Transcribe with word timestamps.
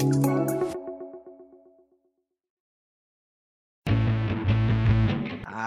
Thank 0.00 0.24
you. 0.24 0.29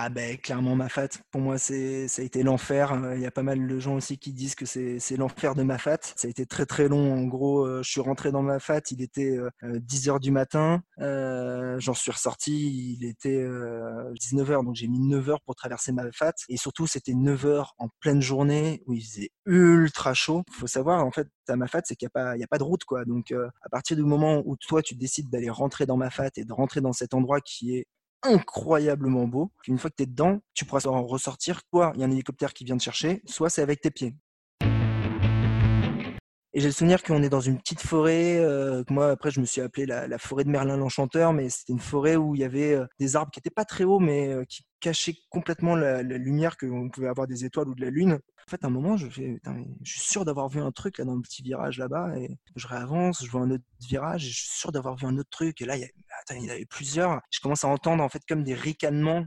Ah 0.06 0.10
ben 0.10 0.38
clairement 0.38 0.76
Mafat, 0.76 1.08
pour 1.32 1.40
moi 1.40 1.58
c'est 1.58 2.10
ça 2.10 2.22
a 2.22 2.26
été 2.26 2.44
l'enfer. 2.44 2.92
Euh, 2.92 3.16
il 3.16 3.22
y 3.22 3.26
a 3.26 3.32
pas 3.32 3.42
mal 3.42 3.66
de 3.66 3.80
gens 3.80 3.96
aussi 3.96 4.18
qui 4.18 4.34
disent 4.34 4.54
que 4.54 4.66
c'est 4.66 5.16
l'enfer 5.16 5.56
de 5.56 5.64
Mafat. 5.64 6.00
Ça 6.18 6.28
a 6.28 6.30
été 6.30 6.46
très 6.46 6.66
très 6.66 6.90
long. 6.90 7.14
En 7.14 7.24
gros, 7.24 7.66
euh, 7.66 7.82
je 7.84 7.90
suis 7.90 8.02
rentré 8.02 8.30
dans 8.34 8.42
Mafat, 8.42 8.82
il 8.92 9.02
était 9.02 9.38
10 9.64 10.10
euh, 10.10 10.12
heures 10.12 10.20
du 10.20 10.32
matin. 10.32 10.84
J'en 10.98 11.94
suis 11.94 12.12
ressorti, 12.12 12.98
il 13.00 13.06
était 13.06 13.48
19 14.20 14.52
heures, 14.52 14.64
donc 14.66 14.76
j'ai 14.76 14.90
mis 14.90 15.00
9 15.00 15.30
heures 15.30 15.42
pour 15.42 15.56
traverser 15.56 15.94
Mafat. 15.94 16.34
Et 16.50 16.58
surtout, 16.58 16.86
c'était 16.86 17.14
9 17.14 17.46
heures 17.46 17.74
en 17.78 17.88
pleine 18.02 18.22
journée 18.22 18.84
où 18.88 18.94
il 18.94 19.06
faisait 19.06 19.30
ultra 19.46 20.14
chaud. 20.14 20.44
Faut 20.52 20.68
savoir 20.68 21.06
en 21.06 21.12
fait 21.12 21.30
à 21.48 21.56
Mafat, 21.56 21.80
c'est 21.86 21.96
qu'il 21.96 22.08
n'y 22.08 22.12
a 22.14 22.24
pas 22.26 22.36
il 22.36 22.44
a 22.44 22.48
pas 22.48 22.58
de 22.58 22.64
route 22.64 22.84
quoi. 22.84 23.06
Donc 23.06 23.32
à 23.32 23.70
partir 23.70 23.96
du 23.96 24.04
moment 24.04 24.44
où 24.46 24.58
toi 24.58 24.82
tu 24.82 24.96
décides 24.96 25.30
d'aller 25.30 25.50
rentrer 25.50 25.86
dans 25.86 25.96
Mafat 25.96 26.32
et 26.36 26.44
de 26.44 26.52
rentrer 26.52 26.82
dans 26.82 26.92
cet 26.92 27.14
endroit 27.14 27.40
qui 27.40 27.78
est 27.78 27.88
incroyablement 28.24 29.28
beau. 29.28 29.52
Une 29.68 29.78
fois 29.78 29.90
que 29.90 29.96
tu 29.98 30.04
es 30.04 30.06
dedans, 30.06 30.40
tu 30.54 30.66
pourras 30.66 30.86
en 30.88 31.06
ressortir. 31.06 31.62
Soit 31.70 31.92
il 31.96 32.02
y 32.02 32.04
a 32.04 32.08
un 32.08 32.12
hélicoptère 32.12 32.54
qui 32.54 32.64
vient 32.66 32.78
te 32.78 32.84
chercher, 32.84 33.22
soit 33.26 33.50
c'est 33.50 33.62
avec 33.62 33.82
tes 33.82 33.92
pieds. 33.92 34.16
Et 36.56 36.60
j'ai 36.60 36.68
le 36.68 36.74
souvenir 36.74 37.02
qu'on 37.02 37.24
est 37.24 37.30
dans 37.30 37.42
une 37.42 37.58
petite 37.58 37.82
forêt. 37.82 38.38
Euh, 38.38 38.84
moi, 38.88 39.10
après, 39.10 39.32
je 39.32 39.40
me 39.40 39.46
suis 39.46 39.60
appelé 39.60 39.88
la, 39.88 40.18
forêt 40.20 40.44
de 40.44 40.50
Merlin 40.50 40.78
l'Enchanteur, 40.78 41.34
mais 41.34 41.50
c'était 41.50 41.74
une 41.74 41.80
forêt 41.80 42.16
où 42.16 42.36
il 42.36 42.42
y 42.42 42.44
avait 42.44 42.76
euh, 42.76 42.86
des 43.00 43.16
arbres 43.16 43.32
qui 43.32 43.40
n'étaient 43.40 43.50
pas 43.50 43.66
très 43.66 43.86
hauts, 43.86 44.00
mais 44.00 44.28
euh, 44.32 44.44
qui 44.48 44.64
cachaient 44.80 45.16
complètement 45.32 45.76
la, 45.76 46.04
la 46.04 46.18
lumière 46.20 46.56
qu'on 46.58 46.90
pouvait 46.92 47.08
avoir 47.08 47.26
des 47.26 47.44
étoiles 47.44 47.70
ou 47.70 47.74
de 47.74 47.82
la 47.82 47.90
lune. 47.90 48.20
En 48.48 48.52
fait, 48.52 48.64
à 48.64 48.68
un 48.68 48.70
moment, 48.70 48.98
je 48.98 49.10
fais, 49.10 49.42
je 49.82 49.92
suis 49.92 50.02
sûr 50.02 50.26
d'avoir 50.26 50.48
vu 50.48 50.60
un 50.60 50.72
truc 50.72 51.00
là 51.00 51.06
dans 51.06 51.16
le 51.16 51.22
petit 51.22 51.42
virage 51.42 51.80
là-bas, 51.80 52.20
et 52.20 52.38
je 52.56 52.68
réavance, 52.68 53.26
je 53.26 53.32
vois 53.32 53.42
un 53.42 53.50
autre 53.50 53.64
virage, 53.80 54.26
et 54.26 54.30
je 54.30 54.36
suis 54.36 54.60
sûr 54.60 54.72
d'avoir 54.72 54.96
vu 54.96 55.08
un 55.08 55.18
autre 55.18 55.30
truc. 55.32 55.60
Et 55.62 55.66
là, 55.66 55.76
il 55.76 55.84
y, 55.84 55.90
il 56.36 56.46
y 56.46 56.52
avait 56.52 56.66
plusieurs. 56.66 57.20
Je 57.32 57.40
commence 57.40 57.64
à 57.64 57.68
entendre 57.68 58.04
en 58.04 58.10
fait 58.10 58.22
comme 58.28 58.44
des 58.44 58.54
ricanements 58.54 59.26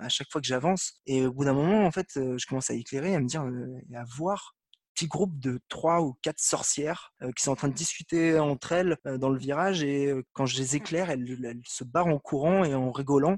à 0.00 0.10
chaque 0.10 0.28
fois 0.30 0.42
que 0.42 0.46
j'avance. 0.46 1.00
Et 1.06 1.24
au 1.24 1.32
bout 1.32 1.44
d'un 1.46 1.54
moment, 1.54 1.86
en 1.86 1.90
fait, 1.90 2.08
je 2.16 2.46
commence 2.46 2.68
à 2.68 2.74
éclairer, 2.74 3.14
à 3.14 3.20
me 3.20 3.26
dire 3.26 3.44
et 3.90 3.96
à 3.96 4.04
voir 4.16 4.55
petit 4.96 5.08
groupe 5.08 5.38
de 5.38 5.60
trois 5.68 6.00
ou 6.00 6.16
quatre 6.22 6.40
sorcières 6.40 7.12
euh, 7.22 7.30
qui 7.32 7.44
sont 7.44 7.50
en 7.50 7.56
train 7.56 7.68
de 7.68 7.74
discuter 7.74 8.38
entre 8.38 8.72
elles 8.72 8.96
euh, 9.06 9.18
dans 9.18 9.28
le 9.28 9.38
virage 9.38 9.82
et 9.82 10.06
euh, 10.06 10.24
quand 10.32 10.46
je 10.46 10.56
les 10.56 10.74
éclaire, 10.74 11.10
elles, 11.10 11.60
se 11.66 11.84
barrent 11.84 12.06
en 12.06 12.18
courant 12.18 12.64
et 12.64 12.74
en 12.74 12.90
rigolant. 12.90 13.36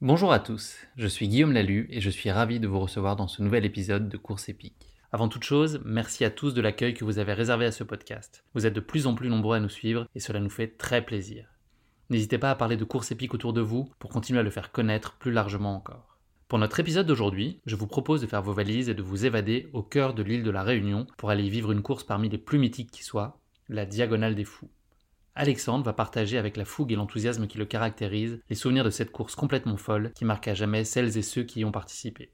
Bonjour 0.00 0.32
à 0.32 0.40
tous, 0.40 0.76
je 0.96 1.06
suis 1.06 1.28
Guillaume 1.28 1.52
Lalu 1.52 1.86
et 1.90 2.00
je 2.00 2.10
suis 2.10 2.32
ravi 2.32 2.58
de 2.58 2.66
vous 2.66 2.80
recevoir 2.80 3.14
dans 3.14 3.28
ce 3.28 3.42
nouvel 3.42 3.64
épisode 3.64 4.08
de 4.08 4.16
Course 4.16 4.48
épique. 4.48 4.96
Avant 5.12 5.28
toute 5.28 5.44
chose, 5.44 5.80
merci 5.84 6.24
à 6.24 6.30
tous 6.30 6.52
de 6.52 6.60
l'accueil 6.60 6.94
que 6.94 7.04
vous 7.04 7.18
avez 7.20 7.32
réservé 7.32 7.64
à 7.66 7.72
ce 7.72 7.84
podcast. 7.84 8.44
Vous 8.54 8.66
êtes 8.66 8.74
de 8.74 8.80
plus 8.80 9.06
en 9.06 9.14
plus 9.14 9.28
nombreux 9.28 9.56
à 9.56 9.60
nous 9.60 9.68
suivre 9.68 10.06
et 10.16 10.20
cela 10.20 10.40
nous 10.40 10.50
fait 10.50 10.78
très 10.78 11.04
plaisir. 11.04 11.46
N'hésitez 12.08 12.38
pas 12.38 12.50
à 12.50 12.56
parler 12.56 12.76
de 12.76 12.84
course 12.84 13.12
épique 13.12 13.34
autour 13.34 13.52
de 13.52 13.60
vous 13.60 13.88
pour 14.00 14.10
continuer 14.10 14.40
à 14.40 14.44
le 14.44 14.50
faire 14.50 14.72
connaître 14.72 15.16
plus 15.18 15.30
largement 15.30 15.76
encore. 15.76 16.09
Pour 16.50 16.58
notre 16.58 16.80
épisode 16.80 17.06
d'aujourd'hui, 17.06 17.60
je 17.64 17.76
vous 17.76 17.86
propose 17.86 18.22
de 18.22 18.26
faire 18.26 18.42
vos 18.42 18.52
valises 18.52 18.88
et 18.88 18.94
de 18.94 19.04
vous 19.04 19.24
évader 19.24 19.68
au 19.72 19.84
cœur 19.84 20.14
de 20.14 20.24
l'île 20.24 20.42
de 20.42 20.50
la 20.50 20.64
Réunion 20.64 21.06
pour 21.16 21.30
aller 21.30 21.48
vivre 21.48 21.70
une 21.70 21.80
course 21.80 22.02
parmi 22.02 22.28
les 22.28 22.38
plus 22.38 22.58
mythiques 22.58 22.90
qui 22.90 23.04
soient, 23.04 23.38
la 23.68 23.86
Diagonale 23.86 24.34
des 24.34 24.44
Fous. 24.44 24.68
Alexandre 25.36 25.84
va 25.84 25.92
partager 25.92 26.38
avec 26.38 26.56
la 26.56 26.64
fougue 26.64 26.90
et 26.90 26.96
l'enthousiasme 26.96 27.46
qui 27.46 27.56
le 27.56 27.66
caractérisent 27.66 28.40
les 28.50 28.56
souvenirs 28.56 28.82
de 28.82 28.90
cette 28.90 29.12
course 29.12 29.36
complètement 29.36 29.76
folle 29.76 30.10
qui 30.12 30.24
marque 30.24 30.48
à 30.48 30.54
jamais 30.54 30.82
celles 30.82 31.16
et 31.16 31.22
ceux 31.22 31.44
qui 31.44 31.60
y 31.60 31.64
ont 31.64 31.70
participé. 31.70 32.32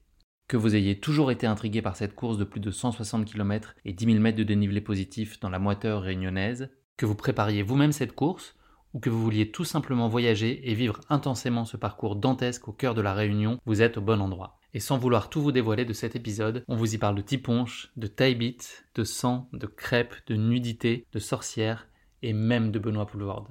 Que 0.49 0.57
vous 0.57 0.75
ayez 0.75 0.99
toujours 0.99 1.31
été 1.31 1.47
intrigué 1.47 1.83
par 1.83 1.95
cette 1.95 2.15
course 2.15 2.39
de 2.39 2.45
plus 2.45 2.61
de 2.61 2.71
160 2.71 3.27
km 3.27 3.75
et 3.85 3.93
10 3.93 4.07
000 4.07 4.19
mètres 4.19 4.39
de 4.39 4.45
dénivelé 4.45 4.81
positif 4.81 5.39
dans 5.41 5.51
la 5.51 5.59
moiteur 5.59 6.01
réunionnaise, 6.01 6.71
que 6.97 7.05
vous 7.05 7.17
prépariez 7.17 7.63
vous-même 7.63 7.93
cette 7.93 8.15
course, 8.15 8.57
ou 8.97 8.99
que 8.99 9.11
vous 9.11 9.23
vouliez 9.23 9.51
tout 9.51 9.67
simplement 9.67 10.09
voyager 10.09 10.71
et 10.71 10.73
vivre 10.73 11.03
intensément 11.11 11.67
ce 11.67 11.77
parcours 11.77 12.17
dantesque 12.17 12.67
au 12.67 12.73
cœur 12.73 12.95
de 12.95 13.03
la 13.03 13.13
Réunion, 13.13 13.61
vous 13.67 13.83
êtes 13.83 13.99
au 13.99 14.01
bon 14.01 14.23
endroit. 14.23 14.59
Et 14.73 14.81
sans 14.81 14.97
vouloir 14.97 15.29
tout 15.29 15.43
vous 15.43 15.53
dévoiler 15.53 15.85
de 15.85 15.93
cet 15.93 16.17
épisode, 16.17 16.65
on 16.67 16.77
vous 16.77 16.95
y 16.95 16.97
parle 16.97 17.15
de 17.15 17.21
tiponche, 17.21 17.93
de 17.99 18.07
taille 18.07 18.57
de 18.95 19.05
sang, 19.05 19.51
de 19.53 19.67
crêpes, 19.67 20.15
de 20.29 20.35
nudité, 20.35 21.05
de 21.13 21.19
sorcières 21.19 21.89
et 22.23 22.33
même 22.33 22.71
de 22.71 22.79
Benoît 22.79 23.07
Poulvord. 23.07 23.51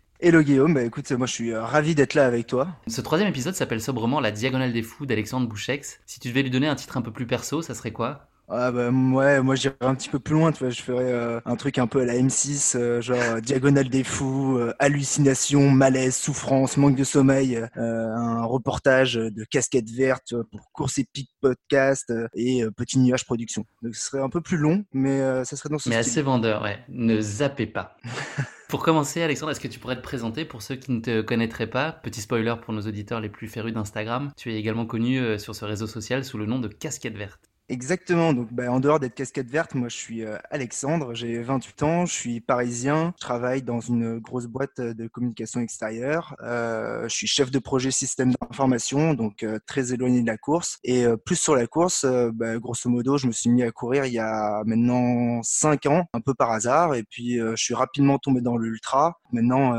Hello 0.23 0.43
Guillaume, 0.43 0.75
bah 0.75 0.83
écoute, 0.83 1.11
moi 1.13 1.25
je 1.25 1.33
suis 1.33 1.51
euh, 1.51 1.63
ravi 1.63 1.95
d'être 1.95 2.13
là 2.13 2.27
avec 2.27 2.45
toi. 2.45 2.67
Ce 2.85 3.01
troisième 3.01 3.27
épisode 3.27 3.55
s'appelle 3.55 3.81
sobrement 3.81 4.19
La 4.19 4.29
Diagonale 4.29 4.71
des 4.71 4.83
Fous 4.83 5.07
d'Alexandre 5.07 5.47
Bouchex. 5.47 5.99
Si 6.05 6.19
tu 6.19 6.27
devais 6.27 6.43
lui 6.43 6.51
donner 6.51 6.67
un 6.67 6.75
titre 6.75 6.95
un 6.95 7.01
peu 7.01 7.11
plus 7.11 7.25
perso, 7.25 7.63
ça 7.63 7.73
serait 7.73 7.91
quoi? 7.91 8.30
Ah 8.53 8.71
bah 8.71 8.89
ouais, 8.89 9.41
moi 9.41 9.55
j'irais 9.55 9.75
un 9.79 9.95
petit 9.95 10.09
peu 10.09 10.19
plus 10.19 10.33
loin, 10.33 10.51
tu 10.51 10.59
vois, 10.59 10.69
je 10.69 10.81
ferais 10.81 11.11
euh, 11.11 11.39
un 11.45 11.55
truc 11.55 11.77
un 11.77 11.87
peu 11.87 12.01
à 12.01 12.05
la 12.05 12.15
M6, 12.15 12.75
euh, 12.75 13.01
genre 13.01 13.17
euh, 13.17 13.39
diagonale 13.39 13.87
des 13.87 14.03
fous, 14.03 14.59
hallucination, 14.79 15.69
malaise, 15.69 16.15
souffrance, 16.17 16.75
manque 16.75 16.95
de 16.95 17.03
sommeil, 17.05 17.65
un 17.75 18.43
reportage 18.43 19.13
de 19.13 19.43
casquette 19.45 19.89
verte 19.89 20.35
pour 20.51 20.71
course 20.73 20.97
épique 20.97 21.29
podcast 21.39 22.11
et 22.35 22.63
petit 22.75 22.99
nuage 22.99 23.25
production. 23.25 23.65
Donc 23.81 23.95
ce 23.95 24.05
serait 24.07 24.21
un 24.21 24.29
peu 24.29 24.41
plus 24.41 24.57
long, 24.57 24.83
mais 24.91 25.19
ça 25.45 25.55
serait 25.55 25.69
dans 25.69 25.79
ce 25.79 25.87
Mais 25.87 25.95
assez 25.95 26.21
vendeur, 26.21 26.61
ouais. 26.63 26.79
Ne 26.89 27.21
zappez 27.21 27.67
pas. 27.67 27.95
Pour 28.67 28.83
commencer, 28.83 29.21
Alexandre, 29.21 29.51
est-ce 29.51 29.59
que 29.59 29.67
tu 29.67 29.79
pourrais 29.79 29.97
te 29.97 30.01
présenter 30.01 30.45
pour 30.45 30.61
ceux 30.61 30.75
qui 30.75 30.93
ne 30.93 31.01
te 31.01 31.19
connaîtraient 31.19 31.67
pas? 31.67 31.91
Petit 31.91 32.21
spoiler 32.21 32.55
pour 32.63 32.73
nos 32.73 32.79
auditeurs 32.83 33.19
les 33.19 33.27
plus 33.27 33.49
férus 33.49 33.73
d'Instagram, 33.73 34.31
tu 34.37 34.53
es 34.53 34.55
également 34.55 34.85
connu 34.85 35.37
sur 35.37 35.55
ce 35.55 35.65
réseau 35.65 35.87
social 35.87 36.23
sous 36.23 36.37
le 36.37 36.45
nom 36.45 36.57
de 36.57 36.69
Casquette 36.69 37.17
Verte. 37.17 37.50
Exactement. 37.69 38.33
Donc, 38.33 38.51
bah, 38.51 38.71
en 38.71 38.79
dehors 38.79 38.99
d'être 38.99 39.15
casquette 39.15 39.49
verte, 39.49 39.75
moi, 39.75 39.87
je 39.87 39.95
suis 39.95 40.25
euh, 40.25 40.37
Alexandre, 40.49 41.13
j'ai 41.13 41.41
28 41.41 41.83
ans, 41.83 42.05
je 42.05 42.13
suis 42.13 42.41
parisien, 42.41 43.13
je 43.17 43.21
travaille 43.21 43.61
dans 43.61 43.79
une 43.79 44.19
grosse 44.19 44.47
boîte 44.47 44.81
de 44.81 45.07
communication 45.07 45.61
extérieure. 45.61 46.35
Euh, 46.41 47.07
je 47.07 47.15
suis 47.15 47.27
chef 47.27 47.49
de 47.49 47.59
projet 47.59 47.91
système 47.91 48.33
d'information, 48.33 49.13
donc 49.13 49.43
euh, 49.43 49.57
très 49.65 49.93
éloigné 49.93 50.21
de 50.21 50.27
la 50.27 50.37
course. 50.37 50.79
Et 50.83 51.05
plus 51.25 51.37
sur 51.37 51.55
la 51.55 51.65
course, 51.67 52.05
bah, 52.33 52.57
grosso 52.57 52.89
modo, 52.89 53.17
je 53.17 53.27
me 53.27 53.31
suis 53.31 53.49
mis 53.49 53.63
à 53.63 53.71
courir 53.71 54.05
il 54.05 54.13
y 54.13 54.19
a 54.19 54.63
maintenant 54.65 55.41
5 55.43 55.85
ans, 55.85 56.05
un 56.13 56.21
peu 56.21 56.33
par 56.33 56.51
hasard. 56.51 56.95
Et 56.95 57.03
puis, 57.03 57.37
je 57.37 57.55
suis 57.55 57.73
rapidement 57.73 58.17
tombé 58.17 58.41
dans 58.41 58.57
l'ultra. 58.57 59.19
Maintenant, 59.31 59.73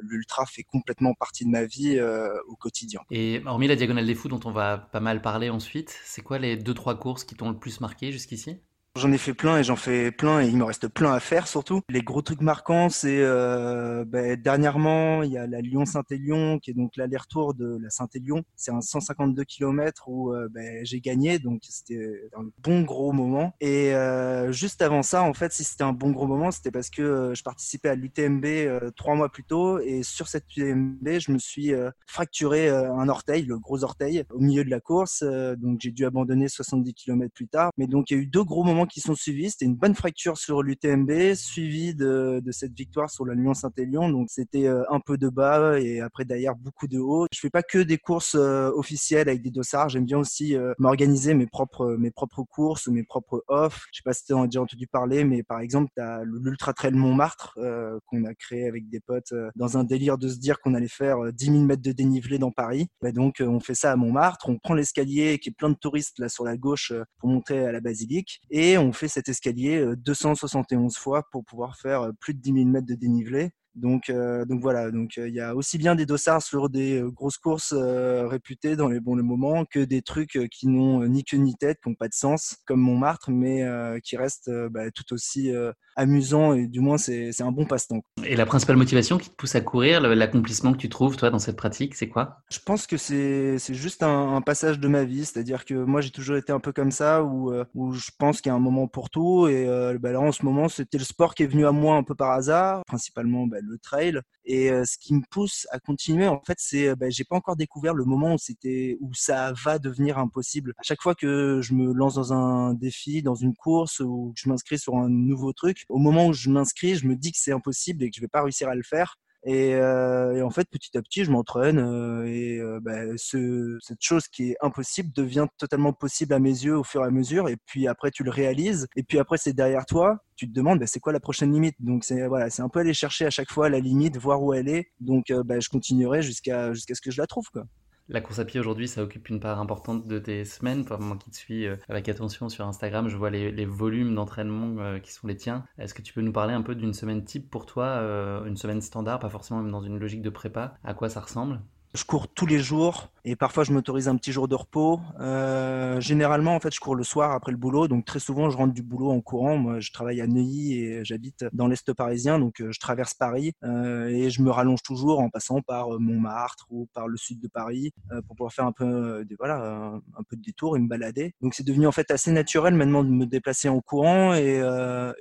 l'ultra 0.00 0.46
fait 0.46 0.62
complètement 0.62 1.14
partie 1.14 1.44
de 1.44 1.50
ma 1.50 1.64
vie 1.64 2.00
au 2.48 2.56
quotidien. 2.56 3.00
Et 3.10 3.42
hormis 3.44 3.68
la 3.68 3.76
Diagonale 3.76 4.06
des 4.06 4.14
Fous, 4.14 4.28
dont 4.28 4.40
on 4.44 4.50
va 4.50 4.78
pas 4.78 5.00
mal 5.00 5.20
parler 5.20 5.50
ensuite, 5.50 5.94
c'est 6.04 6.22
quoi 6.22 6.38
les 6.38 6.56
deux 6.56 6.74
trois 6.74 6.98
courses 6.98 7.24
qui 7.24 7.33
t'ont 7.34 7.50
le 7.50 7.58
plus 7.58 7.80
marqué 7.80 8.12
jusqu'ici? 8.12 8.60
J'en 8.96 9.10
ai 9.10 9.18
fait 9.18 9.34
plein 9.34 9.58
et 9.58 9.64
j'en 9.64 9.74
fais 9.74 10.12
plein 10.12 10.40
et 10.40 10.46
il 10.46 10.56
me 10.56 10.62
reste 10.62 10.86
plein 10.86 11.12
à 11.12 11.18
faire 11.18 11.48
surtout. 11.48 11.80
Les 11.88 12.02
gros 12.02 12.22
trucs 12.22 12.40
marquants, 12.40 12.88
c'est 12.88 13.22
euh, 13.22 14.04
ben, 14.04 14.40
dernièrement, 14.40 15.24
il 15.24 15.32
y 15.32 15.36
a 15.36 15.48
la 15.48 15.60
Lyon-Saint-Élion 15.60 16.60
qui 16.60 16.70
est 16.70 16.74
donc 16.74 16.96
l'aller-retour 16.96 17.54
de 17.54 17.76
la 17.82 17.90
Saint-Élion. 17.90 18.44
C'est 18.54 18.70
un 18.70 18.80
152 18.80 19.42
km 19.42 20.08
où 20.08 20.32
euh, 20.32 20.46
ben, 20.48 20.86
j'ai 20.86 21.00
gagné, 21.00 21.40
donc 21.40 21.62
c'était 21.68 22.30
un 22.36 22.44
bon 22.62 22.82
gros 22.82 23.10
moment. 23.10 23.56
Et 23.60 23.92
euh, 23.94 24.52
juste 24.52 24.80
avant 24.80 25.02
ça, 25.02 25.24
en 25.24 25.34
fait, 25.34 25.52
si 25.52 25.64
c'était 25.64 25.82
un 25.82 25.92
bon 25.92 26.12
gros 26.12 26.28
moment, 26.28 26.52
c'était 26.52 26.70
parce 26.70 26.88
que 26.88 27.02
euh, 27.02 27.34
je 27.34 27.42
participais 27.42 27.88
à 27.88 27.96
l'UTMB 27.96 28.44
euh, 28.44 28.90
trois 28.94 29.16
mois 29.16 29.28
plus 29.28 29.42
tôt 29.42 29.80
et 29.80 30.04
sur 30.04 30.28
cette 30.28 30.44
UTMB, 30.56 31.18
je 31.18 31.32
me 31.32 31.38
suis 31.38 31.72
fracturé 32.06 32.68
un 32.68 33.08
orteil, 33.08 33.44
le 33.44 33.58
gros 33.58 33.82
orteil, 33.82 34.22
au 34.30 34.38
milieu 34.38 34.64
de 34.64 34.70
la 34.70 34.78
course. 34.78 35.24
donc 35.24 35.80
j'ai 35.80 35.90
dû 35.90 36.04
abandonner 36.04 36.46
70 36.46 36.94
km 36.94 37.32
plus 37.34 37.48
tard. 37.48 37.72
Mais 37.76 37.88
donc 37.88 38.10
il 38.10 38.16
y 38.16 38.20
a 38.20 38.22
eu 38.22 38.26
deux 38.26 38.44
gros 38.44 38.62
moments 38.62 38.83
qui 38.86 39.00
sont 39.00 39.14
suivis. 39.14 39.50
C'était 39.50 39.64
une 39.64 39.76
bonne 39.76 39.94
fracture 39.94 40.38
sur 40.38 40.62
l'UTMB, 40.62 41.34
suivi 41.34 41.94
de, 41.94 42.40
de, 42.44 42.52
cette 42.52 42.72
victoire 42.72 43.10
sur 43.10 43.24
la 43.24 43.34
Lyon-Saint-Élion. 43.34 44.08
Donc 44.08 44.28
c'était 44.30 44.66
euh, 44.66 44.84
un 44.90 45.00
peu 45.00 45.18
de 45.18 45.28
bas 45.28 45.78
et 45.78 46.00
après 46.00 46.24
derrière 46.24 46.54
beaucoup 46.54 46.86
de 46.86 46.98
haut. 46.98 47.26
Je 47.32 47.40
fais 47.40 47.50
pas 47.50 47.62
que 47.62 47.78
des 47.78 47.98
courses 47.98 48.36
euh, 48.36 48.70
officielles 48.74 49.28
avec 49.28 49.42
des 49.42 49.50
dossards. 49.50 49.88
J'aime 49.88 50.04
bien 50.04 50.18
aussi 50.18 50.56
euh, 50.56 50.72
m'organiser 50.78 51.34
mes 51.34 51.46
propres 51.46 51.96
mes 51.98 52.10
propres 52.10 52.44
courses, 52.44 52.88
mes 52.88 53.02
propres 53.02 53.44
off. 53.48 53.86
Je 53.92 53.98
sais 53.98 54.02
pas 54.04 54.12
si 54.12 54.24
tu 54.24 54.34
as 54.34 54.46
déjà 54.46 54.62
entendu 54.62 54.86
parler, 54.86 55.24
mais 55.24 55.42
par 55.42 55.60
exemple, 55.60 55.90
tu 55.96 56.02
as 56.02 56.22
l'Ultra 56.24 56.72
Trail 56.72 56.92
Montmartre 56.92 57.58
qu'on 58.06 58.24
a 58.24 58.34
créé 58.34 58.66
avec 58.66 58.88
des 58.88 59.00
potes 59.00 59.34
dans 59.56 59.78
un 59.78 59.84
délire 59.84 60.18
de 60.18 60.28
se 60.28 60.38
dire 60.38 60.60
qu'on 60.60 60.74
allait 60.74 60.88
faire 60.88 61.32
10 61.32 61.44
000 61.44 61.58
mètres 61.60 61.82
de 61.82 61.92
dénivelé 61.92 62.38
dans 62.38 62.50
Paris. 62.50 62.88
Bah, 63.02 63.12
donc 63.12 63.36
on 63.40 63.60
fait 63.60 63.74
ça 63.74 63.92
à 63.92 63.96
Montmartre. 63.96 64.48
On 64.48 64.58
prend 64.58 64.74
l'escalier 64.74 65.38
qui 65.38 65.50
est 65.50 65.52
plein 65.52 65.70
de 65.70 65.76
touristes 65.76 66.18
là 66.18 66.28
sur 66.28 66.44
la 66.44 66.56
gauche 66.56 66.92
pour 67.18 67.28
monter 67.28 67.58
à 67.58 67.72
la 67.72 67.80
basilique 67.80 68.40
et 68.50 68.73
on 68.78 68.92
fait 68.92 69.08
cet 69.08 69.28
escalier 69.28 69.84
271 69.96 70.94
euh, 70.94 70.98
fois 70.98 71.22
pour 71.30 71.44
pouvoir 71.44 71.76
faire 71.76 72.02
euh, 72.02 72.12
plus 72.12 72.34
de 72.34 72.40
10 72.40 72.52
000 72.52 72.64
mètres 72.66 72.86
de 72.86 72.94
dénivelé. 72.94 73.50
Donc, 73.74 74.08
euh, 74.08 74.44
donc 74.44 74.60
voilà, 74.60 74.90
donc 74.90 75.16
il 75.16 75.34
y 75.34 75.40
a 75.40 75.54
aussi 75.54 75.78
bien 75.78 75.94
des 75.94 76.06
dossards 76.06 76.42
sur 76.42 76.68
des 76.68 77.02
grosses 77.12 77.38
courses 77.38 77.74
réputées 77.74 78.76
dans 78.76 78.88
les 78.88 79.00
bons 79.00 79.16
moments 79.22 79.64
que 79.64 79.80
des 79.80 80.02
trucs 80.02 80.38
qui 80.50 80.68
n'ont 80.68 81.06
ni 81.06 81.24
queue 81.24 81.38
ni 81.38 81.54
tête, 81.54 81.78
qui 81.82 81.88
n'ont 81.88 81.94
pas 81.94 82.08
de 82.08 82.14
sens, 82.14 82.56
comme 82.66 82.80
Montmartre, 82.80 83.30
mais 83.30 83.64
qui 84.02 84.16
restent 84.16 84.50
bah, 84.70 84.90
tout 84.90 85.12
aussi 85.12 85.52
amusant 85.96 86.54
et 86.54 86.66
du 86.66 86.80
moins 86.80 86.98
c'est 86.98 87.40
un 87.40 87.52
bon 87.52 87.66
passe-temps. 87.66 88.02
Et 88.24 88.36
la 88.36 88.46
principale 88.46 88.76
motivation 88.76 89.18
qui 89.18 89.30
te 89.30 89.34
pousse 89.34 89.54
à 89.54 89.60
courir, 89.60 90.00
l'accomplissement 90.00 90.72
que 90.72 90.78
tu 90.78 90.88
trouves 90.88 91.16
toi 91.16 91.30
dans 91.30 91.38
cette 91.38 91.56
pratique, 91.56 91.94
c'est 91.94 92.08
quoi? 92.08 92.38
Je 92.50 92.58
pense 92.58 92.86
que 92.86 92.96
c'est 92.96 93.58
juste 93.74 94.02
un, 94.02 94.40
passage 94.44 94.78
de 94.78 94.88
ma 94.88 95.04
vie, 95.04 95.24
c'est-à-dire 95.24 95.64
que 95.64 95.74
moi 95.74 96.00
j'ai 96.00 96.10
toujours 96.10 96.36
été 96.36 96.52
un 96.52 96.60
peu 96.60 96.72
comme 96.72 96.90
ça 96.90 97.22
où, 97.22 97.50
euh, 97.50 97.64
où 97.74 97.92
je 97.92 98.10
pense 98.18 98.40
qu'il 98.40 98.50
y 98.50 98.52
a 98.52 98.54
un 98.54 98.60
moment 98.60 98.88
pour 98.88 99.08
tout 99.08 99.48
et 99.48 99.66
euh, 99.66 99.96
bah, 99.98 100.12
là 100.12 100.20
en 100.20 100.32
ce 100.32 100.44
moment 100.44 100.68
c'était 100.68 100.98
le 100.98 101.04
sport 101.04 101.34
qui 101.34 101.44
est 101.44 101.46
venu 101.46 101.66
à 101.66 101.72
moi 101.72 101.96
un 101.96 102.02
peu 102.02 102.14
par 102.14 102.32
hasard, 102.32 102.82
principalement 102.86 103.46
bah, 103.46 103.58
le 103.64 103.78
trail 103.78 104.20
et 104.44 104.70
euh, 104.70 104.84
ce 104.84 104.98
qui 104.98 105.14
me 105.14 105.22
pousse 105.30 105.66
à 105.70 105.78
continuer 105.78 106.28
en 106.28 106.40
fait 106.46 106.58
c'est 106.58 106.94
bah, 106.96 107.10
j'ai 107.10 107.24
pas 107.24 107.36
encore 107.36 107.56
découvert 107.56 107.94
le 107.94 108.04
moment 108.04 108.34
où 108.34 108.38
c'était 108.38 108.96
où 109.00 109.12
ça 109.14 109.52
va 109.64 109.78
devenir 109.78 110.18
impossible. 110.18 110.74
À 110.78 110.82
chaque 110.82 111.02
fois 111.02 111.14
que 111.14 111.60
je 111.62 111.74
me 111.74 111.92
lance 111.92 112.14
dans 112.14 112.32
un 112.32 112.74
défi, 112.74 113.22
dans 113.22 113.34
une 113.34 113.54
course 113.54 114.00
ou 114.00 114.32
que 114.34 114.40
je 114.40 114.48
m'inscris 114.48 114.78
sur 114.78 114.96
un 114.96 115.08
nouveau 115.08 115.52
truc, 115.52 115.84
au 115.88 115.98
moment 115.98 116.26
où 116.26 116.32
je 116.32 116.50
m'inscris, 116.50 116.96
je 116.96 117.06
me 117.06 117.16
dis 117.16 117.32
que 117.32 117.38
c'est 117.38 117.52
impossible 117.52 118.04
et 118.04 118.10
que 118.10 118.16
je 118.16 118.20
vais 118.20 118.28
pas 118.28 118.42
réussir 118.42 118.68
à 118.68 118.74
le 118.74 118.82
faire. 118.82 119.16
Et, 119.46 119.74
euh, 119.74 120.42
en 120.44 120.50
fait, 120.50 120.68
petit 120.70 120.96
à 120.96 121.02
petit, 121.02 121.24
je 121.24 121.30
m'entraîne 121.30 121.78
euh, 121.78 122.24
et 122.24 122.58
euh, 122.58 122.80
bah, 122.80 123.16
ce, 123.16 123.76
cette 123.82 124.00
chose 124.00 124.26
qui 124.28 124.52
est 124.52 124.56
impossible 124.62 125.12
devient 125.12 125.46
totalement 125.58 125.92
possible 125.92 126.32
à 126.32 126.38
mes 126.38 126.48
yeux 126.48 126.78
au 126.78 126.84
fur 126.84 127.02
et 127.02 127.06
à 127.06 127.10
mesure. 127.10 127.48
Et 127.50 127.56
puis 127.66 127.86
après, 127.86 128.10
tu 128.10 128.24
le 128.24 128.30
réalises. 128.30 128.88
Et 128.96 129.02
puis 129.02 129.18
après, 129.18 129.36
c'est 129.36 129.52
derrière 129.52 129.84
toi. 129.84 130.18
Tu 130.36 130.48
te 130.48 130.54
demandes, 130.54 130.78
bah, 130.78 130.86
c'est 130.86 131.00
quoi 131.00 131.12
la 131.12 131.20
prochaine 131.20 131.52
limite? 131.52 131.76
Donc 131.78 132.04
c'est 132.04 132.26
voilà, 132.26 132.48
c'est 132.48 132.62
un 132.62 132.70
peu 132.70 132.80
aller 132.80 132.94
chercher 132.94 133.26
à 133.26 133.30
chaque 133.30 133.50
fois 133.50 133.68
la 133.68 133.80
limite, 133.80 134.16
voir 134.16 134.42
où 134.42 134.54
elle 134.54 134.68
est. 134.68 134.86
Donc 135.00 135.30
bah, 135.44 135.60
je 135.60 135.68
continuerai 135.68 136.22
jusqu'à 136.22 136.72
jusqu'à 136.72 136.94
ce 136.94 137.02
que 137.02 137.10
je 137.10 137.20
la 137.20 137.26
trouve, 137.26 137.48
quoi. 137.52 137.64
La 138.08 138.20
course 138.20 138.38
à 138.38 138.44
pied 138.44 138.60
aujourd'hui, 138.60 138.86
ça 138.86 139.02
occupe 139.02 139.30
une 139.30 139.40
part 139.40 139.58
importante 139.60 140.06
de 140.06 140.18
tes 140.18 140.44
semaines. 140.44 140.84
Moi 141.00 141.16
qui 141.16 141.30
te 141.30 141.36
suis 141.36 141.66
euh, 141.66 141.76
avec 141.88 142.06
attention 142.10 142.50
sur 142.50 142.66
Instagram, 142.66 143.08
je 143.08 143.16
vois 143.16 143.30
les, 143.30 143.64
volumes 143.64 144.14
d'entraînement 144.14 144.76
euh, 144.78 144.98
qui 144.98 145.10
sont 145.10 145.26
les 145.26 145.36
tiens. 145.36 145.64
Est-ce 145.78 145.94
que 145.94 146.02
tu 146.02 146.12
peux 146.12 146.20
nous 146.20 146.32
parler 146.32 146.52
un 146.52 146.60
peu 146.60 146.74
d'une 146.74 146.92
semaine 146.92 147.24
type 147.24 147.50
pour 147.50 147.64
toi, 147.64 147.86
euh, 147.86 148.44
une 148.44 148.58
semaine 148.58 148.82
standard, 148.82 149.20
pas 149.20 149.30
forcément 149.30 149.62
même 149.62 149.72
dans 149.72 149.80
une 149.80 149.98
logique 149.98 150.20
de 150.20 150.28
prépa? 150.28 150.76
À 150.84 150.92
quoi 150.92 151.08
ça 151.08 151.20
ressemble? 151.20 151.62
Je 151.94 152.04
cours 152.04 152.26
tous 152.26 152.46
les 152.46 152.58
jours 152.58 153.08
et 153.24 153.36
parfois 153.36 153.62
je 153.62 153.72
m'autorise 153.72 154.08
un 154.08 154.16
petit 154.16 154.32
jour 154.32 154.48
de 154.48 154.56
repos. 154.56 155.00
Euh, 155.20 156.00
généralement, 156.00 156.54
en 156.56 156.60
fait, 156.60 156.74
je 156.74 156.80
cours 156.80 156.96
le 156.96 157.04
soir 157.04 157.30
après 157.30 157.52
le 157.52 157.56
boulot, 157.56 157.86
donc 157.86 158.04
très 158.04 158.18
souvent 158.18 158.50
je 158.50 158.56
rentre 158.56 158.74
du 158.74 158.82
boulot 158.82 159.10
en 159.10 159.20
courant. 159.20 159.56
Moi, 159.56 159.78
je 159.78 159.92
travaille 159.92 160.20
à 160.20 160.26
Neuilly 160.26 160.74
et 160.74 161.04
j'habite 161.04 161.44
dans 161.52 161.68
l'est 161.68 161.92
parisien, 161.92 162.40
donc 162.40 162.60
euh, 162.60 162.72
je 162.72 162.80
traverse 162.80 163.14
Paris 163.14 163.52
euh, 163.62 164.08
et 164.08 164.28
je 164.28 164.42
me 164.42 164.50
rallonge 164.50 164.82
toujours 164.82 165.20
en 165.20 165.30
passant 165.30 165.62
par 165.62 166.00
Montmartre 166.00 166.66
ou 166.70 166.88
par 166.92 167.06
le 167.06 167.16
sud 167.16 167.40
de 167.40 167.48
Paris 167.48 167.92
pour 168.26 168.36
pouvoir 168.36 168.52
faire 168.52 168.66
un 168.66 168.72
peu, 168.72 169.24
de, 169.24 169.36
voilà, 169.38 170.00
un, 170.16 170.22
peu 170.28 170.36
de 170.36 170.42
détour 170.42 170.76
et 170.76 170.80
me 170.80 170.88
balader. 170.88 171.34
Donc 171.40 171.54
c'est 171.54 171.64
devenu 171.64 171.86
en 171.86 171.92
fait 171.92 172.10
assez 172.10 172.32
naturel 172.32 172.74
maintenant 172.74 173.04
de 173.04 173.10
me 173.10 173.24
déplacer 173.24 173.68
en 173.68 173.80
courant 173.80 174.34
et, 174.34 174.60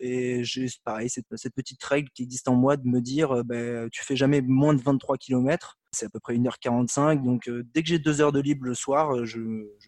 et 0.01 0.43
j'ai 0.43 0.67
pareil 0.83 1.09
cette, 1.09 1.27
petite 1.55 1.83
règle 1.83 2.09
qui 2.15 2.23
existe 2.23 2.47
en 2.47 2.55
moi 2.55 2.77
de 2.77 2.87
me 2.87 2.99
dire, 2.99 3.43
ben, 3.45 3.89
tu 3.91 4.03
fais 4.03 4.15
jamais 4.15 4.41
moins 4.41 4.73
de 4.73 4.81
23 4.81 5.17
km 5.17 5.77
c'est 5.93 6.07
à 6.07 6.09
peu 6.09 6.19
près 6.19 6.35
1h45. 6.35 7.23
Donc, 7.23 7.47
euh, 7.47 7.63
dès 7.73 7.83
que 7.83 7.89
j'ai 7.89 7.99
deux 7.99 8.21
heures 8.21 8.31
de 8.31 8.41
libre 8.41 8.65
le 8.65 8.73
soir, 8.73 9.15
euh, 9.15 9.25
je, 9.25 9.39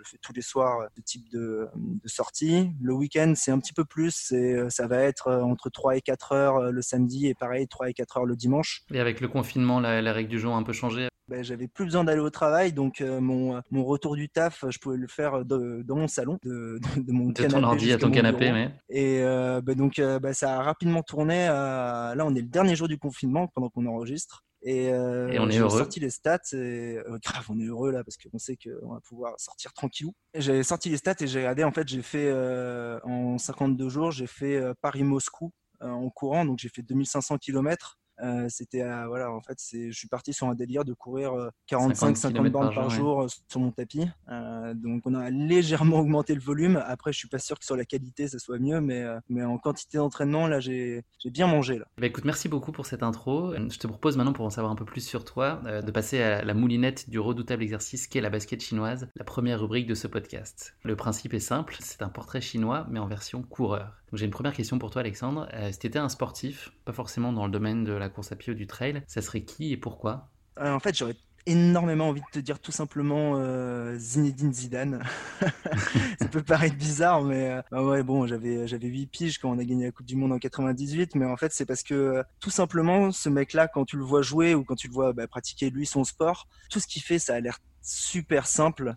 fais 0.03 0.17
tous 0.21 0.33
les 0.33 0.41
soirs 0.41 0.87
ce 0.95 1.01
type 1.01 1.29
de, 1.31 1.67
sortie. 2.05 2.71
Le 2.81 2.93
week-end, 2.93 3.33
c'est 3.35 3.51
un 3.51 3.59
petit 3.59 3.73
peu 3.73 3.85
plus. 3.85 4.31
Euh, 4.31 4.69
ça 4.69 4.87
va 4.87 4.99
être 4.99 5.31
entre 5.31 5.69
3 5.69 5.97
et 5.97 6.01
4 6.01 6.31
heures 6.31 6.71
le 6.71 6.81
samedi 6.81 7.27
et 7.27 7.33
pareil, 7.33 7.67
3 7.67 7.89
et 7.89 7.93
4 7.93 8.17
heures 8.17 8.25
le 8.25 8.35
dimanche. 8.35 8.83
Et 8.93 8.99
avec 8.99 9.19
le 9.19 9.27
confinement, 9.27 9.79
la, 9.79 10.13
règle 10.13 10.29
du 10.29 10.39
jour 10.39 10.53
a 10.53 10.57
un 10.57 10.63
peu 10.63 10.73
changé? 10.73 11.09
Ben, 11.27 11.43
j'avais 11.43 11.67
plus 11.67 11.85
besoin 11.85 12.03
d'aller 12.03 12.21
au 12.21 12.29
travail, 12.29 12.71
donc 12.71 13.01
mon, 13.01 13.59
mon, 13.71 13.83
retour 13.83 14.15
du 14.15 14.29
taf, 14.29 14.63
je 14.69 14.77
pouvais 14.77 14.97
le 14.97 15.07
faire 15.07 15.43
dans 15.43 15.95
mon 15.95 16.07
salon, 16.07 16.37
de, 16.43 16.79
de, 16.97 17.11
mon 17.11 17.29
de 17.29 17.47
ton 17.47 17.63
ordi 17.63 17.91
à 17.91 17.97
ton 17.97 18.11
canapé, 18.11 18.51
mais... 18.51 18.75
Et 18.89 19.21
ben, 19.21 19.75
donc 19.75 19.95
ben, 19.95 20.33
ça 20.33 20.59
a 20.59 20.61
rapidement 20.61 21.01
tourné. 21.01 21.47
là, 21.47 22.23
on 22.23 22.35
est 22.35 22.41
le 22.41 22.47
dernier 22.47 22.75
jour 22.75 22.87
du 22.87 22.99
confinement 22.99 23.47
pendant 23.47 23.69
qu'on 23.69 23.87
enregistre. 23.87 24.43
Et, 24.67 24.89
euh, 24.89 25.27
on 25.39 25.49
est 25.49 25.59
heureux. 25.59 25.77
sorti 25.77 25.99
les 25.99 26.09
stats 26.09 26.39
et 26.53 26.97
euh, 26.97 27.19
grave, 27.23 27.45
on 27.49 27.59
est 27.59 27.65
heureux 27.65 27.91
là 27.91 28.03
parce 28.03 28.17
qu'on 28.17 28.39
sait 28.39 28.57
qu'on 28.57 28.93
va 28.93 28.99
pouvoir 28.99 29.39
sortir 29.39 29.71
tranquillou. 29.73 30.13
J'ai 30.33 30.63
sorti 30.63 30.89
les 30.89 30.97
stats 30.97 31.15
et 31.19 31.27
j'ai 31.27 31.39
regardé. 31.39 31.63
En 31.63 31.71
fait, 31.71 31.87
j'ai 31.87 32.01
fait 32.01 32.27
euh, 32.27 32.99
en 33.03 33.37
52 33.37 33.89
jours, 33.89 34.09
j'ai 34.11 34.25
fait 34.25 34.59
Paris-Moscou 34.81 35.51
en 35.81 36.09
courant, 36.09 36.45
donc 36.45 36.57
j'ai 36.57 36.69
fait 36.69 36.81
2500 36.81 37.37
km. 37.37 37.99
Euh, 38.23 38.45
c'était 38.49 38.83
voilà 39.07 39.31
en 39.31 39.41
fait 39.41 39.55
c'est 39.57 39.91
je 39.91 39.97
suis 39.97 40.07
parti 40.07 40.33
sur 40.33 40.47
un 40.47 40.55
délire 40.55 40.85
de 40.85 40.93
courir 40.93 41.51
45 41.67 42.15
50 42.15 42.47
bornes 42.49 42.73
par, 42.73 42.89
jour, 42.89 43.23
euh, 43.23 43.27
sur 43.47 43.59
mon 43.59 43.71
tapis. 43.71 44.07
Euh, 44.29 44.73
donc 44.73 45.03
on 45.05 45.13
a 45.15 45.29
légèrement 45.29 45.99
augmenté 45.99 46.33
le 46.33 46.41
volume. 46.41 46.81
Après 46.85 47.11
je 47.11 47.17
suis 47.17 47.27
pas 47.27 47.39
sûr 47.39 47.59
que 47.59 47.65
sur 47.65 47.75
la 47.75 47.85
qualité 47.85 48.27
ça 48.27 48.39
soit 48.39 48.59
mieux 48.59 48.81
mais 48.81 49.03
mais 49.29 49.43
en 49.43 49.57
quantité 49.57 49.97
d'entraînement 49.97 50.47
là 50.47 50.59
j'ai 50.59 51.03
bien 51.25 51.47
mangé 51.47 51.77
là. 51.77 51.85
Bah, 51.97 52.07
écoute 52.07 52.25
merci 52.25 52.47
beaucoup 52.47 52.71
pour 52.71 52.85
cette 52.85 53.03
intro. 53.03 53.53
Je 53.55 53.77
te 53.77 53.87
propose 53.87 54.17
maintenant 54.17 54.33
pour 54.33 54.45
en 54.45 54.49
savoir 54.49 54.71
un 54.71 54.75
peu 54.75 54.85
plus 54.85 55.05
sur 55.05 55.25
toi 55.25 55.61
de 55.65 55.91
passer 55.91 56.21
à 56.21 56.43
la 56.43 56.53
moulinette 56.53 57.09
du 57.09 57.19
redoutable 57.19 57.63
exercice 57.63 58.07
qu'est 58.07 58.21
la 58.21 58.29
basket 58.29 58.61
chinoise 58.61 59.07
la 59.15 59.25
première 59.25 59.59
rubrique 59.59 59.87
de 59.87 59.95
ce 59.95 60.07
podcast. 60.07 60.75
Le 60.83 60.95
principe 60.95 61.33
est 61.33 61.39
simple 61.39 61.75
c'est 61.79 62.01
un 62.01 62.09
portrait 62.09 62.41
chinois 62.41 62.87
mais 62.89 62.99
en 62.99 63.07
version 63.07 63.43
coureur 63.43 64.04
j'ai 64.15 64.25
une 64.25 64.31
première 64.31 64.53
question 64.53 64.79
pour 64.79 64.91
toi, 64.91 65.01
Alexandre. 65.01 65.47
Euh, 65.53 65.71
si 65.71 65.79
tu 65.79 65.87
étais 65.87 65.99
un 65.99 66.09
sportif, 66.09 66.71
pas 66.85 66.93
forcément 66.93 67.33
dans 67.33 67.45
le 67.45 67.51
domaine 67.51 67.83
de 67.83 67.93
la 67.93 68.09
course 68.09 68.31
à 68.31 68.35
pied 68.35 68.53
ou 68.53 68.55
du 68.55 68.67
trail, 68.67 69.03
ça 69.07 69.21
serait 69.21 69.43
qui 69.43 69.71
et 69.71 69.77
pourquoi? 69.77 70.29
Euh, 70.59 70.71
En 70.71 70.79
fait, 70.79 70.97
j'aurais 70.97 71.15
énormément 71.47 72.09
envie 72.09 72.21
de 72.21 72.25
te 72.31 72.39
dire 72.39 72.59
tout 72.59 72.71
simplement 72.71 73.33
euh, 73.35 73.95
Zinedine 73.97 74.51
Zidane. 74.51 75.03
ça 76.19 76.27
peut 76.27 76.41
paraître 76.41 76.75
bizarre, 76.75 77.21
mais 77.21 77.61
bah 77.71 77.83
ouais, 77.83 78.01
bon, 78.01 78.25
j'avais 78.25 78.67
j'avais 78.67 78.87
8 78.87 79.07
piges 79.07 79.37
quand 79.37 79.51
on 79.51 79.59
a 79.59 79.63
gagné 79.63 79.85
la 79.85 79.91
Coupe 79.91 80.07
du 80.07 80.15
Monde 80.15 80.31
en 80.31 80.39
98, 80.39 81.15
mais 81.15 81.25
en 81.25 81.37
fait, 81.37 81.51
c'est 81.51 81.65
parce 81.65 81.83
que 81.83 82.23
tout 82.39 82.49
simplement, 82.49 83.11
ce 83.11 83.29
mec-là, 83.29 83.67
quand 83.67 83.85
tu 83.85 83.97
le 83.97 84.03
vois 84.03 84.23
jouer 84.23 84.55
ou 84.55 84.63
quand 84.63 84.75
tu 84.75 84.87
le 84.87 84.93
vois 84.93 85.13
bah, 85.13 85.27
pratiquer 85.27 85.69
lui 85.69 85.85
son 85.85 86.03
sport, 86.03 86.47
tout 86.71 86.79
ce 86.79 86.87
qu'il 86.87 87.03
fait, 87.03 87.19
ça 87.19 87.35
a 87.35 87.39
l'air 87.39 87.59
super 87.81 88.47
simple 88.47 88.95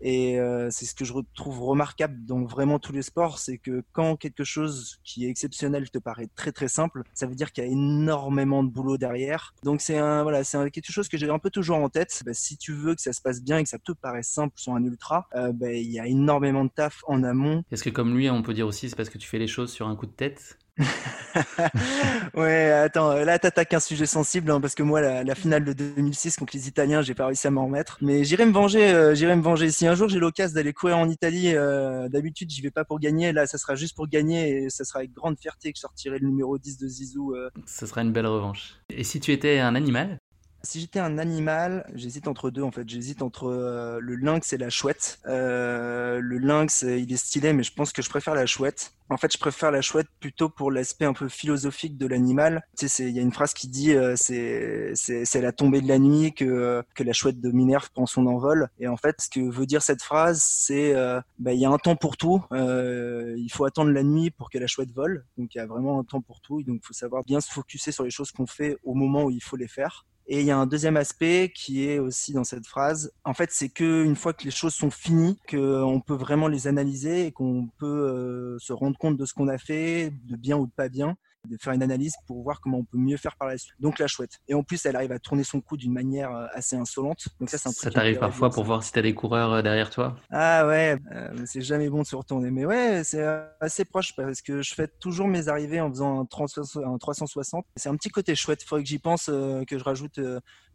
et 0.00 0.38
euh, 0.38 0.68
c'est 0.70 0.86
ce 0.86 0.94
que 0.94 1.04
je 1.04 1.12
retrouve 1.12 1.62
remarquable 1.62 2.24
dans 2.24 2.44
vraiment 2.44 2.78
tous 2.78 2.92
les 2.92 3.02
sports, 3.02 3.38
c'est 3.38 3.58
que 3.58 3.82
quand 3.92 4.16
quelque 4.16 4.44
chose 4.44 4.98
qui 5.04 5.26
est 5.26 5.28
exceptionnel 5.28 5.90
te 5.90 5.98
paraît 5.98 6.28
très 6.34 6.52
très 6.52 6.68
simple, 6.68 7.02
ça 7.14 7.26
veut 7.26 7.34
dire 7.34 7.52
qu'il 7.52 7.64
y 7.64 7.66
a 7.66 7.70
énormément 7.70 8.62
de 8.62 8.70
boulot 8.70 8.96
derrière. 8.96 9.54
Donc 9.62 9.80
c'est 9.80 9.98
un 9.98 10.22
voilà, 10.22 10.44
c'est 10.44 10.70
quelque 10.70 10.92
chose 10.92 11.08
que 11.08 11.16
j'ai 11.16 11.28
un 11.28 11.38
peu 11.38 11.50
toujours 11.50 11.78
en 11.78 11.88
tête. 11.88 12.22
Bah, 12.24 12.34
si 12.34 12.56
tu 12.56 12.72
veux 12.72 12.94
que 12.94 13.02
ça 13.02 13.12
se 13.12 13.20
passe 13.20 13.42
bien 13.42 13.58
et 13.58 13.62
que 13.62 13.68
ça 13.68 13.78
te 13.78 13.92
paraît 13.92 14.22
simple 14.22 14.54
sur 14.56 14.74
un 14.74 14.84
ultra, 14.84 15.28
euh, 15.34 15.52
bah, 15.52 15.72
il 15.72 15.90
y 15.90 16.00
a 16.00 16.06
énormément 16.06 16.64
de 16.64 16.70
taf 16.70 17.02
en 17.06 17.22
amont. 17.22 17.62
Est-ce 17.70 17.84
que 17.84 17.90
comme 17.90 18.16
lui, 18.16 18.30
on 18.30 18.42
peut 18.42 18.54
dire 18.54 18.66
aussi 18.66 18.88
c'est 18.88 18.96
parce 18.96 19.10
que 19.10 19.18
tu 19.18 19.28
fais 19.28 19.38
les 19.38 19.48
choses 19.48 19.72
sur 19.72 19.86
un 19.86 19.96
coup 19.96 20.06
de 20.06 20.12
tête? 20.12 20.58
ouais, 22.34 22.70
attends, 22.70 23.14
là 23.14 23.38
t'attaques 23.38 23.74
un 23.74 23.80
sujet 23.80 24.06
sensible 24.06 24.50
hein, 24.50 24.60
parce 24.60 24.74
que 24.74 24.82
moi 24.82 25.00
la, 25.00 25.34
finale 25.34 25.64
de 25.64 25.72
2006 25.72 26.36
contre 26.36 26.56
les 26.56 26.68
Italiens, 26.68 27.02
j'ai 27.02 27.14
pas 27.14 27.26
réussi 27.26 27.46
à 27.46 27.50
m'en 27.50 27.66
remettre. 27.66 27.98
Mais 28.00 28.24
j'irai 28.24 28.46
me 28.46 28.52
venger, 28.52 28.90
euh, 28.90 29.14
j'irai 29.14 29.36
me 29.36 29.42
venger. 29.42 29.70
Si 29.70 29.86
un 29.86 29.94
jour 29.94 30.08
j'ai 30.08 30.18
l'occasion 30.18 30.54
d'aller 30.54 30.72
courir 30.72 30.98
en 30.98 31.08
Italie, 31.08 31.54
euh, 31.54 32.08
d'habitude 32.08 32.50
j'y 32.50 32.62
vais 32.62 32.70
pas 32.70 32.84
pour 32.84 32.98
gagner. 32.98 33.32
Là, 33.32 33.46
ça 33.46 33.58
sera 33.58 33.74
juste 33.74 33.94
pour 33.94 34.08
gagner 34.08 34.64
et 34.64 34.70
ça 34.70 34.84
sera 34.84 35.00
avec 35.00 35.12
grande 35.12 35.38
fierté 35.38 35.72
que 35.72 35.76
je 35.76 35.82
sortirai 35.82 36.18
le 36.18 36.26
numéro 36.26 36.58
10 36.58 36.78
de 36.78 36.88
Zizou. 36.88 37.34
Euh. 37.34 37.50
Ce 37.66 37.86
sera 37.86 38.02
une 38.02 38.12
belle 38.12 38.26
revanche. 38.26 38.74
Et 38.90 39.04
si 39.04 39.20
tu 39.20 39.32
étais 39.32 39.58
un 39.58 39.74
animal 39.74 40.18
si 40.62 40.80
j'étais 40.80 41.00
un 41.00 41.18
animal, 41.18 41.86
j'hésite 41.94 42.28
entre 42.28 42.50
deux 42.50 42.62
en 42.62 42.70
fait. 42.70 42.88
J'hésite 42.88 43.22
entre 43.22 43.46
euh, 43.46 43.98
le 44.00 44.14
lynx 44.16 44.52
et 44.52 44.58
la 44.58 44.70
chouette. 44.70 45.18
Euh, 45.26 46.20
le 46.20 46.38
lynx, 46.38 46.84
euh, 46.84 46.98
il 46.98 47.12
est 47.12 47.16
stylé, 47.16 47.52
mais 47.52 47.62
je 47.62 47.72
pense 47.72 47.92
que 47.92 48.02
je 48.02 48.10
préfère 48.10 48.34
la 48.34 48.46
chouette. 48.46 48.92
En 49.08 49.16
fait, 49.16 49.32
je 49.32 49.38
préfère 49.38 49.72
la 49.72 49.80
chouette 49.80 50.06
plutôt 50.20 50.48
pour 50.48 50.70
l'aspect 50.70 51.04
un 51.04 51.14
peu 51.14 51.28
philosophique 51.28 51.98
de 51.98 52.06
l'animal. 52.06 52.62
Tu 52.78 52.88
sais, 52.88 53.08
il 53.08 53.16
y 53.16 53.18
a 53.18 53.22
une 53.22 53.32
phrase 53.32 53.54
qui 53.54 53.66
dit 53.66 53.92
c'est 54.14 55.40
la 55.40 55.52
tombée 55.52 55.80
de 55.80 55.88
la 55.88 55.98
nuit 55.98 56.32
que 56.32 56.84
que 56.94 57.02
la 57.02 57.12
chouette 57.12 57.40
de 57.40 57.50
Minerve 57.50 57.90
prend 57.90 58.06
son 58.06 58.26
envol. 58.26 58.68
Et 58.78 58.86
en 58.86 58.96
fait, 58.96 59.20
ce 59.20 59.28
que 59.28 59.40
veut 59.50 59.66
dire 59.66 59.82
cette 59.82 60.02
phrase, 60.02 60.40
c'est 60.42 60.94
bah, 61.40 61.52
il 61.52 61.58
y 61.58 61.64
a 61.64 61.70
un 61.70 61.78
temps 61.78 61.96
pour 61.96 62.16
tout. 62.16 62.44
il 62.52 63.48
faut 63.52 63.64
attendre 63.64 63.90
la 63.90 64.04
nuit 64.04 64.30
pour 64.30 64.48
que 64.48 64.58
la 64.58 64.68
chouette 64.68 64.92
vole. 64.92 65.24
Donc 65.36 65.56
il 65.56 65.58
y 65.58 65.60
a 65.60 65.66
vraiment 65.66 65.98
un 65.98 66.04
temps 66.04 66.20
pour 66.20 66.40
tout. 66.40 66.62
Donc 66.62 66.78
il 66.80 66.86
faut 66.86 66.94
savoir 66.94 67.24
bien 67.24 67.40
se 67.40 67.50
focuser 67.50 67.90
sur 67.90 68.04
les 68.04 68.10
choses 68.10 68.30
qu'on 68.30 68.46
fait 68.46 68.76
au 68.84 68.94
moment 68.94 69.24
où 69.24 69.30
il 69.32 69.42
faut 69.42 69.56
les 69.56 69.66
faire. 69.66 70.06
Et 70.32 70.38
il 70.38 70.46
y 70.46 70.52
a 70.52 70.56
un 70.56 70.66
deuxième 70.66 70.96
aspect 70.96 71.50
qui 71.52 71.88
est 71.88 71.98
aussi 71.98 72.32
dans 72.32 72.44
cette 72.44 72.64
phrase. 72.64 73.12
En 73.24 73.34
fait, 73.34 73.50
c'est 73.50 73.68
que 73.68 74.04
une 74.04 74.14
fois 74.14 74.32
que 74.32 74.44
les 74.44 74.52
choses 74.52 74.74
sont 74.74 74.92
finies, 74.92 75.36
qu'on 75.50 76.00
peut 76.06 76.14
vraiment 76.14 76.46
les 76.46 76.68
analyser 76.68 77.26
et 77.26 77.32
qu'on 77.32 77.68
peut 77.78 77.86
euh, 77.86 78.56
se 78.60 78.72
rendre 78.72 78.96
compte 78.96 79.16
de 79.16 79.26
ce 79.26 79.34
qu'on 79.34 79.48
a 79.48 79.58
fait, 79.58 80.12
de 80.26 80.36
bien 80.36 80.56
ou 80.56 80.66
de 80.66 80.70
pas 80.70 80.88
bien 80.88 81.16
de 81.48 81.56
faire 81.56 81.72
une 81.72 81.82
analyse 81.82 82.14
pour 82.26 82.42
voir 82.42 82.60
comment 82.60 82.78
on 82.78 82.84
peut 82.84 82.98
mieux 82.98 83.16
faire 83.16 83.36
par 83.36 83.48
la 83.48 83.56
suite. 83.56 83.74
Donc 83.80 83.98
la 83.98 84.06
chouette. 84.06 84.38
Et 84.48 84.54
en 84.54 84.62
plus, 84.62 84.84
elle 84.86 84.96
arrive 84.96 85.12
à 85.12 85.18
tourner 85.18 85.44
son 85.44 85.60
cou 85.60 85.76
d'une 85.76 85.92
manière 85.92 86.34
euh, 86.34 86.46
assez 86.52 86.76
insolente. 86.76 87.28
Donc 87.38 87.50
ça, 87.50 87.58
c'est 87.58 87.70
Ça 87.70 87.90
t'arrive 87.90 88.18
parfois 88.18 88.50
pour 88.50 88.64
voir 88.64 88.82
si 88.82 88.92
t'as 88.92 89.02
des 89.02 89.14
coureurs 89.14 89.52
euh, 89.52 89.62
derrière 89.62 89.90
toi? 89.90 90.16
Ah 90.30 90.66
ouais, 90.66 90.98
c'est 91.46 91.62
jamais 91.62 91.88
bon 91.88 92.02
de 92.02 92.06
se 92.06 92.16
retourner. 92.16 92.50
Mais 92.50 92.64
ouais, 92.64 93.02
c'est 93.04 93.24
assez 93.60 93.84
proche 93.84 94.14
parce 94.14 94.42
que 94.42 94.62
je 94.62 94.74
fais 94.74 94.88
toujours 94.88 95.28
mes 95.28 95.48
arrivées 95.48 95.80
en 95.80 95.90
faisant 95.90 96.20
un 96.20 96.26
360. 96.26 97.64
C'est 97.76 97.88
un 97.88 97.96
petit 97.96 98.10
côté 98.10 98.34
chouette. 98.34 98.62
Il 98.62 98.66
faudrait 98.66 98.82
que 98.82 98.88
j'y 98.88 98.98
pense, 98.98 99.26
que 99.26 99.78
je 99.78 99.84
rajoute 99.84 100.20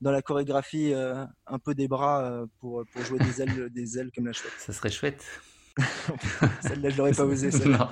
dans 0.02 0.12
la 0.12 0.22
chorégraphie 0.22 0.94
un 0.94 1.60
peu 1.60 1.76
des 1.76 1.88
bras 1.88 2.46
pour, 2.60 2.84
pour 2.92 3.02
jouer 3.04 3.20
des 3.20 3.42
ailes, 3.42 3.70
des 3.70 4.00
ailes 4.00 4.12
comme 4.14 4.26
la 4.26 4.34
chouette. 4.34 4.54
Ça 4.60 4.74
serait 4.74 4.92
chouette. 4.92 5.24
Celle-là, 6.62 6.90
je 6.90 6.98
l'aurais 6.98 7.12
pas 7.12 7.26
osé. 7.26 7.50
non, 7.68 7.88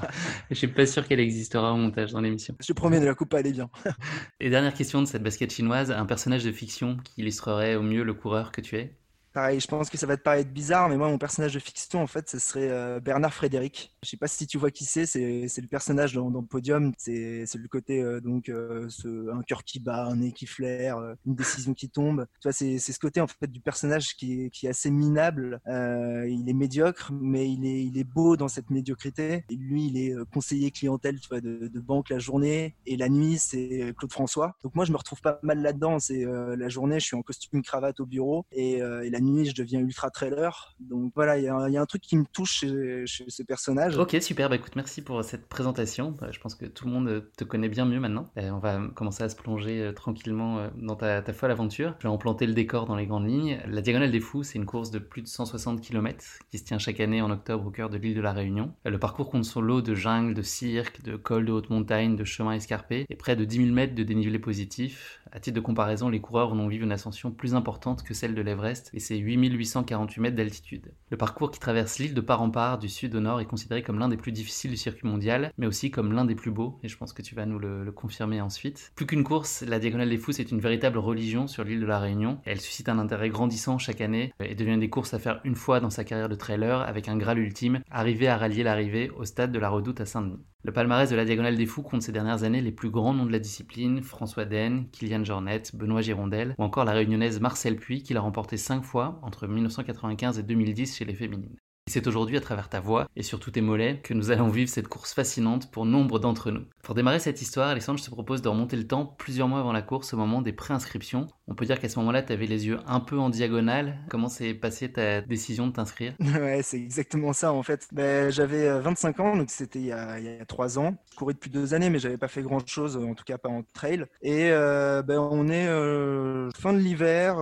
je 0.50 0.56
suis 0.56 0.68
pas 0.68 0.86
sûr 0.86 1.08
qu'elle 1.08 1.20
existera 1.20 1.74
au 1.74 1.78
montage 1.78 2.12
dans 2.12 2.22
l'émission. 2.22 2.56
Je 2.60 2.68
te 2.68 2.74
promets, 2.74 3.00
de 3.00 3.06
la 3.06 3.14
coupe, 3.14 3.34
elle 3.34 3.48
est 3.48 3.52
bien. 3.52 3.70
Et 4.40 4.50
dernière 4.50 4.74
question 4.74 5.02
de 5.02 5.08
cette 5.08 5.24
basket 5.24 5.52
chinoise, 5.52 5.92
un 5.92 6.06
personnage 6.06 6.44
de 6.44 6.52
fiction 6.52 6.98
qui 7.04 7.22
illustrerait 7.22 7.76
au 7.76 7.82
mieux 7.82 8.04
le 8.04 8.14
coureur 8.14 8.52
que 8.52 8.62
tu 8.62 8.78
es? 8.78 8.96
Pareil, 9.34 9.60
je 9.60 9.68
pense 9.68 9.90
que 9.90 9.98
ça 9.98 10.06
va 10.06 10.16
te 10.16 10.22
paraître 10.22 10.52
bizarre, 10.52 10.90
mais 10.90 10.96
moi, 10.96 11.10
mon 11.10 11.18
personnage 11.18 11.56
de 11.56 11.60
fiction, 11.60 12.04
en 12.04 12.06
fait, 12.06 12.30
ce 12.30 12.38
serait 12.38 12.70
euh, 12.70 13.00
Bernard 13.00 13.34
Frédéric. 13.34 13.92
Je 14.04 14.10
sais 14.10 14.18
pas 14.18 14.28
si 14.28 14.46
tu 14.46 14.60
vois 14.60 14.70
qui 14.70 14.86
c'est, 14.86 15.08
c'est 15.08 15.62
le 15.62 15.68
personnage 15.68 16.14
dans, 16.14 16.30
le 16.30 16.46
podium. 16.46 16.94
C'est 16.98 17.48
le 17.56 17.68
côté, 17.68 18.00
euh, 18.00 18.22
donc, 18.22 18.48
euh, 18.50 18.86
ce, 18.90 19.32
un 19.36 19.42
cœur 19.42 19.64
qui 19.64 19.80
bat, 19.80 20.06
un 20.06 20.18
nez 20.18 20.34
qui 20.34 20.46
flaire, 20.46 21.00
une 21.26 21.34
décision 21.34 21.74
qui 21.74 21.90
tombe. 21.90 22.28
Tu 22.42 22.48
vois, 22.48 22.52
c'est 22.52 22.78
ce 22.78 23.00
côté, 23.00 23.22
en 23.22 23.28
fait, 23.28 23.48
du 23.48 23.60
personnage 23.60 24.16
qui 24.16 24.44
est, 24.44 24.50
qui 24.52 24.68
est 24.68 24.70
assez 24.70 24.92
minable. 24.92 25.60
il 25.66 26.46
est 26.48 26.54
médiocre, 26.54 27.12
mais 27.12 27.52
il 27.52 27.66
est, 27.66 27.86
il 27.86 27.98
est 27.98 28.04
beau 28.04 28.38
dans 28.38 28.48
cette 28.48 28.70
médiocrité. 28.70 29.46
Et 29.50 29.56
lui, 29.56 29.88
il 29.88 29.98
est 29.98 30.14
conseiller 30.32 30.70
clientèle, 30.70 31.20
tu 31.20 31.30
vois, 31.30 31.42
de, 31.42 31.72
de 31.74 31.80
banque 31.80 32.10
la 32.10 32.20
journée. 32.20 32.76
Et 32.86 32.98
la 32.98 33.10
nuit, 33.10 33.40
c'est 33.40 33.96
Claude 33.98 34.12
François. 34.12 34.56
Donc, 34.64 34.76
moi, 34.76 34.86
je 34.86 34.92
me 34.92 34.98
retrouve 34.98 35.22
pas 35.22 35.40
mal 35.42 35.60
là-dedans. 35.60 35.98
C'est 35.98 36.24
la 36.24 36.70
journée, 36.70 37.00
je 37.00 37.06
suis 37.06 37.16
en 37.16 37.24
costume 37.24 37.64
cravate 37.64 38.00
au 38.00 38.06
bureau. 38.06 38.46
Et, 38.52 38.74
et 38.74 39.10
la 39.10 39.23
nuit, 39.24 39.46
je 39.46 39.56
deviens 39.56 39.80
ultra 39.80 40.10
trailer. 40.10 40.76
Donc 40.80 41.12
voilà, 41.16 41.38
il 41.38 41.44
y, 41.44 41.48
a 41.48 41.82
un 41.82 41.86
truc 41.86 42.02
qui 42.02 42.18
me 42.18 42.26
touche 42.26 42.60
chez, 42.60 43.06
ce 43.06 43.44
personnage. 43.44 43.98
Ok, 43.98 44.18
super. 44.22 44.50
Bah, 44.50 44.56
écoute, 44.56 44.76
merci 44.76 45.02
pour 45.02 45.24
cette 45.24 45.48
présentation. 45.48 46.12
Bah, 46.12 46.28
je 46.32 46.40
pense 46.40 46.56
que 46.56 46.66
tout 46.66 46.86
le 46.86 46.92
monde 46.92 47.26
te 47.38 47.44
connaît 47.44 47.70
bien 47.70 47.86
mieux 47.86 48.00
maintenant. 48.00 48.30
on 48.36 48.60
va 48.60 48.80
commencer 48.96 49.24
à 49.24 49.30
se 49.30 49.36
plonger 49.36 49.82
euh, 49.82 49.92
tranquillement 49.92 50.60
euh, 50.60 50.70
dans 50.76 50.96
ta, 50.96 51.22
ta 51.22 51.34
folle 51.34 51.52
aventure. 51.52 51.96
Je 52.00 52.08
vais 52.08 52.14
en 52.14 52.18
planter 52.18 52.46
le 52.46 52.54
décor 52.54 52.86
dans 52.86 52.96
les 52.96 53.06
grandes 53.06 53.28
lignes. 53.28 53.60
La 53.68 53.82
Diagonale 53.82 54.12
des 54.12 54.20
Fous, 54.20 54.44
c'est 54.44 54.58
une 54.58 54.66
course 54.66 54.92
de 54.92 55.00
plus 55.00 55.22
de 55.22 55.28
160 55.28 55.82
km 55.82 56.24
qui 56.52 56.58
se 56.58 56.64
tient 56.64 56.78
chaque 56.78 57.00
année 57.00 57.22
en 57.22 57.32
octobre 57.32 57.66
au 57.68 57.72
cœur 57.72 57.90
de 57.90 57.98
l'île 57.98 58.16
de 58.16 58.22
la 58.22 58.34
Réunion. 58.34 58.74
Le 58.86 59.00
parcours 59.00 59.30
compte 59.30 59.46
son 59.46 59.62
lot 59.62 59.82
de 59.82 59.96
jungle, 59.96 60.34
de 60.34 60.42
cirque, 60.42 61.02
de 61.04 61.16
cols 61.16 61.46
de 61.46 61.52
haute 61.52 61.70
montagne, 61.70 62.16
de 62.16 62.24
chemins 62.24 62.54
escarpés 62.54 63.06
et 63.10 63.16
près 63.16 63.36
de 63.36 63.46
10 63.46 63.58
000 63.58 63.70
mètres 63.70 63.96
de 63.96 64.04
dénivelé 64.04 64.40
positif. 64.40 65.22
À 65.36 65.40
titre 65.40 65.56
de 65.56 65.62
comparaison, 65.62 66.10
les 66.10 66.22
coureurs 66.22 66.54
en 66.54 66.60
ont 66.60 66.68
vu 66.68 66.78
une 66.78 66.92
ascension 66.92 67.32
plus 67.32 67.56
importante 67.56 68.04
que 68.04 68.14
celle 68.14 68.36
de 68.36 68.42
l'Everest 68.44 68.92
et 68.94 69.00
c'est 69.00 69.18
8848 69.18 70.22
mètres 70.22 70.36
d'altitude. 70.36 70.94
Le 71.10 71.18
parcours 71.18 71.50
qui 71.50 71.60
traverse 71.60 71.98
l'île 71.98 72.14
de 72.14 72.22
part 72.22 72.44
en 72.44 72.52
part 72.52 72.78
du 72.78 72.88
sud 72.88 73.16
au 73.16 73.20
nord 73.20 73.42
est 73.42 73.48
considéré 73.48 73.82
comme 73.82 73.98
l'un 73.98 74.10
des 74.10 74.16
plus 74.16 74.32
difficiles 74.32 74.70
du 74.70 74.78
circuit 74.78 75.08
mondial, 75.08 75.52
mais 75.58 75.66
aussi 75.66 75.90
comme 75.90 76.14
l'un 76.14 76.26
des 76.26 76.36
plus 76.36 76.52
beaux, 76.52 76.78
et 76.84 76.88
je 76.88 76.96
pense 76.96 77.14
que 77.14 77.24
tu 77.24 77.34
vas 77.34 77.48
nous 77.48 77.58
le, 77.58 77.92
confirmer 77.92 78.42
ensuite. 78.42 78.92
Plus 78.96 79.08
qu'une 79.08 79.24
course, 79.24 79.64
la 79.64 79.80
Diagonale 79.80 80.10
des 80.10 80.18
Fous 80.20 80.40
est 80.40 80.52
une 80.52 80.60
véritable 80.60 81.00
religion 81.00 81.48
sur 81.48 81.64
l'île 81.64 81.80
de 81.80 81.88
la 81.88 81.98
Réunion. 81.98 82.40
Elle 82.46 82.62
suscite 82.62 82.88
un 82.88 83.00
intérêt 83.00 83.30
grandissant 83.30 83.80
chaque 83.80 84.02
année 84.02 84.34
et 84.40 84.54
devient 84.54 84.78
des 84.78 84.92
courses 84.92 85.16
à 85.16 85.20
faire 85.20 85.42
une 85.46 85.56
fois 85.56 85.80
dans 85.80 85.90
sa 85.90 86.04
carrière 86.04 86.30
de 86.30 86.36
trailer 86.36 86.82
avec 86.82 87.08
un 87.08 87.18
graal 87.18 87.40
ultime, 87.40 87.82
arriver 87.90 88.28
à 88.28 88.38
rallier 88.38 88.62
l'arrivée 88.62 89.10
au 89.10 89.26
stade 89.26 89.52
de 89.52 89.58
la 89.58 89.70
Redoute 89.70 90.00
à 90.00 90.06
Saint-Denis. 90.06 90.46
Le 90.66 90.72
palmarès 90.72 91.10
de 91.10 91.16
la 91.18 91.26
Diagonale 91.26 91.58
des 91.58 91.66
Fous 91.66 91.84
compte 91.84 92.04
ces 92.04 92.14
dernières 92.14 92.44
années 92.44 92.62
les 92.62 92.72
plus 92.72 92.90
grands 92.90 93.14
noms 93.14 93.26
de 93.26 93.34
la 93.34 93.40
discipline, 93.40 94.02
François 94.02 94.46
Den, 94.46 94.90
Kylian 94.92 95.26
Jornet, 95.26 95.64
Benoît 95.74 96.02
Girondel, 96.02 96.56
ou 96.58 96.64
encore 96.64 96.86
la 96.86 96.94
réunionnaise 96.94 97.42
Marcel 97.42 97.76
Puy 97.76 98.02
qui 98.02 98.14
l'a 98.14 98.22
remporté 98.22 98.56
5 98.56 98.82
fois 98.82 99.20
entre 99.24 99.46
1995 99.46 100.40
et 100.40 100.44
2010 100.44 100.96
chez 100.96 101.04
les 101.04 101.16
féminines. 101.16 101.58
C'est 101.86 102.08
aujourd'hui 102.08 102.38
à 102.38 102.42
travers 102.42 102.70
ta 102.70 102.80
voix 102.80 103.08
et 103.18 103.24
surtout 103.24 103.52
tes 103.52 103.60
mollets 103.60 104.00
que 104.02 104.14
nous 104.14 104.32
allons 104.32 104.48
vivre 104.48 104.70
cette 104.70 104.88
course 104.88 105.14
fascinante 105.14 105.70
pour 105.70 105.86
nombre 105.86 106.18
d'entre 106.18 106.50
nous. 106.50 106.64
Pour 106.82 106.96
démarrer 106.96 107.20
cette 107.20 107.42
histoire, 107.42 107.68
Alexandre, 107.68 108.00
je 108.00 108.06
te 108.06 108.10
propose 108.10 108.42
de 108.42 108.48
remonter 108.48 108.78
le 108.78 108.88
temps 108.88 109.06
plusieurs 109.06 109.50
mois 109.50 109.60
avant 109.60 109.74
la 109.74 109.82
course 109.82 110.14
au 110.14 110.18
moment 110.18 110.42
des 110.42 110.54
préinscriptions. 110.54 111.28
On 111.48 111.56
peut 111.56 111.66
dire 111.66 111.80
qu'à 111.80 111.90
ce 111.90 112.00
moment-là, 112.00 112.24
tu 112.24 112.32
avais 112.32 112.46
les 112.46 112.68
yeux 112.68 112.80
un 112.88 113.02
peu 113.02 113.20
en 113.20 113.30
diagonale. 113.30 114.00
Comment 114.10 114.30
s'est 114.30 114.54
passée 114.54 114.94
ta 114.94 115.22
décision 115.22 115.68
de 115.68 115.74
t'inscrire? 115.74 116.16
Ouais, 116.44 116.62
c'est 116.64 116.80
exactement 116.80 117.32
ça 117.32 117.54
en 117.54 117.64
fait. 117.64 117.88
Ben, 117.92 118.32
j'avais 118.32 118.80
25 118.80 119.20
euh, 119.20 119.24
ans, 119.24 119.38
donc 119.38 119.50
c'était 119.50 119.80
il, 119.80 119.86
y 119.86 119.92
a 119.92 120.46
3 120.48 120.80
ans. 120.80 120.96
Je 121.12 121.16
courais 121.16 121.34
depuis 121.34 121.52
deux 121.52 121.74
années, 121.74 121.90
mais 121.90 122.00
j'avais 122.00 122.18
pas 122.18 122.28
fait 122.28 122.42
grand-chose, 122.42 122.98
en 122.98 123.14
tout 123.14 123.24
cas 123.24 123.38
pas 123.38 123.50
en 123.50 123.62
trail. 123.74 124.06
Et 124.22 124.50
euh, 124.52 125.04
ben, 125.04 125.20
on 125.20 125.48
est 125.48 125.68
euh, 125.68 126.50
fin 126.58 126.74
de 126.74 126.80
l'hiver, 126.80 127.38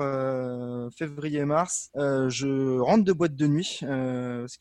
février-mars. 0.98 1.92
je 1.96 2.80
rentre 2.80 3.06
de 3.06 3.14
boîte 3.14 3.36
de 3.36 3.48
nuit 3.48 3.82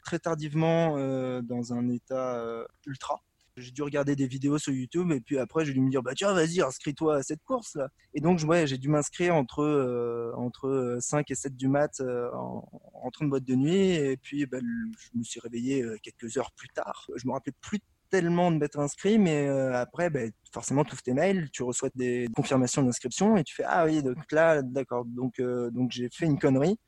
très 0.05 0.19
tardivement 0.19 0.97
euh, 0.97 1.43
dans 1.43 1.73
un 1.73 1.89
état 1.89 2.37
euh, 2.37 2.65
ultra. 2.87 3.21
J'ai 3.57 3.73
dû 3.73 3.83
regarder 3.83 4.17
des 4.17 4.27
vidéos 4.27 4.59
sur 4.59 4.73
YouTube 4.73 5.11
et 5.13 5.21
puis 5.21 5.39
après 5.39 5.65
j'ai 5.65 5.75
dû 5.75 5.81
me 5.81 5.91
dire 5.91 6.03
bah 6.03 6.13
tiens 6.15 6.33
vas-y 6.33 6.63
inscris-toi 6.63 7.17
à 7.17 7.23
cette 7.23 7.43
course 7.43 7.75
là. 7.75 7.89
Et 8.15 8.21
donc 8.21 8.41
ouais, 8.45 8.67
j'ai 8.67 8.79
dû 8.79 8.89
m'inscrire 8.89 9.35
entre 9.35 10.33
entre 10.37 10.97
5 11.01 11.31
et 11.31 11.35
7 11.35 11.57
du 11.57 11.69
mat 11.69 12.01
en 12.01 12.67
rentrant 12.95 13.25
de 13.25 13.31
boîte 13.31 13.45
de 13.45 13.57
nuit 13.57 13.91
et 13.91 14.17
puis 14.17 14.47
bah, 14.47 14.59
je 14.61 15.19
me 15.19 15.25
suis 15.25 15.41
réveillé 15.41 15.85
quelques 16.03 16.39
heures 16.39 16.53
plus 16.53 16.69
tard. 16.69 17.07
Je 17.17 17.27
me 17.27 17.33
rappelais 17.33 17.53
plus 17.61 17.81
tellement 18.09 18.51
de 18.51 18.57
m'être 18.57 18.79
inscrit, 18.79 19.19
mais 19.19 19.49
après, 19.49 20.11
bah, 20.11 20.21
forcément, 20.53 20.85
tu 20.85 20.93
ouvres 20.93 21.03
tes 21.03 21.13
mails, 21.15 21.51
tu 21.51 21.63
reçois 21.63 21.91
des 21.95 22.29
confirmations 22.35 22.83
d'inscription 22.83 23.37
et 23.37 23.45
tu 23.45 23.55
fais 23.55 23.65
Ah 23.67 23.85
oui, 23.85 24.03
donc 24.03 24.17
là, 24.33 24.63
d'accord. 24.63 25.05
Donc, 25.05 25.41
donc 25.41 25.91
j'ai 25.91 26.09
fait 26.11 26.27
une 26.27 26.39
connerie. 26.39 26.79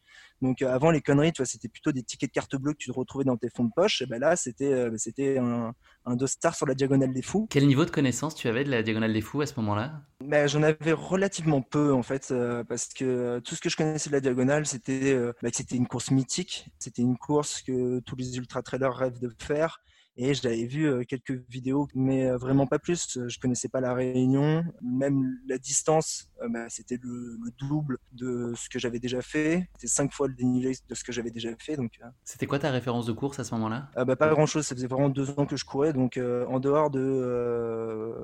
Donc 0.43 0.61
euh, 0.61 0.75
avant 0.75 0.91
les 0.91 1.01
conneries, 1.01 1.33
tu 1.33 1.41
vois, 1.41 1.47
c'était 1.47 1.69
plutôt 1.69 1.93
des 1.93 2.03
tickets 2.03 2.31
de 2.31 2.35
carte 2.35 2.57
bleue 2.57 2.73
que 2.73 2.79
tu 2.79 2.91
retrouvais 2.91 3.25
dans 3.25 3.37
tes 3.37 3.49
fonds 3.49 3.65
de 3.65 3.71
poche. 3.75 4.03
Et 4.03 4.07
ben 4.07 4.21
là, 4.21 4.35
c'était 4.37 4.73
euh, 4.73 4.91
c'était 4.97 5.39
un, 5.39 5.73
un 6.05 6.17
deux 6.17 6.27
stars 6.27 6.57
sur 6.57 6.67
la 6.67 6.75
diagonale 6.75 7.15
des 7.15 7.23
fous. 7.23 7.47
Quel 7.49 7.67
niveau 7.67 7.85
de 7.85 7.91
connaissance 7.91 8.35
tu 8.35 8.49
avais 8.49 8.65
de 8.65 8.71
la 8.71 8.83
diagonale 8.83 9.13
des 9.13 9.21
fous 9.21 9.41
à 9.41 9.47
ce 9.47 9.55
moment-là? 9.61 10.03
Ben, 10.25 10.49
j'en 10.49 10.65
avais 10.65 10.93
relativement 10.93 11.63
peu 11.63 11.93
en 11.93 12.03
fait, 12.03 12.31
euh, 12.33 12.65
parce 12.65 12.89
que 12.89 13.39
tout 13.39 13.55
ce 13.55 13.61
que 13.61 13.71
je 13.71 13.77
connaissais 13.77 14.11
de 14.11 14.15
la 14.15 14.21
diagonale, 14.21 14.67
c'était 14.67 15.17
ben, 15.43 15.51
que 15.51 15.57
c'était 15.57 15.77
une 15.77 15.87
course 15.87 16.11
mythique. 16.11 16.69
C'était 16.81 17.03
une 17.03 17.17
course 17.17 17.63
que 17.63 18.01
tous 18.01 18.17
les 18.17 18.37
ultra 18.37 18.63
trailers 18.63 18.95
rêvent 18.95 19.21
de 19.21 19.33
faire 19.39 19.81
et 20.17 20.35
j'avais 20.35 20.67
vu 20.67 20.87
euh, 20.87 21.05
quelques 21.05 21.43
vidéos, 21.49 21.89
mais 21.95 22.27
euh, 22.27 22.37
vraiment 22.37 22.67
pas 22.67 22.79
plus. 22.79 23.19
Je 23.27 23.39
connaissais 23.39 23.69
pas 23.69 23.81
la 23.81 23.95
Réunion, 23.95 24.63
même 24.83 25.39
la 25.49 25.57
distance, 25.57 26.29
euh, 26.43 26.49
bah, 26.51 26.67
c'était 26.69 26.99
le, 27.03 27.39
double 27.59 27.99
de 28.13 28.53
ce 28.57 28.69
que 28.69 28.79
j'avais 28.79 28.99
déjà 28.99 29.23
fait. 29.23 29.69
C'était 29.75 29.87
cinq 29.87 30.13
fois 30.13 30.29
le 30.29 30.35
dénivelé 30.35 30.75
de 30.89 30.95
ce 30.95 31.05
que 31.05 31.13
j'avais 31.13 31.31
déjà 31.31 31.51
fait. 31.59 31.77
Donc, 31.77 31.99
c'était 32.25 32.47
quoi 32.47 32.59
ta 32.59 32.71
référence 32.71 33.07
de 33.07 33.13
course 33.13 33.39
à 33.39 33.45
ce 33.45 33.55
moment-là? 33.55 33.91
Bah, 34.05 34.17
Pas 34.17 34.29
grand-chose. 34.31 34.67
Ça 34.67 34.75
faisait 34.75 34.87
vraiment 34.87 35.09
deux 35.09 35.31
ans 35.39 35.47
que 35.47 35.57
je 35.57 35.65
courais, 35.65 35.93
donc 35.93 36.19
en 36.19 36.61
dehors 36.61 36.91
de 36.91 38.15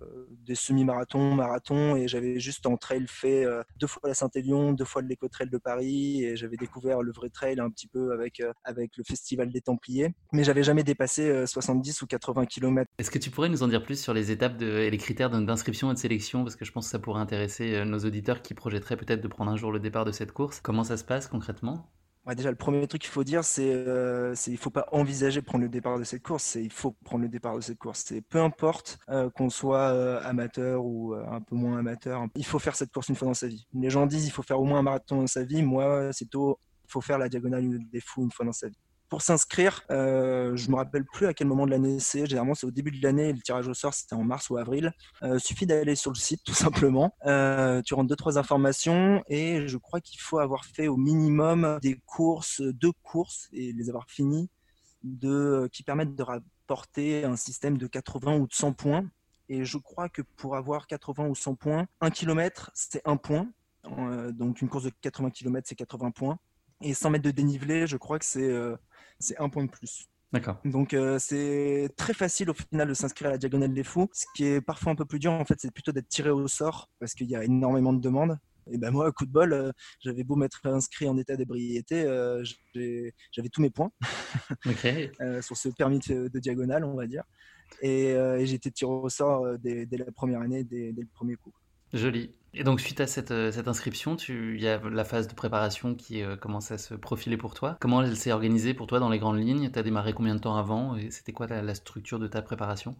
des 0.46 0.54
semi-marathons, 0.54 1.34
marathons, 1.34 1.96
et 1.96 2.08
j'avais 2.08 2.40
juste 2.40 2.66
en 2.66 2.76
trail 2.76 3.04
fait 3.06 3.44
deux 3.78 3.86
fois 3.86 4.02
la 4.04 4.14
Saint-Élion, 4.14 4.72
deux 4.72 4.84
fois 4.84 5.02
l'éco-trail 5.02 5.50
de 5.50 5.58
Paris, 5.58 6.24
et 6.24 6.36
j'avais 6.36 6.56
découvert 6.56 7.02
le 7.02 7.12
vrai 7.12 7.28
trail 7.28 7.60
un 7.60 7.70
petit 7.70 7.86
peu 7.86 8.12
avec 8.12 8.42
avec 8.64 8.96
le 8.96 9.04
festival 9.04 9.50
des 9.50 9.60
Templiers, 9.60 10.14
mais 10.32 10.42
j'avais 10.42 10.62
jamais 10.62 10.82
dépassé 10.82 11.46
70 11.46 11.77
70 11.82 12.02
ou 12.02 12.06
80 12.06 12.46
km. 12.46 12.90
Est-ce 12.98 13.10
que 13.10 13.18
tu 13.18 13.30
pourrais 13.30 13.48
nous 13.48 13.62
en 13.62 13.68
dire 13.68 13.82
plus 13.82 14.00
sur 14.00 14.14
les 14.14 14.30
étapes 14.30 14.60
et 14.62 14.90
les 14.90 14.98
critères 14.98 15.30
d'inscription 15.30 15.90
et 15.90 15.94
de 15.94 15.98
sélection? 15.98 16.42
Parce 16.44 16.56
que 16.56 16.64
je 16.64 16.72
pense 16.72 16.86
que 16.86 16.90
ça 16.90 16.98
pourrait 16.98 17.20
intéresser 17.20 17.74
euh, 17.74 17.84
nos 17.84 17.98
auditeurs 17.98 18.42
qui 18.42 18.54
projetteraient 18.54 18.96
peut-être 18.96 19.20
de 19.20 19.28
prendre 19.28 19.50
un 19.50 19.56
jour 19.56 19.72
le 19.72 19.80
départ 19.80 20.04
de 20.04 20.12
cette 20.12 20.32
course. 20.32 20.60
Comment 20.60 20.84
ça 20.84 20.96
se 20.96 21.04
passe 21.04 21.26
concrètement? 21.26 21.90
Déjà, 22.34 22.50
le 22.50 22.56
premier 22.56 22.86
truc 22.86 23.00
qu'il 23.00 23.10
faut 23.10 23.24
dire, 23.24 23.42
c'est 23.42 23.72
euh, 23.72 24.34
qu'il 24.34 24.52
ne 24.52 24.58
faut 24.58 24.68
pas 24.68 24.86
envisager 24.92 25.40
prendre 25.40 25.64
le 25.64 25.70
départ 25.70 25.98
de 25.98 26.04
cette 26.04 26.22
course, 26.22 26.42
c'est 26.42 26.62
il 26.62 26.70
faut 26.70 26.92
prendre 27.04 27.22
le 27.22 27.28
départ 27.30 27.56
de 27.56 27.62
cette 27.62 27.78
course. 27.78 28.04
C'est 28.06 28.20
peu 28.20 28.38
importe 28.38 28.98
euh, 29.08 29.30
qu'on 29.30 29.48
soit 29.48 29.94
euh, 29.94 30.20
amateur 30.22 30.84
ou 30.84 31.14
un 31.14 31.40
peu 31.40 31.56
moins 31.56 31.78
amateur, 31.78 32.26
il 32.34 32.44
faut 32.44 32.58
faire 32.58 32.76
cette 32.76 32.92
course 32.92 33.08
une 33.08 33.14
fois 33.14 33.28
dans 33.28 33.34
sa 33.34 33.46
vie. 33.46 33.66
Les 33.72 33.88
gens 33.88 34.04
disent 34.04 34.26
il 34.26 34.30
faut 34.30 34.42
faire 34.42 34.60
au 34.60 34.64
moins 34.64 34.80
un 34.80 34.82
marathon 34.82 35.22
dans 35.22 35.26
sa 35.26 35.42
vie. 35.42 35.62
Moi, 35.62 36.12
c'est 36.12 36.28
tôt, 36.28 36.58
il 36.84 36.90
faut 36.90 37.00
faire 37.00 37.16
la 37.16 37.30
diagonale 37.30 37.78
des 37.90 38.00
fous 38.00 38.24
une 38.24 38.30
fois 38.30 38.44
dans 38.44 38.52
sa 38.52 38.68
vie 38.68 38.78
pour 39.08 39.22
s'inscrire, 39.22 39.84
euh, 39.90 40.54
je 40.56 40.70
me 40.70 40.76
rappelle 40.76 41.04
plus 41.04 41.26
à 41.26 41.34
quel 41.34 41.46
moment 41.46 41.66
de 41.66 41.70
l'année 41.70 41.98
c'est. 42.00 42.26
Généralement, 42.26 42.54
c'est 42.54 42.66
au 42.66 42.70
début 42.70 42.90
de 42.90 43.02
l'année. 43.02 43.32
Le 43.32 43.40
tirage 43.40 43.68
au 43.68 43.74
sort, 43.74 43.94
c'était 43.94 44.14
en 44.14 44.24
mars 44.24 44.50
ou 44.50 44.56
avril. 44.56 44.92
Euh, 45.22 45.38
suffit 45.38 45.66
d'aller 45.66 45.94
sur 45.94 46.10
le 46.10 46.16
site, 46.16 46.42
tout 46.44 46.54
simplement. 46.54 47.14
Euh, 47.26 47.82
tu 47.82 47.94
rentres 47.94 48.08
deux 48.08 48.16
trois 48.16 48.38
informations 48.38 49.22
et 49.28 49.66
je 49.66 49.76
crois 49.78 50.00
qu'il 50.00 50.20
faut 50.20 50.38
avoir 50.38 50.64
fait 50.64 50.88
au 50.88 50.96
minimum 50.96 51.78
des 51.82 52.00
courses, 52.06 52.60
deux 52.60 52.92
courses 53.02 53.48
et 53.52 53.72
les 53.72 53.88
avoir 53.88 54.08
finies, 54.08 54.50
de 55.02 55.68
qui 55.72 55.82
permettent 55.82 56.14
de 56.14 56.22
rapporter 56.22 57.24
un 57.24 57.36
système 57.36 57.78
de 57.78 57.86
80 57.86 58.36
ou 58.36 58.46
de 58.46 58.52
100 58.52 58.72
points. 58.72 59.04
Et 59.48 59.64
je 59.64 59.78
crois 59.78 60.08
que 60.08 60.22
pour 60.36 60.56
avoir 60.56 60.86
80 60.86 61.28
ou 61.28 61.34
100 61.34 61.54
points, 61.54 61.86
un 62.00 62.10
kilomètre, 62.10 62.70
c'est 62.74 63.00
un 63.06 63.16
point. 63.16 63.48
Euh, 63.86 64.32
donc 64.32 64.60
une 64.60 64.68
course 64.68 64.84
de 64.84 64.92
80 65.00 65.30
km, 65.30 65.66
c'est 65.68 65.74
80 65.74 66.10
points. 66.10 66.38
Et 66.80 66.94
100 66.94 67.10
mètres 67.10 67.24
de 67.24 67.30
dénivelé, 67.30 67.86
je 67.86 67.96
crois 67.96 68.18
que 68.18 68.24
c'est 68.24 68.48
euh, 68.48 68.76
c'est 69.18 69.38
un 69.38 69.48
point 69.48 69.64
de 69.64 69.70
plus. 69.70 70.08
D'accord. 70.32 70.60
Donc 70.64 70.92
euh, 70.92 71.18
c'est 71.18 71.88
très 71.96 72.12
facile 72.12 72.50
au 72.50 72.54
final 72.54 72.86
de 72.88 72.94
s'inscrire 72.94 73.28
à 73.28 73.32
la 73.32 73.38
diagonale 73.38 73.72
des 73.72 73.84
fous. 73.84 74.10
Ce 74.12 74.26
qui 74.34 74.44
est 74.44 74.60
parfois 74.60 74.92
un 74.92 74.94
peu 74.94 75.06
plus 75.06 75.18
dur 75.18 75.32
en 75.32 75.44
fait, 75.44 75.54
c'est 75.58 75.72
plutôt 75.72 75.92
d'être 75.92 76.08
tiré 76.08 76.30
au 76.30 76.46
sort 76.48 76.90
parce 77.00 77.14
qu'il 77.14 77.28
y 77.28 77.36
a 77.36 77.44
énormément 77.44 77.92
de 77.92 78.00
demandes. 78.00 78.36
Et 78.70 78.76
ben 78.76 78.90
moi, 78.90 79.10
coup 79.12 79.24
de 79.24 79.32
bol, 79.32 79.54
euh, 79.54 79.72
j'avais 80.00 80.24
beau 80.24 80.36
m'être 80.36 80.60
inscrit 80.66 81.08
en 81.08 81.16
état 81.16 81.36
d'ébriété, 81.36 82.02
euh, 82.02 82.44
j'avais 82.74 83.48
tous 83.50 83.62
mes 83.62 83.70
points 83.70 83.90
sur 85.40 85.56
ce 85.56 85.70
permis 85.70 86.00
de, 86.00 86.38
diagonale, 86.38 86.84
on 86.84 86.94
va 86.94 87.06
dire. 87.06 87.24
Et, 87.80 88.10
été 88.42 88.70
tiré 88.70 88.90
au 88.90 89.08
sort 89.08 89.58
dès, 89.58 89.88
la 89.90 90.12
première 90.12 90.42
année, 90.42 90.64
dès, 90.64 90.92
dès 90.92 91.00
le 91.00 91.08
premier 91.14 91.36
coup. 91.36 91.52
Joli. 91.94 92.37
Et 92.54 92.64
donc, 92.64 92.80
suite 92.80 93.00
à 93.00 93.06
cette, 93.06 93.30
euh, 93.30 93.52
inscription, 93.66 94.16
il 94.28 94.60
y 94.60 94.68
a 94.68 94.80
la 94.88 95.04
phase 95.04 95.28
de 95.28 95.34
préparation 95.34 95.94
qui 95.94 96.22
euh, 96.22 96.36
commence 96.36 96.70
à 96.70 96.78
se 96.78 96.94
profiler 96.94 97.36
pour 97.36 97.54
toi. 97.54 97.76
Comment 97.80 98.02
elle 98.02 98.16
s'est 98.16 98.32
organisée 98.32 98.74
pour 98.74 98.86
toi 98.86 99.00
dans 99.00 99.10
les 99.10 99.18
grandes 99.18 99.38
lignes? 99.38 99.70
Tu 99.70 99.78
as 99.78 99.82
démarré 99.82 100.14
combien 100.14 100.34
de 100.34 100.40
temps 100.40 100.56
avant? 100.56 100.96
Et 100.96 101.10
C'était 101.10 101.32
quoi 101.32 101.46
la, 101.46 101.74
structure 101.74 102.18
de 102.18 102.26
ta 102.26 102.42
préparation? 102.42 102.96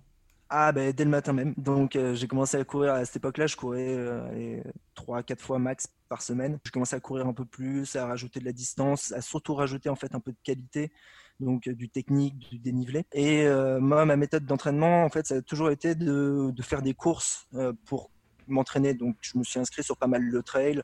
Ah 0.51 0.73
ben 0.73 0.95
dès 0.95 1.05
le 1.05 1.11
matin 1.11 1.35
même. 1.35 1.53
Donc 1.59 1.95
euh, 1.95 2.15
j'ai 2.15 2.27
commencé 2.27 2.57
à 2.57 2.65
courir 2.65 2.95
à 2.95 3.05
cette 3.05 3.17
époque-là, 3.17 3.47
je 3.47 3.57
courais 3.57 4.63
3 4.95 5.23
4 5.23 5.43
fois 5.43 5.59
max 5.59 5.89
par 6.09 6.23
semaine. 6.23 6.59
Je 6.65 6.71
commençais 6.71 6.97
à 6.97 7.01
courir 7.01 7.27
un 7.27 7.35
peu 7.35 7.45
plus, 7.45 7.97
à 7.97 8.07
rajouter 8.07 8.41
de 8.41 8.47
la 8.47 8.53
distance, 8.53 9.13
à 9.13 9.21
surtout 9.21 9.55
rajouter 9.55 9.91
en 9.91 9.95
fait 9.95 10.15
un 10.15 10.21
peu 10.21 10.33
de 10.33 10.39
qualité, 10.43 10.91
donc 11.39 11.69
du 11.69 11.91
technique, 11.91 12.39
du 12.39 12.59
dénivelé. 12.59 13.05
Et 13.13 13.47
moi 13.79 14.07
ma 14.07 14.17
méthode 14.17 14.47
d'entraînement 14.47 15.05
en 15.05 15.11
fait 15.11 15.27
ça 15.27 15.37
a 15.37 15.43
toujours 15.43 15.71
été 15.71 15.95
de 15.95 16.63
faire 16.63 16.81
des 16.81 16.95
courses 16.95 17.47
pour 17.85 18.11
m'entraîner. 18.53 18.95
Donc, 18.95 19.17
je 19.21 19.39
me 19.39 19.45
suis 19.45 19.61
inscrit 19.61 19.83
sur 19.83 19.97
pas 19.97 20.07
mal 20.07 20.31
de 20.31 20.41
trails. 20.41 20.83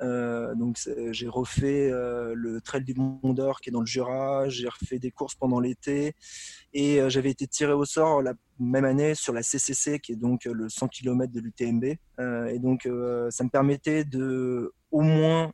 Euh, 0.00 0.54
donc 0.54 0.78
j'ai 1.10 1.28
refait 1.28 1.90
euh, 1.90 2.32
le 2.34 2.60
trail 2.60 2.84
du 2.84 2.94
Mont 2.94 3.32
d'Or 3.32 3.60
qui 3.60 3.70
est 3.70 3.72
dans 3.72 3.80
le 3.80 3.86
Jura, 3.86 4.48
j'ai 4.48 4.68
refait 4.68 4.98
des 4.98 5.10
courses 5.10 5.34
pendant 5.34 5.58
l'été 5.58 6.14
et 6.72 7.00
euh, 7.00 7.08
j'avais 7.08 7.30
été 7.30 7.48
tiré 7.48 7.72
au 7.72 7.84
sort 7.84 8.22
la 8.22 8.34
même 8.60 8.84
année 8.84 9.14
sur 9.16 9.32
la 9.32 9.42
CCC 9.42 9.98
qui 9.98 10.12
est 10.12 10.16
donc 10.16 10.44
le 10.44 10.68
100 10.68 10.88
km 10.88 11.32
de 11.32 11.40
l'UTMB 11.40 11.84
et 11.84 12.58
donc 12.58 12.88
ça 13.30 13.44
me 13.44 13.48
permettait 13.48 14.04
de 14.04 14.72
au 14.90 15.02
moins 15.02 15.52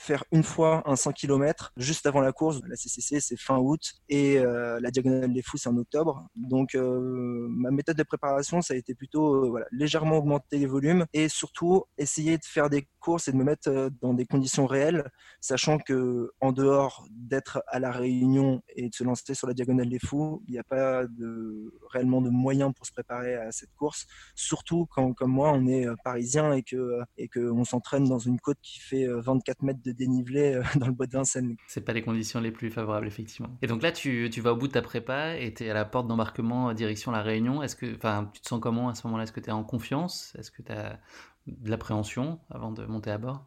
faire 0.00 0.24
une 0.32 0.42
fois 0.42 0.82
un 0.86 0.96
100 0.96 1.12
km 1.12 1.72
juste 1.76 2.06
avant 2.06 2.20
la 2.20 2.32
course. 2.32 2.60
La 2.66 2.76
CCC, 2.76 3.20
c'est 3.20 3.38
fin 3.38 3.58
août 3.58 3.92
et 4.08 4.38
euh, 4.38 4.80
la 4.80 4.90
Diagonale 4.90 5.32
des 5.32 5.42
Fous, 5.42 5.58
c'est 5.58 5.68
en 5.68 5.76
octobre. 5.76 6.26
Donc, 6.34 6.74
euh, 6.74 7.46
ma 7.50 7.70
méthode 7.70 7.98
de 7.98 8.02
préparation, 8.02 8.62
ça 8.62 8.72
a 8.72 8.76
été 8.78 8.94
plutôt 8.94 9.44
euh, 9.44 9.48
voilà, 9.50 9.66
légèrement 9.72 10.16
augmenter 10.16 10.58
les 10.58 10.66
volumes 10.66 11.04
et 11.12 11.28
surtout 11.28 11.84
essayer 11.98 12.38
de 12.38 12.44
faire 12.44 12.70
des 12.70 12.88
courses 13.00 13.28
et 13.28 13.32
de 13.32 13.36
me 13.36 13.44
mettre 13.44 13.90
dans 14.00 14.14
des 14.14 14.26
conditions 14.26 14.66
réelles, 14.66 15.10
sachant 15.40 15.78
que 15.78 16.30
en 16.40 16.52
dehors 16.52 17.06
d'être 17.10 17.62
à 17.68 17.78
la 17.78 17.90
Réunion 17.90 18.62
et 18.76 18.88
de 18.88 18.94
se 18.94 19.04
lancer 19.04 19.34
sur 19.34 19.46
la 19.46 19.54
Diagonale 19.54 19.88
des 19.88 19.98
Fous, 19.98 20.42
il 20.46 20.52
n'y 20.52 20.58
a 20.58 20.64
pas 20.64 21.06
de, 21.06 21.72
réellement 21.90 22.20
de 22.20 22.30
moyens 22.30 22.72
pour 22.74 22.86
se 22.86 22.92
préparer 22.92 23.34
à 23.34 23.52
cette 23.52 23.74
course. 23.74 24.06
Surtout 24.34 24.86
quand, 24.90 25.12
comme 25.12 25.32
moi, 25.32 25.52
on 25.52 25.66
est 25.66 25.86
parisien 26.04 26.52
et 26.52 26.62
que 26.62 27.00
et 27.16 27.28
que 27.28 27.50
on 27.50 27.64
s'entraîne 27.64 28.04
dans 28.04 28.18
une 28.18 28.38
côte 28.38 28.58
qui 28.62 28.80
fait 28.80 29.06
24 29.06 29.62
mètres 29.62 29.80
de 29.82 29.92
dénivelé 29.92 30.54
euh, 30.54 30.62
dans 30.76 30.86
le 30.86 30.92
bois 30.92 31.06
de 31.06 31.12
Vincennes. 31.12 31.56
C'est 31.66 31.84
pas 31.84 31.92
les 31.92 32.02
conditions 32.02 32.40
les 32.40 32.50
plus 32.50 32.70
favorables, 32.70 33.06
effectivement. 33.06 33.50
Et 33.62 33.66
donc 33.66 33.82
là, 33.82 33.92
tu, 33.92 34.28
tu 34.32 34.40
vas 34.40 34.52
au 34.52 34.56
bout 34.56 34.68
de 34.68 34.72
ta 34.72 34.82
prépa 34.82 35.36
et 35.36 35.54
tu 35.54 35.64
es 35.64 35.70
à 35.70 35.74
la 35.74 35.84
porte 35.84 36.06
d'embarquement 36.06 36.72
direction 36.72 37.12
La 37.12 37.22
Réunion. 37.22 37.62
Est-ce 37.62 37.76
que, 37.76 37.86
tu 37.86 38.40
te 38.40 38.48
sens 38.48 38.60
comment 38.60 38.88
à 38.88 38.94
ce 38.94 39.06
moment-là? 39.06 39.24
Est-ce 39.24 39.32
que 39.32 39.40
tu 39.40 39.48
es 39.48 39.52
en 39.52 39.64
confiance? 39.64 40.34
Est-ce 40.38 40.50
que 40.50 40.62
tu 40.62 40.72
as 40.72 40.98
de 41.46 41.70
l'appréhension 41.70 42.40
avant 42.50 42.72
de 42.72 42.84
monter 42.86 43.10
à 43.10 43.18
bord? 43.18 43.46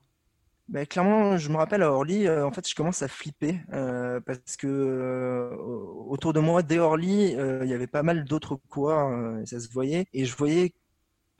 Ben, 0.69 0.85
clairement, 0.85 1.37
je 1.37 1.49
me 1.49 1.57
rappelle 1.57 1.83
à 1.83 1.91
Orly, 1.91 2.25
euh, 2.25 2.45
en 2.45 2.51
fait, 2.51 2.67
je 2.67 2.73
commence 2.73 3.01
à 3.01 3.07
flipper 3.09 3.59
euh, 3.73 4.21
parce 4.21 4.55
que 4.57 5.51
autour 6.07 6.31
de 6.33 6.39
moi, 6.39 6.63
dès 6.63 6.79
Orly, 6.79 7.33
il 7.33 7.67
y 7.67 7.73
avait 7.73 7.87
pas 7.87 8.01
mal 8.01 8.23
d'autres 8.23 8.55
coureurs, 8.69 9.45
ça 9.45 9.59
se 9.59 9.69
voyait, 9.69 10.05
et 10.13 10.25
je 10.25 10.35
voyais 10.35 10.73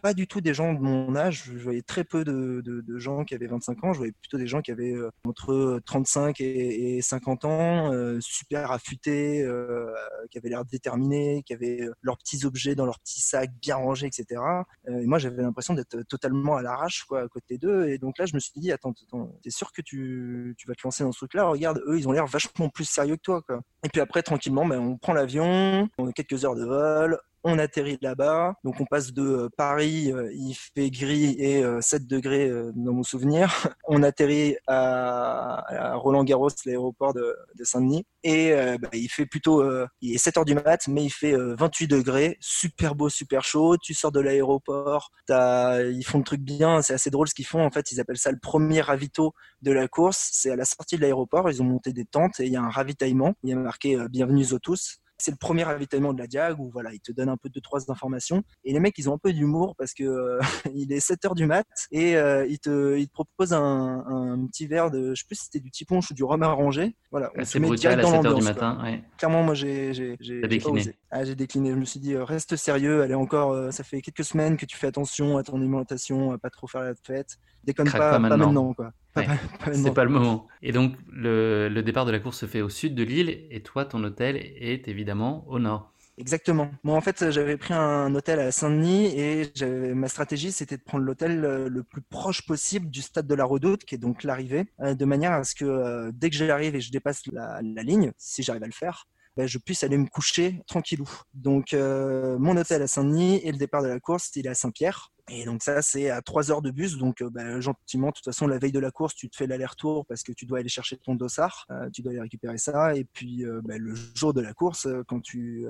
pas 0.04 0.14
du 0.14 0.28
tout 0.28 0.42
des 0.42 0.54
gens 0.54 0.74
de 0.74 0.80
mon 0.82 1.16
âge. 1.16 1.46
Je 1.46 1.64
voyais 1.64 1.82
très 1.82 2.04
peu 2.04 2.26
de, 2.26 2.84
gens 2.98 3.24
qui 3.24 3.34
avaient 3.36 3.48
25 3.48 3.86
ans. 3.86 3.94
Je 3.94 4.00
voyais 4.00 4.12
plutôt 4.12 4.38
des 4.38 4.48
gens 4.48 4.62
qui 4.62 4.70
avaient 4.70 4.94
euh, 4.94 5.10
entre 5.26 5.80
35 5.86 6.42
et, 6.42 7.02
50 7.02 7.46
ans, 7.46 7.94
euh, 7.94 8.20
super 8.20 8.72
affûtés, 8.72 9.42
euh, 9.42 9.94
qui 10.30 10.38
avaient 10.38 10.50
l'air 10.50 10.66
déterminés, 10.66 11.42
qui 11.46 11.54
avaient 11.54 11.88
leurs 12.02 12.18
petits 12.18 12.46
objets 12.46 12.76
dans 12.76 12.86
leurs 12.86 13.00
petits 13.00 13.22
sacs 13.22 13.52
bien 13.62 13.78
rangés, 13.78 14.08
etc. 14.08 14.42
et 14.88 15.06
moi, 15.06 15.20
j'avais 15.20 15.42
l'impression 15.42 15.74
d'être 15.74 16.02
totalement 16.10 16.58
à 16.58 16.62
l'arrache, 16.62 17.06
quoi, 17.06 17.22
à 17.22 17.28
côté 17.30 17.58
d'eux. 17.58 17.88
Et 17.88 17.98
donc 17.98 18.18
là, 18.18 18.26
je 18.26 18.36
me 18.36 18.40
suis 18.40 18.60
dit, 18.60 18.74
attends, 18.74 18.94
attends 19.08 19.40
t'es 19.42 19.52
sûr 19.52 19.72
que 19.72 19.82
tu, 19.82 20.54
tu, 20.58 20.68
vas 20.68 20.76
te 20.76 20.82
lancer 20.84 21.06
dans 21.06 21.14
ce 21.14 21.20
truc-là? 21.20 21.46
Regarde, 21.46 21.82
eux, 21.88 21.98
ils 21.98 22.10
ont 22.10 22.12
l'air 22.12 22.28
vachement 22.28 22.68
plus 22.68 22.86
sérieux 22.86 23.16
que 23.16 23.22
toi, 23.22 23.42
quoi. 23.42 23.62
Et 23.86 23.90
puis 23.90 24.02
après, 24.02 24.22
tranquillement, 24.22 24.66
ben, 24.66 24.80
on 24.80 24.98
prend 24.98 25.14
l'avion, 25.14 25.88
on 25.98 26.08
a 26.08 26.12
quelques 26.12 26.44
heures 26.44 26.56
de 26.56 26.66
vol, 26.66 27.18
on 27.44 27.60
atterrit 27.60 27.98
là-bas. 28.02 28.56
Donc 28.64 28.80
on 28.80 28.86
passe 28.86 29.14
de 29.14 29.22
euh, 29.22 29.50
Paris, 29.58 30.12
euh, 30.12 30.32
il 30.34 30.56
fait 30.56 30.90
gris 30.90 31.36
et 31.40 31.64
7 31.82 32.02
euh, 32.02 32.06
degrés 32.06 32.52
dans 32.76 32.94
mon 32.94 33.04
souvenir. 33.04 33.52
On 33.88 34.02
atterrit 34.02 34.56
à, 34.68 35.96
Roland 35.96 36.24
Garros, 36.24 36.50
l'aéroport 36.66 37.14
de, 37.14 37.36
Saint-Denis. 37.64 38.06
Et 38.24 38.54
bah, 38.82 38.90
il 38.94 39.10
fait 39.10 39.26
plutôt, 39.26 39.64
il 40.02 40.16
est 40.16 40.18
7 40.18 40.38
heures 40.38 40.46
du 40.46 40.56
mat, 40.56 40.88
mais 40.88 41.04
il 41.04 41.10
fait 41.10 41.36
28 41.36 41.88
degrés, 41.88 42.38
super 42.40 42.96
beau, 42.96 43.10
super 43.10 43.44
chaud. 43.44 43.78
Tu 43.78 43.94
sors 43.94 44.12
de 44.12 44.22
l'aéroport, 44.22 45.12
ils 45.30 46.04
font 46.06 46.20
le 46.20 46.24
truc 46.24 46.42
bien, 46.42 46.82
c'est 46.82 46.94
assez 46.94 47.10
drôle 47.10 47.28
ce 47.28 47.34
qu'ils 47.34 47.46
font. 47.46 47.64
En 47.64 47.72
fait, 47.72 47.92
ils 47.92 48.00
appellent 48.00 48.18
ça 48.18 48.32
le 48.32 48.40
premier 48.40 48.82
ravito 48.82 49.34
de 49.62 49.72
la 49.72 49.88
course. 49.88 50.30
C'est 50.32 50.52
à 50.52 50.56
la 50.56 50.66
sortie 50.66 50.96
de 50.96 51.02
l'aéroport, 51.02 51.50
ils 51.50 51.62
ont 51.62 51.66
monté 51.66 51.92
des 51.92 52.06
tentes 52.06 52.40
et 52.40 52.46
il 52.46 52.54
y 52.54 52.58
a 52.58 52.62
un 52.62 52.70
ravitaillement. 52.70 53.34
Il 53.44 53.50
y 53.50 53.54
a 53.54 53.58
marqué 53.58 53.98
Bienvenue 54.10 54.54
aux 54.54 54.60
tous 54.60 55.00
c'est 55.18 55.32
le 55.32 55.38
premier 55.38 55.64
ravitaillement 55.64 56.14
de 56.14 56.20
la 56.20 56.28
Diag 56.28 56.60
où 56.60 56.70
voilà, 56.70 56.94
il 56.94 57.00
te 57.00 57.12
donne 57.12 57.30
un 57.30 57.38
peu 57.38 57.50
de 57.50 57.60
trois 57.60 57.92
informations. 57.92 58.44
Et 58.64 58.74
les 58.74 58.80
mecs, 58.80 58.98
ils 58.98 59.10
ont 59.10 59.14
un 59.14 59.18
peu 59.18 59.32
d'humour 59.32 59.76
parce 59.78 59.94
que 59.94 60.04
euh, 60.04 60.40
il 60.76 60.92
est 60.92 61.00
7 61.00 61.26
heures 61.26 61.36
du 61.36 61.46
mat 61.46 61.66
et 61.92 62.18
euh, 62.18 62.46
il 62.48 62.60
te, 62.60 62.98
il 62.98 63.08
te 63.08 63.14
propose 63.14 63.54
un, 63.54 64.46
petit 64.52 64.68
verre 64.68 64.92
de, 64.92 65.14
je 65.14 65.22
sais 65.22 65.28
plus 65.28 65.36
si 65.36 65.46
c'était 65.46 65.60
du 65.60 65.70
petit 65.70 65.86
punch 65.86 66.12
ou 66.12 66.14
du 66.14 66.24
rhum 66.24 66.44
arrangé. 66.44 66.96
Voilà, 67.12 67.32
c'est 67.44 67.60
brutal 67.60 68.00
à 68.00 68.04
7 68.04 68.26
heures 68.26 68.36
du 68.36 68.44
matin. 68.44 69.02
Clairement, 69.18 69.44
moi, 69.44 69.54
j'ai, 69.54 69.94
j'ai, 69.94 70.18
décliné. 70.48 70.96
Ah, 71.12 71.24
j'ai 71.24 71.36
décliné. 71.36 71.72
Je 71.72 71.76
me 71.76 71.86
suis 71.86 72.00
dit, 72.00 72.14
euh, 72.14 72.24
reste 72.24 72.56
sérieux. 72.56 73.02
Allez 73.02 73.14
encore, 73.14 73.72
ça 73.72 73.84
fait 73.84 74.02
quelques 74.02 74.26
semaines 74.26 74.58
que 74.58 74.66
tu 74.66 74.78
fais 74.78 74.88
attention 74.88 75.38
à 75.38 75.44
ton 75.44 75.58
alimentation, 75.58 76.32
à 76.32 76.38
pas 76.38 76.50
trop 76.50 76.68
faire 76.68 76.82
la 76.82 76.94
fête. 76.96 77.38
Déconne 77.64 77.90
pas, 77.90 77.98
pas, 77.98 78.20
maintenant. 78.20 78.74
quoi. 78.74 78.92
C'est 79.16 79.94
pas 79.94 80.04
le 80.04 80.10
moment. 80.10 80.48
Et 80.62 80.72
donc, 80.72 80.96
le, 81.12 81.82
départ 81.82 82.06
de 82.06 82.12
la 82.12 82.20
course 82.20 82.40
se 82.40 82.46
fait 82.46 82.62
au 82.62 82.70
sud 82.70 82.96
de 82.96 83.04
l'île, 83.04 83.46
et 83.50 83.62
toi, 83.62 83.86
ton 83.86 84.04
hôtel 84.04 84.38
est 84.38 84.88
évidemment 84.88 85.46
au 85.48 85.60
nord. 85.60 85.94
Exactement. 86.18 86.70
Moi, 86.84 86.96
en 86.96 87.02
fait, 87.02 87.32
j'avais 87.32 87.58
pris 87.58 87.74
un 87.74 88.14
hôtel 88.14 88.40
à 88.40 88.52
Saint-Denis 88.52 89.20
et 89.20 89.52
ma 89.96 90.08
stratégie, 90.08 90.52
c'était 90.52 90.78
de 90.78 90.84
prendre 90.84 91.04
l'hôtel 91.04 91.44
euh, 91.44 91.70
le 91.70 91.84
plus 91.84 92.04
proche 92.04 92.46
possible 92.46 92.90
du 92.92 93.02
stade 93.02 93.26
de 93.26 93.34
la 93.34 93.46
Redoute, 93.46 93.84
qui 93.84 93.96
est 93.96 93.98
donc 93.98 94.24
l'arrivée, 94.24 94.66
euh, 94.82 94.94
de 94.94 95.06
manière 95.06 95.32
à 95.32 95.44
ce 95.44 95.56
que 95.56 95.66
euh, 95.66 96.12
dès 96.14 96.30
que 96.30 96.36
j'arrive 96.36 96.76
et 96.76 96.82
je 96.82 96.92
dépasse 96.92 97.24
la, 97.32 97.62
ligne, 97.62 98.12
si 98.18 98.44
j'arrive 98.44 98.64
à 98.64 98.68
le 98.68 98.74
faire, 98.74 99.06
ben, 99.38 99.48
je 99.48 99.58
puisse 99.58 99.84
aller 99.84 99.98
me 99.98 100.06
coucher 100.06 100.62
tranquillou. 100.68 101.10
Donc, 101.34 101.74
mon 101.74 102.56
hôtel 102.58 102.84
à 102.84 102.88
Saint-Denis 102.88 103.42
et 103.44 103.52
le 103.52 103.58
départ 103.58 103.82
de 103.82 103.88
la 103.88 104.00
course, 104.00 104.30
il 104.36 104.46
est 104.46 104.50
à 104.50 104.54
Saint-Pierre. 104.54 105.12
Et 105.30 105.46
donc 105.46 105.64
ça, 105.64 105.82
c'est 105.82 106.10
à 106.10 106.22
3 106.22 106.52
heures 106.52 106.62
de 106.62 106.72
bus. 106.72 106.98
Donc 106.98 107.22
euh, 107.22 107.30
bah, 107.30 107.60
gentiment, 107.62 108.08
de 108.08 108.14
toute 108.14 108.26
façon, 108.26 108.46
la 108.46 108.58
veille 108.58 108.72
de 108.72 108.80
la 108.80 108.92
course, 108.92 109.16
tu 109.16 109.30
te 109.30 109.36
fais 109.36 109.48
l'aller-retour 109.48 110.06
parce 110.06 110.22
que 110.22 110.34
tu 110.34 110.46
dois 110.46 110.60
aller 110.60 110.70
chercher 110.70 110.98
ton 110.98 111.16
dossard, 111.16 111.66
euh, 111.72 111.90
tu 111.92 112.02
dois 112.02 112.12
aller 112.12 112.22
récupérer 112.22 112.58
ça. 112.58 112.96
Et 112.96 113.06
puis 113.06 113.46
euh, 113.46 113.62
bah, 113.64 113.78
le 113.78 113.94
jour 114.16 114.34
de 114.34 114.42
la 114.42 114.54
course, 114.54 114.88
quand 115.08 115.22
tu, 115.22 115.66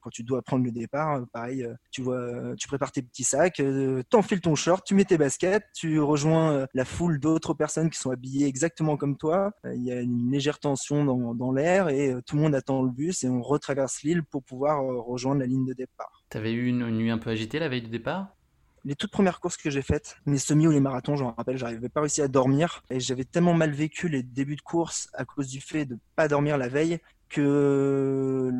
quand 0.00 0.10
tu 0.10 0.22
dois 0.22 0.42
prendre 0.42 0.64
le 0.64 0.70
départ, 0.70 1.24
pareil, 1.32 1.66
tu, 1.90 2.02
vois, 2.02 2.54
tu 2.56 2.68
prépares 2.68 2.92
tes 2.92 3.02
petits 3.02 3.24
sacs, 3.24 3.60
t'enfiles 4.08 4.40
ton 4.40 4.54
short, 4.54 4.86
tu 4.86 4.94
mets 4.94 5.04
tes 5.04 5.18
baskets, 5.18 5.64
tu 5.74 6.00
rejoins 6.00 6.66
la 6.74 6.84
foule 6.84 7.18
d'autres 7.18 7.54
personnes 7.54 7.90
qui 7.90 7.98
sont 7.98 8.10
habillées 8.10 8.46
exactement 8.46 8.96
comme 8.96 9.16
toi. 9.16 9.50
Il 9.64 9.82
y 9.82 9.92
a 9.92 10.00
une 10.00 10.30
légère 10.30 10.58
tension 10.58 11.04
dans, 11.04 11.34
dans 11.34 11.52
l'air 11.52 11.88
et 11.88 12.14
tout 12.26 12.36
le 12.36 12.42
monde 12.42 12.54
attend 12.54 12.82
le 12.82 12.90
bus 12.90 13.24
et 13.24 13.28
on 13.28 13.42
retraverse 13.42 14.02
l'île 14.02 14.22
pour 14.22 14.42
pouvoir 14.42 14.82
rejoindre 14.82 15.40
la 15.40 15.46
ligne 15.46 15.66
de 15.66 15.74
départ. 15.74 16.24
T'avais 16.28 16.52
eu 16.52 16.66
une 16.66 16.88
nuit 16.90 17.10
un 17.10 17.18
peu 17.18 17.30
agitée 17.30 17.58
la 17.58 17.68
veille 17.68 17.82
du 17.82 17.90
départ? 17.90 18.37
Les 18.84 18.94
toutes 18.94 19.10
premières 19.10 19.40
courses 19.40 19.56
que 19.56 19.70
j'ai 19.70 19.82
faites, 19.82 20.16
mes 20.26 20.38
semis 20.38 20.66
ou 20.66 20.70
les 20.70 20.80
marathons, 20.80 21.16
j'en 21.16 21.32
rappelle, 21.32 21.56
j'arrivais 21.56 21.88
pas 21.88 22.00
réussi 22.00 22.22
à 22.22 22.28
dormir 22.28 22.82
et 22.90 23.00
j'avais 23.00 23.24
tellement 23.24 23.54
mal 23.54 23.70
vécu 23.70 24.08
les 24.08 24.22
débuts 24.22 24.56
de 24.56 24.62
course 24.62 25.08
à 25.14 25.24
cause 25.24 25.48
du 25.48 25.60
fait 25.60 25.84
de 25.84 25.98
pas 26.16 26.28
dormir 26.28 26.58
la 26.58 26.68
veille 26.68 26.98
que 27.28 28.52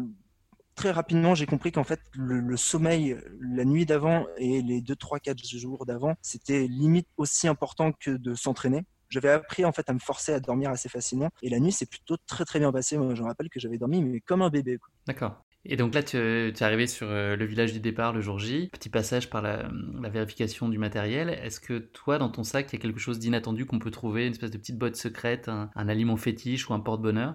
très 0.74 0.90
rapidement 0.92 1.34
j'ai 1.34 1.46
compris 1.46 1.72
qu'en 1.72 1.84
fait 1.84 2.00
le, 2.12 2.56
sommeil 2.56 3.16
la 3.40 3.64
nuit 3.64 3.84
d'avant 3.84 4.26
et 4.36 4.62
les 4.62 4.80
2 4.80 4.94
3 4.94 5.18
4 5.18 5.44
jours 5.44 5.86
d'avant, 5.86 6.14
c'était 6.22 6.66
limite 6.68 7.08
aussi 7.16 7.48
important 7.48 7.92
que 7.92 8.12
de 8.12 8.34
s'entraîner. 8.34 8.84
J'avais 9.08 9.30
appris 9.30 9.64
en 9.64 9.72
fait 9.72 9.88
à 9.88 9.94
me 9.94 9.98
forcer 9.98 10.34
à 10.34 10.40
dormir 10.40 10.70
assez 10.70 10.88
facilement 10.88 11.30
et 11.42 11.48
la 11.48 11.58
nuit 11.58 11.72
c'est 11.72 11.88
plutôt 11.88 12.16
très 12.26 12.44
très 12.44 12.58
bien 12.58 12.70
passé. 12.70 12.98
Moi, 12.98 13.14
je 13.14 13.22
rappelle 13.22 13.48
que 13.48 13.58
j'avais 13.58 13.78
dormi 13.78 14.02
mais 14.02 14.20
comme 14.20 14.42
un 14.42 14.50
bébé. 14.50 14.78
D'accord. 15.06 15.42
Et 15.70 15.76
donc 15.76 15.94
là, 15.94 16.02
tu, 16.02 16.16
es 16.16 16.62
arrivé 16.62 16.86
sur 16.86 17.06
euh, 17.10 17.36
le 17.36 17.44
village 17.44 17.74
du 17.74 17.80
départ 17.80 18.14
le 18.14 18.22
jour 18.22 18.38
J, 18.38 18.70
petit 18.72 18.88
passage 18.88 19.28
par 19.28 19.42
la, 19.42 19.68
vérification 20.08 20.70
du 20.70 20.78
matériel. 20.78 21.28
Est-ce 21.28 21.60
que 21.60 21.78
toi, 21.78 22.16
dans 22.16 22.30
ton 22.30 22.42
sac, 22.42 22.72
il 22.72 22.76
y 22.76 22.78
a 22.78 22.82
quelque 22.82 22.98
chose 22.98 23.18
d'inattendu 23.18 23.66
qu'on 23.66 23.78
peut 23.78 23.90
trouver, 23.90 24.26
une 24.26 24.32
espèce 24.32 24.50
de 24.50 24.56
petite 24.56 24.78
boîte 24.78 24.96
secrète, 24.96 25.48
un 25.48 25.88
aliment 25.88 26.16
fétiche 26.16 26.70
ou 26.70 26.74
un 26.74 26.80
porte-bonheur? 26.80 27.34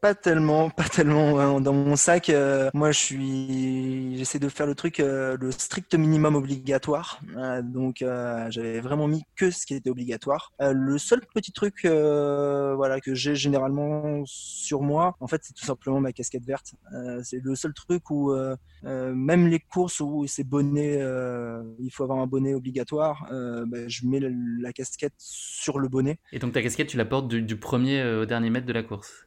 Pas 0.00 0.14
tellement, 0.14 0.70
pas 0.76 0.84
tellement. 0.84 1.60
Dans 1.60 1.72
mon 1.72 1.96
sac, 1.96 2.30
euh, 2.30 2.70
moi, 2.74 2.90
je 2.90 2.98
suis, 2.98 4.16
j'essaie 4.16 4.38
de 4.38 4.48
faire 4.48 4.66
le 4.66 4.74
truc, 4.74 5.00
euh, 5.00 5.36
le 5.40 5.50
strict 5.50 5.94
minimum 5.94 6.34
obligatoire. 6.34 7.20
Euh, 7.36 7.62
donc, 7.62 8.04
j'avais 8.50 8.80
vraiment 8.80 9.08
mis 9.08 9.22
que 9.36 9.50
ce 9.50 9.66
qui 9.66 9.74
était 9.74 9.90
obligatoire. 9.90 10.52
le 10.60 10.98
seul 10.98 11.20
petit 11.34 11.52
truc, 11.52 11.84
voilà, 11.84 13.00
que 13.00 13.14
j'ai 13.14 13.34
généralement 13.34 14.22
sur 14.24 14.82
moi, 14.82 15.16
en 15.20 15.26
fait, 15.26 15.42
c'est 15.44 15.54
tout 15.54 15.64
simplement 15.64 16.00
ma 16.00 16.12
casquette 16.12 16.44
verte. 16.44 16.74
c'est 17.22 17.42
le 17.42 17.54
seul 17.54 17.72
truc 17.72 18.10
où, 18.10 18.34
même 18.84 19.48
les 19.48 19.60
courses 19.60 20.00
où 20.00 20.26
c'est 20.26 20.44
bonnet, 20.44 21.00
il 21.78 21.90
faut 21.90 22.04
avoir 22.04 22.18
un 22.18 22.26
bonnet 22.26 22.54
obligatoire. 22.54 23.26
Bah, 23.30 23.88
je 23.88 24.06
mets 24.06 24.20
la, 24.20 24.72
casquette 24.72 25.14
sur 25.18 25.78
le 25.78 25.88
bonnet. 25.88 26.18
Et 26.32 26.38
donc 26.38 26.52
ta 26.52 26.62
casquette, 26.62 26.88
tu 26.88 26.96
la 26.96 27.04
portes 27.04 27.28
du 27.28 27.56
premier 27.56 28.04
au 28.04 28.26
dernier 28.26 28.50
mètre 28.50 28.66
de 28.66 28.72
la 28.72 28.82
course? 28.82 29.25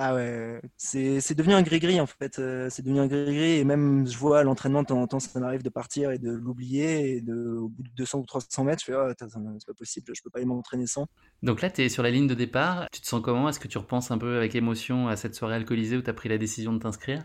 Ah 0.00 0.14
ouais, 0.14 0.60
c'est 0.76 1.34
devenu 1.34 1.54
un 1.54 1.62
gris-gris 1.62 2.00
en 2.00 2.06
fait. 2.06 2.38
Euh, 2.38 2.70
c'est 2.70 2.82
devenu 2.82 3.00
un 3.00 3.08
gris-gris 3.08 3.56
et 3.58 3.64
même 3.64 4.06
je 4.06 4.16
vois 4.16 4.44
l'entraînement 4.44 4.82
de 4.82 4.86
temps 4.86 5.02
en 5.02 5.08
temps, 5.08 5.18
ça 5.18 5.40
m'arrive 5.40 5.64
de 5.64 5.70
partir 5.70 6.12
et 6.12 6.18
de 6.18 6.30
l'oublier 6.30 7.16
et 7.16 7.20
de, 7.20 7.34
au 7.34 7.68
bout 7.68 7.82
de 7.82 7.88
200 7.96 8.20
ou 8.20 8.24
300 8.24 8.62
mètres, 8.62 8.80
je 8.80 8.92
fais 8.92 8.94
oh, 8.94 9.10
c'est 9.18 9.66
pas 9.66 9.74
possible, 9.74 10.12
je 10.14 10.22
peux 10.22 10.30
pas 10.30 10.40
y 10.40 10.44
m'entraîner 10.44 10.86
sans. 10.86 11.08
Donc 11.42 11.62
là, 11.62 11.68
tu 11.68 11.90
sur 11.90 12.04
la 12.04 12.12
ligne 12.12 12.28
de 12.28 12.34
départ. 12.34 12.86
Tu 12.92 13.00
te 13.00 13.08
sens 13.08 13.20
comment? 13.20 13.48
Est-ce 13.48 13.58
que 13.58 13.66
tu 13.66 13.76
repenses 13.76 14.12
un 14.12 14.18
peu 14.18 14.36
avec 14.36 14.54
émotion 14.54 15.08
à 15.08 15.16
cette 15.16 15.34
soirée 15.34 15.56
alcoolisée 15.56 15.96
où 15.96 16.02
tu 16.02 16.10
as 16.10 16.14
pris 16.14 16.28
la 16.28 16.38
décision 16.38 16.72
de 16.72 16.78
t'inscrire? 16.78 17.24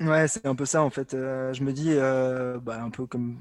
Ouais, 0.00 0.26
c'est 0.26 0.44
un 0.44 0.56
peu 0.56 0.64
ça 0.66 0.82
en 0.82 0.90
fait. 0.90 1.14
Euh, 1.14 1.52
je 1.52 1.62
me 1.62 1.72
dis, 1.72 1.90
euh, 1.92 2.58
bah, 2.58 2.82
un 2.82 2.90
peu 2.90 3.06
comme, 3.06 3.40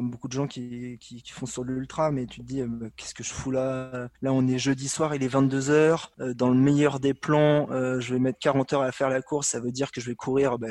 beaucoup 0.00 0.26
de 0.26 0.32
gens 0.32 0.48
qui, 0.48 0.98
qui, 0.98 1.22
font 1.30 1.46
sur 1.46 1.62
l'ultra, 1.62 2.10
mais 2.10 2.26
tu 2.26 2.40
te 2.40 2.44
dis, 2.44 2.60
euh, 2.60 2.90
qu'est-ce 2.96 3.14
que 3.14 3.22
je 3.22 3.32
fous 3.32 3.52
là? 3.52 4.08
Là, 4.20 4.32
on 4.32 4.46
est 4.48 4.58
jeudi 4.58 4.88
soir, 4.88 5.14
il 5.14 5.22
est 5.22 5.28
22h. 5.28 6.10
dans 6.34 6.48
le 6.50 6.56
meilleur 6.56 6.98
des 6.98 7.14
plans, 7.14 7.68
je 8.00 8.12
vais 8.12 8.18
mettre 8.18 8.40
40 8.40 8.72
heures 8.72 8.82
à 8.82 8.90
faire 8.90 9.10
la 9.10 9.22
course. 9.22 9.48
Ça 9.48 9.60
veut 9.60 9.70
dire 9.70 9.92
que 9.92 10.00
je 10.00 10.08
vais 10.10 10.16
courir 10.16 10.58
bah, 10.58 10.68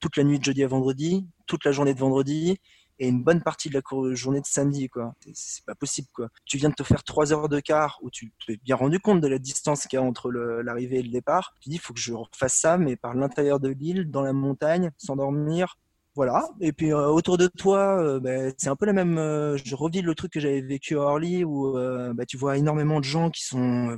toute 0.00 0.16
la 0.16 0.24
nuit 0.24 0.38
de 0.38 0.44
jeudi 0.44 0.64
à 0.64 0.68
vendredi, 0.68 1.28
toute 1.46 1.64
la 1.64 1.72
journée 1.72 1.92
de 1.92 1.98
vendredi 1.98 2.58
et 3.00 3.08
une 3.08 3.22
bonne 3.24 3.42
partie 3.42 3.70
de 3.70 3.74
la 3.74 4.14
journée 4.14 4.40
de 4.40 4.46
samedi, 4.46 4.88
quoi. 4.88 5.14
C'est 5.32 5.64
pas 5.64 5.74
possible, 5.74 6.08
quoi. 6.14 6.28
Tu 6.44 6.58
viens 6.58 6.68
de 6.68 6.74
te 6.74 6.82
faire 6.82 7.02
trois 7.02 7.32
heures 7.32 7.48
de 7.48 7.58
quart 7.58 7.98
où 8.02 8.10
tu 8.10 8.32
t'es 8.46 8.58
bien 8.58 8.76
rendu 8.76 9.00
compte 9.00 9.22
de 9.22 9.26
la 9.26 9.38
distance 9.38 9.86
qu'il 9.86 9.98
y 9.98 10.02
a 10.02 10.04
entre 10.04 10.30
l'arrivée 10.30 10.98
et 10.98 11.02
le 11.02 11.10
départ. 11.10 11.54
Tu 11.60 11.70
dis, 11.70 11.76
il 11.76 11.80
faut 11.80 11.94
que 11.94 12.00
je 12.00 12.12
refasse 12.12 12.54
ça, 12.54 12.76
mais 12.76 12.96
par 12.96 13.14
l'intérieur 13.14 13.58
de 13.58 13.70
l'île, 13.70 14.10
dans 14.10 14.22
la 14.22 14.34
montagne, 14.34 14.90
sans 14.98 15.16
dormir. 15.16 15.76
Voilà. 16.16 16.48
Et 16.60 16.72
puis 16.72 16.92
euh, 16.92 17.06
autour 17.06 17.38
de 17.38 17.46
toi, 17.46 18.02
euh, 18.02 18.20
bah, 18.20 18.52
c'est 18.58 18.68
un 18.68 18.76
peu 18.76 18.84
la 18.84 18.92
même. 18.92 19.16
Euh, 19.16 19.56
je 19.64 19.74
revis 19.76 20.02
le 20.02 20.14
truc 20.14 20.32
que 20.32 20.40
j'avais 20.40 20.60
vécu 20.60 20.96
à 20.96 21.02
Orly 21.02 21.44
où 21.44 21.72
bah, 22.14 22.26
tu 22.26 22.36
vois 22.36 22.58
énormément 22.58 22.98
de 22.98 23.04
gens 23.04 23.30
qui 23.30 23.44
sont, 23.44 23.96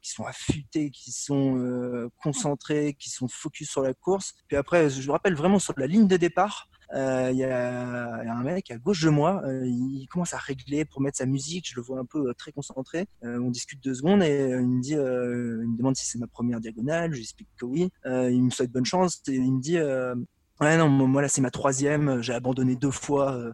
qui 0.00 0.10
sont 0.10 0.24
affûtés, 0.24 0.90
qui 0.90 1.12
sont 1.12 2.10
concentrés, 2.22 2.94
qui 2.98 3.10
sont 3.10 3.28
focus 3.28 3.70
sur 3.70 3.82
la 3.82 3.94
course. 3.94 4.34
Puis 4.48 4.56
après, 4.56 4.88
je 4.90 5.06
me 5.06 5.12
rappelle 5.12 5.34
vraiment 5.34 5.58
sur 5.58 5.74
la 5.76 5.86
ligne 5.86 6.08
de 6.08 6.16
départ, 6.16 6.68
euh, 6.94 7.30
il 7.32 7.38
y, 7.38 7.44
a 7.44 8.20
un 8.20 8.42
mec 8.44 8.70
à 8.70 8.78
gauche 8.78 9.02
de 9.02 9.10
moi, 9.10 9.42
euh, 9.44 9.66
il 9.66 10.06
commence 10.08 10.32
à 10.32 10.38
régler 10.38 10.84
pour 10.84 11.00
mettre 11.00 11.18
sa 11.18 11.26
musique, 11.26 11.68
je 11.68 11.74
le 11.74 11.82
vois 11.82 11.98
un 11.98 12.04
peu 12.04 12.28
euh, 12.28 12.34
très 12.34 12.52
concentré. 12.52 13.06
on 13.22 13.50
discute 13.50 13.82
deux 13.82 13.94
secondes 13.94 14.22
et 14.22 14.50
il 14.50 14.66
me 14.66 15.76
demande 15.76 15.96
si 15.96 16.06
c'est 16.06 16.18
ma 16.18 16.26
première 16.26 16.60
diagonale, 16.60 17.10
je 17.10 17.16
lui 17.16 17.22
explique 17.22 17.48
que 17.56 17.64
oui. 17.64 17.90
il 18.04 18.42
me 18.42 18.50
souhaite 18.50 18.70
bonne 18.70 18.84
chance 18.84 19.22
et 19.28 19.34
il 19.34 19.52
me 19.52 19.60
dit, 19.60 19.78
ouais 19.78 20.76
non, 20.78 20.88
moi 20.88 21.22
là 21.22 21.28
c'est 21.28 21.40
ma 21.40 21.50
troisième, 21.50 22.22
j'ai 22.22 22.32
abandonné 22.32 22.76
deux 22.76 22.90
fois, 22.90 23.52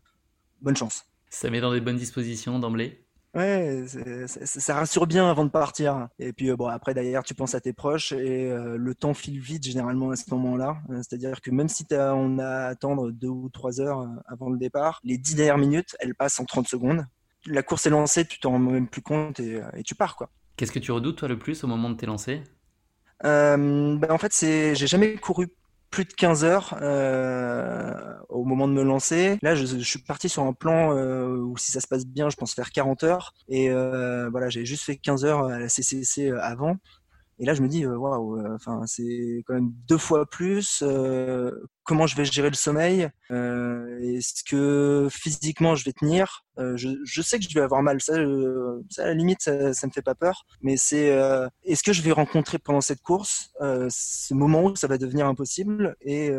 bonne 0.60 0.76
chance. 0.76 1.04
Ça 1.30 1.48
met 1.48 1.60
dans 1.60 1.72
des 1.72 1.80
bonnes 1.80 1.96
dispositions 1.96 2.58
d'emblée 2.58 3.06
Ouais, 3.32 3.84
ça 4.26 4.74
rassure 4.74 5.06
bien 5.06 5.30
avant 5.30 5.44
de 5.44 5.50
partir. 5.50 6.08
Et 6.18 6.32
puis 6.32 6.50
euh, 6.50 6.56
bon, 6.56 6.66
après 6.66 6.94
d'ailleurs, 6.94 7.22
tu 7.22 7.34
penses 7.34 7.54
à 7.54 7.60
tes 7.60 7.72
proches 7.72 8.10
et 8.10 8.50
euh, 8.50 8.76
le 8.76 8.94
temps 8.94 9.14
file 9.14 9.38
vite 9.38 9.64
généralement 9.64 10.10
à 10.10 10.16
ce 10.16 10.28
moment-là. 10.34 10.78
Euh, 10.90 10.96
c'est-à-dire 10.96 11.40
que 11.40 11.52
même 11.52 11.68
si 11.68 11.86
on 11.92 12.38
a 12.40 12.46
à 12.46 12.66
attendre 12.66 13.12
deux 13.12 13.28
ou 13.28 13.48
trois 13.48 13.80
heures 13.80 14.08
avant 14.26 14.50
le 14.50 14.58
départ, 14.58 15.00
les 15.04 15.16
dix 15.16 15.36
dernières 15.36 15.58
minutes, 15.58 15.96
elles 16.00 16.16
passent 16.16 16.40
en 16.40 16.44
30 16.44 16.66
secondes. 16.66 17.06
La 17.46 17.62
course 17.62 17.86
est 17.86 17.90
lancée, 17.90 18.26
tu 18.26 18.40
t'en 18.40 18.50
rends 18.50 18.58
même 18.58 18.88
plus 18.88 19.02
compte 19.02 19.38
et, 19.38 19.62
tu 19.84 19.94
pars 19.94 20.16
quoi. 20.16 20.28
Qu'est-ce 20.56 20.72
que 20.72 20.80
tu 20.80 20.90
redoutes 20.90 21.16
toi 21.16 21.28
le 21.28 21.38
plus 21.38 21.62
au 21.62 21.68
moment 21.68 21.88
de 21.88 21.94
tes 21.94 22.06
lancers? 22.06 22.42
Ben, 23.22 24.06
En 24.10 24.18
fait, 24.18 24.32
c'est 24.32 24.74
j'ai 24.74 24.88
jamais 24.88 25.14
couru 25.14 25.48
plus 25.90 26.04
de 26.04 26.12
15 26.12 26.44
heures 26.44 26.78
euh, 26.82 27.92
au 28.28 28.44
moment 28.44 28.68
de 28.68 28.72
me 28.72 28.82
lancer. 28.82 29.38
Là, 29.42 29.54
je, 29.54 29.64
suis 29.64 29.98
parti 29.98 30.28
sur 30.28 30.44
un 30.44 30.52
plan 30.52 30.96
euh, 30.96 31.36
où 31.36 31.56
si 31.56 31.72
ça 31.72 31.80
se 31.80 31.88
passe 31.88 32.06
bien, 32.06 32.30
je 32.30 32.36
pense 32.36 32.54
faire 32.54 32.70
40 32.70 33.04
heures. 33.04 33.34
Et 33.48 33.70
euh, 33.70 34.28
voilà, 34.30 34.48
j'ai 34.48 34.64
juste 34.64 34.84
fait 34.84 34.96
15 34.96 35.24
heures 35.24 35.44
à 35.44 35.58
la 35.58 35.68
CCC 35.68 36.30
euh, 36.30 36.40
avant. 36.42 36.76
Et 37.40 37.46
là, 37.46 37.54
je 37.54 37.62
me 37.62 37.68
dis, 37.68 37.86
euh, 37.86 37.96
waouh, 37.96 38.36
euh, 38.38 38.54
enfin, 38.54 38.82
c'est 38.86 39.42
quand 39.46 39.54
même 39.54 39.72
deux 39.88 39.96
fois 39.96 40.26
plus. 40.26 40.82
Euh, 40.82 41.50
comment 41.84 42.06
je 42.06 42.14
vais 42.14 42.26
gérer 42.26 42.50
le 42.50 42.54
sommeil 42.54 43.08
Est-ce 43.30 44.44
que 44.44 45.08
physiquement 45.10 45.74
je 45.74 45.84
vais 45.86 45.92
tenir 45.92 46.44
je, 46.58 47.22
sais 47.22 47.38
que 47.38 47.46
je 47.48 47.54
vais 47.54 47.62
avoir 47.62 47.82
mal. 47.82 47.98
Ça, 48.02 48.16
ça 48.90 49.04
à 49.04 49.06
la 49.06 49.14
limite, 49.14 49.40
ça, 49.40 49.72
ça 49.72 49.86
me 49.86 49.92
fait 49.92 50.02
pas 50.02 50.14
peur. 50.14 50.44
Mais 50.60 50.76
c'est, 50.76 51.18
est-ce 51.64 51.82
que 51.82 51.94
je 51.94 52.02
vais 52.02 52.12
rencontrer 52.12 52.58
pendant 52.58 52.82
cette 52.82 53.00
course 53.00 53.50
ce 53.58 54.34
moment 54.34 54.64
où 54.64 54.76
ça 54.76 54.86
va 54.86 54.98
devenir 54.98 55.26
impossible 55.26 55.96
et 56.02 56.30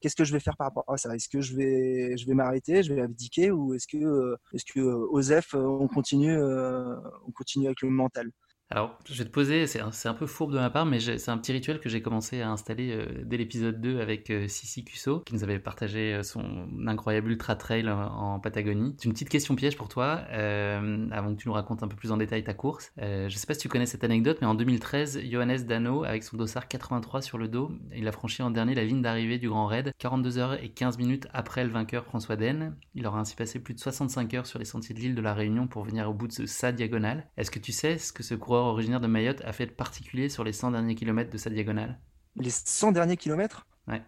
qu'est-ce 0.00 0.14
que 0.14 0.24
je 0.24 0.32
vais 0.32 0.40
faire 0.40 0.56
par 0.56 0.68
rapport 0.68 0.84
à 0.86 0.96
ça? 0.96 1.14
Est-ce 1.16 1.28
que 1.28 1.40
je 1.40 1.56
vais, 1.56 2.16
je 2.16 2.24
vais 2.26 2.34
m'arrêter, 2.34 2.84
je 2.84 2.94
vais 2.94 3.02
abdiquer 3.02 3.50
ou 3.50 3.74
est-ce 3.74 3.88
que, 3.88 4.36
est-ce 4.54 4.64
que 4.72 4.78
Osef, 4.80 5.54
on 5.54 5.88
continue, 5.88 6.40
on 6.40 7.32
continue 7.34 7.66
avec 7.66 7.82
le 7.82 7.90
mental? 7.90 8.30
Alors, 8.70 8.98
je 9.06 9.16
vais 9.16 9.24
te 9.24 9.30
poser, 9.30 9.66
c'est 9.66 9.80
un, 9.80 10.14
peu 10.14 10.26
fourbe 10.26 10.52
de 10.52 10.58
ma 10.58 10.68
part, 10.68 10.84
mais 10.84 11.00
c'est 11.00 11.30
un 11.30 11.38
petit 11.38 11.52
rituel 11.52 11.80
que 11.80 11.88
j'ai 11.88 12.02
commencé 12.02 12.42
à 12.42 12.50
installer 12.50 12.90
euh, 12.92 13.06
dès 13.24 13.38
l'épisode 13.38 13.80
2 13.80 14.00
avec 14.00 14.28
euh, 14.28 14.46
Sissi 14.46 14.84
Cusso, 14.84 15.20
qui 15.20 15.32
nous 15.32 15.42
avait 15.42 15.58
partagé 15.58 16.12
euh, 16.12 16.22
son 16.22 16.68
incroyable 16.86 17.30
ultra 17.30 17.56
trail 17.56 17.88
en, 17.88 18.38
Patagonie. 18.40 18.94
C'est 18.98 19.06
une 19.06 19.14
petite 19.14 19.30
question 19.30 19.54
piège 19.54 19.76
pour 19.76 19.88
toi, 19.88 20.20
avant 20.30 21.34
que 21.34 21.40
tu 21.40 21.48
nous 21.48 21.54
racontes 21.54 21.82
un 21.82 21.88
peu 21.88 21.96
plus 21.96 22.12
en 22.12 22.18
détail 22.18 22.44
ta 22.44 22.54
course. 22.54 22.92
je 22.98 23.28
sais 23.30 23.46
pas 23.46 23.54
si 23.54 23.60
tu 23.60 23.68
connais 23.68 23.86
cette 23.86 24.04
anecdote, 24.04 24.38
mais 24.40 24.46
en 24.46 24.54
2013, 24.54 25.22
Johannes 25.28 25.64
Dano, 25.64 26.04
avec 26.04 26.22
son 26.22 26.36
dossard 26.36 26.68
83 26.68 27.22
sur 27.22 27.38
le 27.38 27.48
dos, 27.48 27.72
il 27.94 28.06
a 28.06 28.12
franchi 28.12 28.42
en 28.42 28.50
dernier 28.50 28.74
la 28.74 28.84
ligne 28.84 29.02
d'arrivée 29.02 29.38
du 29.38 29.48
Grand 29.48 29.66
Raid, 29.66 29.92
42 29.98 30.38
heures 30.38 30.62
et 30.62 30.68
15 30.68 30.98
minutes 30.98 31.26
après 31.32 31.64
le 31.64 31.70
vainqueur 31.70 32.04
François 32.04 32.36
Den. 32.36 32.76
Il 32.94 33.06
aura 33.06 33.18
ainsi 33.18 33.34
passé 33.34 33.58
plus 33.58 33.74
de 33.74 33.80
65 33.80 34.34
heures 34.34 34.46
sur 34.46 34.58
les 34.58 34.64
sentiers 34.64 34.94
de 34.94 35.00
l'île 35.00 35.14
de 35.14 35.22
la 35.22 35.34
Réunion 35.34 35.66
pour 35.66 35.82
venir 35.84 36.08
au 36.08 36.12
bout 36.12 36.28
de 36.28 36.46
sa 36.46 36.70
diagonale. 36.70 37.26
Est-ce 37.36 37.50
que 37.50 37.58
tu 37.58 37.72
sais 37.72 37.98
ce 37.98 38.12
que 38.12 38.22
ce 38.22 38.34
coureur 38.34 38.57
originaire 38.66 39.00
de 39.00 39.06
Mayotte 39.06 39.42
a 39.44 39.52
fait 39.52 39.66
de 39.66 39.72
particulier 39.72 40.28
sur 40.28 40.44
les 40.44 40.52
100 40.52 40.72
derniers 40.72 40.94
kilomètres 40.94 41.30
de 41.30 41.38
sa 41.38 41.50
diagonale 41.50 41.98
Les 42.36 42.50
100 42.50 42.92
derniers 42.92 43.16
kilomètres? 43.16 43.66
Ouais. 43.86 44.02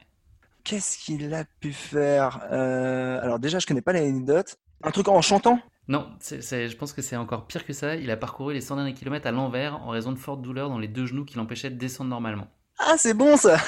Qu'est-ce 0.65 0.99
qu'il 0.99 1.33
a 1.33 1.45
pu 1.61 1.73
faire 1.73 2.47
euh, 2.53 3.21
Alors 3.23 3.39
déjà, 3.39 3.59
je 3.59 3.67
connais 3.67 3.83
pas 3.83 3.93
l'anecdote. 3.93 4.57
Un 4.83 4.91
truc 4.91 5.09
en 5.09 5.21
chantant? 5.23 5.61
Non, 5.89 6.09
je 6.21 6.77
pense 6.77 6.93
que 6.93 7.03
c'est 7.03 7.17
encore 7.17 7.47
pire 7.47 7.67
que 7.67 7.73
ça. 7.73 7.97
Il 7.97 8.11
a 8.11 8.17
parcouru 8.17 8.55
les 8.55 8.61
100 8.61 8.77
derniers 8.77 8.95
kilomètres 8.95 9.27
à 9.27 9.33
l'envers 9.33 9.83
en 9.83 9.89
raison 9.89 10.13
de 10.13 10.19
fortes 10.19 10.43
douleurs 10.43 10.69
dans 10.69 10.79
les 10.79 10.89
deux 10.89 11.07
genoux 11.07 11.25
qui 11.25 11.37
l'empêchaient 11.37 11.71
de 11.71 11.77
descendre 11.77 12.11
normalement. 12.11 12.47
Ah, 12.83 12.95
c'est 12.97 13.13
bon 13.13 13.37
ça 13.37 13.59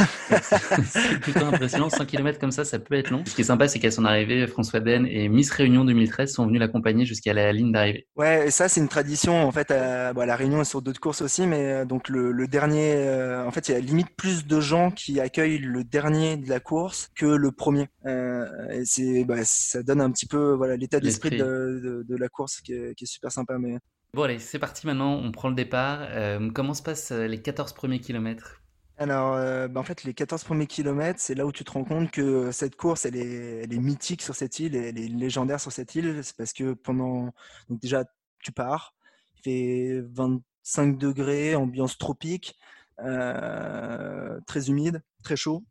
C'est 0.85 1.20
plutôt 1.20 1.44
impressionnant. 1.44 1.90
100 1.90 2.07
km 2.07 2.38
comme 2.38 2.51
ça, 2.51 2.64
ça 2.64 2.79
peut 2.79 2.94
être 2.94 3.11
long. 3.11 3.22
Ce 3.27 3.35
qui 3.35 3.42
est 3.42 3.44
sympa, 3.44 3.68
c'est 3.68 3.79
qu'à 3.79 3.90
son 3.90 4.07
arrivée, 4.07 4.46
François 4.46 4.81
Den 4.81 5.07
et 5.07 5.29
Miss 5.29 5.51
Réunion 5.51 5.85
2013 5.85 6.33
sont 6.33 6.46
venus 6.46 6.61
l'accompagner 6.61 7.05
jusqu'à 7.05 7.35
la 7.35 7.53
ligne 7.53 7.72
d'arrivée. 7.72 8.07
Ouais, 8.16 8.46
et 8.46 8.51
ça, 8.51 8.70
c'est 8.70 8.81
une 8.81 8.88
tradition. 8.88 9.46
En 9.46 9.53
fait, 9.53 9.70
à, 9.70 10.14
la 10.14 10.37
Réunion 10.37 10.62
et 10.62 10.64
sur 10.64 10.81
d'autres 10.81 11.01
courses 11.01 11.20
aussi, 11.20 11.46
mais 11.46 11.72
euh, 11.72 11.85
donc 11.85 12.09
le, 12.09 12.46
dernier, 12.46 12.94
euh, 12.94 13.46
en 13.46 13.51
fait, 13.51 13.68
il 13.68 13.72
y 13.72 13.75
a 13.75 13.81
limite 13.81 14.16
plus 14.16 14.46
de 14.46 14.61
gens 14.61 14.90
qui 14.90 15.20
accueillent 15.20 15.59
le 15.59 15.85
dernier 15.85 16.38
de 16.38 16.48
la 16.48 16.61
course 16.61 17.11
que 17.14 17.27
le 17.27 17.53
premier. 17.53 17.88
Euh, 18.07 18.46
et 18.70 18.85
c'est, 18.87 19.25
bah, 19.25 19.44
ça 19.44 19.83
donne 19.83 20.01
un 20.01 20.11
petit 20.11 20.27
peu 20.27 20.55
voilà 20.55 20.77
l'état 20.77 21.01
d'esprit 21.01 21.37
de, 21.37 22.05
de, 22.09 22.16
la 22.16 22.29
course 22.29 22.61
qui 22.62 22.72
est, 22.72 22.94
qui 22.94 23.05
est 23.05 23.07
super 23.07 23.31
sympa. 23.31 23.59
Mais 23.59 23.77
Bon 24.14 24.25
allez, 24.25 24.38
c'est 24.38 24.59
parti 24.59 24.87
maintenant, 24.87 25.14
on 25.14 25.33
prend 25.33 25.48
le 25.48 25.55
départ. 25.55 26.01
Euh, 26.03 26.51
comment 26.55 26.75
se 26.75 26.83
passent 26.83 27.12
les 27.12 27.40
14 27.40 27.72
premiers 27.72 27.98
kilomètres? 27.98 28.62
Alors, 29.02 29.34
euh, 29.34 29.68
bah, 29.68 29.80
en 29.80 29.82
fait, 29.82 30.04
les 30.04 30.14
14 30.14 30.44
premiers 30.44 30.66
kilomètres, 30.66 31.20
c'est 31.20 31.34
là 31.34 31.44
où 31.46 31.52
tu 31.52 31.64
te 31.64 31.72
rends 31.72 31.84
compte 31.84 32.10
que 32.10 32.52
cette 32.52 32.76
course, 32.76 33.04
elle 33.04 33.16
est, 33.16 33.66
mythique 33.78 34.22
sur 34.22 34.34
cette 34.34 34.60
île, 34.60 34.76
elle 34.76 34.98
est 34.98 35.08
légendaire 35.08 35.60
sur 35.60 35.72
cette 35.72 35.94
île. 35.94 36.20
C'est 36.22 36.36
parce 36.36 36.52
que 36.52 36.74
pendant. 36.74 37.32
Déjà, 37.68 38.04
tu 38.40 38.52
pars, 38.52 38.94
il 39.36 39.42
fait 39.42 40.00
25 40.14 40.98
degrés, 40.98 41.54
ambiance 41.56 41.98
tropique, 41.98 42.56
euh, 43.00 44.38
très 44.46 44.68
humide, 44.68 45.02
très 45.24 45.36
chaud. 45.36 45.64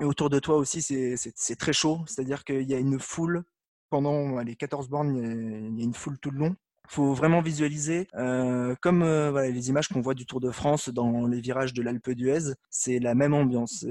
Et 0.00 0.04
autour 0.04 0.30
de 0.30 0.38
toi 0.38 0.56
aussi, 0.56 0.82
c'est 0.82 1.56
très 1.56 1.72
chaud, 1.72 2.04
c'est-à-dire 2.06 2.44
qu'il 2.44 2.68
y 2.68 2.74
a 2.74 2.78
une 2.78 3.00
foule 3.00 3.44
pendant 3.90 4.38
les 4.40 4.54
14 4.56 4.88
bornes, 4.88 5.16
il 5.16 5.78
y 5.78 5.82
a 5.82 5.84
une 5.84 5.94
foule 5.94 6.18
tout 6.20 6.30
le 6.30 6.38
long 6.38 6.56
faut 6.88 7.12
vraiment 7.12 7.40
visualiser 7.40 8.08
euh, 8.14 8.74
comme 8.80 9.02
euh, 9.02 9.30
voilà, 9.30 9.50
les 9.50 9.68
images 9.68 9.88
qu'on 9.88 10.00
voit 10.00 10.14
du 10.14 10.26
Tour 10.26 10.40
de 10.40 10.50
France 10.50 10.88
dans 10.88 11.26
les 11.26 11.40
virages 11.40 11.74
de 11.74 11.82
l'Alpe 11.82 12.10
d'Huez. 12.10 12.54
C'est 12.70 12.98
la 12.98 13.14
même 13.14 13.34
ambiance. 13.34 13.84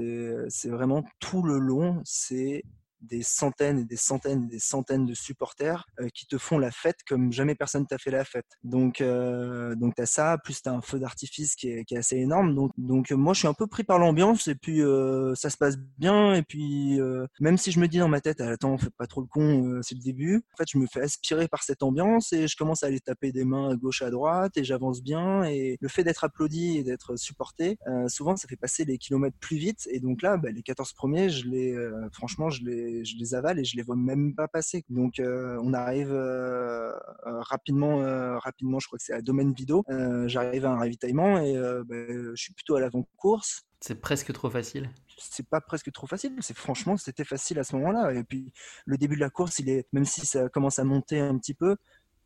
C'est 0.48 0.68
vraiment 0.68 1.04
tout 1.20 1.42
le 1.42 1.58
long. 1.58 2.02
C'est 2.04 2.64
des 3.00 3.22
centaines 3.22 3.78
et 3.78 3.84
des 3.84 3.96
centaines 3.96 4.44
et 4.44 4.48
des 4.48 4.58
centaines 4.58 5.06
de 5.06 5.14
supporters 5.14 5.86
euh, 6.00 6.08
qui 6.14 6.26
te 6.26 6.38
font 6.38 6.58
la 6.58 6.70
fête 6.70 6.98
comme 7.06 7.32
jamais 7.32 7.54
personne 7.54 7.86
t'a 7.86 7.98
fait 7.98 8.10
la 8.10 8.24
fête. 8.24 8.46
Donc, 8.64 9.00
euh, 9.00 9.74
donc 9.74 9.94
tu 9.94 10.02
as 10.02 10.06
ça, 10.06 10.38
plus 10.42 10.62
tu 10.62 10.68
as 10.68 10.72
un 10.72 10.80
feu 10.80 10.98
d'artifice 10.98 11.54
qui 11.54 11.68
est, 11.68 11.84
qui 11.84 11.94
est, 11.94 11.98
assez 11.98 12.16
énorme. 12.16 12.54
Donc, 12.54 12.72
donc 12.76 13.10
moi, 13.10 13.34
je 13.34 13.40
suis 13.40 13.48
un 13.48 13.54
peu 13.54 13.66
pris 13.66 13.84
par 13.84 13.98
l'ambiance 13.98 14.48
et 14.48 14.54
puis 14.54 14.82
euh, 14.82 15.34
ça 15.34 15.50
se 15.50 15.56
passe 15.56 15.76
bien. 15.98 16.34
Et 16.34 16.42
puis, 16.42 16.98
même 17.40 17.56
si 17.56 17.72
je 17.72 17.80
me 17.80 17.88
dis 17.88 17.98
dans 17.98 18.08
ma 18.08 18.20
tête, 18.20 18.40
attends, 18.40 18.78
fais 18.78 18.90
pas 18.96 19.06
trop 19.06 19.20
le 19.20 19.26
con, 19.26 19.80
c'est 19.82 19.94
le 19.94 20.00
début. 20.00 20.42
En 20.54 20.56
fait, 20.56 20.66
je 20.68 20.78
me 20.78 20.86
fais 20.86 21.02
aspirer 21.02 21.48
par 21.48 21.62
cette 21.62 21.82
ambiance 21.82 22.32
et 22.32 22.48
je 22.48 22.56
commence 22.56 22.82
à 22.82 22.86
aller 22.86 23.00
taper 23.00 23.32
des 23.32 23.44
mains 23.44 23.70
à 23.70 23.76
gauche 23.76 24.02
à 24.02 24.10
droite 24.10 24.56
et 24.56 24.64
j'avance 24.64 25.02
bien. 25.02 25.44
Et 25.44 25.76
le 25.80 25.88
fait 25.88 26.04
d'être 26.04 26.24
applaudi 26.24 26.78
et 26.78 26.84
d'être 26.84 27.16
supporté, 27.16 27.78
souvent, 28.08 28.36
ça 28.36 28.48
fait 28.48 28.56
passer 28.56 28.84
les 28.84 28.98
kilomètres 28.98 29.36
plus 29.40 29.56
vite. 29.56 29.88
Et 29.90 30.00
donc 30.00 30.22
là, 30.22 30.36
bah, 30.36 30.50
les 30.50 30.62
14 30.62 30.92
premiers, 30.92 31.30
je 31.30 31.48
les, 31.48 31.76
franchement, 32.12 32.50
je 32.50 32.64
les 32.64 32.87
je 33.04 33.16
les 33.16 33.34
avale 33.34 33.58
et 33.58 33.64
je 33.64 33.76
les 33.76 33.82
vois 33.82 33.96
même 33.96 34.34
pas 34.34 34.48
passer. 34.48 34.84
Donc 34.88 35.18
euh, 35.18 35.58
on 35.62 35.72
arrive 35.72 36.12
euh, 36.12 36.92
euh, 37.26 37.40
rapidement, 37.40 37.98
rapidement, 38.38 38.78
je 38.78 38.86
crois 38.86 38.98
que 38.98 39.04
c'est 39.04 39.14
à 39.14 39.22
domaine 39.22 39.52
vidéo. 39.52 39.84
J'arrive 40.26 40.66
à 40.66 40.70
un 40.70 40.78
ravitaillement 40.78 41.38
et 41.38 41.54
ben, 41.86 42.32
je 42.34 42.42
suis 42.42 42.52
plutôt 42.52 42.76
à 42.76 42.80
l'avant-course. 42.80 43.64
C'est 43.80 44.00
presque 44.00 44.32
trop 44.32 44.50
facile. 44.50 44.90
C'est 45.18 45.48
pas 45.48 45.60
presque 45.60 45.90
trop 45.92 46.06
facile, 46.06 46.36
c'est 46.40 46.56
franchement 46.56 46.96
c'était 46.96 47.24
facile 47.24 47.58
à 47.58 47.64
ce 47.64 47.76
moment-là. 47.76 48.12
Et 48.12 48.24
puis 48.24 48.52
le 48.86 48.96
début 48.96 49.16
de 49.16 49.20
la 49.20 49.30
course, 49.30 49.58
il 49.58 49.68
est 49.68 49.86
même 49.92 50.04
si 50.04 50.26
ça 50.26 50.48
commence 50.48 50.78
à 50.78 50.84
monter 50.84 51.20
un 51.20 51.36
petit 51.38 51.54
peu, 51.54 51.76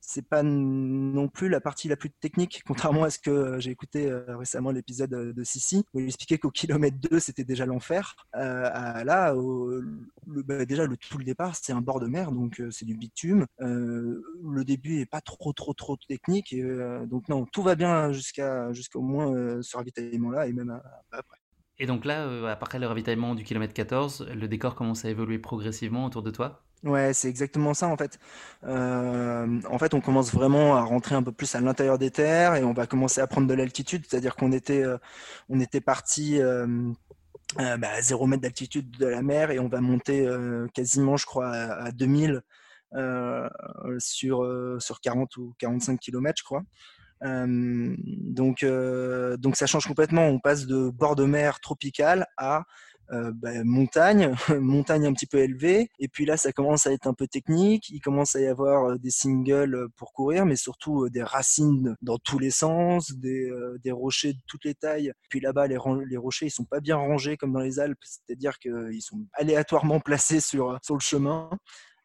c'est 0.05 0.29
pas 0.29 0.43
non 0.43 1.29
plus 1.29 1.49
la 1.49 1.61
partie 1.61 1.89
la 1.89 1.97
plus 1.97 2.11
technique, 2.11 2.63
contrairement 2.67 3.05
à 3.05 3.11
ce 3.11 3.19
que 3.19 3.59
j'ai 3.61 3.71
écouté 3.71 4.11
euh, 4.11 4.37
récemment 4.37 4.73
l'épisode 4.73 5.11
de 5.11 5.45
Sissi, 5.45 5.85
où 5.95 6.01
il 6.01 6.07
expliquait 6.07 6.39
qu'au 6.39 6.51
kilomètre 6.51 6.99
2, 7.11 7.21
c'était 7.21 7.45
déjà 7.45 7.65
l'enfer. 7.65 8.17
Euh, 8.35 8.69
là, 9.05 9.35
bah, 10.27 10.65
déjà, 10.67 10.87
le, 10.87 10.97
tout 10.97 11.19
le 11.19 11.25
départ, 11.25 11.55
c'est 11.55 11.73
un 11.73 11.81
bord 11.81 12.01
de 12.01 12.09
mer, 12.09 12.33
donc 12.33 12.61
euh, 12.61 12.71
c'est 12.71 12.85
du 12.85 12.97
bitume. 12.97 13.47
le 13.59 14.65
début 14.65 15.01
est 15.01 15.07
pas 15.07 15.21
trop, 15.21 15.53
trop, 15.53 15.73
trop 15.73 15.97
technique. 15.97 16.55
Donc, 17.07 17.29
non, 17.29 17.47
tout 17.47 17.63
va 17.63 17.77
bien 17.77 18.13
jusqu'à 18.13 18.73
jusqu'au 18.73 19.01
moins 19.01 19.63
ce 19.63 19.77
ravitaillement-là 19.77 20.49
et 20.49 20.53
même 20.53 20.81
après. 21.13 21.39
Et 21.79 21.87
donc 21.87 22.05
là, 22.05 22.51
après 22.51 22.79
le 22.79 22.87
ravitaillement 22.87 23.35
du 23.35 23.45
kilomètre 23.45 23.75
14, 23.75 24.29
le 24.35 24.49
décor 24.49 24.75
commence 24.75 25.05
à 25.05 25.11
évoluer 25.11 25.39
progressivement 25.39 26.05
autour 26.05 26.23
de 26.23 26.31
toi? 26.31 26.65
Ouais, 26.85 27.13
c'est 27.15 27.29
exactement 27.29 27.75
ça 27.75 27.87
en 27.87 27.97
fait. 27.97 28.19
Euh, 28.65 29.61
en 29.71 29.79
fait, 29.79 29.95
on 29.95 30.01
commence 30.01 30.33
vraiment 30.33 30.77
à 30.77 30.81
rentrer 30.83 31.15
un 31.15 31.23
peu 31.23 31.31
plus 31.31 31.55
à 31.55 31.61
l'intérieur 31.61 31.97
des 31.97 32.11
terres 32.11 32.57
et 32.57 32.65
on 32.65 32.73
va 32.73 32.87
commencer 32.89 33.21
à 33.21 33.27
prendre 33.29 33.47
de 33.47 33.55
l'altitude, 33.55 34.05
c'est-à-dire 34.09 34.35
qu'on 34.35 34.51
était, 34.51 34.83
euh, 34.83 34.99
on 35.49 35.61
était 35.61 35.81
parti 35.81 36.41
euh, 36.41 36.67
bah, 37.57 37.89
à 37.97 38.03
0 38.03 38.27
mètre 38.27 38.43
d'altitude 38.43 38.91
de 38.99 39.07
la 39.07 39.23
mer 39.23 39.53
et 39.53 39.61
on 39.61 39.69
va 39.69 39.81
monter 39.81 40.29
quasiment, 40.75 41.17
je 41.17 41.27
crois, 41.27 41.51
à, 41.51 41.93
2000 41.93 42.43
sur, 43.99 44.77
sur 44.81 45.01
40 45.01 45.37
ou 45.37 45.55
45 45.59 46.01
km, 46.01 46.35
je 46.39 46.45
crois. 46.45 46.63
donc, 47.23 48.65
donc 49.39 49.57
ça 49.57 49.67
change 49.67 49.87
complètement. 49.87 50.27
On 50.27 50.41
passe 50.41 50.67
de 50.67 50.91
bord 50.91 51.15
de 51.15 51.25
mer 51.25 51.61
tropical 51.61 52.27
à 52.37 52.65
euh, 53.11 53.31
bah, 53.35 53.65
montagne, 53.65 54.35
montagne 54.61 55.07
un 55.07 55.13
petit 55.13 55.27
peu 55.27 55.39
élevée. 55.39 55.91
Et 55.99 56.09
puis 56.09 56.25
là, 56.25 56.37
ça 56.37 56.53
commence 56.53 56.87
à 56.87 56.93
être 56.93 57.07
un 57.07 57.15
peu 57.15 57.27
technique. 57.27 57.91
Il 57.91 58.01
commence 58.01 58.37
à 58.37 58.41
y 58.41 58.47
avoir 58.47 58.91
euh, 58.91 58.99
des 58.99 59.11
singles 59.11 59.75
euh, 59.75 59.89
pour 59.97 60.13
courir, 60.13 60.47
mais 60.47 60.57
surtout 60.57 61.09
des 61.11 61.23
racines 61.23 61.97
dans 62.01 62.19
tous 62.19 62.39
les 62.39 62.51
sens, 62.51 63.13
des, 63.13 63.51
rochers 63.91 64.33
de 64.33 64.41
toutes 64.47 64.65
les 64.65 64.75
tailles. 64.75 65.13
Puis 65.29 65.41
là-bas, 65.41 65.67
les, 65.67 65.79
les, 66.09 66.17
rochers, 66.17 66.47
ils 66.47 66.51
sont 66.51 66.65
pas 66.65 66.81
bien 66.81 66.97
rangés 66.97 67.37
comme 67.37 67.53
dans 67.53 67.61
les 67.61 67.81
Alpes, 67.81 67.99
c'est-à-dire 68.03 68.59
qu'ils 68.59 69.03
sont 69.03 69.27
aléatoirement 69.35 70.01
placés 70.05 70.41
sur, 70.41 70.79
sur 70.83 70.95
le 70.95 71.01
chemin 71.01 71.51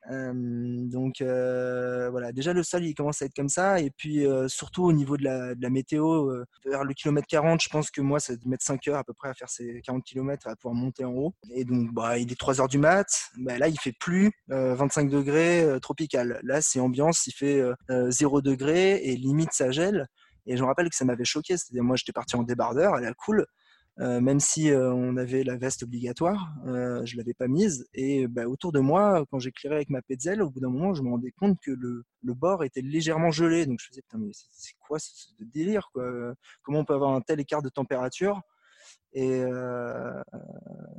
donc 0.09 1.15
voilà, 1.21 2.31
déjà 2.31 2.53
le 2.53 2.63
sol 2.63 2.85
il 2.85 2.93
commence 2.93 3.21
à 3.21 3.25
être 3.25 3.35
comme 3.35 3.49
ça 3.49 3.79
et 3.79 3.91
puis 3.91 4.25
surtout 4.47 4.83
au 4.83 4.93
niveau 4.93 5.17
de 5.17 5.23
la, 5.23 5.69
météo, 5.69 6.31
vers 6.65 6.83
le 6.83 6.93
kilomètre 6.93 7.27
40, 7.27 7.61
je 7.61 7.69
pense 7.69 7.91
que 7.91 8.01
moi 8.01 8.19
ça 8.19 8.33
va 8.33 8.39
mettre 8.45 8.63
5 8.63 8.87
heures 8.87 8.97
à 8.97 9.03
peu 9.03 9.13
près 9.13 9.29
à 9.29 9.33
faire 9.33 9.49
ces 9.49 9.81
40 9.81 10.03
km 10.03 10.47
à 10.47 10.55
pouvoir 10.55 10.75
monter 10.75 11.03
en 11.05 11.11
haut. 11.11 11.33
Et 11.51 11.65
donc 11.65 11.93
bah, 11.93 12.17
il 12.17 12.31
est 12.31 12.39
3 12.39 12.61
heures 12.61 12.67
du 12.67 12.77
mat, 12.77 13.07
bah, 13.37 13.57
là 13.57 13.67
il 13.67 13.77
fait 13.79 13.93
plus 13.99 14.31
25 14.47 15.09
degrés 15.09 15.65
tropical. 15.81 16.39
Là 16.43 16.61
c'est 16.61 16.79
ambiance, 16.79 17.27
il 17.27 17.33
fait 17.33 17.61
0 17.89 18.41
degrés 18.41 19.03
et 19.03 19.15
limite 19.15 19.51
ça 19.51 19.71
gèle. 19.71 20.07
Et 20.47 20.55
je 20.55 20.61
me 20.61 20.67
rappelle 20.67 20.89
que 20.89 20.95
ça 20.95 21.03
m'avait 21.03 21.25
choqué, 21.25 21.57
c'est-à-dire 21.57 21.83
moi 21.83 21.97
j'étais 21.97 22.13
parti 22.13 22.37
en 22.37 22.43
débardeur, 22.43 22.93
à 22.93 23.01
la 23.01 23.13
cool, 23.13 23.45
euh, 23.99 24.21
même 24.21 24.39
si 24.39 24.69
euh, 24.69 24.93
on 24.93 25.17
avait 25.17 25.43
la 25.43 25.57
veste 25.57 25.83
obligatoire, 25.83 26.53
euh, 26.67 27.03
je 27.05 27.17
l'avais 27.17 27.33
pas 27.33 27.47
mise. 27.47 27.87
Et 27.93 28.27
bah, 28.27 28.47
autour 28.47 28.71
de 28.71 28.79
moi, 28.79 29.25
quand 29.31 29.39
j'éclairais 29.39 29.77
avec 29.77 29.89
ma 29.89 30.01
petzel, 30.03 30.41
au 30.43 30.51
bout 30.51 30.59
d'un 30.59 30.69
moment, 30.69 30.93
je 30.93 31.01
me 31.01 31.09
rendais 31.09 31.31
compte 31.31 31.57
que 31.61 31.71
le, 31.71 32.03
bord 32.21 32.63
était 32.63 32.81
légèrement 32.81 33.31
gelé. 33.31 33.65
Donc 33.65 33.79
je 33.79 33.87
me 33.87 33.89
disais, 33.91 34.01
putain, 34.03 34.19
mais 34.19 34.31
c'est 34.33 34.75
quoi 34.79 34.99
ce, 34.99 35.29
délire 35.39 35.89
quoi? 35.93 36.33
Comment 36.61 36.79
on 36.79 36.85
peut 36.85 36.93
avoir 36.93 37.11
un 37.13 37.21
tel 37.21 37.39
écart 37.39 37.61
de 37.61 37.69
température? 37.69 38.41
Et, 39.13 39.41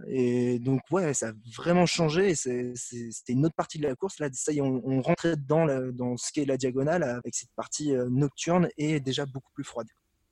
et, 0.08 0.58
donc, 0.58 0.80
ouais, 0.90 1.14
ça 1.14 1.28
a 1.28 1.32
vraiment 1.56 1.86
changé. 1.86 2.34
C'était 2.34 3.32
une 3.32 3.46
autre 3.46 3.54
partie 3.54 3.78
de 3.78 3.86
la 3.86 3.94
course. 3.94 4.18
Là, 4.18 4.28
ça 4.32 4.52
y 4.52 4.58
est, 4.58 4.62
on, 4.62 5.00
rentrait 5.02 5.36
dans 5.36 6.16
ce 6.16 6.32
qu'est 6.32 6.46
la 6.46 6.56
diagonale 6.56 7.04
avec 7.04 7.34
cette 7.34 7.52
partie 7.54 7.92
nocturne 8.10 8.68
et 8.76 8.98
déjà 8.98 9.26
beaucoup 9.26 9.52
plus 9.52 9.64
froide. 9.64 9.88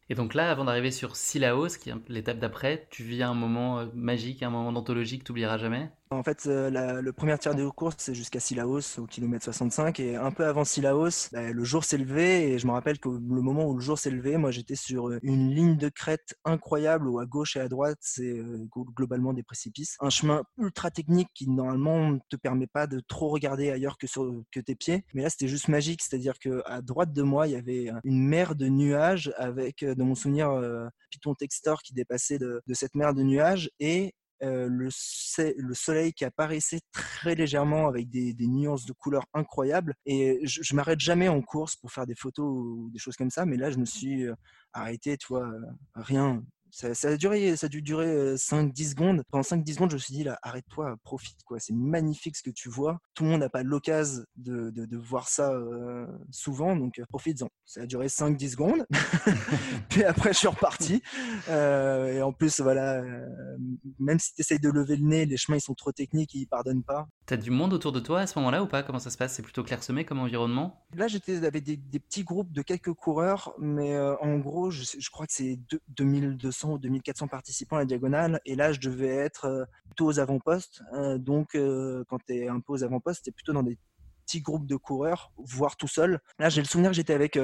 Et 0.08 0.14
donc 0.16 0.34
là, 0.34 0.50
avant 0.50 0.64
d'arriver 0.64 0.90
sur 0.90 1.14
Silaos, 1.16 1.78
qui 1.78 1.90
est 1.90 1.94
l'étape 2.08 2.38
d'après, 2.40 2.88
tu 2.90 3.04
vis 3.04 3.22
un 3.22 3.34
moment 3.34 3.78
euh, 3.80 3.86
magique, 3.94 4.42
un 4.42 4.50
moment 4.50 4.72
d'anthologie 4.72 5.18
que 5.18 5.24
tu 5.24 5.30
n'oublieras 5.32 5.58
jamais? 5.58 5.90
En 6.10 6.22
fait, 6.22 6.46
euh, 6.46 7.00
le 7.00 7.12
premier 7.12 7.36
tiers 7.36 7.54
de 7.54 7.68
course, 7.68 7.96
c'est 7.98 8.14
jusqu'à 8.14 8.38
Silaos, 8.38 8.98
au 8.98 9.06
kilomètre 9.06 9.44
65. 9.44 9.98
Et 9.98 10.14
un 10.14 10.30
peu 10.30 10.46
avant 10.46 10.64
Silaos, 10.64 11.30
bah, 11.32 11.50
le 11.50 11.64
jour 11.64 11.82
s'est 11.82 11.98
levé. 11.98 12.52
Et 12.52 12.58
je 12.58 12.66
me 12.66 12.72
rappelle 12.72 13.00
que 13.00 13.08
le 13.08 13.42
moment 13.42 13.66
où 13.66 13.74
le 13.74 13.80
jour 13.80 13.98
s'est 13.98 14.10
levé, 14.10 14.36
moi, 14.36 14.52
j'étais 14.52 14.76
sur 14.76 15.08
euh, 15.08 15.18
une 15.22 15.52
ligne 15.52 15.76
de 15.76 15.88
crête 15.88 16.36
incroyable 16.44 17.08
où 17.08 17.18
à 17.18 17.26
gauche 17.26 17.56
et 17.56 17.60
à 17.60 17.68
droite, 17.68 17.98
c'est 18.00 18.38
euh, 18.38 18.68
globalement 18.94 19.32
des 19.32 19.42
précipices. 19.42 19.96
Un 20.00 20.10
chemin 20.10 20.44
ultra 20.58 20.92
technique 20.92 21.28
qui, 21.34 21.50
normalement, 21.50 22.10
ne 22.10 22.18
te 22.30 22.36
permet 22.36 22.68
pas 22.68 22.86
de 22.86 23.00
trop 23.00 23.28
regarder 23.28 23.70
ailleurs 23.70 23.98
que 23.98 24.06
sur 24.06 24.32
tes 24.52 24.76
pieds. 24.76 25.04
Mais 25.12 25.22
là, 25.22 25.30
c'était 25.30 25.48
juste 25.48 25.66
magique. 25.66 26.02
C'est-à-dire 26.02 26.38
qu'à 26.38 26.82
droite 26.82 27.12
de 27.12 27.22
moi, 27.22 27.48
il 27.48 27.54
y 27.54 27.56
avait 27.56 27.90
une 28.04 28.22
mer 28.22 28.54
de 28.54 28.68
nuages 28.68 29.32
avec, 29.36 29.84
dans 29.84 30.04
mon 30.04 30.14
souvenir, 30.14 30.50
Python 31.10 31.34
Textor 31.34 31.82
qui 31.82 31.94
dépassait 31.94 32.38
de, 32.38 32.62
de 32.64 32.74
cette 32.74 32.94
mer 32.94 33.12
de 33.12 33.22
nuages. 33.22 33.70
Et 33.80 34.14
le, 34.40 34.88
le, 34.88 35.74
soleil 35.74 36.12
qui 36.12 36.24
apparaissait 36.24 36.80
très 36.92 37.34
légèrement 37.34 37.88
avec 37.88 38.08
des, 38.08 38.34
nuances 38.40 38.86
de 38.86 38.92
couleurs 38.92 39.26
incroyables. 39.34 39.94
Et 40.04 40.40
je, 40.44 40.62
je 40.62 40.74
m'arrête 40.74 41.00
jamais 41.00 41.28
en 41.28 41.42
course 41.42 41.76
pour 41.76 41.92
faire 41.92 42.06
des 42.06 42.14
photos 42.14 42.46
ou 42.46 42.90
des 42.92 42.98
choses 42.98 43.16
comme 43.16 43.30
ça, 43.30 43.46
mais 43.46 43.56
là, 43.56 43.70
je 43.70 43.78
me 43.78 43.84
suis 43.84 44.26
arrêté, 44.72 45.16
tu 45.16 45.26
vois, 45.28 45.48
rien. 45.94 46.42
Ça, 46.76 47.08
a 47.08 47.16
duré, 47.16 47.56
ça 47.56 47.66
a 47.66 47.68
dû 47.70 47.80
durer 47.80 48.34
5-10 48.34 48.90
secondes. 48.90 49.22
Pendant 49.30 49.42
5-10 49.42 49.74
secondes, 49.74 49.90
je 49.90 49.96
me 49.96 49.98
suis 49.98 50.14
dit, 50.14 50.24
là, 50.24 50.38
arrête-toi, 50.42 50.94
profite, 51.04 51.42
quoi. 51.46 51.58
C'est 51.58 51.72
magnifique 51.72 52.36
ce 52.36 52.42
que 52.42 52.50
tu 52.50 52.68
vois. 52.68 52.98
Tout 53.14 53.24
le 53.24 53.30
monde 53.30 53.40
n'a 53.40 53.48
pas 53.48 53.62
l'occasion 53.62 54.24
de, 54.36 54.68
de, 54.70 54.96
voir 54.98 55.26
ça 55.26 55.58
souvent, 56.30 56.76
donc 56.76 57.00
profites-en. 57.08 57.48
Ça 57.64 57.80
a 57.80 57.86
duré 57.86 58.08
5-10 58.08 58.50
secondes. 58.50 58.86
Puis 59.88 60.04
après, 60.04 60.34
je 60.34 60.38
suis 60.38 60.48
reparti. 60.48 61.00
et 61.48 62.20
en 62.20 62.32
plus, 62.32 62.60
voilà, 62.60 63.02
même 63.98 64.18
si 64.18 64.34
tu 64.34 64.42
essayes 64.42 64.60
de 64.60 64.68
lever 64.68 64.96
le 64.96 65.06
nez, 65.06 65.24
les 65.24 65.38
chemins, 65.38 65.56
ils 65.56 65.62
sont 65.62 65.74
trop 65.74 65.92
techniques, 65.92 66.34
ils 66.34 66.46
pardonnent 66.46 66.84
pas. 66.84 67.08
T'as 67.24 67.38
du 67.38 67.50
monde 67.50 67.72
autour 67.72 67.92
de 67.92 68.00
toi 68.00 68.20
à 68.20 68.26
ce 68.26 68.38
moment-là 68.38 68.62
ou 68.62 68.66
pas? 68.66 68.82
Comment 68.82 68.98
ça 68.98 69.08
se 69.08 69.16
passe? 69.16 69.32
C'est 69.32 69.42
plutôt 69.42 69.64
clairsemé 69.64 70.04
comme 70.04 70.18
environnement? 70.18 70.84
Là, 70.94 71.08
j'étais 71.08 71.42
avec 71.46 71.64
des, 71.64 71.78
petits 71.78 72.24
groupes 72.24 72.52
de 72.52 72.60
quelques 72.60 72.92
coureurs, 72.92 73.54
mais 73.58 73.98
en 73.98 74.38
gros, 74.38 74.70
je, 74.70 74.84
je 74.98 75.10
crois 75.10 75.26
que 75.26 75.32
c'est 75.32 75.58
2200 75.88 76.65
ou 76.74 76.78
2400 76.78 77.28
participants 77.28 77.76
à 77.76 77.80
la 77.80 77.84
diagonale. 77.84 78.40
Et 78.44 78.54
là, 78.54 78.72
je 78.72 78.80
devais 78.80 79.14
être 79.14 79.66
plutôt 79.86 80.06
aux 80.06 80.18
avant-postes. 80.18 80.82
donc, 81.18 81.56
quand 82.08 82.18
tu 82.26 82.34
es 82.34 82.48
un 82.48 82.60
peu 82.60 82.72
aux 82.72 82.84
avant-postes, 82.84 83.24
tu 83.24 83.30
es 83.30 83.32
plutôt 83.32 83.52
dans 83.52 83.62
des 83.62 83.78
petits 84.24 84.40
groupes 84.40 84.66
de 84.66 84.74
coureurs, 84.74 85.30
voire 85.38 85.76
tout 85.76 85.86
seul. 85.86 86.18
Là, 86.40 86.48
j'ai 86.48 86.60
le 86.60 86.66
souvenir 86.66 86.90
que 86.90 86.96
j'étais 86.96 87.14
avec 87.14 87.34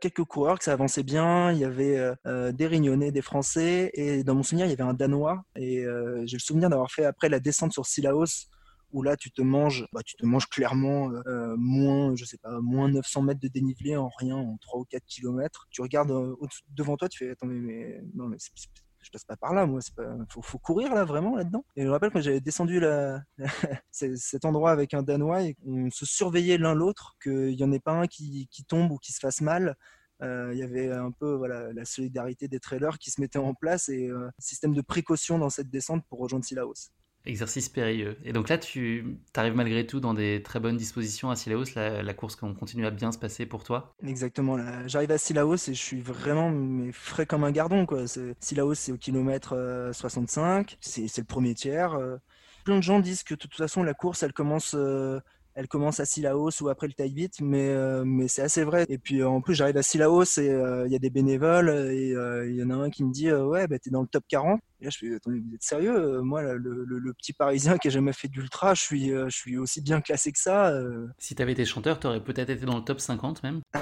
quelques 0.00 0.24
coureurs, 0.24 0.58
que 0.58 0.64
ça 0.64 0.72
avançait 0.72 1.02
bien. 1.02 1.52
Il 1.52 1.58
y 1.58 1.64
avait 1.64 2.14
des 2.24 2.66
Réunionnais, 2.66 3.12
des 3.12 3.22
Français, 3.22 3.90
et 3.94 4.24
dans 4.24 4.34
mon 4.34 4.42
souvenir, 4.42 4.66
il 4.66 4.70
y 4.70 4.72
avait 4.72 4.82
un 4.82 4.94
Danois. 4.94 5.44
Et 5.56 5.84
j'ai 6.24 6.36
le 6.36 6.40
souvenir 6.40 6.70
d'avoir 6.70 6.90
fait 6.90 7.04
après 7.04 7.28
la 7.28 7.40
descente 7.40 7.72
sur 7.72 7.84
Silaos, 7.84 8.48
où 8.92 9.02
là 9.02 9.16
tu 9.16 9.30
te 9.30 9.42
manges, 9.42 9.86
bah, 9.92 10.02
tu 10.04 10.16
te 10.16 10.26
manges 10.26 10.48
clairement 10.48 11.10
moins, 11.56 12.14
je 12.16 12.24
sais 12.24 12.38
pas, 12.38 12.60
moins 12.60 12.88
900 12.88 13.22
mètres 13.22 13.40
de 13.40 13.48
dénivelé 13.48 13.96
en 13.96 14.10
rien, 14.18 14.36
en 14.36 14.56
3 14.58 14.80
ou 14.80 14.84
4 14.84 15.04
km. 15.06 15.66
Tu 15.70 15.82
regardes 15.82 16.12
devant 16.70 16.96
toi, 16.96 17.08
tu 17.08 17.18
fais, 17.24 17.30
attendez, 17.30 17.54
mais 17.54 18.02
non, 18.14 18.28
mais 18.28 18.36
je 19.02 19.10
passe 19.10 19.24
pas 19.24 19.36
par 19.36 19.54
là, 19.54 19.66
moi. 19.66 19.80
Il 19.98 20.42
faut, 20.42 20.58
courir 20.58 20.94
là, 20.94 21.04
vraiment, 21.04 21.36
là-dedans. 21.36 21.64
Et 21.76 21.82
je 21.82 21.86
me 21.86 21.92
rappelle 21.92 22.10
quand 22.10 22.20
j'avais 22.20 22.40
descendu 22.40 22.80
cet 23.90 24.44
endroit 24.44 24.70
avec 24.70 24.94
un 24.94 25.02
Danois 25.02 25.42
et 25.42 25.56
on 25.64 25.90
se 25.90 26.06
surveillait 26.06 26.58
l'un 26.58 26.74
l'autre, 26.74 27.16
qu'il 27.22 27.56
n'y 27.56 27.64
en 27.64 27.72
ait 27.72 27.80
pas 27.80 27.92
un 27.92 28.06
qui, 28.06 28.48
tombe 28.68 28.92
ou 28.92 28.98
qui 28.98 29.12
se 29.12 29.20
fasse 29.20 29.40
mal. 29.40 29.76
Euh, 30.22 30.50
il 30.52 30.58
y 30.58 30.62
avait 30.62 30.92
un 30.92 31.12
peu 31.12 31.32
voilà, 31.32 31.72
la 31.72 31.86
solidarité 31.86 32.46
des 32.46 32.60
trailers 32.60 32.98
qui 32.98 33.10
se 33.10 33.22
mettait 33.22 33.38
en 33.38 33.54
place 33.54 33.88
et 33.88 34.10
un 34.10 34.30
système 34.38 34.74
de 34.74 34.82
précaution 34.82 35.38
dans 35.38 35.48
cette 35.48 35.70
descente 35.70 36.04
pour 36.08 36.18
rejoindre 36.18 36.44
Silaos. 36.44 36.90
Exercice 37.26 37.68
périlleux. 37.68 38.16
Et 38.24 38.32
donc 38.32 38.48
là, 38.48 38.56
tu 38.56 39.18
arrives 39.36 39.54
malgré 39.54 39.86
tout 39.86 40.00
dans 40.00 40.14
des 40.14 40.42
très 40.42 40.58
bonnes 40.58 40.78
dispositions 40.78 41.30
à 41.30 41.36
Silaos. 41.36 41.64
La, 41.76 42.02
la 42.02 42.14
course 42.14 42.34
continue 42.36 42.86
à 42.86 42.90
bien 42.90 43.12
se 43.12 43.18
passer 43.18 43.44
pour 43.44 43.62
toi 43.62 43.94
Exactement. 44.06 44.56
J'arrive 44.86 45.10
à 45.10 45.18
Silaos 45.18 45.68
et 45.68 45.74
je 45.74 45.82
suis 45.82 46.00
vraiment 46.00 46.50
mais, 46.50 46.92
frais 46.92 47.26
comme 47.26 47.44
un 47.44 47.50
gardon. 47.50 47.84
Quoi. 47.84 48.04
Silaos, 48.40 48.74
c'est 48.74 48.92
au 48.92 48.96
kilomètre 48.96 49.90
65. 49.92 50.72
Euh, 50.72 50.76
c'est 50.80 51.18
le 51.18 51.24
premier 51.24 51.54
tiers. 51.54 51.94
Euh. 51.94 52.16
Plein 52.64 52.76
de 52.76 52.82
gens 52.82 53.00
disent 53.00 53.22
que 53.22 53.34
de 53.34 53.38
toute 53.38 53.54
façon, 53.54 53.82
la 53.82 53.94
course, 53.94 54.22
elle 54.22 54.32
commence 54.32 54.74
euh, 54.74 55.20
elle 55.54 55.68
commence 55.68 56.00
à 56.00 56.04
Silaos 56.04 56.62
ou 56.62 56.68
après 56.68 56.86
le 56.86 56.92
taille 56.92 57.28
mais, 57.40 57.68
euh, 57.68 58.04
mais 58.04 58.28
c'est 58.28 58.42
assez 58.42 58.62
vrai. 58.64 58.86
Et 58.88 58.98
puis 58.98 59.22
en 59.22 59.40
plus, 59.40 59.54
j'arrive 59.54 59.76
à 59.76 59.82
Silaos 59.82 60.38
et 60.38 60.50
euh, 60.50 60.86
il 60.86 60.92
y 60.92 60.96
a 60.96 60.98
des 60.98 61.10
bénévoles 61.10 61.68
et 61.68 62.14
euh, 62.14 62.48
il 62.48 62.56
y 62.56 62.62
en 62.62 62.70
a 62.70 62.74
un 62.74 62.90
qui 62.90 63.04
me 63.04 63.12
dit 63.12 63.32
Ouais, 63.32 63.66
bah, 63.66 63.78
t'es 63.78 63.90
dans 63.90 64.02
le 64.02 64.06
top 64.06 64.24
40. 64.28 64.60
Et 64.80 64.84
là, 64.84 64.90
je 64.90 64.98
fais 64.98 65.14
Attendez, 65.14 65.40
vous 65.40 65.54
êtes 65.54 65.62
sérieux 65.62 66.20
Moi, 66.22 66.42
le, 66.42 67.12
petit 67.18 67.32
parisien 67.32 67.76
qui 67.78 67.88
a 67.88 67.90
jamais 67.90 68.12
fait 68.12 68.28
d'ultra, 68.28 68.74
je 68.74 68.82
suis, 68.82 69.10
je 69.10 69.28
suis 69.28 69.58
aussi 69.58 69.80
bien 69.80 70.00
classé 70.00 70.32
que 70.32 70.38
ça. 70.38 70.72
Si 71.18 71.34
t'avais 71.34 71.52
été 71.52 71.64
chanteur, 71.64 71.98
t'aurais 71.98 72.22
peut-être 72.22 72.50
été 72.50 72.64
dans 72.64 72.76
le 72.76 72.84
top 72.84 73.00
50 73.00 73.42
même 73.42 73.60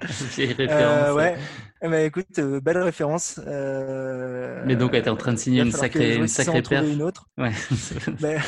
référence. 0.36 1.14
ouais. 1.14 1.36
Ben, 1.82 2.06
écoute, 2.06 2.40
belle 2.40 2.78
référence. 2.78 3.40
Mais 4.66 4.76
donc, 4.76 4.92
t'es 4.92 5.08
en 5.08 5.16
train 5.16 5.32
de 5.32 5.38
signer 5.38 5.62
une 5.62 5.72
sacrée, 5.72 6.16
une 6.16 6.28
sacrée 6.28 6.62
paire. 6.62 6.84
Une 6.84 7.02
autre. 7.02 7.28
Ouais. 7.38 7.52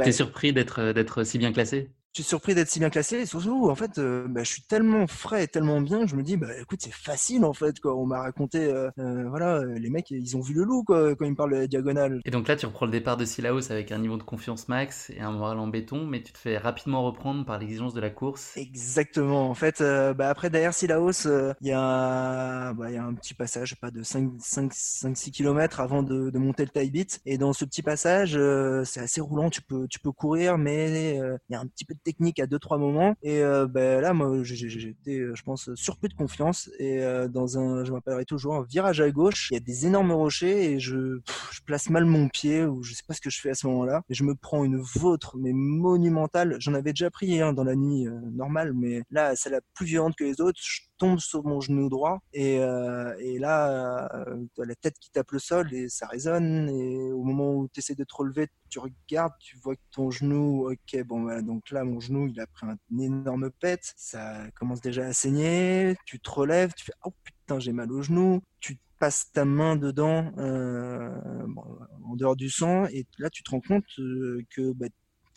T'es 0.00 0.12
surpris 0.12 0.52
d'être 0.52 0.92
d'être 0.92 1.24
si 1.24 1.38
bien 1.38 1.52
classé? 1.52 1.90
Je 2.12 2.20
suis 2.20 2.28
surpris 2.28 2.54
d'être 2.54 2.68
si 2.68 2.78
bien 2.78 2.90
classé 2.90 3.20
et 3.20 3.26
surtout 3.26 3.70
en 3.70 3.74
fait 3.74 3.96
euh, 3.96 4.26
bah, 4.28 4.42
je 4.42 4.50
suis 4.50 4.62
tellement 4.62 5.06
frais 5.06 5.44
et 5.44 5.48
tellement 5.48 5.80
bien 5.80 6.02
que 6.02 6.08
je 6.08 6.16
me 6.16 6.22
dis 6.22 6.36
bah 6.36 6.48
écoute 6.60 6.80
c'est 6.82 6.92
facile 6.92 7.42
en 7.42 7.54
fait 7.54 7.80
quoi. 7.80 7.96
On 7.96 8.04
m'a 8.04 8.20
raconté 8.20 8.58
euh, 8.58 8.90
euh, 8.98 9.24
voilà 9.30 9.64
les 9.64 9.88
mecs 9.88 10.10
ils 10.10 10.36
ont 10.36 10.42
vu 10.42 10.52
le 10.52 10.64
loup 10.64 10.84
quoi 10.84 11.16
quand 11.16 11.24
ils 11.24 11.30
me 11.30 11.36
parlent 11.36 11.52
de 11.52 11.60
la 11.60 11.66
diagonale. 11.66 12.20
Et 12.26 12.30
donc 12.30 12.48
là 12.48 12.56
tu 12.56 12.66
reprends 12.66 12.84
le 12.84 12.92
départ 12.92 13.16
de 13.16 13.24
Silaos 13.24 13.72
avec 13.72 13.92
un 13.92 13.98
niveau 13.98 14.18
de 14.18 14.24
confiance 14.24 14.68
max 14.68 15.08
et 15.08 15.20
un 15.20 15.32
moral 15.32 15.58
en 15.58 15.68
béton 15.68 16.04
mais 16.04 16.22
tu 16.22 16.34
te 16.34 16.38
fais 16.38 16.58
rapidement 16.58 17.02
reprendre 17.02 17.46
par 17.46 17.58
l'exigence 17.58 17.94
de 17.94 18.00
la 18.02 18.10
course. 18.10 18.58
Exactement. 18.58 19.48
En 19.48 19.54
fait 19.54 19.80
bah, 19.80 20.28
après 20.28 20.50
derrière 20.50 20.74
Silaos 20.74 21.26
il 21.62 21.68
y, 21.68 21.72
a 21.72 22.74
bah, 22.74 22.90
y 22.90 22.98
a 22.98 23.04
un 23.04 23.14
petit 23.14 23.32
passage 23.32 23.80
pas 23.80 23.90
de 23.90 24.02
5 24.02 24.32
5 24.38 24.70
5 24.74 25.16
6 25.16 25.30
km 25.30 25.80
avant 25.80 26.02
de, 26.02 26.28
de 26.28 26.38
monter 26.38 26.64
le 26.64 26.68
taille 26.68 26.92
et 27.24 27.38
dans 27.38 27.54
ce 27.54 27.64
petit 27.64 27.80
passage 27.80 28.38
c'est 28.84 29.00
assez 29.00 29.22
roulant. 29.22 29.48
Tu 29.48 29.62
peux 29.62 29.88
tu 29.88 29.98
peux 29.98 30.12
courir 30.12 30.58
mais 30.58 31.16
il 31.48 31.54
y 31.54 31.54
a 31.54 31.60
un 31.60 31.66
petit 31.66 31.86
peu 31.86 31.94
de 31.94 32.01
technique 32.02 32.40
à 32.40 32.46
deux 32.46 32.58
trois 32.58 32.78
moments. 32.78 33.14
Et 33.22 33.42
euh, 33.42 33.66
ben 33.66 34.00
là 34.00 34.12
moi 34.12 34.42
j'étais 34.42 35.18
euh, 35.18 35.34
je 35.34 35.42
pense 35.42 35.74
surpris 35.74 36.08
de 36.08 36.14
confiance. 36.14 36.70
Et 36.78 37.02
euh, 37.02 37.28
dans 37.28 37.58
un 37.58 37.84
je 37.84 37.92
m'appellerai 37.92 38.24
toujours 38.24 38.54
un 38.56 38.62
virage 38.62 39.00
à 39.00 39.10
gauche. 39.10 39.48
Il 39.50 39.54
y 39.54 39.56
a 39.56 39.60
des 39.60 39.86
énormes 39.86 40.12
rochers 40.12 40.72
et 40.72 40.80
je, 40.80 41.20
place 41.66 41.90
mal 41.90 42.04
mon 42.04 42.28
pied 42.28 42.64
ou 42.64 42.82
je 42.82 42.92
sais 42.92 43.04
pas 43.06 43.14
ce 43.14 43.20
que 43.20 43.30
je 43.30 43.40
fais 43.40 43.50
à 43.50 43.54
ce 43.54 43.66
moment-là. 43.68 44.02
Et 44.08 44.14
je 44.14 44.24
me 44.24 44.34
prends 44.34 44.64
une 44.64 44.78
vôtre 44.78 45.36
mais 45.38 45.52
monumentale. 45.52 46.56
J'en 46.58 46.74
avais 46.74 46.92
déjà 46.92 47.10
pris 47.10 47.40
hein, 47.40 47.52
dans 47.52 47.64
la 47.64 47.76
nuit 47.76 48.06
normale 48.32 48.72
mais 48.74 49.02
là 49.10 49.36
c'est 49.36 49.50
la 49.50 49.60
plus 49.74 49.86
violente 49.86 50.14
que 50.16 50.24
les 50.24 50.40
autres 50.40 50.60
tombe 51.02 51.18
sur 51.18 51.44
mon 51.44 51.60
genou 51.60 51.88
droit 51.88 52.20
et, 52.32 52.60
euh, 52.60 53.12
et 53.18 53.40
là, 53.40 54.08
euh, 54.28 54.46
la 54.56 54.74
tête 54.76 54.96
qui 55.00 55.10
tape 55.10 55.32
le 55.32 55.40
sol 55.40 55.74
et 55.74 55.88
ça 55.88 56.06
résonne. 56.06 56.68
Et 56.68 57.10
au 57.10 57.24
moment 57.24 57.54
où 57.54 57.68
tu 57.72 57.80
essaies 57.80 57.96
de 57.96 58.04
te 58.04 58.14
relever, 58.14 58.46
tu 58.70 58.78
regardes, 58.78 59.32
tu 59.40 59.58
vois 59.58 59.74
que 59.74 59.80
ton 59.90 60.12
genou, 60.12 60.70
ok, 60.70 61.02
bon, 61.04 61.22
voilà, 61.22 61.42
donc 61.42 61.72
là, 61.72 61.82
mon 61.82 61.98
genou, 61.98 62.28
il 62.28 62.38
a 62.40 62.46
pris 62.46 62.68
un 62.68 62.78
énorme 63.00 63.50
pet. 63.50 63.80
Ça 63.96 64.46
commence 64.54 64.80
déjà 64.80 65.06
à 65.06 65.12
saigner. 65.12 65.96
Tu 66.06 66.20
te 66.20 66.30
relèves, 66.30 66.72
tu 66.76 66.84
fais, 66.84 66.94
oh 67.04 67.12
putain, 67.24 67.58
j'ai 67.58 67.72
mal 67.72 67.90
au 67.90 68.00
genou. 68.02 68.40
Tu 68.60 68.78
passes 69.00 69.32
ta 69.32 69.44
main 69.44 69.74
dedans 69.74 70.32
euh, 70.38 71.10
en 72.04 72.14
dehors 72.14 72.36
du 72.36 72.48
sang 72.48 72.86
et 72.86 73.04
là 73.18 73.30
tu 73.30 73.42
te 73.42 73.50
rends 73.50 73.60
compte 73.60 73.84
que 73.96 74.72
bah, 74.74 74.86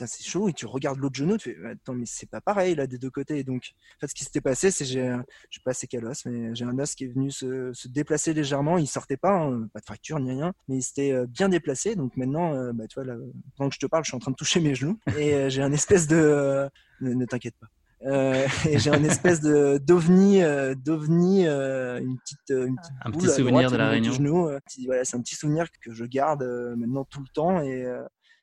c'est 0.06 0.24
chaud, 0.24 0.50
et 0.50 0.54
tu 0.54 0.66
regardes 0.66 1.00
l'autre 1.00 1.16
genou, 1.16 1.38
tu 1.38 1.54
fais, 1.54 1.68
attends, 1.68 1.94
mais 1.94 2.06
c'est 2.06 2.30
pas 2.30 2.42
pareil 2.42 2.76
là 2.76 2.88
des 2.88 2.98
deux 2.98 3.10
côtés. 3.10 3.44
donc, 3.44 3.74
en 3.98 4.00
fait, 4.02 4.08
ce 4.08 4.16
qui 4.16 4.24
s'était 4.24 4.42
passé, 4.42 4.72
c'est 4.72 4.86
j'ai, 4.86 5.16
je 5.50 5.58
sais 5.58 5.64
pas 5.64 5.74
c'est 5.74 5.88
quel 5.88 6.06
os, 6.06 6.26
mais 6.26 6.56
j'ai 6.56 6.66
un 6.66 6.78
os 6.80 6.96
qui 6.96 7.06
est 7.06 7.08
venu 7.08 7.32
se, 7.32 7.72
se 7.74 7.88
déplacer 7.88 8.34
légèrement. 8.34 8.78
Il 8.78 8.88
sortait 8.88 9.18
pas, 9.18 9.32
hein, 9.32 9.68
pas 9.74 9.80
de 9.80 9.86
fracture 9.86 10.20
ni 10.20 10.32
rien, 10.32 10.54
mais 10.68 10.78
il 10.78 10.82
s'était 10.82 11.12
euh, 11.12 11.26
bien 11.28 11.50
déplacé. 11.50 11.96
Donc 11.96 12.16
maintenant, 12.18 12.54
euh, 12.54 12.72
bah, 12.74 12.86
tu 12.88 12.96
vois, 12.96 13.06
là, 13.06 13.16
pendant 13.58 13.70
que 13.70 13.76
je 13.76 13.80
te 13.80 13.86
parle, 13.86 14.04
je 14.04 14.10
suis 14.10 14.16
en 14.16 14.20
train 14.20 14.32
de 14.32 14.36
toucher 14.36 14.60
mes 14.62 14.76
genoux 14.76 15.00
et 15.18 15.34
euh, 15.34 15.50
j'ai 15.50 15.62
un 15.62 15.72
espèce 15.72 16.08
de, 16.08 16.70
ne, 17.02 17.26
t'inquiète 17.26 17.56
pas. 17.60 17.68
et 18.70 18.78
j'ai 18.78 18.92
un 18.92 19.04
espèce 19.04 19.42
de 19.42 19.80
d'ovni, 19.80 20.42
d'ovni, 20.76 21.48
une 21.48 22.18
petite, 22.20 22.50
une 22.52 22.76
petite 22.76 22.94
un 23.02 23.10
petit 23.10 23.30
souvenir 23.30 23.72
de 23.72 23.78
la 23.78 23.90
réunion. 23.90 24.12
Genou, 24.12 24.50
voilà, 24.86 25.06
c'est 25.06 25.18
un 25.18 25.22
petit 25.22 25.34
souvenir 25.34 25.66
que 25.82 25.92
je 25.92 26.06
garde 26.06 26.44
maintenant 26.78 27.06
tout 27.06 27.22
le 27.22 27.28
temps 27.34 27.64
et 27.64 27.84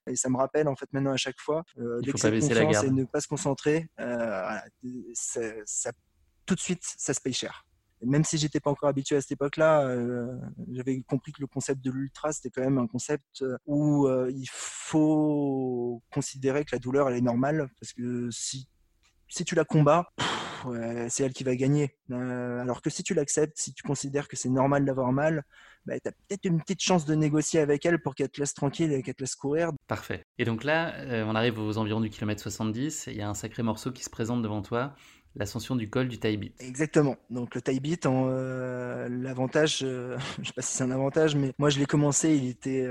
et 0.07 0.17
ça 0.17 0.29
me 0.29 0.37
rappelle 0.37 0.69
en 0.69 0.77
fait 0.77 0.93
maintenant 0.93 1.13
à 1.13 1.17
chaque 1.17 1.39
fois 1.39 1.65
euh, 1.79 2.01
baisser 2.03 2.55
la 2.55 2.65
garde. 2.67 2.87
et 2.87 2.91
ne 2.91 3.05
pas 3.05 3.21
se 3.21 3.29
concentrer. 3.29 3.89
Euh, 4.01 4.59
ça, 5.15 5.93
tout 6.47 6.55
de 6.55 6.61
suite, 6.61 6.83
ça 6.83 7.15
se 7.15 7.21
paye 7.21 7.33
cher. 7.33 7.65
même 8.03 8.25
si 8.25 8.37
j'étais 8.39 8.61
pas 8.61 8.71
encore 8.71 8.89
habitué 8.89 9.17
à 9.17 9.21
cette 9.21 9.33
époque-là, 9.33 9.87
euh, 9.87 10.27
j'avais 10.73 11.03
compris 11.03 11.33
que 11.33 11.41
le 11.41 11.47
concept 11.47 11.83
de 11.85 11.91
l'ultra 11.91 12.33
c'était 12.33 12.51
quand 12.51 12.63
même 12.63 12.79
un 12.79 12.87
concept 12.87 13.45
où 13.67 14.09
il 14.29 14.49
faut 14.51 16.03
considérer 16.13 16.65
que 16.65 16.75
la 16.75 16.79
douleur 16.79 17.09
elle 17.09 17.17
est 17.17 17.21
normale 17.21 17.69
parce 17.81 17.93
que 17.93 18.29
si 18.31 18.69
si 19.29 19.47
tu 19.47 19.55
la 19.55 19.65
combats, 19.65 20.13
c'est 21.09 21.25
elle 21.25 21.33
qui 21.33 21.45
va 21.45 21.57
gagner. 21.57 21.97
alors 22.11 22.83
que 22.83 22.91
si 22.91 23.03
tu 23.03 23.15
l'acceptes, 23.15 23.59
si 23.59 23.73
tu 23.73 23.83
considères 23.83 24.29
que 24.29 24.37
c'est 24.37 24.49
normal 24.49 24.85
d'avoir 24.85 25.13
mal, 25.13 25.45
bah, 25.87 25.99
tu 25.99 26.09
as 26.09 26.13
peut-être 26.13 26.45
une 26.45 26.61
petite 26.61 26.81
chance 26.81 27.05
de 27.07 27.15
négocier 27.15 27.61
avec 27.61 27.85
elle 27.85 28.01
pour 28.01 28.15
qu'elle 28.15 28.29
te 28.29 28.41
laisse 28.41 28.55
tranquille 28.55 28.93
et 28.93 29.03
qu'elle 29.03 29.15
te 29.15 29.23
laisse 29.23 29.35
courir. 29.35 29.73
Parfait. 29.89 30.25
Et 30.39 30.45
donc 30.45 30.65
là, 30.65 30.95
euh, 31.01 31.25
on 31.27 31.35
arrive 31.35 31.59
aux 31.59 31.77
environs 31.79 32.01
du 32.01 32.11
kilomètre 32.11 32.41
70, 32.41 33.09
il 33.09 33.17
y 33.17 33.23
a 33.23 33.29
un 33.29 33.35
sacré 33.35 33.63
morceau 33.63 33.91
qui 33.91 34.05
se 34.05 34.11
présente 34.11 34.43
devant 34.43 34.63
toi 34.63 34.95
l'ascension 35.37 35.77
du 35.77 35.89
col 35.89 36.09
du 36.09 36.19
Taibit. 36.19 36.53
Exactement. 36.59 37.17
Donc 37.31 37.55
le 37.55 37.63
Taibit, 37.63 37.99
euh, 38.05 39.09
l'avantage, 39.09 39.81
euh, 39.83 40.19
je 40.43 40.49
sais 40.49 40.53
pas 40.55 40.63
si 40.63 40.77
c'est 40.77 40.85
un 40.85 40.91
avantage, 40.91 41.35
mais 41.35 41.53
moi 41.59 41.71
je 41.71 41.79
l'ai 41.79 41.87
commencé, 41.87 42.37
il 42.37 42.49
était 42.49 42.89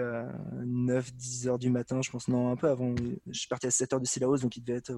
9-10 0.65 1.47
heures 1.47 1.59
du 1.59 1.69
matin, 1.69 2.01
je 2.01 2.09
pense, 2.09 2.27
non, 2.27 2.51
un 2.51 2.55
peu 2.55 2.69
avant. 2.69 2.93
Je 3.27 3.39
suis 3.39 3.47
parti 3.47 3.67
à 3.67 3.71
7 3.71 3.93
heures 3.93 4.01
de 4.01 4.05
Silaos, 4.05 4.37
donc 4.37 4.55
il 4.57 4.63
devait 4.63 4.79
être 4.79 4.93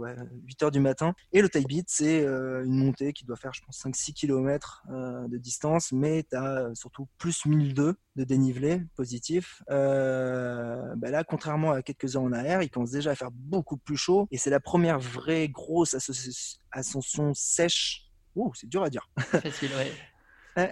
8 0.45 0.63
heures 0.63 0.71
du 0.71 0.79
matin. 0.79 1.13
Et 1.31 1.41
le 1.41 1.49
Taibit, 1.49 1.83
c'est 1.87 2.23
une 2.23 2.77
montée 2.77 3.13
qui 3.13 3.25
doit 3.25 3.37
faire, 3.37 3.53
je 3.53 3.61
pense, 3.65 3.83
5-6 3.83 4.13
km 4.13 4.83
de 4.89 5.37
distance, 5.37 5.91
mais 5.91 6.23
tu 6.23 6.35
as 6.35 6.71
surtout 6.75 7.07
plus 7.17 7.45
1002 7.45 7.95
de 8.15 8.23
dénivelé 8.23 8.81
positif. 8.95 9.61
Euh, 9.69 10.95
bah 10.97 11.09
là, 11.09 11.23
contrairement 11.23 11.71
à 11.71 11.81
quelques 11.81 12.15
heures 12.15 12.23
en 12.23 12.31
arrière, 12.31 12.61
il 12.61 12.69
commence 12.69 12.91
déjà 12.91 13.11
à 13.11 13.15
faire 13.15 13.31
beaucoup 13.31 13.77
plus 13.77 13.97
chaud 13.97 14.27
et 14.31 14.37
c'est 14.37 14.49
la 14.49 14.59
première 14.59 14.99
vraie 14.99 15.49
grosse 15.49 15.95
ascension 16.71 17.33
sèche. 17.33 18.09
Ouh, 18.35 18.51
c'est 18.55 18.67
dur 18.67 18.83
à 18.83 18.89
dire. 18.89 19.09
Facile, 19.17 19.71
ouais. 19.77 19.91
je 20.57 20.63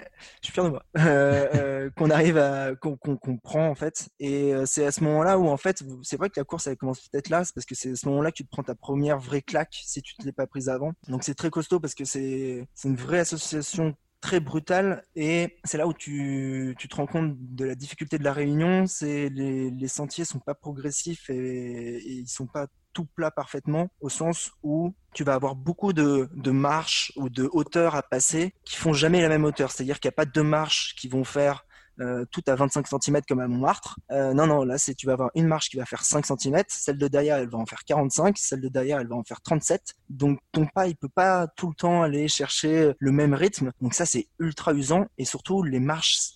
suis 0.43 0.53
fier 0.53 0.63
de 0.63 0.69
moi. 0.69 0.83
Euh, 0.97 1.47
euh, 1.55 1.89
qu'on 1.95 2.09
arrive 2.09 2.37
à 2.37 2.75
qu'on 2.75 2.97
prend 3.37 3.67
en 3.67 3.75
fait. 3.75 4.09
Et 4.19 4.53
euh, 4.53 4.65
c'est 4.65 4.85
à 4.85 4.91
ce 4.91 5.03
moment-là 5.03 5.39
où 5.39 5.47
en 5.47 5.57
fait, 5.57 5.83
c'est 6.03 6.17
vrai 6.17 6.29
que 6.29 6.39
la 6.39 6.43
course 6.43 6.67
elle 6.67 6.77
commence 6.77 7.07
peut-être 7.07 7.29
là, 7.29 7.43
parce 7.53 7.65
que 7.65 7.75
c'est 7.75 7.91
à 7.91 7.95
ce 7.95 8.07
moment-là 8.07 8.31
que 8.31 8.37
tu 8.37 8.45
te 8.45 8.49
prends 8.49 8.63
ta 8.63 8.75
première 8.75 9.19
vraie 9.19 9.41
claque 9.41 9.75
si 9.83 10.01
tu 10.01 10.15
te 10.15 10.23
l'es 10.23 10.31
pas 10.31 10.47
prise 10.47 10.69
avant. 10.69 10.93
Donc 11.07 11.23
c'est 11.23 11.35
très 11.35 11.49
costaud 11.49 11.79
parce 11.79 11.95
que 11.95 12.05
c'est 12.05 12.67
une 12.83 12.95
vraie 12.95 13.19
association 13.19 13.95
très 14.21 14.39
brutale 14.39 15.03
et 15.15 15.57
c'est 15.63 15.77
là 15.77 15.87
où 15.87 15.93
tu, 15.93 16.75
tu, 16.77 16.87
te 16.87 16.95
rends 16.95 17.07
compte 17.07 17.35
de 17.37 17.65
la 17.65 17.75
difficulté 17.75 18.17
de 18.17 18.23
la 18.23 18.33
réunion. 18.33 18.87
C'est 18.87 19.29
les, 19.29 19.87
sentiers 19.87 20.25
sont 20.25 20.39
pas 20.39 20.53
progressifs 20.53 21.29
et, 21.29 21.97
et 21.97 22.11
ils 22.11 22.27
sont 22.27 22.47
pas 22.47 22.67
tout 22.93 23.05
plat 23.05 23.31
parfaitement, 23.31 23.89
au 23.99 24.09
sens 24.09 24.51
où 24.63 24.93
tu 25.13 25.23
vas 25.23 25.33
avoir 25.33 25.55
beaucoup 25.55 25.93
de, 25.93 26.29
de 26.33 26.51
marches 26.51 27.11
ou 27.15 27.29
de 27.29 27.49
hauteurs 27.51 27.95
à 27.95 28.03
passer 28.03 28.53
qui 28.65 28.75
font 28.75 28.93
jamais 28.93 29.21
la 29.21 29.29
même 29.29 29.45
hauteur. 29.45 29.71
C'est-à-dire 29.71 29.99
qu'il 29.99 30.09
n'y 30.09 30.13
a 30.13 30.15
pas 30.15 30.25
deux 30.25 30.43
marches 30.43 30.95
qui 30.95 31.07
vont 31.07 31.23
faire 31.23 31.65
euh, 32.01 32.25
tout 32.31 32.41
à 32.47 32.55
25 32.55 32.87
cm 32.87 33.21
comme 33.27 33.39
à 33.39 33.47
Montmartre. 33.47 33.99
Euh, 34.11 34.33
non, 34.33 34.47
non, 34.47 34.63
là, 34.63 34.77
c'est 34.79 34.95
tu 34.95 35.05
vas 35.05 35.13
avoir 35.13 35.29
une 35.35 35.45
marche 35.45 35.69
qui 35.69 35.77
va 35.77 35.85
faire 35.85 36.03
5 36.03 36.25
cm, 36.25 36.63
celle 36.67 36.97
de 36.97 37.07
derrière, 37.07 37.37
elle 37.37 37.49
va 37.49 37.59
en 37.59 37.65
faire 37.65 37.83
45, 37.85 38.37
celle 38.37 38.61
de 38.61 38.69
derrière, 38.69 38.99
elle 38.99 39.07
va 39.07 39.15
en 39.15 39.23
faire 39.23 39.41
37. 39.41 39.93
Donc 40.09 40.39
ton 40.51 40.65
pas, 40.65 40.87
il 40.87 40.95
peut 40.95 41.09
pas 41.09 41.47
tout 41.47 41.69
le 41.69 41.75
temps 41.75 42.01
aller 42.01 42.27
chercher 42.27 42.93
le 42.97 43.11
même 43.11 43.35
rythme. 43.35 43.71
Donc 43.81 43.93
ça, 43.93 44.05
c'est 44.05 44.27
ultra 44.39 44.73
usant 44.73 45.05
et 45.19 45.25
surtout 45.25 45.61
les 45.61 45.79
marches, 45.79 46.31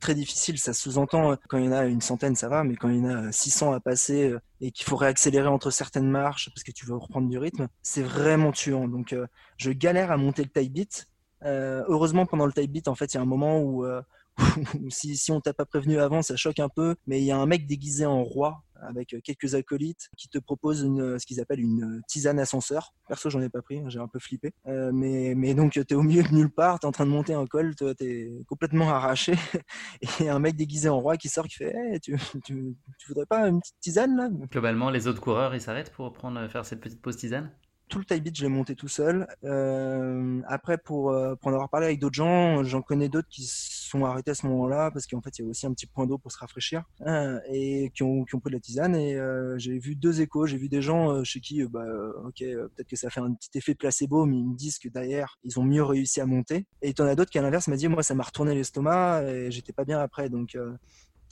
très 0.00 0.14
difficile. 0.14 0.58
Ça 0.58 0.72
sous-entend 0.72 1.32
euh, 1.32 1.36
quand 1.48 1.58
il 1.58 1.66
y 1.66 1.68
en 1.68 1.72
a 1.72 1.84
une 1.84 2.00
centaine, 2.00 2.34
ça 2.34 2.48
va, 2.48 2.64
mais 2.64 2.74
quand 2.74 2.88
il 2.88 2.96
y 2.96 3.00
en 3.00 3.28
a 3.28 3.32
600 3.32 3.72
à 3.72 3.80
passer 3.80 4.34
et 4.60 4.72
qu'il 4.72 4.86
faut 4.86 4.96
réaccélérer 4.96 5.48
entre 5.48 5.70
certaines 5.70 6.10
marches 6.10 6.50
parce 6.50 6.64
que 6.64 6.72
tu 6.72 6.84
veux 6.84 6.96
reprendre 6.96 7.28
du 7.28 7.38
rythme, 7.38 7.68
c'est 7.82 8.02
vraiment 8.02 8.50
tuant. 8.50 8.88
Donc, 8.88 9.14
je 9.56 9.70
galère 9.70 10.10
à 10.10 10.16
monter 10.16 10.42
le 10.42 10.48
type 10.48 10.72
beat. 10.72 11.06
heureusement, 11.44 12.26
pendant 12.26 12.46
le 12.46 12.52
type 12.52 12.72
beat, 12.72 12.88
en 12.88 12.96
fait, 12.96 13.14
il 13.14 13.16
y 13.16 13.20
a 13.20 13.22
un 13.22 13.26
moment 13.26 13.60
où, 13.60 13.86
si, 14.90 15.16
si 15.16 15.32
on 15.32 15.40
t'a 15.40 15.54
pas 15.54 15.64
prévenu 15.64 15.98
avant, 15.98 16.22
ça 16.22 16.36
choque 16.36 16.58
un 16.58 16.68
peu, 16.68 16.96
mais 17.06 17.20
il 17.20 17.24
y 17.24 17.30
a 17.30 17.38
un 17.38 17.46
mec 17.46 17.66
déguisé 17.66 18.06
en 18.06 18.22
roi 18.22 18.62
avec 18.82 19.14
euh, 19.14 19.20
quelques 19.22 19.54
acolytes 19.54 20.08
qui 20.16 20.28
te 20.28 20.38
proposent 20.38 20.82
une, 20.82 21.00
euh, 21.00 21.18
ce 21.18 21.26
qu'ils 21.26 21.40
appellent 21.40 21.60
une 21.60 21.98
euh, 21.98 22.00
tisane 22.08 22.38
ascenseur. 22.38 22.92
Perso, 23.08 23.30
j'en 23.30 23.40
ai 23.40 23.48
pas 23.48 23.62
pris, 23.62 23.78
hein, 23.78 23.88
j'ai 23.88 23.98
un 23.98 24.08
peu 24.08 24.18
flippé. 24.18 24.52
mais, 24.66 25.34
mais 25.36 25.54
donc, 25.54 25.72
tu 25.72 25.80
es 25.80 25.94
au 25.94 26.02
milieu 26.02 26.22
de 26.22 26.34
nulle 26.34 26.50
part, 26.50 26.80
tu 26.80 26.86
es 26.86 26.88
en 26.88 26.92
train 26.92 27.06
de 27.06 27.10
monter 27.10 27.34
un 27.34 27.46
col, 27.46 27.74
tu 27.74 27.84
es 28.00 28.30
complètement 28.48 28.90
arraché. 28.90 29.34
Et 30.20 30.28
un 30.28 30.38
mec 30.38 30.56
déguisé 30.56 30.88
en 30.88 31.00
roi 31.00 31.16
qui 31.16 31.28
sort, 31.28 31.46
qui 31.46 31.56
fait 31.56 31.74
hey, 31.74 32.00
tu, 32.00 32.16
tu, 32.44 32.74
voudrais 33.08 33.26
pas 33.26 33.48
une 33.48 33.60
petite 33.60 33.76
tisane 33.80 34.16
là? 34.16 34.28
Globalement, 34.50 34.90
les 34.90 35.06
autres 35.06 35.20
coureurs, 35.20 35.54
ils 35.54 35.60
s'arrêtent 35.60 35.92
pour 35.92 36.16
faire 36.50 36.64
cette 36.64 36.80
petite 36.80 37.00
pause 37.00 37.16
tisane? 37.16 37.52
Tout 37.88 37.98
le 37.98 38.18
beat, 38.18 38.36
je 38.36 38.42
l'ai 38.42 38.48
monté 38.48 38.74
tout 38.74 38.88
seul. 38.88 39.26
Euh, 39.44 40.40
après, 40.48 40.78
pour, 40.78 41.10
euh, 41.10 41.36
pour 41.36 41.50
en 41.50 41.52
avoir 41.52 41.68
parlé 41.68 41.86
avec 41.86 42.00
d'autres 42.00 42.14
gens, 42.14 42.64
j'en 42.64 42.82
connais 42.82 43.08
d'autres 43.08 43.28
qui 43.28 43.44
sont 43.46 44.04
arrêtés 44.04 44.32
à 44.32 44.34
ce 44.34 44.46
moment-là 44.46 44.90
parce 44.90 45.06
qu'en 45.06 45.20
fait, 45.20 45.38
il 45.38 45.44
y 45.44 45.46
a 45.46 45.50
aussi 45.50 45.66
un 45.66 45.72
petit 45.72 45.86
point 45.86 46.06
d'eau 46.06 46.18
pour 46.18 46.32
se 46.32 46.38
rafraîchir 46.38 46.82
hein, 47.04 47.40
et 47.48 47.90
qui 47.94 48.02
ont, 48.02 48.24
qui 48.24 48.34
ont 48.34 48.40
pris 48.40 48.50
de 48.50 48.56
la 48.56 48.60
tisane. 48.60 48.96
Et 48.96 49.14
euh, 49.16 49.56
j'ai 49.58 49.78
vu 49.78 49.94
deux 49.94 50.20
échos. 50.20 50.46
J'ai 50.46 50.56
vu 50.56 50.68
des 50.68 50.82
gens 50.82 51.22
chez 51.22 51.40
qui, 51.40 51.64
bah, 51.64 51.84
ok, 52.24 52.38
peut-être 52.38 52.88
que 52.88 52.96
ça 52.96 53.10
fait 53.10 53.20
un 53.20 53.32
petit 53.32 53.56
effet 53.58 53.74
placebo, 53.74 54.26
mais 54.26 54.36
ils 54.36 54.48
me 54.48 54.56
disent 54.56 54.78
que 54.78 54.88
derrière, 54.88 55.38
ils 55.44 55.58
ont 55.60 55.64
mieux 55.64 55.84
réussi 55.84 56.20
à 56.20 56.26
monter. 56.26 56.66
Et 56.82 56.90
il 56.90 56.98
y 56.98 57.02
en 57.02 57.06
a 57.06 57.14
d'autres 57.14 57.30
qui, 57.30 57.38
à 57.38 57.42
l'inverse, 57.42 57.68
m'a 57.68 57.76
dit, 57.76 57.88
moi, 57.88 58.02
ça 58.02 58.14
m'a 58.14 58.24
retourné 58.24 58.54
l'estomac 58.54 59.22
et 59.22 59.50
j'étais 59.50 59.72
pas 59.72 59.84
bien 59.84 60.00
après. 60.00 60.28
Donc, 60.28 60.56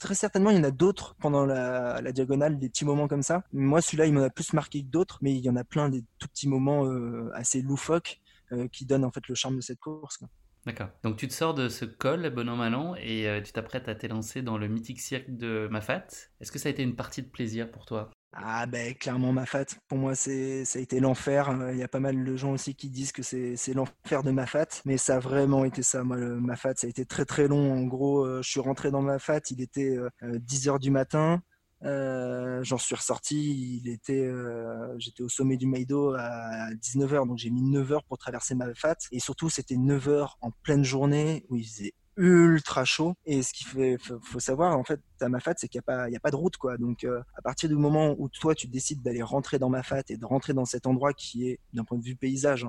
très 0.05 0.15
certainement, 0.15 0.51
il 0.51 0.57
y 0.57 0.59
en 0.59 0.63
a 0.63 0.71
d'autres 0.71 1.15
pendant 1.19 1.45
la, 1.45 2.11
diagonale, 2.11 2.59
des 2.59 2.69
petits 2.69 2.85
moments 2.85 3.07
comme 3.07 3.23
ça. 3.23 3.43
Moi, 3.51 3.81
celui-là, 3.81 4.05
il 4.05 4.13
m'en 4.13 4.21
a 4.21 4.29
plus 4.29 4.53
marqué 4.53 4.83
que 4.83 4.87
d'autres, 4.87 5.17
mais 5.21 5.33
il 5.33 5.43
y 5.43 5.49
en 5.49 5.55
a 5.55 5.63
plein 5.63 5.89
des 5.89 6.03
tout 6.19 6.27
petits 6.27 6.47
moments 6.47 6.85
euh, 6.85 7.31
assez 7.33 7.61
loufoques 7.61 8.21
euh, 8.51 8.67
qui 8.67 8.85
donnent 8.85 9.03
en 9.03 9.11
fait 9.11 9.27
le 9.27 9.35
charme 9.35 9.55
de 9.55 9.61
cette 9.61 9.79
course. 9.79 10.19
D'accord. 10.65 10.89
Donc 11.03 11.17
tu 11.17 11.27
te 11.27 11.33
sors 11.33 11.53
de 11.53 11.69
ce 11.69 11.85
col, 11.85 12.29
bonhomme 12.29 12.61
allant, 12.61 12.95
et 12.95 13.27
euh, 13.27 13.41
tu 13.41 13.51
t'apprêtes 13.51 13.87
à 13.87 13.95
t'élancer 13.95 14.41
dans 14.41 14.57
le 14.57 14.67
mythique 14.67 14.99
cirque 14.99 15.35
de 15.35 15.67
Mafat. 15.69 16.07
Est-ce 16.39 16.51
que 16.51 16.59
ça 16.59 16.69
a 16.69 16.71
été 16.71 16.83
une 16.83 16.95
partie 16.95 17.21
de 17.21 17.27
plaisir 17.27 17.71
pour 17.71 17.85
toi? 17.85 18.09
Ah 18.37 18.65
ben 18.65 18.93
clairement 18.95 19.31
Mafat, 19.31 19.65
pour 19.87 19.97
moi 19.97 20.13
c'est 20.13 20.65
ça 20.65 20.79
a 20.79 20.81
été 20.81 20.99
l'enfer. 20.99 21.57
Il 21.71 21.77
y 21.77 21.83
a 21.83 21.87
pas 21.87 22.01
mal 22.01 22.23
de 22.23 22.35
gens 22.35 22.51
aussi 22.51 22.75
qui 22.75 22.89
disent 22.89 23.13
que 23.13 23.23
c'est 23.23 23.73
l'enfer 23.73 24.23
de 24.23 24.31
Mafat, 24.31 24.67
mais 24.83 24.97
ça 24.97 25.15
a 25.15 25.19
vraiment 25.19 25.63
été 25.63 25.83
ça. 25.83 26.03
Moi 26.03 26.17
le 26.17 26.39
Mafat 26.41 26.75
ça 26.75 26.87
a 26.87 26.89
été 26.89 27.05
très 27.05 27.23
très 27.23 27.47
long. 27.47 27.73
En 27.73 27.83
gros, 27.83 28.25
euh, 28.25 28.41
je 28.41 28.49
suis 28.49 28.59
rentré 28.59 28.91
dans 28.91 29.01
Mafat, 29.01 29.39
il 29.51 29.61
était 29.61 29.97
10 30.21 30.67
euh, 30.67 30.71
heures 30.71 30.79
du 30.79 30.91
matin. 30.91 31.41
Euh, 31.83 32.63
J'en 32.63 32.77
suis 32.77 32.95
ressorti, 32.95 33.81
il 33.83 33.89
était, 33.89 34.25
euh, 34.25 34.95
j'étais 34.97 35.23
au 35.23 35.29
sommet 35.29 35.57
du 35.57 35.67
Maïdo 35.67 36.13
à 36.17 36.69
19h, 36.81 37.27
donc 37.27 37.37
j'ai 37.37 37.49
mis 37.51 37.61
9 37.61 37.91
heures 37.91 38.03
pour 38.03 38.17
traverser 38.17 38.55
Mafat. 38.55 38.95
Et 39.11 39.19
surtout, 39.19 39.49
c'était 39.49 39.77
9 39.77 40.07
heures 40.09 40.37
en 40.41 40.51
pleine 40.51 40.83
journée 40.83 41.45
où 41.49 41.55
il 41.55 41.65
faisait 41.65 41.93
ultra 42.17 42.85
chaud. 42.85 43.15
Et 43.25 43.43
ce 43.43 43.53
qu'il 43.53 43.67
faut, 43.67 44.39
savoir, 44.39 44.77
en 44.77 44.83
fait, 44.83 45.01
à 45.21 45.29
Mafat, 45.29 45.53
c'est 45.57 45.67
qu'il 45.67 45.79
n'y 45.79 45.83
a, 45.83 45.97
pas, 45.97 46.09
il 46.09 46.15
a 46.15 46.19
pas 46.19 46.31
de 46.31 46.35
route, 46.35 46.57
quoi. 46.57 46.77
Donc, 46.77 47.03
euh, 47.03 47.21
à 47.35 47.41
partir 47.41 47.69
du 47.69 47.75
moment 47.75 48.15
où 48.17 48.29
toi, 48.29 48.55
tu 48.55 48.67
décides 48.67 49.01
d'aller 49.01 49.21
rentrer 49.21 49.59
dans 49.59 49.69
Mafat 49.69 50.03
et 50.09 50.17
de 50.17 50.25
rentrer 50.25 50.53
dans 50.53 50.65
cet 50.65 50.87
endroit 50.87 51.13
qui 51.13 51.49
est, 51.49 51.59
d'un 51.73 51.83
point 51.83 51.97
de 51.97 52.03
vue 52.03 52.15
paysage, 52.15 52.67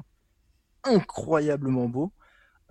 incroyablement 0.84 1.88
beau, 1.88 2.12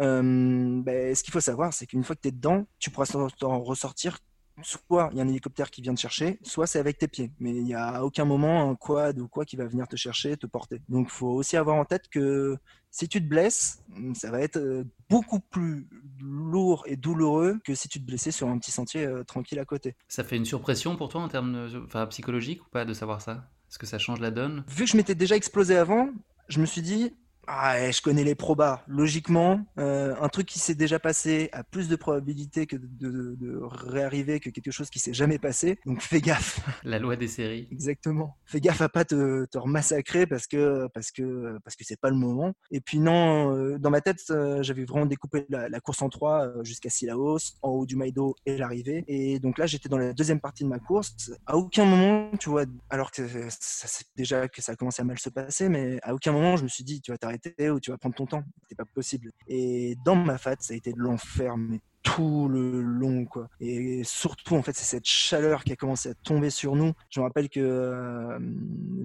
euh, 0.01 0.81
ben, 0.81 1.15
ce 1.15 1.23
qu'il 1.23 1.31
faut 1.31 1.39
savoir, 1.39 1.73
c'est 1.73 1.85
qu'une 1.85 2.03
fois 2.03 2.15
que 2.15 2.21
tu 2.21 2.27
es 2.29 2.31
dedans, 2.31 2.65
tu 2.79 2.89
pourras 2.89 3.09
en 3.41 3.63
ressortir 3.63 4.19
soit 4.63 5.09
il 5.11 5.17
y 5.17 5.21
a 5.21 5.23
un 5.23 5.27
hélicoptère 5.27 5.69
qui 5.71 5.81
vient 5.81 5.93
te 5.93 5.99
chercher, 5.99 6.39
soit 6.43 6.67
c'est 6.67 6.79
avec 6.79 6.97
tes 6.97 7.07
pieds. 7.07 7.31
Mais 7.39 7.51
il 7.51 7.63
n'y 7.63 7.73
a 7.73 7.87
à 7.87 8.03
aucun 8.03 8.25
moment 8.25 8.69
un 8.69 8.75
quad 8.75 9.19
ou 9.19 9.27
quoi 9.27 9.45
qui 9.45 9.55
va 9.55 9.65
venir 9.65 9.87
te 9.87 9.95
chercher, 9.95 10.37
te 10.37 10.47
porter. 10.47 10.81
Donc 10.89 11.07
il 11.09 11.13
faut 11.13 11.29
aussi 11.29 11.57
avoir 11.57 11.75
en 11.75 11.85
tête 11.85 12.07
que 12.09 12.57
si 12.91 13.09
tu 13.09 13.21
te 13.21 13.27
blesses, 13.27 13.83
ça 14.13 14.31
va 14.31 14.39
être 14.39 14.57
euh, 14.57 14.85
beaucoup 15.09 15.41
plus 15.41 15.89
lourd 16.21 16.83
et 16.87 16.95
douloureux 16.95 17.59
que 17.65 17.75
si 17.75 17.89
tu 17.89 17.99
te 17.99 18.05
blessais 18.05 18.31
sur 18.31 18.47
un 18.47 18.57
petit 18.57 18.71
sentier 18.71 19.05
euh, 19.05 19.23
tranquille 19.23 19.59
à 19.59 19.65
côté. 19.65 19.95
Ça 20.07 20.23
fait 20.23 20.37
une 20.37 20.45
surpression 20.45 20.95
pour 20.95 21.09
toi 21.09 21.21
en 21.21 21.27
termes 21.27 21.69
de, 21.69 21.83
enfin, 21.85 22.07
psychologiques 22.07 22.65
ou 22.65 22.69
pas 22.69 22.85
de 22.85 22.93
savoir 22.93 23.21
ça? 23.21 23.49
Est-ce 23.69 23.79
que 23.79 23.85
ça 23.85 23.99
change 23.99 24.21
la 24.21 24.31
donne? 24.31 24.63
Vu 24.69 24.85
que 24.85 24.89
je 24.89 24.95
m'étais 24.95 25.15
déjà 25.15 25.35
explosé 25.35 25.75
avant, 25.75 26.09
je 26.47 26.61
me 26.61 26.65
suis 26.65 26.81
dit, 26.81 27.13
ah, 27.47 27.91
je 27.91 28.01
connais 28.01 28.23
les 28.23 28.35
probas. 28.35 28.83
Logiquement, 28.87 29.65
euh, 29.77 30.15
un 30.19 30.29
truc 30.29 30.47
qui 30.47 30.59
s'est 30.59 30.75
déjà 30.75 30.99
passé 30.99 31.49
a 31.53 31.63
plus 31.63 31.87
de 31.87 31.95
probabilité 31.95 32.65
que 32.65 32.75
de, 32.75 33.35
de, 33.35 33.59
réarriver 33.61 34.39
que 34.39 34.49
quelque 34.49 34.71
chose 34.71 34.89
qui 34.89 34.99
s'est 34.99 35.13
jamais 35.13 35.39
passé. 35.39 35.79
Donc 35.85 36.01
fais 36.01 36.21
gaffe. 36.21 36.59
La 36.83 36.99
loi 36.99 37.15
des 37.15 37.27
séries. 37.27 37.67
Exactement. 37.71 38.37
Fais 38.45 38.61
gaffe 38.61 38.81
à 38.81 38.89
pas 38.89 39.05
te, 39.05 39.45
te 39.45 39.57
remassacrer 39.57 40.25
parce 40.25 40.47
que 40.47 40.87
parce 40.93 41.11
que 41.11 41.57
parce 41.63 41.75
que 41.75 41.83
c'est 41.83 41.99
pas 41.99 42.09
le 42.09 42.15
moment. 42.15 42.53
Et 42.71 42.81
puis 42.81 42.99
non, 42.99 43.55
euh, 43.55 43.77
dans 43.77 43.89
ma 43.89 44.01
tête, 44.01 44.21
euh, 44.29 44.63
j'avais 44.63 44.85
vraiment 44.85 45.05
découpé 45.05 45.45
la, 45.49 45.79
course 45.79 46.01
en 46.01 46.09
trois 46.09 46.51
jusqu'à 46.63 46.89
Silaos, 46.89 47.57
en 47.61 47.69
haut 47.69 47.85
du 47.85 47.95
Maïdo 47.95 48.35
et 48.45 48.57
l'arrivée. 48.57 49.03
Et 49.07 49.39
donc 49.39 49.57
là, 49.57 49.65
j'étais 49.65 49.89
dans 49.89 49.97
la 49.97 50.13
deuxième 50.13 50.39
partie 50.39 50.63
de 50.63 50.69
ma 50.69 50.79
course. 50.79 51.31
À 51.45 51.57
aucun 51.57 51.85
moment, 51.85 52.31
tu 52.39 52.49
vois, 52.49 52.65
alors 52.89 53.11
que 53.11 53.27
ça, 53.49 54.03
déjà 54.15 54.47
que 54.47 54.61
ça 54.61 54.71
a 54.71 54.75
commencé 54.75 55.01
à 55.01 55.05
mal 55.05 55.19
se 55.19 55.29
passer, 55.29 55.69
mais 55.69 55.99
à 56.01 56.13
aucun 56.13 56.31
moment 56.31 56.57
je 56.57 56.63
me 56.63 56.67
suis 56.67 56.83
dit, 56.83 57.01
tu 57.01 57.11
vas 57.11 57.17
t'arrêter 57.37 57.69
ou 57.69 57.79
tu 57.79 57.91
vas 57.91 57.97
prendre 57.97 58.15
ton 58.15 58.25
temps. 58.25 58.43
C'était 58.63 58.75
pas 58.75 58.85
possible. 58.85 59.31
Et 59.47 59.95
dans 60.03 60.15
ma 60.15 60.37
fat, 60.37 60.55
ça 60.59 60.73
a 60.73 60.77
été 60.77 60.93
de 60.93 60.99
l'enfer, 60.99 61.57
mais 61.57 61.79
tout 62.05 62.47
le 62.47 62.81
long 62.81 63.25
quoi. 63.25 63.49
Et 63.59 64.03
surtout 64.03 64.55
en 64.55 64.61
fait 64.61 64.73
c'est 64.73 64.85
cette 64.85 65.07
chaleur 65.07 65.63
qui 65.63 65.73
a 65.73 65.75
commencé 65.75 66.09
à 66.09 66.13
tomber 66.13 66.51
sur 66.51 66.75
nous. 66.75 66.93
Je 67.09 67.19
me 67.19 67.25
rappelle 67.25 67.49
que 67.49 67.59
euh, 67.59 68.39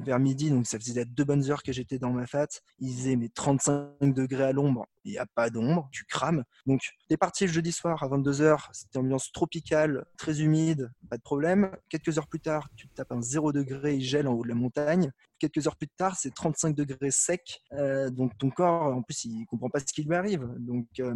vers 0.04 0.20
midi 0.20 0.50
donc 0.50 0.66
ça 0.66 0.78
faisait 0.78 1.06
deux 1.06 1.24
bonnes 1.24 1.50
heures 1.50 1.62
que 1.62 1.72
j'étais 1.72 1.98
dans 1.98 2.10
ma 2.10 2.26
fat. 2.26 2.46
Il 2.78 2.94
faisait 2.94 3.16
mes 3.16 3.30
35 3.30 4.14
degrés 4.14 4.44
à 4.44 4.52
l'ombre. 4.52 4.86
Il 5.04 5.12
n'y 5.12 5.18
a 5.18 5.24
pas 5.34 5.48
d'ombre 5.48 5.88
tu 5.90 6.04
crames 6.04 6.44
donc 6.66 6.82
t'es 7.08 7.16
parti 7.16 7.46
le 7.46 7.52
jeudi 7.52 7.72
soir 7.72 8.02
à 8.02 8.08
22h 8.08 8.68
c'était 8.72 8.98
ambiance 8.98 9.32
tropicale 9.32 10.04
très 10.18 10.42
humide. 10.42 10.92
Pas 11.08 11.16
de 11.16 11.22
problème. 11.22 11.70
Quelques 11.88 12.18
heures 12.18 12.28
plus 12.28 12.40
tard 12.40 12.68
tu 12.76 12.86
tapes 12.88 13.12
un 13.12 13.22
0 13.22 13.52
degré 13.52 13.94
il 13.94 14.02
gèle 14.02 14.28
en 14.28 14.34
haut 14.34 14.44
de 14.44 14.48
la 14.48 14.54
montagne. 14.54 15.10
Quelques 15.38 15.66
heures 15.66 15.76
plus 15.76 15.88
tard 15.88 16.16
c'est 16.16 16.34
35 16.34 16.76
degrés 16.76 17.10
sec 17.10 17.62
euh, 17.72 18.10
donc 18.10 18.36
ton 18.36 18.50
corps 18.50 18.94
en 18.94 19.00
plus 19.00 19.24
il 19.24 19.46
comprend 19.46 19.70
pas 19.70 19.80
ce 19.80 19.86
qui 19.86 20.02
lui 20.02 20.14
arrive. 20.14 20.46
Donc 20.58 20.86
euh, 21.00 21.14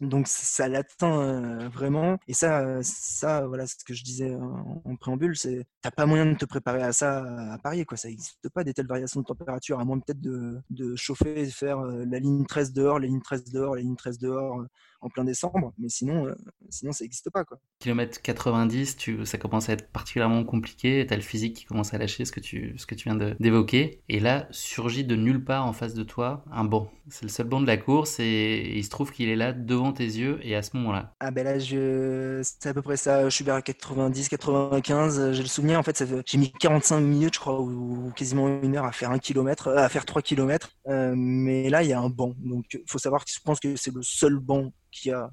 donc 0.00 0.26
ça 0.28 0.68
l'atteint 0.68 1.68
vraiment. 1.68 2.18
Et 2.28 2.34
ça, 2.34 2.82
ça, 2.82 3.46
voilà, 3.46 3.66
ce 3.66 3.76
que 3.84 3.94
je 3.94 4.02
disais 4.02 4.34
en, 4.34 4.96
préambule, 4.96 5.36
c'est 5.36 5.66
t'as 5.82 5.90
pas 5.90 6.06
moyen 6.06 6.26
de 6.26 6.34
te 6.36 6.44
préparer 6.44 6.82
à 6.82 6.92
ça 6.92 7.24
à 7.52 7.58
Paris, 7.58 7.84
quoi. 7.84 7.96
Ça 7.96 8.08
n'existe 8.08 8.48
pas 8.50 8.64
des 8.64 8.74
telles 8.74 8.86
variations 8.86 9.20
de 9.20 9.26
température, 9.26 9.80
à 9.80 9.84
moins 9.84 9.98
peut-être 9.98 10.20
de, 10.20 10.96
chauffer 10.96 11.40
et 11.40 11.50
faire 11.50 11.80
la 11.80 12.18
ligne 12.18 12.44
13 12.44 12.72
dehors, 12.72 12.98
la 12.98 13.06
ligne 13.06 13.22
13 13.22 13.44
dehors, 13.50 13.74
la 13.74 13.82
ligne 13.82 13.96
13 13.96 14.18
dehors 14.18 14.64
en 15.04 15.08
plein 15.08 15.24
décembre. 15.24 15.72
Mais 15.78 15.88
sinon, 15.88 16.26
sinon 16.70 16.92
ça 16.92 17.04
n'existe 17.04 17.30
pas, 17.30 17.44
quoi. 17.44 17.58
Kilomètre 17.78 18.20
90, 18.22 18.96
tu, 18.96 19.26
ça 19.26 19.38
commence 19.38 19.68
à 19.68 19.74
être 19.74 19.90
particulièrement 19.90 20.44
compliqué. 20.44 21.06
T'as 21.06 21.16
le 21.16 21.22
physique 21.22 21.56
qui 21.56 21.64
commence 21.64 21.94
à 21.94 21.98
lâcher, 21.98 22.24
ce 22.24 22.32
que 22.32 22.40
tu, 22.40 22.74
ce 22.78 22.86
que 22.86 22.94
tu 22.94 23.08
viens 23.08 23.34
d'évoquer. 23.38 24.02
Et 24.08 24.20
là, 24.20 24.48
surgit 24.50 25.04
de 25.04 25.16
nulle 25.16 25.44
part 25.44 25.66
en 25.66 25.72
face 25.72 25.94
de 25.94 26.02
toi 26.02 26.44
un 26.50 26.64
banc. 26.64 26.90
C'est 27.10 27.24
le 27.24 27.28
seul 27.28 27.46
banc 27.46 27.60
de 27.60 27.66
la 27.66 27.76
course 27.76 28.18
et 28.18 28.72
il 28.76 28.84
se 28.84 28.88
trouve 28.88 29.12
qu'il 29.12 29.28
est 29.28 29.36
là 29.36 29.52
devant 29.52 29.92
tes 29.92 30.04
yeux 30.04 30.40
et 30.42 30.56
à 30.56 30.62
ce 30.62 30.76
moment-là 30.76 31.12
Ah 31.20 31.30
ben 31.30 31.44
là, 31.44 31.58
je... 31.58 32.40
c'est 32.42 32.70
à 32.70 32.74
peu 32.74 32.80
près 32.80 32.96
ça. 32.96 33.28
Je 33.28 33.34
suis 33.34 33.44
vers 33.44 33.62
90, 33.62 34.28
95. 34.28 35.32
J'ai 35.32 35.42
le 35.42 35.48
souvenir, 35.48 35.78
en 35.78 35.82
fait, 35.82 36.02
j'ai 36.24 36.38
mis 36.38 36.50
45 36.52 37.00
minutes, 37.00 37.34
je 37.34 37.40
crois, 37.40 37.60
ou, 37.60 38.10
quasiment 38.16 38.48
une 38.62 38.76
heure 38.76 38.86
à 38.86 38.92
faire 38.92 39.10
un 39.10 39.18
kilomètre, 39.18 39.68
euh, 39.68 39.76
à 39.76 39.88
faire 39.88 40.06
3 40.06 40.22
kilomètres. 40.22 40.70
Euh, 40.88 41.14
mais 41.16 41.68
là, 41.68 41.82
il 41.82 41.90
y 41.90 41.92
a 41.92 42.00
un 42.00 42.08
banc. 42.08 42.34
Donc, 42.38 42.64
il 42.72 42.82
faut 42.88 42.98
savoir 42.98 43.24
que 43.24 43.30
je 43.30 43.40
pense 43.40 43.60
que 43.60 43.76
c'est 43.76 43.94
le 43.94 44.02
seul 44.02 44.38
banc 44.38 44.72
qu'il 44.94 45.10
y 45.10 45.14
a 45.14 45.30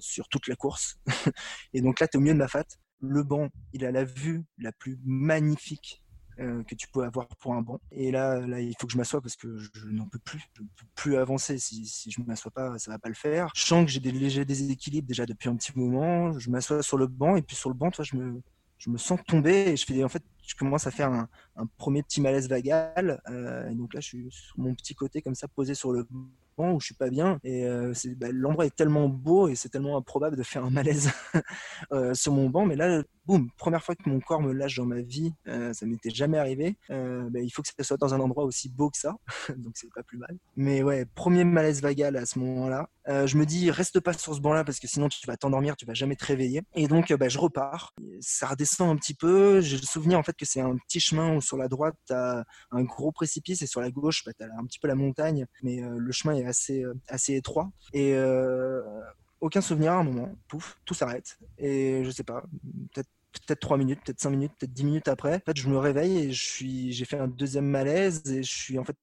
sur 0.00 0.28
toute 0.28 0.48
la 0.48 0.56
course. 0.56 0.98
et 1.72 1.80
donc 1.80 2.00
là, 2.00 2.08
tu 2.08 2.16
es 2.16 2.18
au 2.18 2.20
milieu 2.20 2.34
de 2.34 2.38
ma 2.38 2.48
fat. 2.48 2.64
Le 3.00 3.22
banc, 3.22 3.48
il 3.72 3.84
a 3.84 3.92
la 3.92 4.04
vue 4.04 4.44
la 4.58 4.72
plus 4.72 4.98
magnifique 5.04 6.02
que 6.38 6.74
tu 6.74 6.86
peux 6.88 7.02
avoir 7.02 7.26
pour 7.36 7.54
un 7.54 7.62
banc. 7.62 7.80
Et 7.90 8.10
là, 8.10 8.40
là 8.40 8.60
il 8.60 8.74
faut 8.78 8.86
que 8.86 8.92
je 8.92 8.98
m'assoie 8.98 9.22
parce 9.22 9.36
que 9.36 9.56
je, 9.56 9.86
n'en 9.86 10.06
peux 10.06 10.18
plus. 10.18 10.38
Je 10.38 10.62
peux 10.62 10.68
plus 10.94 11.16
avancer. 11.16 11.58
Si, 11.58 12.10
je 12.10 12.20
ne 12.20 12.26
m'assois 12.26 12.50
pas, 12.50 12.78
ça 12.78 12.90
va 12.90 12.98
pas 12.98 13.08
le 13.08 13.14
faire. 13.14 13.50
Je 13.54 13.64
sens 13.64 13.84
que 13.84 13.90
j'ai 13.90 14.00
des 14.00 14.12
légers 14.12 14.44
déséquilibres 14.44 15.08
déjà 15.08 15.24
depuis 15.24 15.48
un 15.48 15.56
petit 15.56 15.72
moment. 15.78 16.38
Je 16.38 16.50
m'assois 16.50 16.82
sur 16.82 16.98
le 16.98 17.06
banc 17.06 17.36
et 17.36 17.42
puis 17.42 17.56
sur 17.56 17.70
le 17.70 17.74
banc, 17.74 17.90
toi, 17.90 18.04
je 18.04 18.16
me, 18.16 18.42
je 18.78 18.90
me 18.90 18.98
sens 18.98 19.18
tomber 19.26 19.70
et 19.70 19.76
je 19.76 19.84
fais 19.84 20.04
en 20.04 20.08
fait 20.08 20.22
je 20.46 20.54
commence 20.54 20.86
à 20.86 20.90
faire 20.90 21.10
un, 21.10 21.28
un 21.56 21.66
premier 21.78 22.02
petit 22.02 22.20
malaise 22.20 22.48
vagal 22.48 23.20
euh, 23.28 23.68
et 23.68 23.74
donc 23.74 23.94
là 23.94 24.00
je 24.00 24.06
suis 24.06 24.26
sur 24.30 24.58
mon 24.58 24.74
petit 24.74 24.94
côté 24.94 25.22
comme 25.22 25.34
ça 25.34 25.48
posé 25.48 25.74
sur 25.74 25.92
le 25.92 26.06
où 26.58 26.80
je 26.80 26.86
suis 26.86 26.94
pas 26.94 27.10
bien. 27.10 27.38
Et 27.44 27.66
euh, 27.66 27.92
bah, 28.16 28.28
l'endroit 28.32 28.66
est 28.66 28.74
tellement 28.74 29.08
beau 29.08 29.48
et 29.48 29.54
c'est 29.54 29.68
tellement 29.68 29.96
improbable 29.96 30.36
de 30.36 30.42
faire 30.42 30.64
un 30.64 30.70
malaise 30.70 31.10
euh, 31.92 32.14
sur 32.14 32.32
mon 32.32 32.48
banc. 32.48 32.66
Mais 32.66 32.76
là, 32.76 33.02
boum, 33.26 33.50
première 33.58 33.82
fois 33.82 33.94
que 33.94 34.08
mon 34.08 34.20
corps 34.20 34.40
me 34.40 34.52
lâche 34.52 34.76
dans 34.76 34.86
ma 34.86 35.00
vie, 35.00 35.32
euh, 35.48 35.72
ça 35.72 35.86
m'était 35.86 36.10
jamais 36.10 36.38
arrivé. 36.38 36.76
Bah, 36.88 37.40
il 37.40 37.50
faut 37.50 37.62
que 37.62 37.68
ça 37.68 37.84
soit 37.84 37.96
dans 37.96 38.14
un 38.14 38.20
endroit 38.20 38.44
aussi 38.44 38.68
beau 38.68 38.90
que 38.90 38.98
ça, 38.98 39.16
donc 39.56 39.72
c'est 39.74 39.92
pas 39.94 40.02
plus 40.02 40.18
mal. 40.18 40.36
Mais 40.56 40.82
ouais, 40.82 41.04
premier 41.14 41.44
malaise 41.44 41.82
vagal 41.82 42.16
à 42.16 42.26
ce 42.26 42.38
moment-là. 42.38 42.88
je 43.06 43.36
me 43.36 43.44
dis, 43.44 43.70
reste 43.70 44.00
pas 44.00 44.12
sur 44.12 44.34
ce 44.34 44.40
banc-là 44.40 44.64
parce 44.64 44.78
que 44.78 44.86
sinon 44.86 45.08
tu 45.08 45.26
vas 45.26 45.36
t'endormir, 45.36 45.76
tu 45.76 45.86
vas 45.86 45.94
jamais 45.94 46.16
te 46.16 46.24
réveiller. 46.24 46.62
Et 46.74 46.88
donc, 46.88 47.12
bah, 47.12 47.28
je 47.28 47.38
repars. 47.38 47.94
Ça 48.20 48.48
redescend 48.48 48.90
un 48.90 48.96
petit 48.96 49.14
peu. 49.14 49.60
J'ai 49.60 49.76
le 49.76 49.82
souvenir 49.82 50.18
en 50.18 50.22
fait 50.22 50.36
que 50.36 50.46
c'est 50.46 50.60
un 50.60 50.76
petit 50.76 51.00
chemin 51.00 51.36
où 51.36 51.40
sur 51.40 51.56
la 51.56 51.68
droite, 51.68 51.96
tu 52.06 52.12
as 52.12 52.44
un 52.70 52.84
gros 52.84 53.12
précipice 53.12 53.62
et 53.62 53.66
sur 53.66 53.80
la 53.80 53.90
gauche, 53.90 54.24
bah, 54.24 54.32
tu 54.38 54.44
as 54.44 54.48
un 54.58 54.64
petit 54.64 54.78
peu 54.78 54.88
la 54.88 54.94
montagne. 54.94 55.46
Mais 55.62 55.80
le 55.80 56.12
chemin 56.12 56.34
est 56.34 56.46
assez, 56.46 56.82
euh, 56.84 56.94
assez 57.08 57.34
étroit. 57.34 57.70
Et 57.92 58.14
euh, 58.14 58.82
aucun 59.40 59.60
souvenir 59.60 59.92
à 59.92 59.96
un 59.96 60.04
moment. 60.04 60.34
Pouf, 60.48 60.78
tout 60.84 60.94
s'arrête. 60.94 61.38
Et 61.58 62.02
je 62.04 62.10
sais 62.10 62.24
pas, 62.24 62.42
peut-être 62.92 63.10
peut-être 63.40 63.60
3 63.60 63.78
minutes, 63.78 64.00
peut-être 64.04 64.20
5 64.20 64.30
minutes, 64.30 64.52
peut-être 64.58 64.72
10 64.72 64.84
minutes 64.84 65.08
après, 65.08 65.36
en 65.36 65.40
fait, 65.40 65.56
je 65.56 65.68
me 65.68 65.78
réveille 65.78 66.18
et 66.18 66.32
je 66.32 66.44
suis, 66.44 66.92
j'ai 66.92 67.04
fait 67.04 67.18
un 67.18 67.28
deuxième 67.28 67.66
malaise 67.66 68.22
et 68.30 68.42
je 68.42 68.52
suis 68.52 68.78
en 68.78 68.84
fait 68.84 68.96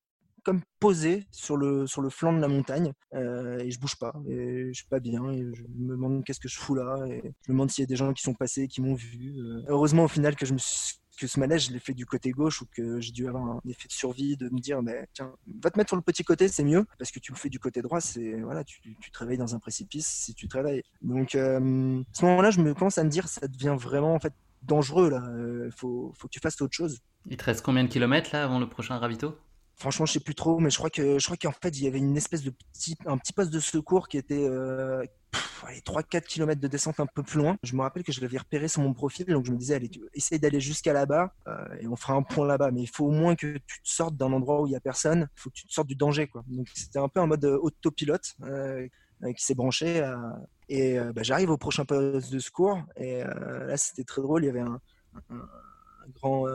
comme 0.43 0.61
posé 0.79 1.25
sur 1.31 1.55
le, 1.55 1.87
sur 1.87 2.01
le 2.01 2.09
flanc 2.09 2.33
de 2.33 2.41
la 2.41 2.49
montagne 2.49 2.91
euh, 3.13 3.59
et 3.59 3.71
je 3.71 3.79
bouge 3.79 3.95
pas 3.97 4.13
et 4.27 4.67
je 4.67 4.73
suis 4.73 4.87
pas 4.87 4.99
bien 4.99 5.31
et 5.31 5.39
je 5.53 5.63
me 5.63 5.91
demande 5.91 6.23
qu'est-ce 6.25 6.41
que 6.41 6.49
je 6.49 6.59
fous 6.59 6.75
là 6.75 6.97
et 7.07 7.21
je 7.45 7.51
me 7.51 7.53
demande 7.53 7.71
s'il 7.71 7.83
y 7.83 7.85
a 7.85 7.87
des 7.87 7.95
gens 7.95 8.11
qui 8.11 8.23
sont 8.23 8.33
passés, 8.33 8.67
qui 8.67 8.81
m'ont 8.81 8.93
vu. 8.93 9.35
heureusement 9.69 10.03
au 10.03 10.09
final 10.09 10.35
que 10.35 10.45
je 10.45 10.51
me 10.53 10.57
suis 10.57 10.97
que 11.17 11.27
ce 11.27 11.39
malaise, 11.39 11.67
je 11.67 11.71
l'ai 11.71 11.79
fait 11.79 11.93
du 11.93 12.05
côté 12.05 12.31
gauche 12.31 12.61
ou 12.61 12.65
que 12.65 12.99
j'ai 12.99 13.11
dû 13.11 13.27
avoir 13.27 13.43
un 13.43 13.61
effet 13.67 13.87
de 13.87 13.93
survie 13.93 14.37
de 14.37 14.49
me 14.49 14.59
dire, 14.59 14.81
mais 14.81 15.07
tiens, 15.13 15.31
va 15.61 15.69
te 15.69 15.77
mettre 15.77 15.89
sur 15.89 15.95
le 15.95 16.01
petit 16.01 16.23
côté, 16.23 16.47
c'est 16.47 16.63
mieux, 16.63 16.85
parce 16.97 17.11
que 17.11 17.19
tu 17.19 17.31
le 17.31 17.37
fais 17.37 17.49
du 17.49 17.59
côté 17.59 17.81
droit, 17.81 18.01
c'est 18.01 18.41
voilà, 18.41 18.63
tu, 18.63 18.81
tu, 18.99 19.11
te 19.11 19.19
réveilles 19.19 19.37
dans 19.37 19.55
un 19.55 19.59
précipice 19.59 20.07
si 20.07 20.33
tu 20.33 20.47
te 20.47 20.57
réveilles. 20.57 20.83
Donc 21.01 21.35
euh, 21.35 22.01
à 22.01 22.17
ce 22.17 22.25
moment-là, 22.25 22.51
je 22.51 22.61
me 22.61 22.73
commence 22.73 22.97
à 22.97 23.03
me 23.03 23.09
dire, 23.09 23.27
ça 23.27 23.47
devient 23.47 23.75
vraiment 23.77 24.13
en 24.15 24.19
fait 24.19 24.33
dangereux 24.63 25.09
là. 25.09 25.21
Faut, 25.75 26.13
faut 26.17 26.27
que 26.27 26.33
tu 26.33 26.39
fasses 26.39 26.61
autre 26.61 26.75
chose. 26.75 26.99
Il 27.29 27.37
te 27.37 27.43
reste 27.43 27.63
combien 27.63 27.83
de 27.83 27.89
kilomètres 27.89 28.29
là 28.33 28.43
avant 28.43 28.59
le 28.59 28.67
prochain 28.67 28.97
ravito? 28.97 29.37
Franchement, 29.83 30.05
je 30.05 30.13
sais 30.13 30.21
plus 30.21 30.33
trop, 30.33 30.59
mais 30.59 30.69
je 30.69 30.77
crois 30.77 30.89
que 30.89 31.19
je 31.19 31.25
crois 31.25 31.35
qu'en 31.35 31.51
fait, 31.51 31.77
il 31.77 31.83
y 31.83 31.87
avait 31.87 31.97
une 31.97 32.15
espèce 32.15 32.41
de 32.41 32.51
petit, 32.51 32.95
un 33.05 33.17
petit 33.17 33.33
poste 33.33 33.51
de 33.51 33.59
secours 33.59 34.07
qui 34.07 34.17
était 34.17 34.47
euh, 34.47 35.03
3-4 35.33 36.21
km 36.21 36.61
de 36.61 36.69
descente 36.69 37.01
un 37.01 37.05
peu 37.05 37.21
plus 37.21 37.39
loin. 37.39 37.57
Je 37.63 37.75
me 37.75 37.81
rappelle 37.81 38.03
que 38.03 38.13
je 38.13 38.21
l'avais 38.21 38.37
repéré 38.37 38.69
sur 38.69 38.81
mon 38.81 38.93
profil, 38.93 39.25
donc 39.25 39.45
je 39.45 39.51
me 39.51 39.57
disais, 39.57 39.75
allez, 39.75 39.91
essaye 40.13 40.39
d'aller 40.39 40.61
jusqu'à 40.61 40.93
là-bas 40.93 41.33
euh, 41.49 41.65
et 41.81 41.87
on 41.89 41.97
fera 41.97 42.13
un 42.13 42.23
point 42.23 42.47
là-bas. 42.47 42.71
Mais 42.71 42.83
il 42.83 42.87
faut 42.87 43.07
au 43.07 43.11
moins 43.11 43.35
que 43.35 43.57
tu 43.57 43.81
te 43.83 43.89
sortes 43.89 44.15
d'un 44.15 44.31
endroit 44.31 44.61
où 44.61 44.67
il 44.67 44.71
y 44.71 44.75
a 44.77 44.79
personne. 44.79 45.27
Il 45.35 45.41
faut 45.41 45.49
que 45.49 45.55
tu 45.55 45.67
te 45.67 45.73
sortes 45.73 45.89
du 45.89 45.97
danger, 45.97 46.27
quoi. 46.27 46.45
Donc 46.47 46.69
c'était 46.73 46.99
un 46.99 47.09
peu 47.09 47.19
un 47.19 47.27
mode 47.27 47.43
euh, 47.43 47.59
autopilote 47.61 48.35
euh, 48.43 48.87
qui 49.35 49.43
s'est 49.43 49.53
branché. 49.53 50.09
et 50.69 50.97
bah, 51.13 51.23
j'arrive 51.23 51.49
au 51.49 51.57
prochain 51.57 51.83
poste 51.83 52.31
de 52.31 52.39
secours 52.39 52.81
et 52.95 53.21
là 53.21 53.75
c'était 53.75 54.05
très 54.05 54.21
drôle. 54.21 54.43
Il 54.43 54.47
y 54.47 54.49
avait 54.49 54.61
un 54.61 54.79
grand 56.15 56.45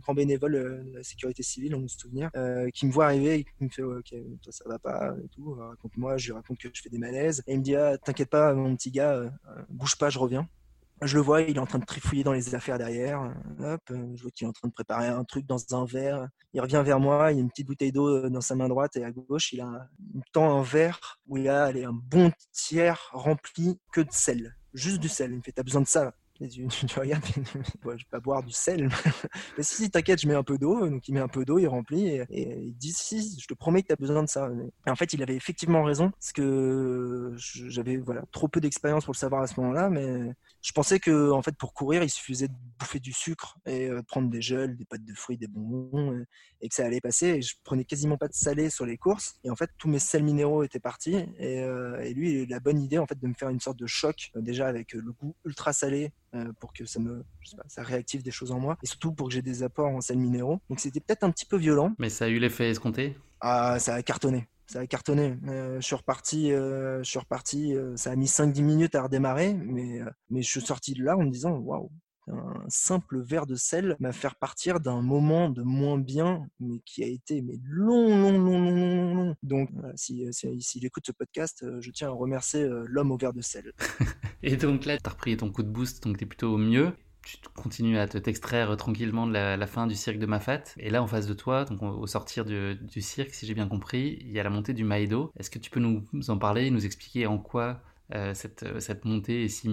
grand 0.00 0.14
bénévole 0.14 0.54
euh, 0.54 0.82
de 0.84 0.96
la 0.96 1.02
sécurité 1.02 1.42
civile, 1.42 1.74
on 1.74 1.80
me 1.80 1.88
souvenir, 1.88 2.30
euh, 2.36 2.68
qui 2.70 2.86
me 2.86 2.92
voit 2.92 3.06
arriver 3.06 3.34
et 3.34 3.44
qui 3.44 3.64
me 3.64 3.68
fait 3.68 3.82
Ok, 3.82 4.14
toi 4.42 4.52
ça 4.52 4.64
va 4.66 4.78
pas 4.78 5.14
et 5.22 5.28
tout, 5.28 5.54
raconte-moi. 5.54 6.16
Je 6.16 6.26
lui 6.26 6.32
raconte 6.34 6.58
que 6.58 6.68
je 6.72 6.82
fais 6.82 6.90
des 6.90 6.98
malaises. 6.98 7.42
Et 7.46 7.54
il 7.54 7.58
me 7.58 7.64
dit 7.64 7.76
ah, 7.76 7.96
T'inquiète 7.98 8.30
pas, 8.30 8.54
mon 8.54 8.74
petit 8.76 8.90
gars, 8.90 9.14
euh, 9.14 9.30
bouge 9.68 9.96
pas, 9.96 10.10
je 10.10 10.18
reviens. 10.18 10.48
Je 11.02 11.16
le 11.16 11.22
vois, 11.22 11.42
il 11.42 11.56
est 11.56 11.60
en 11.60 11.66
train 11.66 11.80
de 11.80 11.84
trifouiller 11.84 12.22
dans 12.24 12.32
les 12.32 12.54
affaires 12.54 12.78
derrière. 12.78 13.34
Hop, 13.58 13.80
je 13.90 14.22
vois 14.22 14.30
qu'il 14.30 14.46
est 14.46 14.48
en 14.48 14.52
train 14.52 14.68
de 14.68 14.72
préparer 14.72 15.08
un 15.08 15.24
truc 15.24 15.44
dans 15.44 15.58
un 15.74 15.84
verre. 15.84 16.28
Il 16.54 16.60
revient 16.60 16.82
vers 16.84 17.00
moi, 17.00 17.32
il 17.32 17.38
a 17.38 17.40
une 17.40 17.50
petite 17.50 17.66
bouteille 17.66 17.92
d'eau 17.92 18.30
dans 18.30 18.40
sa 18.40 18.54
main 18.54 18.68
droite 18.68 18.96
et 18.96 19.04
à 19.04 19.10
gauche, 19.10 19.52
il, 19.52 19.60
a 19.60 19.88
tend 20.32 20.56
un 20.58 20.62
verre 20.62 21.18
où 21.26 21.36
il 21.36 21.48
a 21.48 21.66
un 21.66 21.92
bon 21.92 22.30
tiers 22.52 23.10
rempli 23.12 23.80
que 23.92 24.00
de 24.00 24.12
sel. 24.12 24.56
Juste 24.72 25.00
du 25.00 25.08
sel. 25.08 25.32
Il 25.32 25.38
me 25.38 25.42
fait 25.42 25.52
T'as 25.52 25.64
besoin 25.64 25.82
de 25.82 25.88
ça 25.88 26.14
et 26.40 26.48
tu, 26.48 26.66
regardes, 26.98 27.24
je 27.24 27.88
vais 27.88 27.96
pas 28.10 28.20
boire 28.20 28.42
du 28.42 28.52
sel. 28.52 28.88
mais 29.56 29.62
si, 29.62 29.76
si 29.76 29.90
t'inquiète, 29.90 30.20
je 30.20 30.26
mets 30.26 30.34
un 30.34 30.42
peu 30.42 30.58
d'eau. 30.58 30.88
Donc 30.88 31.06
il 31.08 31.14
met 31.14 31.20
un 31.20 31.28
peu 31.28 31.44
d'eau, 31.44 31.58
il 31.58 31.68
remplit 31.68 32.08
et, 32.08 32.26
il 32.30 32.74
dit 32.76 32.92
si, 32.92 33.38
je 33.40 33.46
te 33.46 33.54
promets 33.54 33.82
que 33.82 33.88
tu 33.88 33.92
as 33.92 33.96
besoin 33.96 34.22
de 34.22 34.28
ça. 34.28 34.50
Et 34.86 34.90
en 34.90 34.96
fait, 34.96 35.12
il 35.12 35.22
avait 35.22 35.36
effectivement 35.36 35.84
raison 35.84 36.10
parce 36.10 36.32
que 36.32 37.32
j'avais 37.36 37.96
voilà 37.96 38.22
trop 38.32 38.48
peu 38.48 38.60
d'expérience 38.60 39.04
pour 39.04 39.12
le 39.12 39.18
savoir 39.18 39.42
à 39.42 39.46
ce 39.46 39.60
moment-là, 39.60 39.90
mais 39.90 40.34
je 40.62 40.72
pensais 40.72 40.98
que 40.98 41.30
en 41.30 41.42
fait 41.42 41.56
pour 41.56 41.74
courir, 41.74 42.02
il 42.02 42.10
suffisait 42.10 42.48
de 42.48 42.54
bouffer 42.78 42.98
du 42.98 43.12
sucre 43.12 43.58
et 43.66 43.88
euh, 43.88 44.02
prendre 44.02 44.28
des 44.28 44.42
gels, 44.42 44.76
des 44.76 44.84
pâtes 44.84 45.04
de 45.04 45.14
fruits, 45.14 45.36
des 45.36 45.46
bonbons 45.46 46.24
et, 46.60 46.68
que 46.68 46.74
ça 46.74 46.84
allait 46.84 47.00
passer. 47.00 47.26
Et 47.26 47.42
je 47.42 47.54
prenais 47.62 47.84
quasiment 47.84 48.16
pas 48.16 48.28
de 48.28 48.34
salé 48.34 48.70
sur 48.70 48.86
les 48.86 48.96
courses. 48.96 49.36
Et 49.44 49.50
en 49.50 49.56
fait, 49.56 49.70
tous 49.78 49.88
mes 49.88 49.98
sels 49.98 50.24
minéraux 50.24 50.62
étaient 50.62 50.80
partis. 50.80 51.16
Et, 51.38 51.60
euh, 51.60 52.02
lui, 52.14 52.32
il 52.32 52.38
a 52.38 52.42
eu 52.42 52.46
la 52.46 52.60
bonne 52.60 52.80
idée 52.80 52.98
en 52.98 53.06
fait 53.06 53.18
de 53.18 53.26
me 53.26 53.34
faire 53.34 53.50
une 53.50 53.60
sorte 53.60 53.78
de 53.78 53.86
choc 53.86 54.30
euh, 54.36 54.40
déjà 54.40 54.66
avec 54.66 54.94
le 54.94 55.12
goût 55.12 55.36
ultra 55.44 55.72
salé 55.72 56.12
euh, 56.34 56.52
pour 56.58 56.72
que 56.72 56.84
ça 56.84 57.00
me 57.00 57.24
ça 57.68 57.82
réactive 57.82 58.22
des 58.22 58.30
choses 58.30 58.50
en 58.52 58.58
moi 58.58 58.76
et 58.82 58.86
surtout 58.86 59.12
pour 59.12 59.28
que 59.28 59.34
j'ai 59.34 59.42
des 59.42 59.62
apports 59.62 59.88
en 59.88 60.00
sels 60.00 60.18
minéraux. 60.18 60.60
Donc 60.68 60.80
c'était 60.80 61.00
peut-être 61.00 61.24
un 61.24 61.30
petit 61.30 61.46
peu 61.46 61.56
violent. 61.56 61.92
Mais 61.98 62.10
ça 62.10 62.26
a 62.26 62.28
eu 62.28 62.38
l'effet 62.38 62.70
escompté? 62.70 63.16
Ah, 63.40 63.78
ça 63.78 63.94
a 63.94 64.02
cartonné. 64.02 64.48
Ça 64.66 64.80
a 64.80 64.86
cartonné. 64.86 65.36
Euh, 65.46 65.80
je 65.80 65.86
suis 65.86 65.94
reparti, 65.94 66.52
euh, 66.52 67.02
je 67.02 67.10
suis 67.10 67.18
reparti 67.18 67.74
ça 67.96 68.12
a 68.12 68.16
mis 68.16 68.26
5-10 68.26 68.62
minutes 68.62 68.94
à 68.94 69.02
redémarrer, 69.02 69.54
mais, 69.54 70.00
mais 70.30 70.42
je 70.42 70.48
suis 70.48 70.60
sorti 70.60 70.94
de 70.94 71.04
là 71.04 71.16
en 71.16 71.22
me 71.22 71.30
disant 71.30 71.52
waouh, 71.58 71.90
un 72.28 72.64
simple 72.68 73.20
verre 73.20 73.46
de 73.46 73.54
sel 73.54 73.96
m'a 74.00 74.12
fait 74.12 74.28
partir 74.40 74.80
d'un 74.80 75.02
moment 75.02 75.48
de 75.48 75.62
moins 75.62 75.98
bien, 75.98 76.46
mais 76.60 76.80
qui 76.84 77.02
a 77.02 77.06
été 77.06 77.42
mais 77.42 77.58
long, 77.62 78.16
long, 78.16 78.38
long, 78.38 78.60
long, 78.60 78.74
long, 78.74 79.14
long. 79.14 79.36
Donc, 79.42 79.70
s'il 79.94 80.32
si, 80.32 80.60
si, 80.60 80.84
écoute 80.84 81.04
ce 81.06 81.12
podcast, 81.12 81.62
euh, 81.62 81.80
je 81.80 81.90
tiens 81.90 82.08
à 82.08 82.12
remercier 82.12 82.62
euh, 82.62 82.84
l'homme 82.88 83.10
au 83.10 83.16
verre 83.16 83.32
de 83.32 83.42
sel. 83.42 83.72
Et 84.42 84.56
donc 84.56 84.84
là, 84.84 84.96
tu 84.96 85.02
as 85.06 85.10
repris 85.10 85.36
ton 85.36 85.50
coup 85.50 85.62
de 85.62 85.68
boost, 85.68 86.04
donc 86.04 86.18
tu 86.18 86.24
es 86.24 86.26
plutôt 86.26 86.54
au 86.54 86.58
mieux 86.58 86.92
tu 87.26 87.38
continues 87.54 87.98
à 87.98 88.06
te 88.06 88.18
t'extraire 88.18 88.76
tranquillement 88.76 89.26
de 89.26 89.32
la, 89.32 89.66
fin 89.66 89.86
du 89.86 89.94
cirque 89.94 90.18
de 90.18 90.26
Mafat. 90.26 90.62
Et 90.76 90.90
là, 90.90 91.02
en 91.02 91.06
face 91.06 91.26
de 91.26 91.32
toi, 91.32 91.64
donc 91.64 91.82
au 91.82 92.06
sortir 92.06 92.44
du, 92.44 92.74
du 92.74 93.00
cirque, 93.00 93.32
si 93.32 93.46
j'ai 93.46 93.54
bien 93.54 93.66
compris, 93.66 94.18
il 94.20 94.30
y 94.30 94.38
a 94.38 94.42
la 94.42 94.50
montée 94.50 94.74
du 94.74 94.84
Maïdo. 94.84 95.32
Est-ce 95.38 95.48
que 95.48 95.58
tu 95.58 95.70
peux 95.70 95.80
nous 95.80 96.04
en 96.28 96.36
parler, 96.36 96.70
nous 96.70 96.84
expliquer 96.84 97.26
en 97.26 97.38
quoi 97.38 97.64
euh, 97.64 97.93
cette, 98.34 98.62
euh, 98.62 98.80
cette, 98.80 99.04
montée 99.04 99.44
est 99.44 99.48
si 99.48 99.68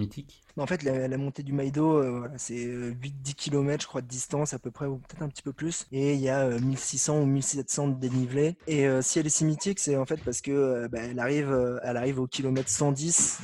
En 0.56 0.66
fait, 0.66 0.82
la, 0.82 1.16
montée 1.16 1.42
du 1.42 1.52
Maïdo, 1.52 1.98
euh, 1.98 2.28
c'est 2.36 2.66
8-10 2.66 3.34
km, 3.34 3.82
je 3.82 3.86
crois, 3.86 4.02
de 4.02 4.08
distance 4.08 4.52
à 4.52 4.58
peu 4.58 4.70
près, 4.70 4.86
ou 4.86 4.98
peut-être 4.98 5.22
un 5.22 5.28
petit 5.28 5.42
peu 5.42 5.52
plus. 5.52 5.86
Et 5.92 6.14
il 6.14 6.20
y 6.20 6.28
a 6.28 6.48
1600 6.48 7.20
ou 7.20 7.26
1700 7.26 7.88
de 7.88 7.94
dénivelé. 7.94 8.56
Et 8.66 8.86
si 9.00 9.18
elle 9.18 9.26
est 9.26 9.30
si 9.30 9.44
mythique, 9.44 9.78
c'est 9.78 9.96
en 9.96 10.06
fait 10.06 10.22
parce 10.24 10.40
que 10.40 10.88
bah, 10.88 10.98
elle, 11.02 11.18
arrive, 11.18 11.80
elle 11.84 11.96
arrive 11.96 12.20
au 12.20 12.26
kilomètre 12.26 12.68
110 12.68 13.40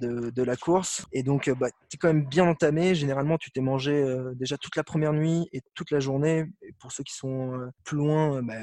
de, 0.00 0.42
la 0.42 0.56
course. 0.56 1.06
Et 1.12 1.22
donc, 1.22 1.50
bah, 1.50 1.68
tu 1.88 1.96
es 1.96 1.98
quand 1.98 2.08
même 2.08 2.24
bien 2.26 2.46
entamé. 2.46 2.94
Généralement, 2.94 3.38
tu 3.38 3.50
t'es 3.50 3.60
mangé 3.60 4.04
déjà 4.34 4.56
toute 4.56 4.76
la 4.76 4.84
première 4.84 5.12
nuit 5.12 5.48
et 5.52 5.60
toute 5.74 5.90
la 5.90 6.00
journée. 6.00 6.46
Pour 6.78 6.92
ceux 6.92 7.04
qui 7.04 7.14
sont 7.14 7.70
plus 7.84 7.98
loin, 7.98 8.42
bah, 8.42 8.54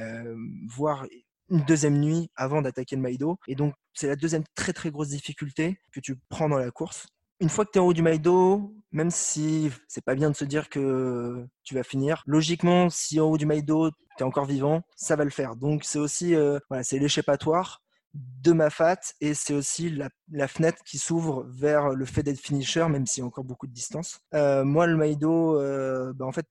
voir 0.68 1.06
une 1.50 1.64
deuxième 1.66 2.00
nuit 2.00 2.30
avant 2.36 2.62
d'attaquer 2.62 2.96
le 2.96 3.02
Maïdo. 3.02 3.38
Et 3.48 3.56
donc, 3.56 3.74
c'est 3.94 4.08
la 4.08 4.16
deuxième 4.16 4.44
très 4.56 4.74
très 4.74 4.92
grosse 4.92 5.10
difficulté 5.10 5.80
que 5.92 6.00
tu 6.00 6.18
prends 6.30 6.50
dans 6.50 6.58
la 6.58 6.72
course. 6.72 7.08
Une 7.40 7.50
fois 7.50 7.66
que 7.66 7.72
tu 7.72 7.78
es 7.78 7.82
en 7.82 7.86
haut 7.86 7.94
du 7.94 8.02
Maïdo, 8.02 8.74
même 8.92 9.12
si 9.12 9.70
c'est 9.88 10.04
pas 10.04 10.16
bien 10.16 10.32
de 10.32 10.36
se 10.36 10.46
dire 10.46 10.70
que 10.70 11.46
tu 11.64 11.76
vas 11.76 11.84
finir, 11.84 12.24
logiquement, 12.26 12.90
si 12.90 13.20
en 13.20 13.26
haut 13.26 13.38
du 13.38 13.46
Maïdo, 13.46 13.92
tu 13.92 13.98
es 14.20 14.24
encore 14.24 14.46
vivant, 14.46 14.82
ça 14.96 15.16
va 15.16 15.24
le 15.24 15.30
faire. 15.30 15.56
Donc, 15.56 15.84
c'est 15.84 16.00
aussi 16.00 16.34
euh, 16.34 16.60
voilà, 16.70 16.84
c'est 16.84 16.98
l'échappatoire 16.98 17.84
de 18.14 18.52
ma 18.52 18.70
fat 18.70 18.98
et 19.22 19.34
c'est 19.34 19.54
aussi 19.54 19.92
la, 20.32 20.48
fenêtre 20.48 20.84
qui 20.84 20.98
s'ouvre 20.98 21.46
vers 21.50 21.90
le 21.90 22.06
fait 22.06 22.24
d'être 22.24 22.40
finisher, 22.40 22.88
même 22.90 23.06
s'il 23.06 23.22
y 23.22 23.24
a 23.24 23.28
encore 23.28 23.44
beaucoup 23.44 23.68
de 23.68 23.74
distance. 23.74 24.20
Euh, 24.34 24.64
moi, 24.64 24.88
le 24.88 24.96
Maïdo, 24.96 25.60
euh, 25.60 26.14
bah, 26.14 26.26
en 26.26 26.32
fait, 26.32 26.48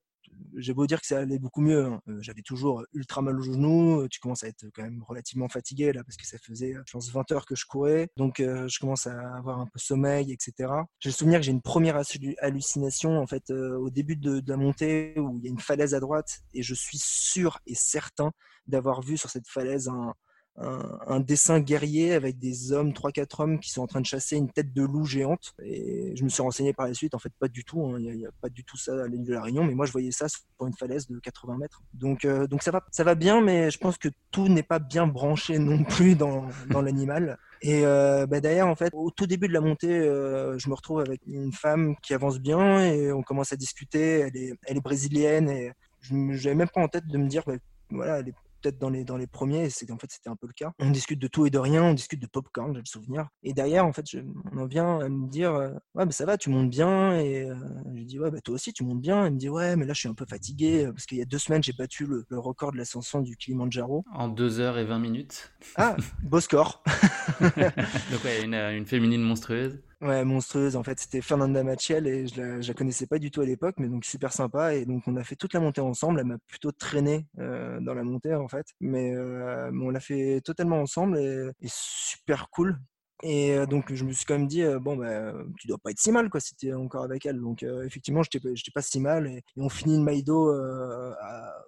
j'ai 0.56 0.74
beau 0.74 0.86
dire 0.86 1.00
que 1.00 1.06
ça 1.06 1.18
allait 1.18 1.38
beaucoup 1.38 1.60
mieux. 1.60 1.84
Hein. 1.84 2.00
Euh, 2.08 2.18
j'avais 2.20 2.42
toujours 2.42 2.84
ultra 2.92 3.22
mal 3.22 3.38
au 3.38 3.42
genou. 3.42 4.00
Euh, 4.00 4.08
tu 4.08 4.20
commences 4.20 4.44
à 4.44 4.48
être 4.48 4.66
quand 4.74 4.82
même 4.82 5.02
relativement 5.02 5.48
fatigué 5.48 5.92
là 5.92 6.02
parce 6.04 6.16
que 6.16 6.26
ça 6.26 6.38
faisait, 6.38 6.74
je 6.86 6.92
pense, 6.92 7.10
20 7.10 7.32
heures 7.32 7.46
que 7.46 7.54
je 7.54 7.66
courais. 7.66 8.08
Donc, 8.16 8.40
euh, 8.40 8.66
je 8.68 8.78
commence 8.78 9.06
à 9.06 9.36
avoir 9.36 9.60
un 9.60 9.66
peu 9.66 9.78
sommeil, 9.78 10.32
etc. 10.32 10.72
J'ai 11.00 11.10
le 11.10 11.14
souvenir 11.14 11.40
que 11.40 11.46
j'ai 11.46 11.52
une 11.52 11.62
première 11.62 12.00
hallucination 12.40 13.18
en 13.18 13.26
fait 13.26 13.50
au 13.50 13.90
début 13.90 14.16
de, 14.16 14.42
la 14.46 14.56
montée 14.56 15.14
où 15.18 15.36
il 15.38 15.44
y 15.44 15.48
a 15.48 15.50
une 15.50 15.60
falaise 15.60 15.94
à 15.94 16.00
droite 16.00 16.40
et 16.54 16.62
je 16.62 16.74
suis 16.74 16.98
sûr 17.00 17.58
et 17.66 17.74
certain 17.74 18.32
d'avoir 18.66 19.02
vu 19.02 19.16
sur 19.16 19.30
cette 19.30 19.48
falaise 19.48 19.88
un, 19.88 20.14
un, 20.58 21.20
dessin 21.20 21.60
guerrier 21.60 22.12
avec 22.12 22.38
des 22.38 22.72
hommes, 22.72 22.90
3-4 22.90 23.42
hommes 23.42 23.60
qui 23.60 23.70
sont 23.70 23.82
en 23.82 23.86
train 23.86 24.00
de 24.00 24.06
chasser 24.06 24.36
une 24.36 24.50
tête 24.50 24.72
de 24.72 24.82
loup 24.82 25.04
géante. 25.04 25.54
Et 25.62 26.14
je 26.16 26.24
me 26.24 26.28
suis 26.28 26.42
renseigné 26.42 26.72
par 26.72 26.86
la 26.86 26.94
suite, 26.94 27.14
en 27.14 27.18
fait, 27.18 27.32
pas 27.38 27.48
du 27.48 27.64
tout. 27.64 27.84
Hein. 27.84 27.98
Il 28.00 28.16
n'y 28.16 28.26
a, 28.26 28.30
pas 28.40 28.48
du 28.48 28.64
tout 28.64 28.76
ça 28.76 29.04
à 29.04 29.06
l'île 29.06 29.24
de 29.24 29.32
la 29.32 29.42
Réunion, 29.42 29.64
mais 29.64 29.74
moi, 29.74 29.86
je 29.86 29.92
voyais 29.92 30.12
ça 30.12 30.28
sur 30.28 30.66
une 30.66 30.74
falaise 30.74 31.08
de 31.08 31.18
80 31.18 31.58
mètres. 31.58 31.82
Donc, 31.92 32.24
euh, 32.24 32.46
donc 32.46 32.62
ça, 32.62 32.70
va, 32.70 32.82
ça 32.90 33.04
va 33.04 33.14
bien, 33.14 33.40
mais 33.40 33.70
je 33.70 33.78
pense 33.78 33.98
que 33.98 34.08
tout 34.30 34.48
n'est 34.48 34.62
pas 34.62 34.78
bien 34.78 35.06
branché 35.06 35.58
non 35.58 35.84
plus 35.84 36.14
dans, 36.14 36.46
dans 36.70 36.82
l'animal. 36.82 37.38
Et 37.62 37.84
euh, 37.84 38.26
bah 38.26 38.40
d'ailleurs, 38.40 38.68
en 38.68 38.76
fait, 38.76 38.90
au 38.92 39.10
tout 39.10 39.26
début 39.26 39.48
de 39.48 39.52
la 39.52 39.60
montée, 39.60 39.98
euh, 39.98 40.58
je 40.58 40.68
me 40.68 40.74
retrouve 40.74 41.00
avec 41.00 41.20
une 41.26 41.52
femme 41.52 41.96
qui 42.02 42.14
avance 42.14 42.38
bien 42.38 42.84
et 42.84 43.12
on 43.12 43.22
commence 43.22 43.52
à 43.52 43.56
discuter. 43.56 44.20
Elle 44.20 44.36
est, 44.36 44.54
elle 44.66 44.76
est 44.76 44.80
brésilienne 44.80 45.48
et 45.48 45.72
je 46.00 46.14
n'avais 46.14 46.54
même 46.54 46.68
pas 46.68 46.82
en 46.82 46.88
tête 46.88 47.06
de 47.06 47.18
me 47.18 47.28
dire, 47.28 47.42
bah, 47.46 47.54
voilà, 47.90 48.18
elle 48.18 48.28
est 48.28 48.34
peut-être 48.66 48.78
dans 48.78 48.90
les, 48.90 49.04
dans 49.04 49.16
les 49.16 49.26
premiers, 49.26 49.70
c'est 49.70 49.90
en 49.90 49.98
fait 49.98 50.10
c'était 50.10 50.28
un 50.28 50.36
peu 50.36 50.46
le 50.46 50.52
cas. 50.52 50.72
On 50.78 50.90
discute 50.90 51.20
de 51.20 51.28
tout 51.28 51.46
et 51.46 51.50
de 51.50 51.58
rien, 51.58 51.84
on 51.84 51.94
discute 51.94 52.20
de 52.20 52.26
popcorn, 52.26 52.72
j'ai 52.74 52.80
le 52.80 52.86
souvenir. 52.86 53.28
Et 53.42 53.52
derrière, 53.52 53.86
en 53.86 53.92
fait, 53.92 54.04
je, 54.10 54.18
on 54.52 54.58
en 54.58 54.66
vient 54.66 54.98
à 54.98 55.08
me 55.08 55.28
dire 55.28 55.54
euh, 55.54 55.70
Ouais, 55.94 56.04
mais 56.04 56.12
ça 56.12 56.24
va, 56.26 56.36
tu 56.36 56.50
montes 56.50 56.70
bien. 56.70 57.18
Et 57.20 57.48
euh, 57.48 57.54
je 57.94 58.02
dis 58.02 58.18
Ouais, 58.18 58.30
bah, 58.30 58.40
toi 58.40 58.54
aussi, 58.54 58.72
tu 58.72 58.84
montes 58.84 59.00
bien. 59.00 59.26
Elle 59.26 59.34
me 59.34 59.38
dit 59.38 59.48
Ouais, 59.48 59.76
mais 59.76 59.86
là, 59.86 59.92
je 59.92 60.00
suis 60.00 60.08
un 60.08 60.14
peu 60.14 60.26
fatigué 60.28 60.86
euh, 60.86 60.92
parce 60.92 61.06
qu'il 61.06 61.18
y 61.18 61.22
a 61.22 61.24
deux 61.24 61.38
semaines, 61.38 61.62
j'ai 61.62 61.72
battu 61.72 62.06
le, 62.06 62.24
record 62.30 62.72
de 62.72 62.78
l'ascension 62.78 63.20
du 63.20 63.36
Kilimanjaro. 63.36 64.04
En 64.12 64.28
2 64.28 64.60
heures 64.60 64.78
et 64.78 64.84
20 64.84 64.98
minutes. 64.98 65.52
Ah, 65.76 65.96
beau 66.22 66.40
score. 66.40 66.82
Donc, 67.40 68.24
ouais, 68.24 68.42
une, 68.44 68.54
une 68.54 68.86
féminine 68.86 69.22
monstrueuse. 69.22 69.80
Ouais, 70.02 70.24
monstrueuse. 70.26 70.76
En 70.76 70.82
fait, 70.82 71.00
c'était 71.00 71.22
Fernanda 71.22 71.64
Machiel 71.64 72.06
et 72.06 72.26
je 72.26 72.38
la, 72.40 72.58
la 72.58 72.74
connaissais 72.74 73.06
pas 73.06 73.18
du 73.18 73.30
tout 73.30 73.40
à 73.40 73.46
l'époque, 73.46 73.76
mais 73.78 73.88
donc 73.88 74.04
super 74.04 74.30
sympa. 74.30 74.74
Et 74.74 74.84
donc, 74.84 75.04
on 75.06 75.16
a 75.16 75.24
fait 75.24 75.36
toute 75.36 75.54
la 75.54 75.60
montée 75.60 75.80
ensemble. 75.80 76.20
Elle 76.20 76.26
m'a 76.26 76.38
plutôt 76.46 76.70
traîné 76.70 77.26
euh, 77.38 77.80
dans 77.80 77.94
la 77.94 78.04
montée, 78.04 78.34
en 78.34 78.46
fait. 78.46 78.66
Mais, 78.80 79.14
euh, 79.14 79.70
on 79.72 79.88
l'a 79.88 80.00
fait 80.00 80.42
totalement 80.42 80.80
ensemble 80.80 81.18
et, 81.18 81.50
super 81.66 82.50
cool. 82.50 82.78
Et 83.22 83.54
euh, 83.54 83.64
donc, 83.64 83.92
je 83.94 84.04
me 84.04 84.12
suis 84.12 84.26
quand 84.26 84.34
même 84.38 84.46
dit, 84.46 84.62
bon, 84.82 84.96
bah, 84.96 85.32
tu 85.58 85.66
dois 85.66 85.78
pas 85.78 85.90
être 85.92 85.98
si 85.98 86.12
mal, 86.12 86.28
quoi, 86.28 86.40
si 86.40 86.54
tu 86.54 86.66
es 86.68 86.74
encore 86.74 87.04
avec 87.04 87.24
elle. 87.24 87.40
Donc, 87.40 87.62
effectivement, 87.62 88.22
je 88.22 88.38
n'étais 88.38 88.70
pas 88.74 88.82
si 88.82 89.00
mal. 89.00 89.26
Et, 89.26 89.38
et 89.38 89.42
on 89.56 89.70
finit 89.70 89.96
le 89.96 90.02
Maïdo 90.04 90.50
à 90.50 91.64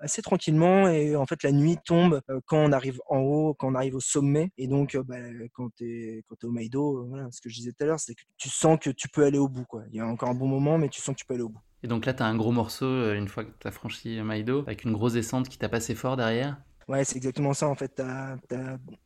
assez 0.00 0.22
tranquillement 0.22 0.88
et 0.88 1.16
en 1.16 1.26
fait 1.26 1.42
la 1.42 1.52
nuit 1.52 1.78
tombe 1.84 2.20
quand 2.46 2.58
on 2.58 2.72
arrive 2.72 3.00
en 3.08 3.18
haut, 3.18 3.54
quand 3.54 3.70
on 3.70 3.74
arrive 3.74 3.94
au 3.94 4.00
sommet 4.00 4.50
et 4.58 4.66
donc 4.66 4.96
bah, 5.06 5.16
quand 5.52 5.70
tu 5.76 5.84
es, 5.84 6.18
es 6.18 6.44
au 6.44 6.50
Maïdo, 6.50 7.06
voilà, 7.08 7.28
ce 7.30 7.40
que 7.40 7.48
je 7.48 7.56
disais 7.56 7.72
tout 7.72 7.84
à 7.84 7.86
l'heure, 7.86 8.00
c'est 8.00 8.14
que 8.14 8.22
tu 8.36 8.48
sens 8.48 8.78
que 8.80 8.90
tu 8.90 9.08
peux 9.08 9.24
aller 9.24 9.38
au 9.38 9.48
bout. 9.48 9.64
Quoi. 9.64 9.84
Il 9.90 9.96
y 9.96 10.00
a 10.00 10.06
encore 10.06 10.28
un 10.28 10.34
bon 10.34 10.48
moment 10.48 10.78
mais 10.78 10.88
tu 10.88 11.00
sens 11.00 11.14
que 11.14 11.20
tu 11.20 11.26
peux 11.26 11.34
aller 11.34 11.42
au 11.42 11.48
bout. 11.48 11.60
Et 11.82 11.88
donc 11.88 12.04
là, 12.04 12.12
tu 12.12 12.22
as 12.22 12.26
un 12.26 12.36
gros 12.36 12.52
morceau 12.52 13.12
une 13.14 13.28
fois 13.28 13.44
que 13.44 13.52
tu 13.58 13.66
as 13.66 13.70
franchi 13.70 14.20
Maïdo 14.20 14.60
avec 14.60 14.84
une 14.84 14.92
grosse 14.92 15.14
descente 15.14 15.48
qui 15.48 15.58
t'a 15.58 15.68
passé 15.68 15.94
fort 15.94 16.16
derrière? 16.16 16.58
Ouais, 16.90 17.04
c'est 17.04 17.14
exactement 17.18 17.54
ça. 17.54 17.68
En 17.68 17.76
fait, 17.76 17.94
tu 17.94 18.02
as, 18.02 18.36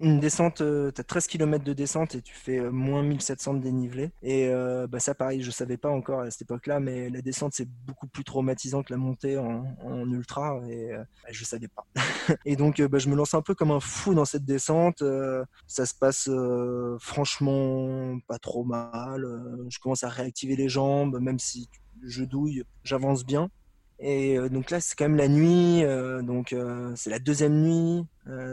une 0.00 0.18
descente, 0.18 0.62
euh, 0.62 0.90
tu 0.90 1.02
as 1.02 1.04
13 1.04 1.26
km 1.26 1.62
de 1.62 1.74
descente 1.74 2.14
et 2.14 2.22
tu 2.22 2.34
fais 2.34 2.58
euh, 2.58 2.70
moins 2.70 3.02
1700 3.02 3.52
de 3.52 3.58
dénivelé. 3.58 4.10
Et 4.22 4.48
euh, 4.48 4.86
bah, 4.86 5.00
ça, 5.00 5.14
pareil, 5.14 5.42
je 5.42 5.50
savais 5.50 5.76
pas 5.76 5.90
encore 5.90 6.20
à 6.20 6.30
cette 6.30 6.40
époque-là, 6.42 6.80
mais 6.80 7.10
la 7.10 7.20
descente, 7.20 7.52
c'est 7.52 7.68
beaucoup 7.68 8.06
plus 8.06 8.24
traumatisant 8.24 8.82
que 8.82 8.90
la 8.90 8.96
montée 8.96 9.36
en, 9.36 10.10
ultra. 10.10 10.62
Et 10.66 10.92
je 10.92 10.96
bah, 10.96 11.04
je 11.30 11.44
savais 11.44 11.68
pas. 11.68 11.84
et 12.46 12.56
donc, 12.56 12.80
bah, 12.80 12.98
je 12.98 13.10
me 13.10 13.16
lance 13.16 13.34
un 13.34 13.42
peu 13.42 13.54
comme 13.54 13.70
un 13.70 13.80
fou 13.80 14.14
dans 14.14 14.24
cette 14.24 14.46
descente. 14.46 15.04
ça 15.66 15.84
se 15.84 15.94
passe 15.94 16.30
franchement 17.00 18.18
pas 18.26 18.38
trop 18.38 18.64
mal. 18.64 19.26
je 19.68 19.78
commence 19.78 20.04
à 20.04 20.08
réactiver 20.08 20.56
les 20.56 20.70
jambes, 20.70 21.20
même 21.20 21.38
si 21.38 21.68
je 22.02 22.24
douille, 22.24 22.64
j'avance 22.82 23.26
bien. 23.26 23.50
Et 23.98 24.36
euh, 24.38 24.48
donc 24.48 24.70
là, 24.70 24.80
c'est 24.80 24.96
quand 24.96 25.04
même 25.04 25.16
la 25.16 25.28
nuit, 25.28 25.84
euh, 25.84 26.22
donc 26.22 26.52
euh, 26.52 26.92
c'est 26.96 27.10
la 27.10 27.18
deuxième 27.18 27.62
nuit, 27.62 28.06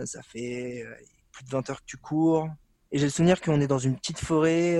ça 0.05 0.21
fait 0.21 0.85
plus 1.31 1.43
de 1.45 1.49
20 1.49 1.69
heures 1.69 1.79
que 1.81 1.85
tu 1.85 1.97
cours. 1.97 2.49
Et 2.91 2.97
j'ai 2.97 3.05
le 3.05 3.11
souvenir 3.11 3.39
qu'on 3.39 3.61
est 3.61 3.67
dans 3.67 3.79
une 3.79 3.95
petite 3.95 4.19
forêt, 4.19 4.75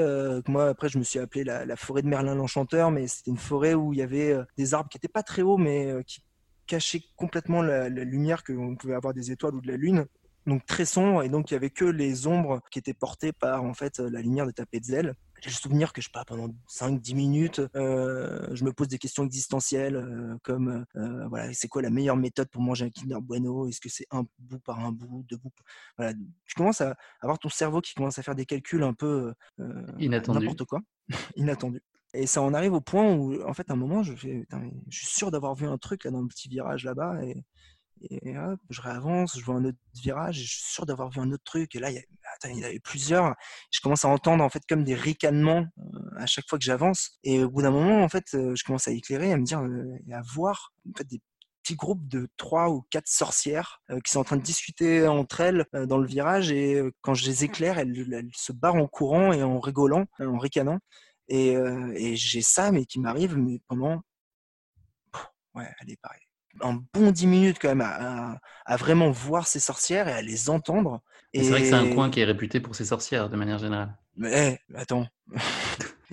que 0.45 0.51
moi 0.51 0.67
après 0.67 0.89
je 0.89 0.97
me 0.97 1.03
suis 1.03 1.17
appelé 1.17 1.45
la, 1.45 1.75
forêt 1.77 2.01
de 2.01 2.07
Merlin 2.07 2.35
l'Enchanteur, 2.35 2.91
mais 2.91 3.07
c'était 3.07 3.31
une 3.31 3.37
forêt 3.37 3.73
où 3.73 3.93
il 3.93 3.99
y 3.99 4.01
avait 4.01 4.35
des 4.57 4.73
arbres 4.73 4.89
qui 4.89 4.97
n'étaient 4.97 5.07
pas 5.07 5.23
très 5.23 5.43
hauts, 5.43 5.57
mais 5.57 5.93
qui 6.05 6.21
cachaient 6.67 7.03
complètement 7.15 7.61
la, 7.61 7.87
lumière 7.87 8.43
qu'on 8.43 8.75
pouvait 8.75 8.95
avoir 8.95 9.13
des 9.13 9.31
étoiles 9.31 9.55
ou 9.55 9.61
de 9.61 9.67
la 9.67 9.77
lune 9.77 10.05
donc 10.47 10.65
très 10.65 10.85
sombre 10.85 11.21
et 11.21 11.29
donc 11.29 11.51
il 11.51 11.53
y 11.53 11.57
avait 11.57 11.69
que 11.69 11.85
les 11.85 12.25
ombres 12.25 12.61
qui 12.71 12.79
étaient 12.79 12.95
portées 12.95 13.31
par 13.31 13.63
en 13.63 13.75
fait 13.75 13.99
la 13.99 14.21
lumière 14.21 14.45
de 14.45 14.53
zèle. 14.81 15.13
J'ai 15.41 15.49
le 15.49 15.55
souvenir 15.55 15.91
que 15.91 16.01
je 16.01 16.07
sais 16.07 16.11
pas 16.11 16.23
pendant 16.23 16.53
5-10 16.69 17.15
minutes, 17.15 17.61
euh, 17.75 18.47
je 18.53 18.63
me 18.63 18.71
pose 18.71 18.87
des 18.87 18.99
questions 18.99 19.23
existentielles 19.23 19.95
euh, 19.95 20.37
comme 20.43 20.85
euh, 20.95 21.27
voilà 21.29 21.51
c'est 21.53 21.67
quoi 21.67 21.81
la 21.81 21.89
meilleure 21.89 22.15
méthode 22.15 22.47
pour 22.49 22.61
manger 22.61 22.85
un 22.85 22.89
Kinder 22.91 23.19
Bueno? 23.19 23.67
Est-ce 23.67 23.81
que 23.81 23.89
c'est 23.89 24.05
un 24.11 24.23
bout 24.37 24.59
par 24.59 24.79
un 24.79 24.91
bout, 24.91 25.25
deux 25.27 25.37
bouts 25.37 25.51
Voilà, 25.97 26.13
tu 26.45 26.53
commences 26.55 26.81
à 26.81 26.95
avoir 27.21 27.39
ton 27.39 27.49
cerveau 27.49 27.81
qui 27.81 27.95
commence 27.95 28.19
à 28.19 28.23
faire 28.23 28.35
des 28.35 28.45
calculs 28.45 28.83
un 28.83 28.93
peu 28.93 29.33
n'importe 29.57 30.65
quoi, 30.65 30.81
inattendu. 31.35 31.81
Et 32.13 32.27
ça 32.27 32.41
en 32.41 32.53
arrive 32.53 32.73
au 32.73 32.81
point 32.81 33.11
où, 33.13 33.41
en 33.47 33.53
fait, 33.53 33.69
à 33.69 33.73
un 33.73 33.77
moment, 33.77 34.03
je, 34.03 34.13
fais, 34.13 34.45
je 34.89 34.97
suis 34.97 35.07
sûr 35.07 35.31
d'avoir 35.31 35.55
vu 35.55 35.65
un 35.65 35.77
truc 35.77 36.03
là 36.03 36.11
dans 36.11 36.21
le 36.21 36.27
petit 36.27 36.49
virage 36.49 36.83
là-bas. 36.83 37.23
Et, 37.23 37.41
et 38.09 38.37
hop, 38.37 38.59
je 38.69 38.81
réavance, 38.81 39.37
je 39.39 39.45
vois 39.45 39.55
un 39.55 39.65
autre 39.65 39.77
virage, 39.93 40.39
et 40.39 40.43
je 40.43 40.49
suis 40.49 40.73
sûr 40.73 40.85
d'avoir 40.85 41.09
vu 41.09 41.19
un 41.21 41.31
autre 41.31 41.43
truc. 41.43 41.75
Et 41.75 41.79
là, 41.79 41.89
il 41.89 41.95
y, 41.95 42.05
avait 42.45 42.79
plusieurs. 42.79 43.35
Je 43.71 43.79
commence 43.81 44.05
à 44.05 44.09
entendre 44.09 44.43
en 44.43 44.49
fait 44.49 44.63
comme 44.67 44.83
des 44.83 44.95
ricanements 44.95 45.65
euh, 45.79 45.99
à 46.17 46.25
chaque 46.25 46.47
fois 46.47 46.57
que 46.57 46.63
j'avance. 46.63 47.19
Et 47.23 47.43
au 47.43 47.49
bout 47.49 47.61
d'un 47.61 47.71
moment, 47.71 48.03
en 48.03 48.09
fait, 48.09 48.25
euh, 48.33 48.55
je 48.55 48.63
commence 48.63 48.87
à 48.87 48.91
éclairer, 48.91 49.31
à 49.31 49.37
me 49.37 49.43
dire 49.43 49.61
euh, 49.61 49.97
et 50.07 50.13
à 50.13 50.21
voir 50.21 50.73
des 51.09 51.21
petits 51.63 51.75
groupes 51.75 52.07
de 52.07 52.27
trois 52.37 52.69
ou 52.69 52.83
quatre 52.89 53.07
sorcières 53.07 53.81
qui 54.03 54.11
sont 54.11 54.19
en 54.19 54.23
train 54.23 54.37
de 54.37 54.41
discuter 54.41 55.07
entre 55.07 55.41
elles 55.41 55.65
dans 55.73 55.99
le 55.99 56.07
virage. 56.07 56.51
Et 56.51 56.81
quand 57.01 57.13
je 57.13 57.23
les 57.27 57.43
éclaire, 57.43 57.77
elles, 57.77 57.93
se 58.33 58.51
barrent 58.51 58.75
en 58.75 58.87
courant 58.87 59.31
et 59.31 59.43
en 59.43 59.59
rigolant, 59.59 60.05
en 60.19 60.39
ricanant. 60.39 60.79
Et, 61.27 61.55
j'ai 62.15 62.41
ça, 62.41 62.71
mais 62.71 62.85
qui 62.85 62.99
m'arrive 62.99 63.37
mais 63.37 63.61
pendant. 63.67 64.01
Ouais, 65.53 65.69
allez, 65.81 65.97
pareil 65.97 66.30
un 66.61 66.81
bon 66.93 67.11
10 67.11 67.27
minutes 67.27 67.57
quand 67.61 67.69
même 67.69 67.81
à, 67.81 68.77
vraiment 68.77 69.11
voir 69.11 69.47
ces 69.47 69.59
sorcières 69.59 70.07
et 70.07 70.13
à 70.13 70.21
les 70.21 70.49
entendre. 70.49 71.01
Et... 71.33 71.43
C'est 71.43 71.51
vrai 71.51 71.61
que 71.61 71.67
c'est 71.67 71.73
un 71.73 71.93
coin 71.93 72.09
qui 72.09 72.19
est 72.19 72.25
réputé 72.25 72.59
pour 72.59 72.75
ses 72.75 72.85
sorcières 72.85 73.29
de 73.29 73.35
manière 73.35 73.57
générale. 73.57 73.95
Mais 74.17 74.59
attends. 74.75 75.07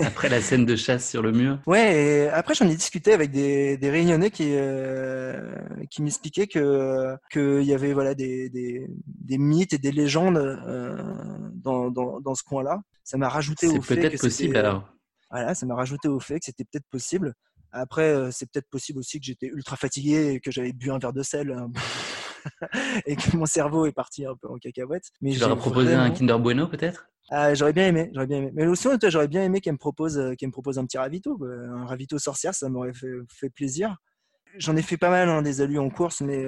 après 0.04 0.28
la 0.28 0.40
scène 0.40 0.64
de 0.64 0.76
chasse 0.76 1.08
sur 1.08 1.22
le 1.22 1.32
mur. 1.32 1.58
Ouais, 1.66 2.28
après 2.32 2.54
j'en 2.54 2.68
ai 2.68 2.74
discuté 2.74 3.12
avec 3.12 3.30
des, 3.30 3.76
des 3.76 3.90
réunionnais 3.90 4.30
qui, 4.30 4.52
euh, 4.54 5.54
qui 5.90 6.02
m'expliquaient 6.02 6.46
que 6.46 7.16
qu'il 7.32 7.64
y 7.64 7.74
avait 7.74 7.92
voilà, 7.92 8.14
des, 8.14 8.48
des, 8.48 8.86
des, 9.06 9.38
mythes 9.38 9.72
et 9.72 9.78
des 9.78 9.92
légendes 9.92 10.36
euh, 10.36 10.96
dans, 11.52 11.90
dans, 11.90 12.20
dans, 12.20 12.34
ce 12.34 12.42
coin-là. 12.44 12.80
Ça 13.04 13.18
m'a 13.18 13.28
rajouté 13.28 13.66
au 13.66 13.82
fait. 13.82 13.94
C'est 13.94 14.00
peut-être 14.00 14.20
possible 14.20 14.56
alors. 14.56 14.88
Voilà, 15.30 15.54
ça 15.54 15.66
m'a 15.66 15.74
rajouté 15.74 16.08
au 16.08 16.20
fait 16.20 16.38
que 16.38 16.46
c'était 16.46 16.64
peut-être 16.64 16.88
possible. 16.90 17.34
Après, 17.72 18.30
c'est 18.32 18.50
peut-être 18.50 18.68
possible 18.68 18.98
aussi 18.98 19.20
que 19.20 19.26
j'étais 19.26 19.46
ultra 19.46 19.76
fatigué 19.76 20.32
et 20.34 20.40
que 20.40 20.50
j'avais 20.50 20.72
bu 20.72 20.90
un 20.90 20.98
verre 20.98 21.12
de 21.12 21.22
sel 21.22 21.52
hein, 21.52 21.70
et 23.06 23.16
que 23.16 23.36
mon 23.36 23.46
cerveau 23.46 23.86
est 23.86 23.92
parti 23.92 24.24
un 24.24 24.34
peu 24.34 24.48
en 24.48 24.56
cacahuète. 24.56 25.10
Mais 25.20 25.32
tu 25.32 25.40
leur 25.40 25.52
as 25.52 25.56
proposé 25.56 25.94
un 25.94 26.10
Kinder 26.10 26.38
Bueno 26.38 26.68
peut-être? 26.68 27.08
Ah, 27.30 27.52
j'aurais 27.52 27.74
bien 27.74 27.88
aimé, 27.88 28.10
j'aurais 28.14 28.26
bien 28.26 28.38
aimé. 28.38 28.50
Mais 28.54 28.66
aussi, 28.66 28.88
j'aurais 29.08 29.28
bien 29.28 29.42
aimé 29.42 29.60
qu'elle 29.60 29.74
me 29.74 29.78
propose, 29.78 30.16
me 30.18 30.50
propose 30.50 30.78
un 30.78 30.86
petit 30.86 30.96
ravito, 30.96 31.38
un 31.44 31.84
ravito 31.84 32.18
sorcière, 32.18 32.54
ça 32.54 32.68
m'aurait 32.70 32.94
fait, 32.94 33.50
plaisir. 33.50 33.96
J'en 34.56 34.76
ai 34.76 34.82
fait 34.82 34.96
pas 34.96 35.10
mal 35.10 35.28
hein, 35.28 35.42
des 35.42 35.60
alus 35.60 35.78
en 35.78 35.90
course, 35.90 36.22
mais, 36.22 36.42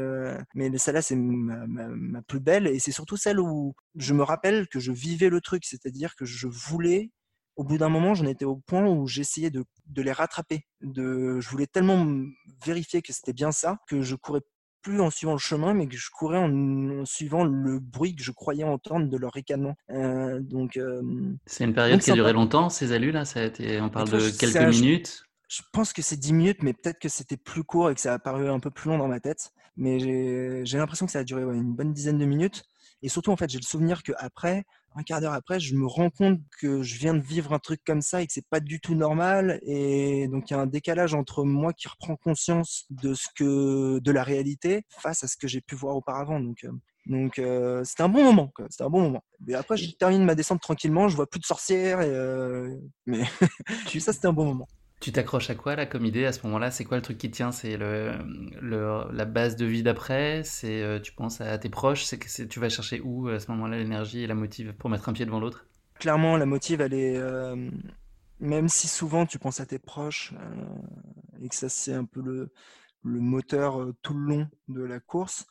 mais 0.54 0.76
celle-là, 0.78 1.02
c'est 1.02 1.16
ma, 1.16 1.66
ma, 1.66 2.22
plus 2.22 2.40
belle. 2.40 2.66
Et 2.66 2.78
c'est 2.78 2.92
surtout 2.92 3.18
celle 3.18 3.40
où 3.40 3.74
je 3.94 4.14
me 4.14 4.22
rappelle 4.22 4.68
que 4.68 4.80
je 4.80 4.90
vivais 4.90 5.28
le 5.28 5.42
truc, 5.42 5.66
c'est-à-dire 5.66 6.16
que 6.16 6.24
je 6.24 6.48
voulais 6.48 7.10
au 7.56 7.64
bout 7.64 7.78
d'un 7.78 7.88
moment, 7.88 8.14
j'en 8.14 8.26
étais 8.26 8.44
au 8.44 8.56
point 8.56 8.86
où 8.86 9.06
j'essayais 9.06 9.50
de, 9.50 9.64
les 9.96 10.12
rattraper. 10.12 10.66
De, 10.80 11.40
je 11.40 11.48
voulais 11.48 11.66
tellement 11.66 12.06
vérifier 12.64 13.02
que 13.02 13.12
c'était 13.12 13.32
bien 13.32 13.52
ça 13.52 13.78
que 13.86 14.00
je 14.00 14.14
courais 14.16 14.40
plus 14.82 15.00
en 15.00 15.10
suivant 15.10 15.32
le 15.32 15.38
chemin, 15.38 15.74
mais 15.74 15.86
que 15.86 15.96
je 15.96 16.08
courais 16.10 16.38
en, 16.38 17.04
suivant 17.04 17.44
le 17.44 17.78
bruit 17.78 18.16
que 18.16 18.22
je 18.22 18.32
croyais 18.32 18.64
entendre 18.64 19.08
de 19.08 19.16
leur 19.16 19.32
ricanement. 19.32 19.76
Euh, 19.90 20.40
donc, 20.40 20.76
euh, 20.76 21.02
c'est 21.46 21.64
une 21.64 21.74
période 21.74 22.00
qui 22.00 22.10
a 22.10 22.14
duré 22.14 22.32
longtemps, 22.32 22.70
ces 22.70 22.92
alus 22.92 23.12
là. 23.12 23.24
Ça 23.24 23.40
a 23.40 23.44
été, 23.44 23.80
on 23.80 23.90
parle 23.90 24.08
de 24.08 24.30
quelques 24.30 24.74
minutes. 24.74 25.22
Je, 25.48 25.62
pense 25.72 25.92
que 25.92 26.00
c'est 26.00 26.16
10 26.16 26.32
minutes, 26.32 26.62
mais 26.62 26.72
peut-être 26.72 26.98
que 26.98 27.08
c'était 27.08 27.36
plus 27.36 27.64
court 27.64 27.90
et 27.90 27.94
que 27.94 28.00
ça 28.00 28.14
a 28.14 28.18
paru 28.18 28.48
un 28.48 28.60
peu 28.60 28.70
plus 28.70 28.88
long 28.88 28.98
dans 28.98 29.08
ma 29.08 29.20
tête. 29.20 29.50
Mais 29.76 29.98
j'ai 29.98 30.78
l'impression 30.78 31.06
que 31.06 31.12
ça 31.12 31.20
a 31.20 31.24
duré 31.24 31.42
une 31.42 31.74
bonne 31.74 31.92
dizaine 31.92 32.18
de 32.18 32.24
minutes. 32.24 32.64
Et 33.02 33.08
surtout, 33.08 33.30
en 33.30 33.36
fait, 33.36 33.48
j'ai 33.50 33.58
le 33.58 33.64
souvenir 33.64 34.02
qu'après, 34.02 34.64
un 34.96 35.02
quart 35.02 35.20
d'heure 35.20 35.32
après, 35.32 35.60
je 35.60 35.74
me 35.74 35.86
rends 35.86 36.10
compte 36.10 36.40
que 36.58 36.82
je 36.82 36.98
viens 36.98 37.14
de 37.14 37.20
vivre 37.20 37.52
un 37.52 37.58
truc 37.58 37.80
comme 37.84 38.02
ça 38.02 38.22
et 38.22 38.26
que 38.26 38.32
c'est 38.32 38.48
pas 38.48 38.60
du 38.60 38.80
tout 38.80 38.94
normal. 38.94 39.60
Et 39.62 40.26
donc 40.28 40.50
il 40.50 40.54
y 40.54 40.56
a 40.56 40.60
un 40.60 40.66
décalage 40.66 41.14
entre 41.14 41.44
moi 41.44 41.72
qui 41.72 41.88
reprend 41.88 42.16
conscience 42.16 42.86
de 42.90 43.14
ce 43.14 43.28
que 43.34 44.00
de 44.00 44.10
la 44.10 44.24
réalité 44.24 44.84
face 44.88 45.22
à 45.22 45.28
ce 45.28 45.36
que 45.36 45.46
j'ai 45.46 45.60
pu 45.60 45.76
voir 45.76 45.96
auparavant. 45.96 46.40
Donc 46.40 46.64
euh, 46.64 46.72
donc 47.06 47.38
euh, 47.38 47.82
c'était 47.84 48.02
un 48.02 48.08
bon 48.08 48.24
moment. 48.24 48.52
C'était 48.68 48.84
un 48.84 48.90
bon 48.90 49.00
moment. 49.00 49.24
Et 49.48 49.54
après, 49.54 49.76
je 49.76 49.90
termine 49.92 50.24
ma 50.24 50.34
descente 50.34 50.60
tranquillement. 50.60 51.08
Je 51.08 51.16
vois 51.16 51.28
plus 51.28 51.40
de 51.40 51.46
sorcières. 51.46 52.00
Et, 52.00 52.10
euh, 52.10 52.76
mais 53.06 53.22
ça, 54.00 54.12
c'était 54.12 54.26
un 54.26 54.32
bon 54.32 54.44
moment. 54.44 54.68
Tu 55.00 55.12
t'accroches 55.12 55.50
à 55.50 55.54
quoi 55.54 55.76
là 55.76 55.86
comme 55.86 56.04
idée 56.06 56.26
à 56.26 56.32
ce 56.32 56.42
moment-là? 56.46 56.70
C'est 56.70 56.84
quoi 56.84 56.96
le 56.96 57.02
truc 57.02 57.18
qui 57.18 57.30
tient? 57.30 57.52
C'est 57.52 57.76
le, 57.76 58.12
la 59.12 59.24
base 59.24 59.56
de 59.56 59.64
vie 59.64 59.82
d'après? 59.82 60.42
C'est 60.44 60.82
euh, 60.82 61.00
tu 61.00 61.12
penses 61.12 61.40
à 61.40 61.58
tes 61.58 61.70
proches? 61.70 62.04
C'est 62.04 62.18
que 62.18 62.42
tu 62.44 62.60
vas 62.60 62.68
chercher 62.68 63.00
où 63.00 63.28
à 63.28 63.40
ce 63.40 63.50
moment-là 63.50 63.78
l'énergie 63.78 64.20
et 64.22 64.26
la 64.26 64.34
motive 64.34 64.74
pour 64.74 64.90
mettre 64.90 65.08
un 65.08 65.12
pied 65.12 65.24
devant 65.26 65.40
l'autre? 65.40 65.66
Clairement, 65.98 66.36
la 66.36 66.46
motive, 66.46 66.80
elle 66.80 66.94
est 66.94 67.16
euh, 67.16 67.70
même 68.40 68.68
si 68.68 68.88
souvent 68.88 69.26
tu 69.26 69.38
penses 69.38 69.60
à 69.60 69.66
tes 69.66 69.78
proches 69.78 70.32
euh, 70.38 70.64
et 71.42 71.48
que 71.48 71.54
ça 71.54 71.68
c'est 71.68 71.92
un 71.94 72.04
peu 72.06 72.22
le, 72.22 72.52
le 73.04 73.20
moteur 73.20 73.92
tout 74.02 74.14
le 74.14 74.20
long 74.20 74.48
de 74.68 74.82
la 74.82 75.00
course, 75.00 75.46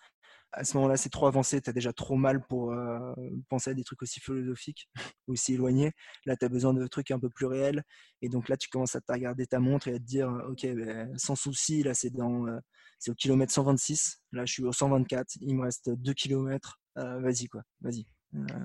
à 0.51 0.63
ce 0.63 0.75
moment-là, 0.77 0.97
c'est 0.97 1.09
trop 1.09 1.27
avancé, 1.27 1.61
tu 1.61 1.69
as 1.69 1.73
déjà 1.73 1.93
trop 1.93 2.15
mal 2.15 2.45
pour 2.47 2.71
euh, 2.71 3.13
penser 3.49 3.71
à 3.71 3.73
des 3.73 3.83
trucs 3.83 4.01
aussi 4.01 4.19
philosophiques, 4.19 4.89
aussi 5.27 5.53
éloignés. 5.53 5.91
Là, 6.25 6.35
tu 6.35 6.45
as 6.45 6.49
besoin 6.49 6.73
de 6.73 6.85
trucs 6.87 7.11
un 7.11 7.19
peu 7.19 7.29
plus 7.29 7.45
réels. 7.45 7.83
Et 8.21 8.29
donc 8.29 8.49
là, 8.49 8.57
tu 8.57 8.69
commences 8.69 8.95
à 8.95 9.01
regarder 9.09 9.45
ta 9.45 9.59
montre 9.59 9.87
et 9.87 9.95
à 9.95 9.99
te 9.99 10.03
dire, 10.03 10.29
OK, 10.49 10.65
ben, 10.65 11.17
sans 11.17 11.35
souci, 11.35 11.83
là, 11.83 11.93
c'est 11.93 12.09
dans, 12.09 12.47
euh, 12.47 12.59
c'est 12.97 13.11
au 13.11 13.15
kilomètre 13.15 13.53
126. 13.53 14.21
Là, 14.31 14.45
je 14.45 14.53
suis 14.53 14.63
au 14.63 14.71
124. 14.71 15.37
Il 15.41 15.55
me 15.55 15.63
reste 15.63 15.89
2 15.89 16.13
kilomètres. 16.13 16.79
Euh, 16.97 17.19
vas-y, 17.19 17.47
quoi, 17.47 17.61
vas-y, 17.81 18.05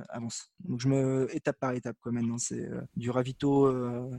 avance. 0.09 0.51
Donc, 0.61 0.81
je 0.81 0.89
me, 0.89 1.29
étape 1.35 1.59
par 1.61 1.73
étape, 1.73 1.97
quoi, 2.01 2.13
maintenant. 2.13 2.39
C'est 2.39 2.69
du 2.97 3.11
ravito 3.11 4.11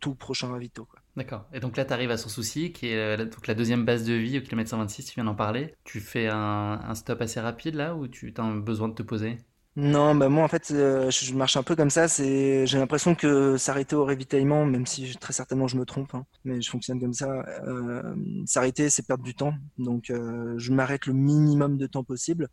tout 0.00 0.14
prochain 0.14 0.48
ravito. 0.48 0.86
D'accord. 1.16 1.46
Et 1.52 1.60
donc 1.60 1.76
là, 1.76 1.84
tu 1.84 1.92
arrives 1.92 2.10
à 2.10 2.16
son 2.16 2.30
souci, 2.30 2.72
qui 2.72 2.88
est 2.88 2.96
euh, 2.96 3.26
la 3.46 3.54
deuxième 3.54 3.84
base 3.84 4.04
de 4.04 4.14
vie 4.14 4.38
au 4.38 4.40
kilomètre 4.40 4.70
126, 4.70 5.04
tu 5.04 5.14
viens 5.14 5.24
d'en 5.24 5.34
parler. 5.34 5.74
Tu 5.84 6.00
fais 6.00 6.28
un, 6.28 6.94
stop 6.94 7.20
assez 7.20 7.40
rapide 7.40 7.74
là 7.74 7.94
ou 7.94 8.08
tu 8.08 8.32
as 8.36 8.42
besoin 8.54 8.88
de 8.88 8.94
te 8.94 9.02
poser? 9.02 9.36
Non, 9.74 10.14
bah 10.14 10.28
moi 10.28 10.44
en 10.44 10.48
fait, 10.48 10.70
euh, 10.70 11.10
je 11.10 11.34
marche 11.34 11.56
un 11.56 11.62
peu 11.62 11.74
comme 11.76 11.90
ça. 11.90 12.08
C'est, 12.08 12.66
j'ai 12.66 12.78
l'impression 12.78 13.14
que 13.14 13.56
s'arrêter 13.56 13.96
au 13.96 14.04
ravitaillement, 14.04 14.66
même 14.66 14.86
si 14.86 15.16
très 15.18 15.32
certainement 15.32 15.66
je 15.66 15.76
me 15.76 15.86
trompe, 15.86 16.14
hein, 16.14 16.26
mais 16.44 16.60
je 16.60 16.70
fonctionne 16.70 17.00
comme 17.00 17.14
ça. 17.14 17.30
Euh, 17.66 18.14
s'arrêter, 18.46 18.90
c'est 18.90 19.06
perdre 19.06 19.24
du 19.24 19.34
temps. 19.34 19.54
Donc, 19.78 20.06
je 20.08 20.72
m'arrête 20.72 21.06
le 21.06 21.14
minimum 21.14 21.76
de 21.78 21.86
temps 21.86 22.04
possible. 22.04 22.48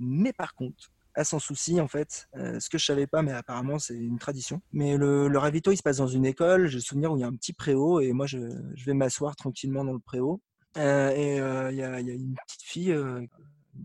Mais 0.00 0.32
par 0.32 0.54
contre, 0.54 0.90
à 1.14 1.24
sans 1.24 1.38
souci 1.38 1.80
en 1.80 1.88
fait. 1.88 2.28
Euh, 2.36 2.60
ce 2.60 2.68
que 2.68 2.78
je 2.78 2.84
savais 2.84 3.06
pas, 3.06 3.22
mais 3.22 3.32
apparemment 3.32 3.78
c'est 3.78 3.94
une 3.94 4.18
tradition. 4.18 4.60
Mais 4.72 4.96
le, 4.96 5.28
le, 5.28 5.38
ravito, 5.38 5.72
il 5.72 5.76
se 5.76 5.82
passe 5.82 5.98
dans 5.98 6.06
une 6.06 6.26
école. 6.26 6.66
J'ai 6.66 6.78
le 6.78 6.82
souvenir 6.82 7.12
où 7.12 7.16
il 7.16 7.20
y 7.20 7.24
a 7.24 7.26
un 7.26 7.34
petit 7.34 7.52
préau 7.52 8.00
et 8.00 8.12
moi 8.12 8.26
je, 8.26 8.38
je 8.74 8.84
vais 8.84 8.94
m'asseoir 8.94 9.36
tranquillement 9.36 9.84
dans 9.84 9.92
le 9.92 10.00
préau. 10.00 10.40
Euh, 10.76 11.10
et 11.10 11.40
euh, 11.40 11.70
il 11.70 11.76
y, 11.78 11.82
a, 11.82 12.00
y, 12.00 12.10
a, 12.10 12.14
une 12.14 12.34
petite 12.34 12.62
fille, 12.62 12.90
une 12.90 13.28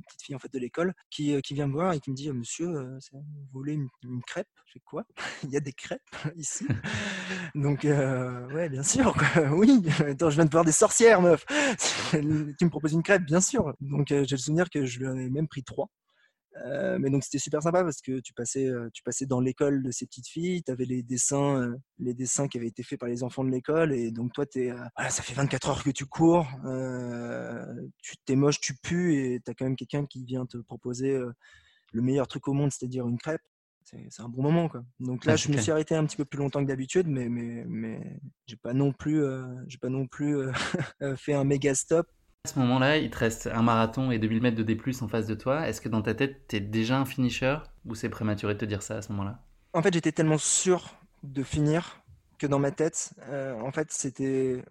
petite 0.07 0.23
fille 0.23 0.35
en 0.35 0.39
fait 0.39 0.51
de 0.51 0.57
l'école, 0.57 0.95
qui, 1.11 1.39
qui, 1.43 1.53
vient 1.53 1.67
me 1.67 1.73
voir 1.73 1.93
et 1.93 1.99
qui 1.99 2.09
me 2.09 2.15
dit 2.15 2.31
Monsieur, 2.31 2.67
vous 3.13 3.23
voulez 3.53 3.73
une, 3.73 3.87
une 4.03 4.23
crêpe 4.23 4.47
Je 4.65 4.73
fais 4.73 4.79
quoi? 4.79 5.03
Il 5.43 5.51
y 5.51 5.57
a 5.57 5.59
des 5.59 5.73
crêpes 5.73 6.01
ici? 6.35 6.65
Donc 7.53 7.83
ouais, 7.83 8.69
bien 8.69 8.81
sûr. 8.83 9.15
oui. 9.51 9.83
Attends, 9.99 10.31
je 10.31 10.35
viens 10.35 10.45
de 10.45 10.51
voir 10.51 10.65
des 10.65 10.71
sorcières, 10.71 11.21
meuf. 11.21 11.45
tu 12.09 12.17
me 12.17 12.69
proposes 12.69 12.93
une 12.93 13.03
crêpe, 13.03 13.23
bien 13.23 13.41
sûr. 13.41 13.75
Donc 13.81 14.07
j'ai 14.07 14.21
le 14.21 14.37
souvenir 14.37 14.67
que 14.71 14.83
je 14.85 14.97
lui 14.97 15.07
en 15.07 15.15
ai 15.15 15.29
même 15.29 15.47
pris 15.47 15.63
trois. 15.63 15.89
Euh, 16.65 16.97
mais 16.99 17.09
donc 17.09 17.23
c'était 17.23 17.39
super 17.39 17.61
sympa 17.61 17.83
parce 17.83 18.01
que 18.01 18.19
tu 18.19 18.33
passais, 18.33 18.67
euh, 18.67 18.89
tu 18.93 19.03
passais 19.03 19.25
dans 19.25 19.39
l'école 19.39 19.83
de 19.83 19.91
ces 19.91 20.05
petites 20.05 20.27
filles, 20.27 20.63
tu 20.63 20.71
avais 20.71 20.85
les 20.85 21.03
dessins, 21.03 21.61
euh, 21.61 21.75
les 21.99 22.13
dessins 22.13 22.47
qui 22.47 22.57
avaient 22.57 22.67
été 22.67 22.83
faits 22.83 22.99
par 22.99 23.09
les 23.09 23.23
enfants 23.23 23.43
de 23.43 23.49
l'école 23.49 23.93
et 23.93 24.11
donc 24.11 24.33
toi 24.33 24.45
es, 24.55 24.71
voilà, 24.95 25.09
ça 25.09 25.23
fait 25.23 25.33
24 25.33 25.69
heures 25.69 25.83
que 25.83 25.91
tu 25.91 26.05
cours, 26.05 26.47
tu 28.01 28.15
t'es 28.25 28.35
moche, 28.35 28.59
tu 28.59 28.73
pues 28.81 29.15
et 29.15 29.41
tu 29.43 29.51
as 29.51 29.53
quand 29.53 29.65
même 29.65 29.75
quelqu'un 29.75 30.05
qui 30.05 30.25
vient 30.25 30.45
te 30.45 30.57
proposer 30.57 31.17
le 31.91 32.01
meilleur 32.01 32.27
truc 32.27 32.47
au 32.47 32.53
monde, 32.53 32.71
c'est-à-dire 32.71 33.07
une 33.07 33.17
crêpe. 33.17 33.41
C'est 33.83 34.21
un 34.21 34.29
bon 34.29 34.43
moment 34.43 34.69
quoi. 34.69 34.83
Donc 34.99 35.25
là, 35.25 35.35
je 35.35 35.51
me 35.51 35.57
suis 35.57 35.71
arrêté 35.71 35.95
un 35.95 36.05
petit 36.05 36.17
peu 36.17 36.25
plus 36.25 36.37
longtemps 36.37 36.61
que 36.61 36.67
d'habitude, 36.67 37.07
mais 37.07 37.27
mais 37.27 37.65
mais 37.65 38.19
j'ai 38.45 38.57
pas 38.57 38.73
non 38.73 38.93
plus, 38.93 39.23
j'ai 39.67 39.79
pas 39.79 39.89
non 39.89 40.05
plus 40.05 40.37
fait 41.17 41.33
un 41.33 41.43
méga 41.43 41.73
stop 41.73 42.07
à 42.45 42.49
ce 42.49 42.59
moment-là, 42.59 42.97
il 42.97 43.09
te 43.09 43.17
reste 43.17 43.47
un 43.47 43.61
marathon 43.61 44.11
et 44.11 44.19
2000 44.19 44.41
mètres 44.41 44.57
de 44.57 44.63
D+, 44.63 44.77
en 45.01 45.07
face 45.07 45.27
de 45.27 45.35
toi. 45.35 45.67
Est-ce 45.67 45.81
que 45.81 45.89
dans 45.89 46.01
ta 46.01 46.15
tête, 46.15 46.47
tu 46.47 46.55
es 46.55 46.59
déjà 46.61 46.97
un 46.97 47.05
finisher 47.05 47.57
ou 47.85 47.95
c'est 47.95 48.09
prématuré 48.09 48.53
de 48.53 48.59
te 48.59 48.65
dire 48.65 48.81
ça 48.81 48.97
à 48.97 49.01
ce 49.01 49.11
moment-là? 49.11 49.43
En 49.73 49.81
fait, 49.81 49.93
j'étais 49.93 50.13
tellement 50.13 50.37
sûr 50.37 50.95
de 51.23 51.43
finir 51.43 52.01
que 52.37 52.47
dans 52.47 52.59
ma 52.59 52.71
tête, 52.71 53.13
euh, 53.27 53.59
en 53.59 53.71
fait, 53.71 53.91
c'était... 53.91 54.63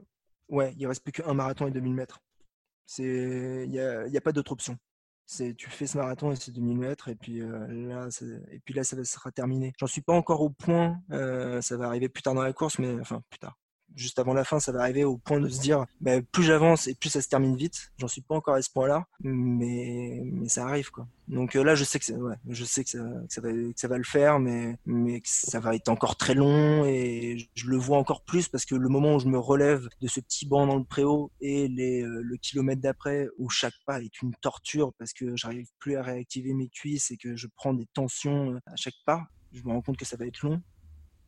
Ouais, 0.49 0.75
il 0.79 0.87
reste 0.87 1.05
plus 1.05 1.13
qu'un 1.13 1.35
marathon 1.35 1.67
et 1.67 1.71
2000 1.71 1.93
mètres. 1.93 2.21
Il 2.99 3.69
n'y 3.69 3.79
a 3.79 4.21
pas 4.23 4.33
d'autre 4.33 4.53
option. 4.53 4.79
C'est 5.27 5.55
tu 5.55 5.69
fais 5.69 5.87
ce 5.87 5.99
marathon 5.99 6.33
et 6.33 6.37
c'est 6.37 6.53
2000 6.53 6.79
mètres 6.79 7.09
et 7.09 7.15
puis 7.15 7.43
euh, 7.43 7.67
là 7.69 8.09
et 8.51 8.61
puis 8.61 8.73
là 8.73 8.83
ça 8.83 9.05
sera 9.05 9.31
terminé. 9.31 9.75
J'en 9.79 9.87
suis 9.87 10.01
pas 10.01 10.15
encore 10.15 10.41
au 10.41 10.49
point, 10.49 11.03
euh, 11.13 11.61
ça 11.61 11.77
va 11.77 11.89
arriver 11.89 12.09
plus 12.09 12.23
tard 12.23 12.33
dans 12.33 12.41
la 12.41 12.55
course, 12.55 12.79
mais 12.79 12.99
enfin 12.99 13.23
plus 13.29 13.39
tard 13.39 13.59
juste 13.95 14.19
avant 14.19 14.35
la 14.35 14.45
fin, 14.45 14.61
ça 14.61 14.73
va 14.73 14.81
arriver 14.81 15.05
au 15.05 15.17
point 15.17 15.41
de 15.41 15.49
se 15.49 15.61
dire, 15.61 15.87
bah, 16.01 16.23
plus 16.23 16.45
j'avance 16.45 16.87
et 16.87 16.95
plus 16.95 17.11
ça 17.11 17.21
se 17.21 17.29
termine 17.29 17.57
vite. 17.57 17.93
J'en 17.99 18.09
suis 18.09 18.21
pas 18.21 18.35
encore 18.35 18.55
à 18.55 18.63
ce 18.63 18.71
point-là, 18.71 19.07
mais, 19.21 20.23
mais 20.25 20.49
ça 20.49 20.67
arrive 20.67 20.91
quoi. 20.91 21.07
Donc 21.29 21.57
euh, 21.57 21.63
là, 21.63 21.75
je 21.75 21.85
sais 21.85 21.99
que, 21.99 22.13
ouais, 22.13 22.37
je 22.49 22.65
sais 22.65 22.85
que 22.85 22.91
ça, 22.91 22.99
que 22.99 23.33
ça, 23.33 23.41
va, 23.41 23.51
que 23.51 23.73
ça 23.77 23.89
va 23.89 23.99
le 23.99 24.05
faire, 24.05 24.39
mais, 24.39 24.79
mais 24.87 25.21
que 25.21 25.29
ça 25.29 25.61
va 25.61 25.75
être 25.75 25.89
encore 25.89 26.17
très 26.17 26.35
long 26.35 26.85
et 26.87 27.49
je 27.55 27.67
le 27.67 27.77
vois 27.77 27.99
encore 27.99 28.23
plus 28.23 28.49
parce 28.49 28.65
que 28.65 28.75
le 28.75 28.89
moment 28.89 29.17
où 29.17 29.19
je 29.21 29.27
me 29.27 29.39
relève 29.39 29.89
de 30.01 30.09
ce 30.09 30.21
petit 30.21 30.47
banc 30.47 30.67
dans 30.67 30.77
le 30.77 30.85
préau 30.85 31.31
et 31.41 31.69
les, 31.69 32.03
euh, 32.03 32.23
le 32.23 32.37
kilomètre 32.37 32.81
d'après 32.81 33.29
où 33.37 33.51
chaque 33.51 33.75
pas 33.85 34.01
est 34.01 34.23
une 34.23 34.35
torture 34.41 34.93
parce 34.99 35.13
que 35.13 35.37
j'arrive 35.37 35.69
plus 35.79 35.97
à 35.97 36.03
réactiver 36.03 36.55
mes 36.55 36.69
cuisses 36.69 37.11
et 37.11 37.19
que 37.19 37.37
je 37.37 37.47
prends 37.57 37.75
des 37.75 37.87
tensions 37.93 38.53
euh, 38.53 38.61
à 38.67 38.77
chaque 38.77 38.95
pas, 39.05 39.27
je 39.53 39.63
me 39.65 39.71
rends 39.71 39.83
compte 39.83 39.99
que 39.99 40.07
ça 40.07 40.17
va 40.17 40.27
être 40.27 40.43
long, 40.43 40.63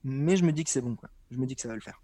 mais 0.03 0.37
je 0.37 0.45
me 0.45 0.53
dis 0.53 0.65
que 0.65 0.71
c'est 0.71 0.81
bon 0.81 0.97
quoi. 0.97 1.11
Je 1.31 1.37
me 1.37 1.47
dis 1.47 1.55
que 1.55 1.61
ça 1.61 1.69
va 1.69 1.75
le 1.75 1.81
faire. 1.81 2.01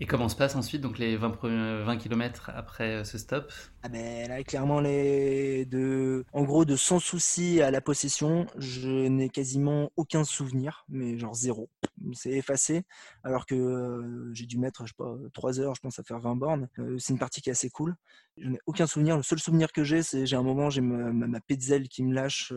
Et 0.00 0.06
comment 0.06 0.28
se 0.28 0.36
passe 0.36 0.56
ensuite 0.56 0.80
donc 0.80 0.98
les 0.98 1.16
20, 1.16 1.38
20 1.84 1.96
km 1.96 2.50
après 2.54 2.96
euh, 2.96 3.04
ce 3.04 3.18
stop? 3.18 3.52
Ah 3.82 3.88
ben, 3.88 4.28
là, 4.28 4.42
clairement, 4.42 4.80
les 4.80 5.64
de, 5.66 6.24
en 6.32 6.44
gros, 6.44 6.64
de 6.64 6.76
sans 6.76 6.98
souci 6.98 7.60
à 7.60 7.70
la 7.70 7.80
possession, 7.80 8.46
je 8.56 8.88
n'ai 8.88 9.28
quasiment 9.28 9.90
aucun 9.96 10.24
souvenir, 10.24 10.84
mais 10.88 11.18
genre 11.18 11.34
zéro. 11.34 11.68
C'est 12.14 12.30
effacé, 12.30 12.82
alors 13.22 13.46
que 13.46 13.54
euh, 13.54 14.34
j'ai 14.34 14.46
dû 14.46 14.58
mettre, 14.58 14.86
je 14.86 14.92
sais 14.92 14.96
pas, 14.96 15.14
3 15.34 15.60
heures, 15.60 15.74
je 15.74 15.80
pense, 15.80 15.98
à 15.98 16.02
faire 16.02 16.18
20 16.18 16.36
bornes. 16.36 16.68
Euh, 16.78 16.96
c'est 16.98 17.12
une 17.12 17.18
partie 17.18 17.40
qui 17.40 17.50
est 17.50 17.52
assez 17.52 17.70
cool. 17.70 17.94
Je 18.38 18.48
n'ai 18.48 18.58
aucun 18.66 18.86
souvenir. 18.86 19.16
Le 19.16 19.22
seul 19.22 19.38
souvenir 19.38 19.72
que 19.72 19.84
j'ai, 19.84 20.02
c'est 20.02 20.26
j'ai 20.26 20.36
un 20.36 20.42
moment, 20.42 20.70
j'ai 20.70 20.80
ma, 20.80 21.12
ma, 21.12 21.38
qui 21.40 22.02
me 22.02 22.14
lâche 22.14 22.52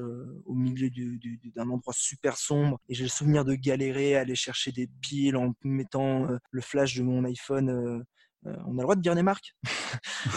au 0.46 0.54
milieu 0.54 0.90
d'un 1.56 1.70
endroit 1.70 1.94
super 1.96 2.38
sombre, 2.38 2.80
et 2.88 2.94
j'ai 2.96 3.04
le 3.04 3.10
souvenir 3.10 3.46
de 3.46 3.54
galérer 3.56 4.16
aller 4.16 4.36
chercher 4.36 4.72
des 4.72 4.88
piles 5.02 5.36
en 5.36 5.54
mettant 5.64 6.28
le 6.50 6.62
flash 6.62 6.96
de 6.96 7.04
mon 7.04 7.26
iPhone 7.36 8.04
euh, 8.48 8.56
on 8.66 8.74
a 8.74 8.82
le 8.82 8.84
droit 8.84 8.96
de 8.96 9.02
dire 9.02 9.16
des 9.16 9.24
marques. 9.24 9.56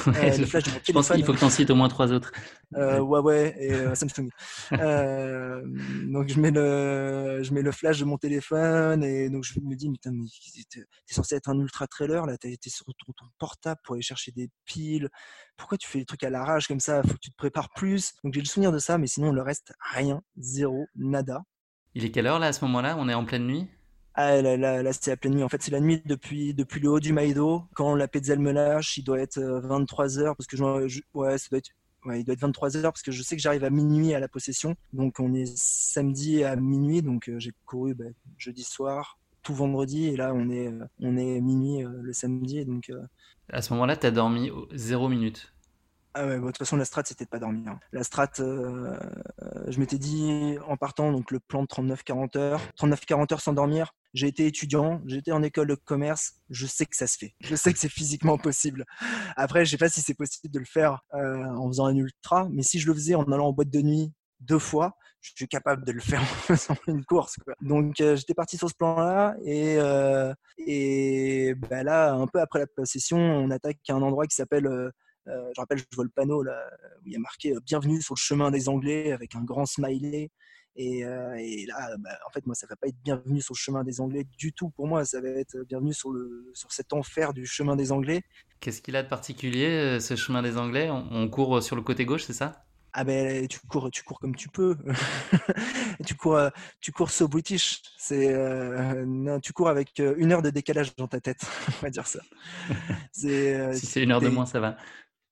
Euh, 0.07 0.33
je 0.33 0.93
pense 0.93 1.11
qu'il 1.11 1.25
faut 1.25 1.33
que 1.33 1.39
tu 1.39 1.45
en 1.45 1.51
cites 1.51 1.71
au 1.71 1.75
moins 1.75 1.89
trois 1.89 2.13
autres. 2.13 2.31
Euh, 2.77 2.99
Huawei 2.99 3.55
et 3.59 3.73
Samsung. 3.95 4.29
donc 4.71 6.29
je 6.29 6.41
mets, 6.41 6.51
le, 6.51 7.41
je 7.43 7.53
mets 7.53 7.63
le 7.63 7.73
flash 7.73 7.99
de 7.99 8.05
mon 8.05 8.17
téléphone 8.17 9.03
et 9.03 9.29
donc 9.29 9.45
je 9.45 9.59
me 9.61 9.75
dis, 9.75 9.89
mais 9.91 9.97
t'es 9.99 10.85
censé 11.15 11.37
être 11.37 11.49
un 11.49 11.59
ultra 11.59 11.87
trailer, 11.87 12.27
là, 12.27 12.37
t'as 12.39 12.49
été 12.49 12.71
sur 12.71 12.85
ton, 12.87 13.13
portable 13.39 13.81
pour 13.83 13.95
aller 13.95 14.03
chercher 14.03 14.31
des 14.31 14.51
piles. 14.65 15.09
Pourquoi 15.57 15.79
tu 15.79 15.89
fais 15.89 15.99
des 15.99 16.07
trucs 16.07 16.23
à 16.23 16.31
l'arrache 16.31 16.69
comme 16.69 16.81
ça? 16.81 17.03
Faut 17.03 17.15
que 17.15 17.21
tu 17.21 17.31
te 17.31 17.37
prépares 17.37 17.71
plus. 17.75 18.15
Donc 18.23 18.35
j'ai 18.35 18.41
le 18.41 18.47
souvenir 18.47 18.73
de 18.73 18.79
ça, 18.79 18.99
mais 18.99 19.07
sinon 19.07 19.33
le 19.33 19.43
reste, 19.43 19.73
rien, 19.81 20.23
zéro, 20.37 20.87
nada. 20.97 21.43
Il 21.95 22.05
est 22.05 22.11
quelle 22.11 22.27
heure 22.27 22.39
là 22.39 22.49
à 22.49 22.53
ce 22.53 22.65
moment-là? 22.67 22.97
On 22.99 23.09
est 23.09 23.15
en 23.15 23.25
pleine 23.25 23.47
nuit? 23.47 23.69
Ah, 24.21 24.43
là, 24.43 24.57
là, 24.57 24.83
là 24.83 24.93
c'est 24.93 25.13
la 25.13 25.17
pleine 25.17 25.37
nuit. 25.37 25.45
En 25.45 25.49
fait, 25.49 25.63
c'est 25.63 25.71
la 25.71 25.79
nuit 25.79 26.03
depuis, 26.05 26.53
depuis 26.53 26.81
le 26.81 26.91
haut 26.91 26.99
du 26.99 27.13
Maïdo. 27.13 27.63
Quand 27.77 27.95
la 27.95 28.09
Petzl 28.09 28.41
me 28.41 28.51
lâche, 28.51 28.97
il 28.97 29.05
doit 29.05 29.21
être 29.21 29.41
23 29.41 30.19
euh, 30.19 30.35
parce 30.35 30.49
que 30.49 30.57
je, 30.57 31.01
ouais, 31.15 31.39
ça 31.39 31.47
doit 31.53 31.59
être, 31.59 31.71
ouais, 32.05 32.21
il 32.21 32.25
doit 32.25 32.33
être 32.33 32.41
23 32.41 32.79
heures 32.79 32.93
parce 32.93 33.03
que 33.03 33.13
je 33.13 33.23
sais 33.23 33.37
que 33.37 33.43
j'arrive 33.43 33.63
à 33.63 33.71
minuit 33.71 34.15
à 34.15 34.19
la 34.19 34.27
possession. 34.27 34.75
Donc, 34.93 35.21
on 35.21 35.35
est 35.35 35.47
samedi 35.57 36.43
à 36.43 36.57
minuit. 36.57 37.01
Donc, 37.01 37.29
euh, 37.29 37.39
j'ai 37.39 37.53
couru 37.65 37.95
bah, 37.95 38.07
jeudi 38.39 38.65
soir, 38.65 39.21
tout 39.45 39.55
vendredi. 39.55 40.07
Et 40.07 40.17
là, 40.17 40.35
on 40.35 40.51
est, 40.51 40.67
euh, 40.67 40.85
on 40.99 41.17
est 41.17 41.41
minuit 41.41 41.85
le 41.87 42.13
samedi. 42.13 42.65
Donc, 42.65 42.91
à 43.53 43.63
ce 43.63 43.73
moment-là, 43.75 43.97
tu 43.97 44.09
as 44.09 44.11
dormi 44.11 44.51
0 44.73 45.09
minutes. 45.09 45.55
Ah 46.21 46.27
ouais, 46.27 46.41
de 46.41 46.47
toute 46.47 46.59
façon, 46.59 46.77
la 46.77 46.85
strat, 46.85 47.03
c'était 47.05 47.27
de 47.27 47.31
pas 47.31 47.39
dormir. 47.39 47.71
Hein. 47.71 47.81
La 47.93 48.03
strat, 48.03 48.31
je 48.39 49.79
m'étais 49.79 49.99
dit 49.99 50.57
en 50.67 50.77
partant, 50.77 51.13
donc 51.13 51.31
le 51.31 51.39
plan 51.39 51.63
de 51.63 51.69
39-40 51.69 52.37
heures, 52.37 52.61
39-40 52.77 53.33
heures 53.33 53.41
sans 53.41 53.53
dormir, 53.53 53.93
j'ai 54.15 54.27
été 54.27 54.47
étudiant, 54.47 55.01
j'étais 55.07 55.31
en 55.31 55.45
école 55.45 55.69
de 55.69 55.77
commerce, 55.77 56.35
je 56.51 56.67
sais 56.67 56.87
que 56.87 56.97
ça 56.97 57.07
se 57.07 57.19
fait. 57.19 57.35
Je 57.41 57.55
sais 57.55 57.73
que 57.73 57.79
c'est 57.79 57.89
physiquement 57.89 58.37
possible. 58.37 58.85
Après, 59.37 59.65
je 59.65 59.71
sais 59.71 59.77
pas 59.77 59.89
si 59.89 60.01
c'est 60.01 60.15
possible 60.15 60.53
de 60.53 60.59
le 60.59 60.65
faire 60.65 61.05
euh, 61.15 61.45
en 61.45 61.69
faisant 61.69 61.87
un 61.87 61.95
ultra, 61.95 62.49
mais 62.51 62.65
si 62.65 62.81
je 62.81 62.89
le 62.89 62.95
faisais 62.95 63.15
en 63.15 63.23
allant 63.31 63.47
en 63.47 63.53
boîte 63.53 63.71
de 63.71 63.81
nuit 63.81 64.13
deux 64.41 64.59
fois, 64.59 64.97
je 65.21 65.33
suis 65.37 65.47
capable 65.47 65.85
de 65.85 65.93
le 65.93 66.01
faire 66.01 66.21
en 66.21 66.25
faisant 66.55 66.77
une 66.89 67.05
course. 67.05 67.37
Donc 67.61 68.01
euh, 68.01 68.17
j'étais 68.17 68.35
parti 68.35 68.57
sur 68.57 68.69
ce 68.69 68.75
plan-là 68.75 69.37
et, 69.45 69.77
euh, 69.79 70.35
bah, 71.71 71.85
là, 71.85 72.13
un 72.13 72.27
peu 72.27 72.41
après 72.41 72.59
la 72.59 72.67
possession, 72.67 73.19
on 73.19 73.51
attaque 73.51 73.79
un 73.89 74.03
endroit 74.03 74.27
qui 74.27 74.35
s'appelle 74.35 74.91
je 75.29 75.61
rappelle, 75.61 75.79
je 75.79 75.85
vois 75.95 76.05
le 76.05 76.11
panneau 76.11 76.43
là, 76.43 76.59
où 77.03 77.07
il 77.07 77.13
y 77.13 77.17
a 77.17 77.19
marqué 77.19 77.55
Bienvenue 77.65 78.01
sur 78.03 78.15
le 78.15 78.21
chemin 78.21 78.51
des 78.51 78.69
Anglais 78.69 79.13
avec 79.13 79.35
un 79.35 79.43
grand 79.43 79.67
smiley 79.67 80.31
Et, 80.77 81.03
là, 81.03 81.97
bah, 81.99 82.11
en 82.27 82.31
fait, 82.31 82.47
moi, 82.47 82.55
ça 82.55 82.67
va 82.69 82.77
pas 82.77 82.89
être 82.89 83.01
bienvenu 83.03 83.41
sur 83.41 83.55
le 83.55 83.59
chemin 83.59 83.85
des 83.85 84.01
Anglais 84.01 84.27
du 84.39 84.53
tout. 84.53 84.71
Pour 84.71 84.87
moi, 84.87 85.05
ça 85.05 85.21
va 85.21 85.29
être 85.29 85.59
bienvenu 85.69 85.93
sur, 85.93 86.11
le, 86.11 86.51
sur 86.55 86.73
cet 86.73 86.93
enfer 86.93 87.33
du 87.33 87.47
chemin 87.47 87.77
des 87.77 87.93
Anglais. 87.93 88.23
Qu'est-ce 88.61 88.83
qu'il 88.83 88.97
a 88.97 89.03
de 89.03 89.09
particulier, 89.09 90.01
ce 90.01 90.17
chemin 90.17 90.43
des 90.43 90.57
Anglais? 90.57 90.91
On 90.91 91.29
court 91.29 91.63
sur 91.63 91.77
le 91.77 91.83
côté 91.83 92.05
gauche, 92.05 92.25
c'est 92.25 92.33
ça? 92.33 92.65
Ah 92.93 93.05
ben 93.05 93.47
tu 93.47 93.61
cours, 93.69 93.91
tu 93.91 94.03
cours 94.03 94.19
comme 94.19 94.35
tu 94.35 94.49
peux. 94.49 94.77
tu 96.07 96.15
cours, 96.15 96.37
euh, 96.37 96.49
tu 96.81 96.91
cours 96.91 97.11
so 97.11 97.29
British. 97.29 97.83
C'est 97.99 98.33
euh, 98.33 99.05
non, 99.07 99.41
tu 99.41 99.53
cours 99.53 99.69
avec 99.69 100.01
euh, 100.01 100.15
une 100.17 100.33
heure 100.33 100.43
de 100.43 100.51
décalage 100.51 100.97
dans 100.97 101.07
ta 101.07 101.21
tête. 101.21 101.43
on 101.69 101.83
va 101.83 101.91
dire 101.91 102.07
ça. 102.07 102.21
si 103.13 103.87
c'est 103.87 104.03
une 104.03 104.11
heure 104.11 104.21
de 104.21 104.29
moins, 104.29 104.47
ça 104.47 104.59
va. 104.59 104.77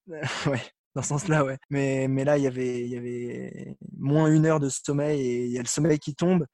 ouais, 0.47 0.63
dans 0.95 1.03
ce 1.03 1.09
sens-là, 1.09 1.45
ouais. 1.45 1.59
Mais, 1.71 2.09
mais 2.09 2.25
là, 2.25 2.39
il 2.39 2.45
y 2.45 2.47
avait, 2.47 2.81
il 2.81 2.89
y 2.89 2.97
avait 2.97 3.77
moins 3.99 4.31
une 4.33 4.47
heure 4.47 4.61
de 4.61 4.69
sommeil 4.69 5.21
et 5.21 5.45
il 5.47 5.53
y 5.53 5.59
a 5.59 5.63
le 5.63 5.69
sommeil 5.69 5.99
qui 5.99 6.15
tombe. 6.15 6.47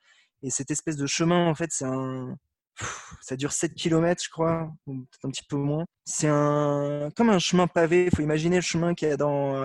Et 0.43 0.51
cette 0.51 0.71
espèce 0.71 0.97
de 0.97 1.07
chemin, 1.07 1.47
en 1.47 1.55
fait, 1.55 1.71
c'est 1.71 1.85
un, 1.85 2.37
ça 3.21 3.37
dure 3.37 3.53
7 3.53 3.75
km, 3.75 4.23
je 4.23 4.31
crois, 4.31 4.73
peut-être 4.87 5.25
un 5.25 5.31
petit 5.31 5.45
peu 5.49 5.57
moins. 5.57 5.85
C'est 6.05 6.29
un 6.29 7.11
comme 7.15 7.31
un 7.31 7.39
chemin 7.39 7.67
pavé. 7.67 8.07
Il 8.07 8.17
faut 8.17 8.23
imaginer 8.23 8.57
le 8.57 8.63
chemin 8.63 8.95
qu'il 8.95 9.09
y 9.09 9.13
a 9.13 9.17
dans 9.17 9.63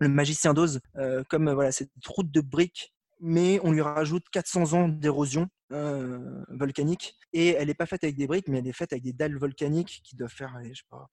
le 0.00 0.08
magicien 0.08 0.54
d'Oz, 0.54 0.80
euh, 0.96 1.24
comme 1.28 1.48
euh, 1.48 1.54
voilà, 1.54 1.72
cette 1.72 1.90
route 2.06 2.30
de 2.30 2.40
briques, 2.40 2.92
mais 3.20 3.60
on 3.62 3.72
lui 3.72 3.80
rajoute 3.80 4.24
400 4.30 4.72
ans 4.74 4.88
d'érosion 4.88 5.48
euh, 5.72 6.44
volcanique. 6.48 7.16
Et 7.32 7.48
elle 7.48 7.68
n'est 7.68 7.74
pas 7.74 7.86
faite 7.86 8.04
avec 8.04 8.16
des 8.16 8.26
briques, 8.26 8.48
mais 8.48 8.58
elle 8.58 8.68
est 8.68 8.72
faite 8.72 8.92
avec 8.92 9.02
des 9.02 9.12
dalles 9.12 9.36
volcaniques 9.36 10.00
qui 10.04 10.16
doivent 10.16 10.32
faire, 10.32 10.56
je 10.62 10.74
sais 10.74 10.82
pas, 10.88 11.08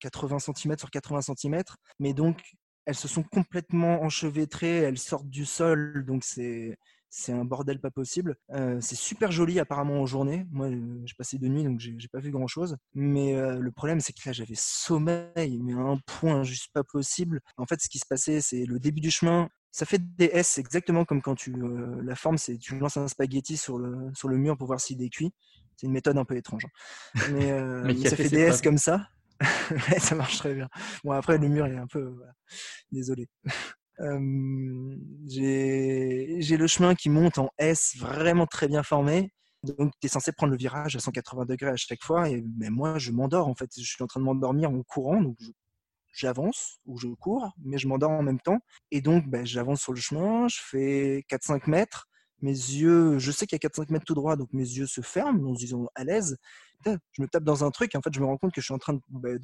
80 0.00 0.38
cm 0.38 0.78
sur 0.78 0.90
80 0.90 1.20
cm. 1.22 1.62
Mais 1.98 2.14
donc, 2.14 2.40
elles 2.86 2.94
se 2.94 3.08
sont 3.08 3.22
complètement 3.22 4.02
enchevêtrées, 4.02 4.78
elles 4.78 4.98
sortent 4.98 5.28
du 5.28 5.44
sol, 5.44 6.04
donc 6.06 6.24
c'est 6.24 6.78
c'est 7.10 7.32
un 7.32 7.44
bordel 7.44 7.80
pas 7.80 7.90
possible. 7.90 8.36
c'est 8.80 8.96
super 8.96 9.32
joli 9.32 9.58
apparemment 9.60 10.00
en 10.00 10.06
journée. 10.06 10.46
Moi, 10.50 10.68
j'ai 11.04 11.14
passé 11.16 11.38
de 11.38 11.48
nuit, 11.48 11.64
donc 11.64 11.80
j'ai 11.80 12.08
pas 12.08 12.20
vu 12.20 12.30
grand 12.30 12.46
chose. 12.46 12.76
Mais 12.94 13.34
le 13.34 13.70
problème, 13.72 14.00
c'est 14.00 14.12
que 14.12 14.20
là, 14.26 14.32
j'avais 14.32 14.54
sommeil, 14.56 15.58
mais 15.62 15.72
à 15.72 15.78
un 15.78 15.98
point 16.04 16.42
juste 16.42 16.70
pas 16.72 16.84
possible. 16.84 17.40
En 17.56 17.66
fait, 17.66 17.80
ce 17.80 17.88
qui 17.88 17.98
se 17.98 18.06
passait, 18.06 18.40
c'est 18.40 18.66
le 18.66 18.78
début 18.78 19.00
du 19.00 19.10
chemin. 19.10 19.48
Ça 19.70 19.86
fait 19.86 20.00
des 20.16 20.30
S 20.32 20.58
exactement 20.58 21.04
comme 21.04 21.22
quand 21.22 21.34
tu 21.34 21.54
la 22.02 22.14
forme, 22.14 22.38
c'est 22.38 22.58
tu 22.58 22.78
lances 22.78 22.96
un 22.96 23.08
spaghetti 23.08 23.56
sur 23.56 23.78
le 23.78 24.10
sur 24.14 24.28
le 24.28 24.36
mur 24.36 24.56
pour 24.56 24.66
voir 24.66 24.80
s'il 24.80 25.02
est 25.02 25.10
cuit. 25.10 25.32
C'est 25.76 25.86
une 25.86 25.92
méthode 25.92 26.18
un 26.18 26.24
peu 26.24 26.36
étrange. 26.36 26.66
Hein. 26.66 27.20
Mais, 27.84 27.94
ça 28.08 28.16
fait 28.16 28.28
des 28.28 28.40
S 28.40 28.62
comme 28.62 28.78
ça. 28.78 29.08
ça 29.98 30.14
marche 30.14 30.38
très 30.38 30.54
bien. 30.54 30.68
Bon, 31.04 31.12
après, 31.12 31.38
le 31.38 31.48
mur 31.48 31.66
est 31.66 31.76
un 31.76 31.86
peu. 31.86 32.14
Désolé 32.90 33.28
j'ai 35.26 36.56
le 36.56 36.66
chemin 36.66 36.94
qui 36.94 37.10
monte 37.10 37.38
en 37.38 37.50
S 37.58 37.96
vraiment 37.98 38.46
très 38.46 38.68
bien 38.68 38.82
formé. 38.82 39.32
Donc, 39.64 39.92
tu 40.00 40.06
es 40.06 40.08
censé 40.08 40.32
prendre 40.32 40.52
le 40.52 40.56
virage 40.56 40.94
à 40.94 41.00
180 41.00 41.46
degrés 41.46 41.70
à 41.70 41.76
chaque 41.76 42.02
fois. 42.02 42.28
Et 42.30 42.44
mais 42.58 42.70
moi, 42.70 42.98
je 42.98 43.10
m'endors 43.10 43.48
en 43.48 43.54
fait. 43.54 43.70
Je 43.76 43.82
suis 43.82 44.02
en 44.02 44.06
train 44.06 44.20
de 44.20 44.24
m'endormir 44.24 44.70
en 44.70 44.82
courant. 44.84 45.20
Donc, 45.20 45.36
j'avance 46.12 46.78
ou 46.86 46.98
je 46.98 47.08
cours, 47.08 47.52
mais 47.64 47.78
je 47.78 47.88
m'endors 47.88 48.10
en 48.10 48.22
même 48.22 48.40
temps. 48.40 48.58
Et 48.90 49.00
donc, 49.00 49.26
ben, 49.28 49.44
j'avance 49.44 49.82
sur 49.82 49.92
le 49.92 50.00
chemin. 50.00 50.46
Je 50.48 50.58
fais 50.62 51.24
4-5 51.28 51.68
mètres. 51.68 52.06
Mes 52.40 52.52
yeux, 52.52 53.18
je 53.18 53.32
sais 53.32 53.46
qu'il 53.46 53.58
y 53.60 53.66
a 53.66 53.68
4-5 53.68 53.90
mètres 53.90 54.04
tout 54.04 54.14
droit, 54.14 54.36
donc 54.36 54.48
mes 54.52 54.62
yeux 54.62 54.86
se 54.86 55.00
ferment 55.00 55.50
en 55.50 55.54
se 55.56 55.74
à 55.96 56.04
l'aise 56.04 56.36
je 56.84 57.22
me 57.22 57.26
tape 57.26 57.44
dans 57.44 57.64
un 57.64 57.70
truc 57.70 57.94
et 57.94 57.98
en 57.98 58.02
fait 58.02 58.12
je 58.12 58.20
me 58.20 58.26
rends 58.26 58.36
compte 58.36 58.52
que 58.52 58.60
je 58.60 58.66
suis 58.66 58.74
en 58.74 58.78
train 58.78 58.94
de, 58.94 59.00
bah, 59.08 59.36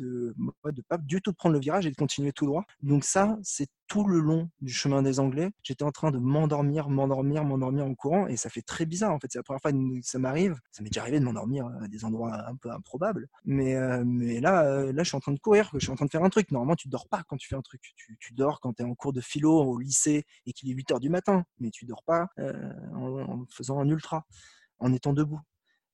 de, 0.72 0.82
pas 0.88 0.98
du 0.98 1.20
tout 1.20 1.32
prendre 1.32 1.54
le 1.54 1.60
virage 1.60 1.86
et 1.86 1.90
de 1.90 1.96
continuer 1.96 2.32
tout 2.32 2.46
droit. 2.46 2.64
Donc 2.82 3.04
ça, 3.04 3.38
c'est 3.42 3.68
tout 3.86 4.06
le 4.06 4.18
long 4.18 4.50
du 4.60 4.72
chemin 4.72 5.02
des 5.02 5.20
Anglais. 5.20 5.50
J'étais 5.62 5.84
en 5.84 5.92
train 5.92 6.10
de 6.10 6.18
m'endormir, 6.18 6.88
m'endormir, 6.88 7.44
m'endormir 7.44 7.84
en 7.84 7.94
courant 7.94 8.26
et 8.26 8.36
ça 8.36 8.48
fait 8.50 8.62
très 8.62 8.86
bizarre 8.86 9.12
en 9.12 9.18
fait. 9.18 9.28
C'est 9.30 9.38
la 9.38 9.42
première 9.42 9.60
fois 9.60 9.72
que 9.72 9.78
ça 10.02 10.18
m'arrive. 10.18 10.54
Ça 10.72 10.82
m'est 10.82 10.90
déjà 10.90 11.02
arrivé 11.02 11.20
de 11.20 11.24
m'endormir 11.24 11.66
à 11.82 11.88
des 11.88 12.04
endroits 12.04 12.48
un 12.48 12.56
peu 12.56 12.70
improbables. 12.70 13.28
Mais, 13.44 13.74
euh, 13.76 14.04
là, 14.40 14.64
euh, 14.64 14.92
là, 14.92 15.02
je 15.02 15.08
suis 15.08 15.16
en 15.16 15.20
train 15.20 15.32
de 15.32 15.38
courir, 15.38 15.70
je 15.74 15.80
suis 15.80 15.90
en 15.90 15.96
train 15.96 16.06
de 16.06 16.10
faire 16.10 16.24
un 16.24 16.30
truc. 16.30 16.50
Normalement, 16.50 16.76
tu 16.76 16.88
dors 16.88 17.08
pas 17.08 17.22
quand 17.28 17.36
tu 17.36 17.48
fais 17.48 17.56
un 17.56 17.62
truc. 17.62 17.80
Tu, 17.96 18.16
tu 18.18 18.34
dors 18.34 18.60
quand 18.60 18.74
tu 18.74 18.82
es 18.82 18.86
en 18.86 18.94
cours 18.94 19.12
de 19.12 19.20
philo 19.20 19.52
au 19.52 19.78
lycée 19.78 20.24
et 20.46 20.52
qu'il 20.52 20.70
est 20.70 20.74
8 20.74 20.92
heures 20.92 21.00
du 21.00 21.10
matin. 21.10 21.44
Mais 21.58 21.70
tu 21.70 21.84
dors 21.84 22.02
pas 22.04 22.28
euh, 22.38 22.72
en 22.94 23.44
faisant 23.50 23.80
un 23.80 23.88
ultra, 23.88 24.24
en 24.78 24.92
étant 24.92 25.12
debout. 25.12 25.40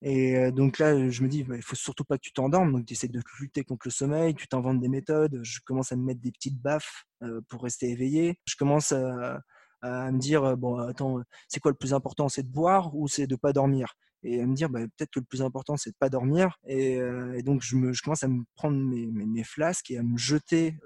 Et 0.02 0.50
donc 0.52 0.78
là, 0.78 1.10
je 1.10 1.22
me 1.22 1.28
dis, 1.28 1.44
bah, 1.44 1.56
il 1.56 1.62
faut 1.62 1.76
surtout 1.76 2.04
pas 2.04 2.16
que 2.16 2.22
tu 2.22 2.32
t'endormes. 2.32 2.72
Donc, 2.72 2.86
tu 2.86 2.94
essaies 2.94 3.08
de 3.08 3.20
lutter 3.38 3.64
contre 3.64 3.86
le 3.86 3.90
sommeil, 3.90 4.34
tu 4.34 4.48
t'inventes 4.48 4.80
des 4.80 4.88
méthodes. 4.88 5.40
Je 5.42 5.60
commence 5.64 5.92
à 5.92 5.96
me 5.96 6.04
mettre 6.04 6.20
des 6.20 6.32
petites 6.32 6.60
baffes 6.60 7.04
pour 7.48 7.62
rester 7.62 7.90
éveillé. 7.90 8.38
Je 8.46 8.56
commence 8.56 8.92
à, 8.92 9.40
me 9.82 10.18
dire, 10.18 10.56
bon, 10.56 10.78
attends, 10.78 11.20
c'est 11.48 11.60
quoi 11.60 11.70
le 11.70 11.76
plus 11.76 11.94
important 11.94 12.28
C'est 12.28 12.42
de 12.42 12.52
boire 12.52 12.94
ou 12.96 13.08
c'est 13.08 13.26
de 13.26 13.36
pas 13.36 13.52
dormir? 13.52 13.94
Et 14.22 14.40
à 14.40 14.46
me 14.46 14.54
dire 14.54 14.68
bah, 14.68 14.80
peut-être 14.80 15.10
que 15.10 15.20
le 15.20 15.24
plus 15.24 15.40
important 15.40 15.78
c'est 15.78 15.92
de 15.92 15.96
pas 15.98 16.10
dormir 16.10 16.58
et, 16.66 17.00
donc 17.42 17.62
je, 17.62 17.74
me, 17.74 17.94
je, 17.94 18.02
commence 18.02 18.22
à 18.22 18.28
me 18.28 18.44
prendre 18.54 18.76
mes, 18.76 19.44
flasques 19.44 19.90
et 19.90 19.96
à 19.96 20.02
me 20.02 20.18
jeter 20.18 20.76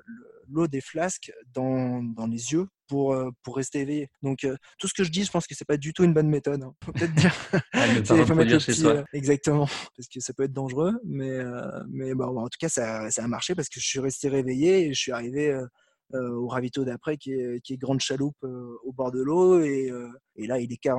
l'eau 0.48 0.66
des 0.66 0.80
flasques 0.80 1.32
dans, 1.52 2.02
dans, 2.02 2.26
les 2.26 2.52
yeux 2.52 2.66
pour, 2.88 3.16
pour 3.42 3.56
rester 3.56 3.80
éveillé. 3.80 4.08
Donc 4.22 4.46
tout 4.78 4.88
ce 4.88 4.94
que 4.94 5.04
je 5.04 5.10
dis, 5.10 5.24
je 5.24 5.30
pense 5.30 5.46
que 5.46 5.54
c'est 5.54 5.64
pas 5.64 5.76
du 5.76 5.92
tout 5.92 6.04
une 6.04 6.14
bonne 6.14 6.28
méthode. 6.28 6.62
Hein. 6.62 6.74
Faut 6.84 6.92
peut-être 6.92 7.14
dire. 7.14 7.34
exactement, 9.12 9.66
parce 9.96 10.08
que 10.08 10.20
ça 10.20 10.32
peut 10.32 10.44
être 10.44 10.52
dangereux, 10.52 10.92
mais 11.04 11.38
mais 11.88 12.14
bon, 12.14 12.38
en 12.38 12.48
tout 12.48 12.58
cas 12.58 12.68
ça, 12.68 13.10
ça, 13.10 13.24
a 13.24 13.28
marché 13.28 13.54
parce 13.54 13.68
que 13.68 13.80
je 13.80 13.86
suis 13.86 14.00
resté 14.00 14.28
réveillé 14.28 14.86
et 14.86 14.94
je 14.94 15.00
suis 15.00 15.12
arrivé 15.12 15.58
au 16.12 16.46
ravito 16.46 16.84
d'après 16.84 17.16
qui 17.16 17.32
est, 17.32 17.60
qui 17.62 17.74
est, 17.74 17.76
Grande 17.76 18.00
Chaloupe 18.00 18.42
au 18.42 18.92
bord 18.92 19.10
de 19.10 19.20
l'eau 19.20 19.60
et, 19.60 19.90
et, 20.36 20.46
là 20.46 20.60
il 20.60 20.72
est, 20.72 20.76
4, 20.76 20.98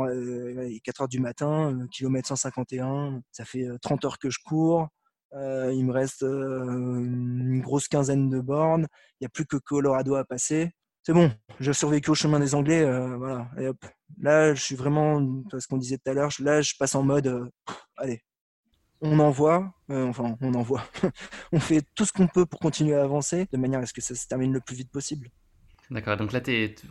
il 0.68 0.76
est 0.76 0.80
4 0.82 1.02
heures 1.02 1.08
du 1.08 1.20
matin, 1.20 1.86
kilomètre 1.92 2.28
151, 2.28 3.22
ça 3.32 3.46
fait 3.46 3.66
30 3.82 4.06
heures 4.06 4.20
que 4.20 4.30
je 4.30 4.40
cours. 4.44 4.90
Euh, 5.34 5.72
il 5.74 5.86
me 5.86 5.92
reste 5.92 6.22
une 6.22 7.62
grosse 7.62 7.88
quinzaine 7.88 8.30
de 8.30 8.40
bornes. 8.40 8.88
Il 9.20 9.24
n'y 9.24 9.28
a 9.28 9.30
plus 9.30 9.46
que 9.46 9.58
Colorado 9.58 10.16
à 10.16 10.24
passer 10.24 10.72
c'est 11.06 11.14
bon, 11.14 11.32
j'ai 11.60 11.72
survécu 11.72 12.10
au 12.10 12.16
chemin 12.16 12.40
des 12.40 12.56
Anglais, 12.56 12.82
euh, 12.82 13.16
voilà, 13.18 13.48
et 13.60 13.68
hop. 13.68 13.78
Là, 14.20 14.56
je 14.56 14.62
suis 14.62 14.76
vraiment, 14.76 15.22
ce 15.56 15.68
qu'on 15.68 15.78
disait 15.78 15.98
tout 15.98 16.10
à 16.10 16.14
l'heure, 16.14 16.32
là, 16.40 16.62
je 16.62 16.74
passe 16.80 16.96
en 16.96 17.04
mode, 17.04 17.28
euh, 17.28 17.48
allez, 17.96 18.24
on 19.02 19.20
envoie, 19.20 19.72
euh, 19.92 20.08
enfin, 20.08 20.36
on 20.42 20.56
envoie, 20.56 20.84
on 21.52 21.60
fait 21.60 21.84
tout 21.94 22.06
ce 22.06 22.12
qu'on 22.12 22.26
peut 22.28 22.48
pour 22.48 22.60
continuer 22.60 22.96
à 22.96 23.04
avancer, 23.04 23.48
de 23.52 23.58
manière 23.58 23.82
à 23.82 23.86
ce 23.86 23.94
que 23.94 24.02
ça 24.02 24.16
se 24.16 24.28
termine 24.28 24.52
le 24.52 24.62
plus 24.62 24.76
vite 24.76 24.92
possible. 24.92 25.30
D'accord, 25.92 26.18
donc 26.18 26.32
là, 26.32 26.42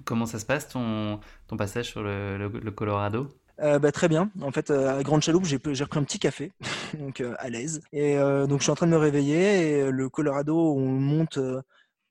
comment 0.04 0.26
ça 0.26 0.38
se 0.38 0.46
passe, 0.46 0.68
ton 0.68 1.18
passage 1.58 1.86
sur 1.86 2.00
le, 2.04 2.70
Colorado? 2.70 3.28
Bah, 3.58 3.92
très 3.92 4.08
bien. 4.08 4.30
En 4.40 4.50
fait, 4.50 4.70
à 4.70 5.02
Grande 5.02 5.22
Chaloupe, 5.22 5.44
j'ai 5.44 5.58
pris 5.58 5.98
un 5.98 6.04
petit 6.04 6.18
café, 6.18 6.52
donc 6.98 7.22
à 7.38 7.48
l'aise. 7.48 7.80
Et 7.92 8.16
donc, 8.16 8.58
je 8.58 8.64
suis 8.64 8.72
en 8.72 8.76
train 8.76 8.86
de 8.86 8.92
me 8.92 8.98
réveiller. 8.98 9.70
Et 9.70 9.90
le 9.90 10.08
Colorado, 10.08 10.56
on 10.74 10.86
monte 10.86 11.38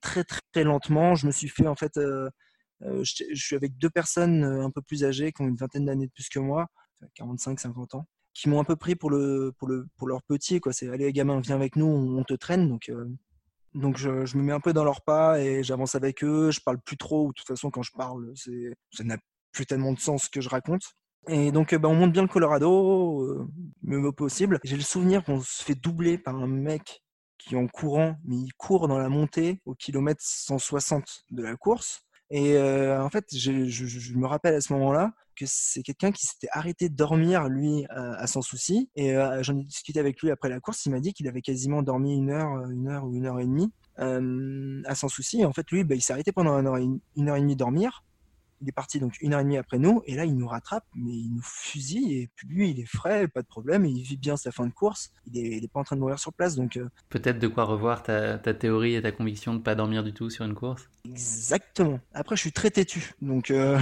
très 0.03 0.23
très 0.23 0.63
lentement. 0.63 1.15
Je 1.15 1.25
me 1.25 1.31
suis 1.31 1.47
fait 1.47 1.67
en 1.67 1.75
fait, 1.75 1.97
euh, 1.97 2.29
euh, 2.83 3.03
je, 3.03 3.23
suis 3.33 3.55
avec 3.55 3.77
deux 3.77 3.89
personnes 3.89 4.43
euh, 4.43 4.63
un 4.63 4.69
peu 4.69 4.81
plus 4.81 5.03
âgées 5.03 5.31
qui 5.31 5.41
ont 5.41 5.47
une 5.47 5.55
vingtaine 5.55 5.85
d'années 5.85 6.07
de 6.07 6.11
plus 6.11 6.29
que 6.29 6.39
moi, 6.39 6.67
45-50 7.17 7.97
ans, 7.97 8.05
qui 8.33 8.49
m'ont 8.49 8.59
un 8.59 8.65
peu 8.65 8.75
pris 8.75 8.95
pour 8.95 9.09
le 9.09 9.53
pour 9.57 9.67
le 9.67 9.87
pour 9.97 10.07
leur 10.07 10.21
petit. 10.23 10.61
C'est 10.71 10.89
allez 10.89 11.11
gamin, 11.13 11.39
viens 11.39 11.55
avec 11.55 11.75
nous, 11.75 11.85
on, 11.85 12.23
te 12.23 12.33
traîne. 12.35 12.69
Donc 12.69 12.91
donc 13.73 13.97
je, 13.97 14.37
me 14.37 14.43
mets 14.43 14.53
un 14.53 14.59
peu 14.59 14.73
dans 14.73 14.83
leur 14.83 15.01
pas 15.01 15.39
et 15.41 15.63
j'avance 15.63 15.95
avec 15.95 16.23
eux. 16.23 16.51
Je 16.51 16.59
parle 16.61 16.79
plus 16.79 16.97
trop. 16.97 17.29
De 17.29 17.33
toute 17.33 17.47
façon, 17.47 17.71
quand 17.71 17.81
je 17.83 17.91
parle, 17.91 18.33
ça 18.35 19.03
n'a 19.03 19.17
plus 19.51 19.65
tellement 19.65 19.93
de 19.93 19.99
sens 19.99 20.29
que 20.29 20.41
je 20.41 20.49
raconte. 20.49 20.83
Et 21.27 21.51
donc, 21.51 21.73
bah, 21.75 21.87
on 21.87 21.95
monte 21.95 22.11
bien 22.11 22.21
le 22.21 22.27
Colorado, 22.27 23.47
le 23.83 23.99
mieux 23.99 24.11
possible. 24.11 24.59
J'ai 24.63 24.75
le 24.75 24.81
souvenir 24.81 25.23
qu'on 25.23 25.41
se 25.41 25.63
fait 25.63 25.75
doubler 25.75 26.17
par 26.17 26.35
un 26.35 26.47
mec 26.47 27.03
qui 27.37 27.55
en 27.55 27.67
courant, 27.67 28.15
mais 28.25 28.35
il 28.37 28.53
court 28.53 28.87
dans 28.87 28.97
la 28.97 29.09
montée 29.09 29.61
au 29.65 29.75
kilomètre 29.75 30.21
160 30.23 31.25
de 31.31 31.43
la 31.43 31.55
course. 31.55 32.05
Et 32.29 32.55
euh, 32.55 33.03
en 33.03 33.09
fait, 33.09 33.25
je, 33.35 34.17
me 34.17 34.25
rappelle 34.25 34.55
à 34.55 34.61
ce 34.61 34.73
moment-là 34.73 35.13
que 35.35 35.45
c'est 35.47 35.83
quelqu'un 35.83 36.11
qui 36.11 36.25
s'était 36.25 36.47
arrêté 36.51 36.89
de 36.89 36.95
dormir, 36.95 37.47
lui, 37.49 37.85
à, 37.89 38.25
Sans 38.27 38.41
Souci. 38.41 38.89
Et 38.95 39.15
euh, 39.15 39.43
j'en 39.43 39.57
ai 39.57 39.63
discuté 39.63 39.99
avec 39.99 40.21
lui 40.21 40.31
après 40.31 40.49
la 40.49 40.59
course. 40.59 40.85
Il 40.85 40.91
m'a 40.91 40.99
dit 40.99 41.13
qu'il 41.13 41.27
avait 41.27 41.41
quasiment 41.41 41.83
dormi 41.83 42.15
une 42.15 42.31
heure, 42.31 42.69
une 42.69 42.87
heure 42.87 43.05
ou 43.05 43.13
une 43.13 43.25
heure 43.25 43.39
et 43.39 43.45
demie 43.45 43.71
euh, 43.99 44.81
à 44.85 44.95
Sans 44.95 45.09
Souci. 45.09 45.41
Et 45.41 45.45
en 45.45 45.53
fait, 45.53 45.69
lui, 45.71 45.83
bah, 45.83 45.95
il 45.95 46.01
s'est 46.01 46.13
arrêté 46.13 46.31
pendant 46.31 46.57
une 46.57 46.67
heure, 46.67 46.77
une 46.77 47.29
heure 47.29 47.35
et 47.35 47.41
demie 47.41 47.55
dormir 47.55 48.03
il 48.63 48.69
est 48.69 48.73
parti 48.73 48.99
donc 48.99 49.21
une 49.21 49.33
heure 49.33 49.41
et 49.41 49.43
demie 49.43 49.57
après 49.57 49.77
nous, 49.77 50.01
et 50.05 50.15
là 50.15 50.25
il 50.25 50.35
nous 50.35 50.47
rattrape, 50.47 50.85
mais 50.95 51.11
il 51.11 51.33
nous 51.33 51.41
fusille, 51.43 52.13
et 52.13 52.29
puis 52.33 52.47
lui 52.47 52.69
il 52.71 52.79
est 52.79 52.85
frais, 52.85 53.27
pas 53.27 53.41
de 53.41 53.47
problème, 53.47 53.85
il 53.85 54.01
vit 54.01 54.17
bien 54.17 54.37
sa 54.37 54.51
fin 54.51 54.65
de 54.65 54.71
course, 54.71 55.11
il 55.27 55.37
est, 55.37 55.67
pas 55.67 55.81
en 55.81 55.83
train 55.83 55.97
de 55.97 56.01
mourir 56.01 56.17
sur 56.17 56.33
place. 56.33 56.55
donc 56.55 56.77
euh, 56.77 56.87
Peut-être 57.09 57.39
de 57.39 57.47
quoi 57.47 57.65
revoir 57.65 58.03
ta, 58.03 58.37
théorie 58.37 58.95
et 58.95 59.01
ta 59.01 59.11
conviction 59.11 59.53
de 59.53 59.59
pas 59.59 59.75
dormir 59.75 60.03
du 60.03 60.13
tout 60.13 60.29
sur 60.29 60.45
une 60.45 60.55
course? 60.55 60.89
Exactement. 61.05 61.99
Après 62.13 62.37
je 62.37 62.41
suis 62.41 62.53
très 62.53 62.71
têtu, 62.71 63.13
donc, 63.21 63.51
euh... 63.51 63.77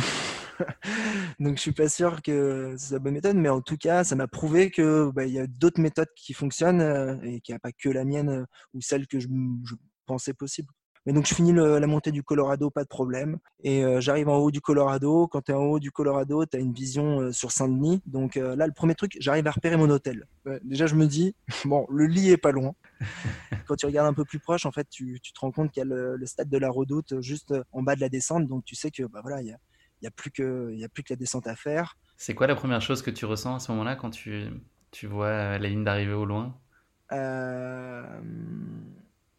donc 1.39 1.57
je 1.57 1.61
suis 1.61 1.73
pas 1.73 1.87
sûr 1.89 2.23
que 2.23 2.73
c'est 2.77 2.93
la 2.93 2.99
bonne 2.99 3.13
méthode, 3.13 3.35
mais 3.35 3.49
en 3.49 3.61
tout 3.61 3.77
cas 3.77 4.03
ça 4.03 4.15
m'a 4.15 4.27
prouvé 4.27 4.71
qu'il 4.71 5.11
bah, 5.13 5.25
y 5.25 5.39
a 5.39 5.45
d'autres 5.45 5.79
méthodes 5.79 6.11
qui 6.15 6.33
fonctionnent, 6.33 6.81
euh, 6.81 7.15
et 7.21 7.39
qu'il 7.41 7.53
n'y 7.53 7.57
a 7.57 7.59
pas 7.59 7.71
que 7.71 7.89
la 7.89 8.03
mienne 8.03 8.29
euh, 8.29 8.45
ou 8.73 8.81
celle 8.81 9.05
que 9.05 9.19
je, 9.19 9.27
je 9.63 9.75
pensais 10.07 10.33
possible. 10.33 10.69
Mais 11.05 11.13
donc 11.13 11.25
je 11.25 11.33
finis 11.33 11.53
la 11.53 11.87
montée 11.87 12.11
du 12.11 12.23
Colorado, 12.23 12.69
pas 12.69 12.83
de 12.83 12.87
problème. 12.87 13.39
Et 13.63 13.83
j'arrive 13.99 14.29
en 14.29 14.37
haut 14.37 14.51
du 14.51 14.61
Colorado. 14.61 15.27
Quand 15.27 15.41
tu 15.41 15.51
es 15.51 15.55
en 15.55 15.63
haut 15.63 15.79
du 15.79 15.91
Colorado, 15.91 16.45
tu 16.45 16.57
as 16.57 16.59
une 16.59 16.73
vision 16.73 17.31
sur 17.31 17.51
Saint-Denis. 17.51 18.01
Donc 18.05 18.35
là, 18.35 18.67
le 18.67 18.73
premier 18.73 18.93
truc, 18.93 19.17
j'arrive 19.19 19.47
à 19.47 19.51
repérer 19.51 19.77
mon 19.77 19.89
hôtel. 19.89 20.27
déjà, 20.63 20.85
je 20.85 20.95
me 20.95 21.07
dis, 21.07 21.35
bon, 21.65 21.87
le 21.89 22.05
lit 22.05 22.29
est 22.29 22.37
pas 22.37 22.51
loin. 22.51 22.73
Quand 23.67 23.75
tu 23.75 23.87
regardes 23.87 24.07
un 24.07 24.13
peu 24.13 24.25
plus 24.25 24.39
proche, 24.39 24.65
en 24.65 24.71
fait, 24.71 24.87
tu, 24.89 25.19
te 25.19 25.39
rends 25.39 25.51
compte 25.51 25.71
qu'il 25.71 25.81
y 25.81 25.83
a 25.83 25.85
le, 25.85 26.23
stade 26.25 26.49
de 26.49 26.57
la 26.57 26.69
Redoute 26.69 27.19
juste 27.21 27.53
en 27.71 27.81
bas 27.81 27.95
de 27.95 28.01
la 28.01 28.09
descente. 28.09 28.47
Donc 28.47 28.63
tu 28.63 28.75
sais 28.75 28.91
que 28.91 29.03
bah, 29.03 29.21
voilà, 29.23 29.41
il 29.41 29.47
y 29.47 29.51
a, 29.51 29.57
y 30.03 30.07
a, 30.07 30.11
plus 30.11 30.31
que, 30.31 30.71
y 30.73 30.83
a 30.83 30.89
plus 30.89 31.03
que 31.03 31.13
la 31.13 31.17
descente 31.17 31.47
à 31.47 31.55
faire. 31.55 31.97
C'est 32.17 32.35
quoi 32.35 32.45
la 32.47 32.55
première 32.55 32.81
chose 32.81 33.01
que 33.01 33.09
tu 33.09 33.25
ressens 33.25 33.55
à 33.55 33.59
ce 33.59 33.71
moment-là 33.71 33.95
quand 33.95 34.11
tu, 34.11 34.49
tu 34.91 35.07
vois 35.07 35.57
la 35.57 35.67
ligne 35.67 35.83
d'arrivée 35.83 36.13
au 36.13 36.25
loin? 36.25 36.55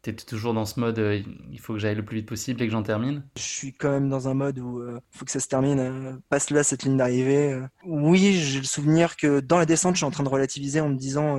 Euh... 0.09 0.13
Tu 0.13 0.23
es 0.23 0.27
toujours 0.27 0.55
dans 0.55 0.65
ce 0.65 0.81
mode 0.81 0.99
euh, 0.99 1.23
il 1.51 1.61
faut 1.61 1.73
que 1.73 1.79
j'aille 1.79 1.95
le 1.95 2.05
plus 2.05 2.19
vite 2.19 2.29
possible 2.29 2.63
et 2.63 2.67
que 2.67 2.73
j'en 2.73 2.83
termine 2.83 3.25
Je 3.37 3.43
suis 3.43 3.73
quand 3.73 3.91
même 3.91 4.09
dans 4.09 4.29
un 4.29 4.35
mode 4.35 4.59
où 4.59 4.83
il 4.83 4.89
euh, 4.89 5.01
faut 5.11 5.25
que 5.25 5.31
ça 5.31 5.41
se 5.41 5.49
termine. 5.49 5.79
Euh, 5.79 6.13
passe 6.29 6.51
là 6.51 6.63
cette 6.65 6.85
ligne 6.85 6.97
d'arrivée. 6.97 7.61
Oui, 7.85 8.35
j'ai 8.35 8.59
le 8.59 8.65
souvenir 8.65 9.17
que 9.17 9.41
dans 9.41 9.59
la 9.59 9.67
descente, 9.67 9.95
je 9.95 9.99
suis 9.99 10.07
en 10.07 10.11
train 10.11 10.25
de 10.25 10.29
relativiser 10.29 10.81
en 10.81 10.89
me 10.89 10.97
disant 10.97 11.39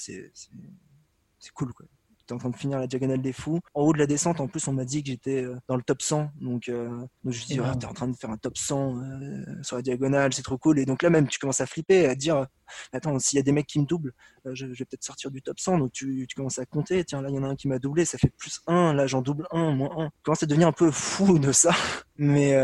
c'est 0.00 1.52
cool. 1.54 1.72
Quoi 1.72 1.86
en 2.32 2.38
train 2.38 2.50
de 2.50 2.56
finir 2.56 2.78
la 2.78 2.86
diagonale 2.86 3.22
des 3.22 3.32
fous. 3.32 3.60
En 3.74 3.82
haut 3.82 3.92
de 3.92 3.98
la 3.98 4.06
descente, 4.06 4.40
en 4.40 4.48
plus, 4.48 4.66
on 4.68 4.72
m'a 4.72 4.84
dit 4.84 5.02
que 5.02 5.10
j'étais 5.10 5.44
euh, 5.44 5.56
dans 5.68 5.76
le 5.76 5.82
top 5.82 6.02
100. 6.02 6.30
Donc, 6.40 6.68
euh, 6.68 6.88
donc 6.88 7.08
je 7.24 7.28
me 7.28 7.32
suis 7.32 7.46
dit, 7.46 7.60
t'es 7.78 7.86
en 7.86 7.92
train 7.92 8.08
de 8.08 8.16
faire 8.16 8.30
un 8.30 8.36
top 8.36 8.56
100 8.56 8.96
euh, 8.96 9.62
sur 9.62 9.76
la 9.76 9.82
diagonale, 9.82 10.32
c'est 10.32 10.42
trop 10.42 10.58
cool. 10.58 10.78
Et 10.78 10.86
donc 10.86 11.02
là, 11.02 11.10
même, 11.10 11.28
tu 11.28 11.38
commences 11.38 11.60
à 11.60 11.66
flipper, 11.66 12.06
à 12.06 12.14
dire, 12.14 12.46
attends, 12.92 13.18
s'il 13.18 13.36
y 13.36 13.40
a 13.40 13.42
des 13.42 13.52
mecs 13.52 13.66
qui 13.66 13.80
me 13.80 13.86
doublent, 13.86 14.12
je, 14.52 14.66
vais 14.66 14.74
peut-être 14.74 15.04
sortir 15.04 15.30
du 15.30 15.42
top 15.42 15.58
100. 15.58 15.78
Donc 15.78 15.92
tu, 15.92 16.26
tu 16.28 16.34
commences 16.34 16.58
à 16.58 16.66
compter. 16.66 17.04
Tiens, 17.04 17.22
là, 17.22 17.28
il 17.30 17.34
y 17.34 17.38
en 17.38 17.44
a 17.44 17.48
un 17.48 17.56
qui 17.56 17.68
m'a 17.68 17.78
doublé, 17.78 18.04
ça 18.04 18.18
fait 18.18 18.32
plus 18.36 18.60
1. 18.66 18.94
Là, 18.94 19.06
j'en 19.06 19.22
double 19.22 19.46
1, 19.52 19.72
moins 19.72 19.90
1. 19.96 20.06
Tu 20.06 20.12
commences 20.22 20.42
à 20.42 20.46
devenir 20.46 20.68
un 20.68 20.72
peu 20.72 20.90
fou 20.90 21.38
de 21.38 21.52
ça. 21.52 21.74
Mais, 22.16 22.56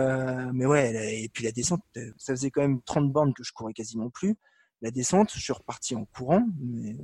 mais 0.52 0.66
ouais, 0.66 1.22
et 1.22 1.28
puis 1.28 1.44
la 1.44 1.52
descente, 1.52 1.82
ça 2.18 2.32
faisait 2.34 2.50
quand 2.50 2.62
même 2.62 2.80
30 2.82 3.12
bornes 3.12 3.32
que 3.34 3.44
je 3.44 3.52
courais 3.52 3.72
quasiment 3.72 4.10
plus. 4.10 4.36
La 4.82 4.90
descente, 4.90 5.30
je 5.32 5.40
suis 5.40 5.52
reparti 5.52 5.94
en 5.94 6.04
courant, 6.04 6.42
mais 6.60 6.96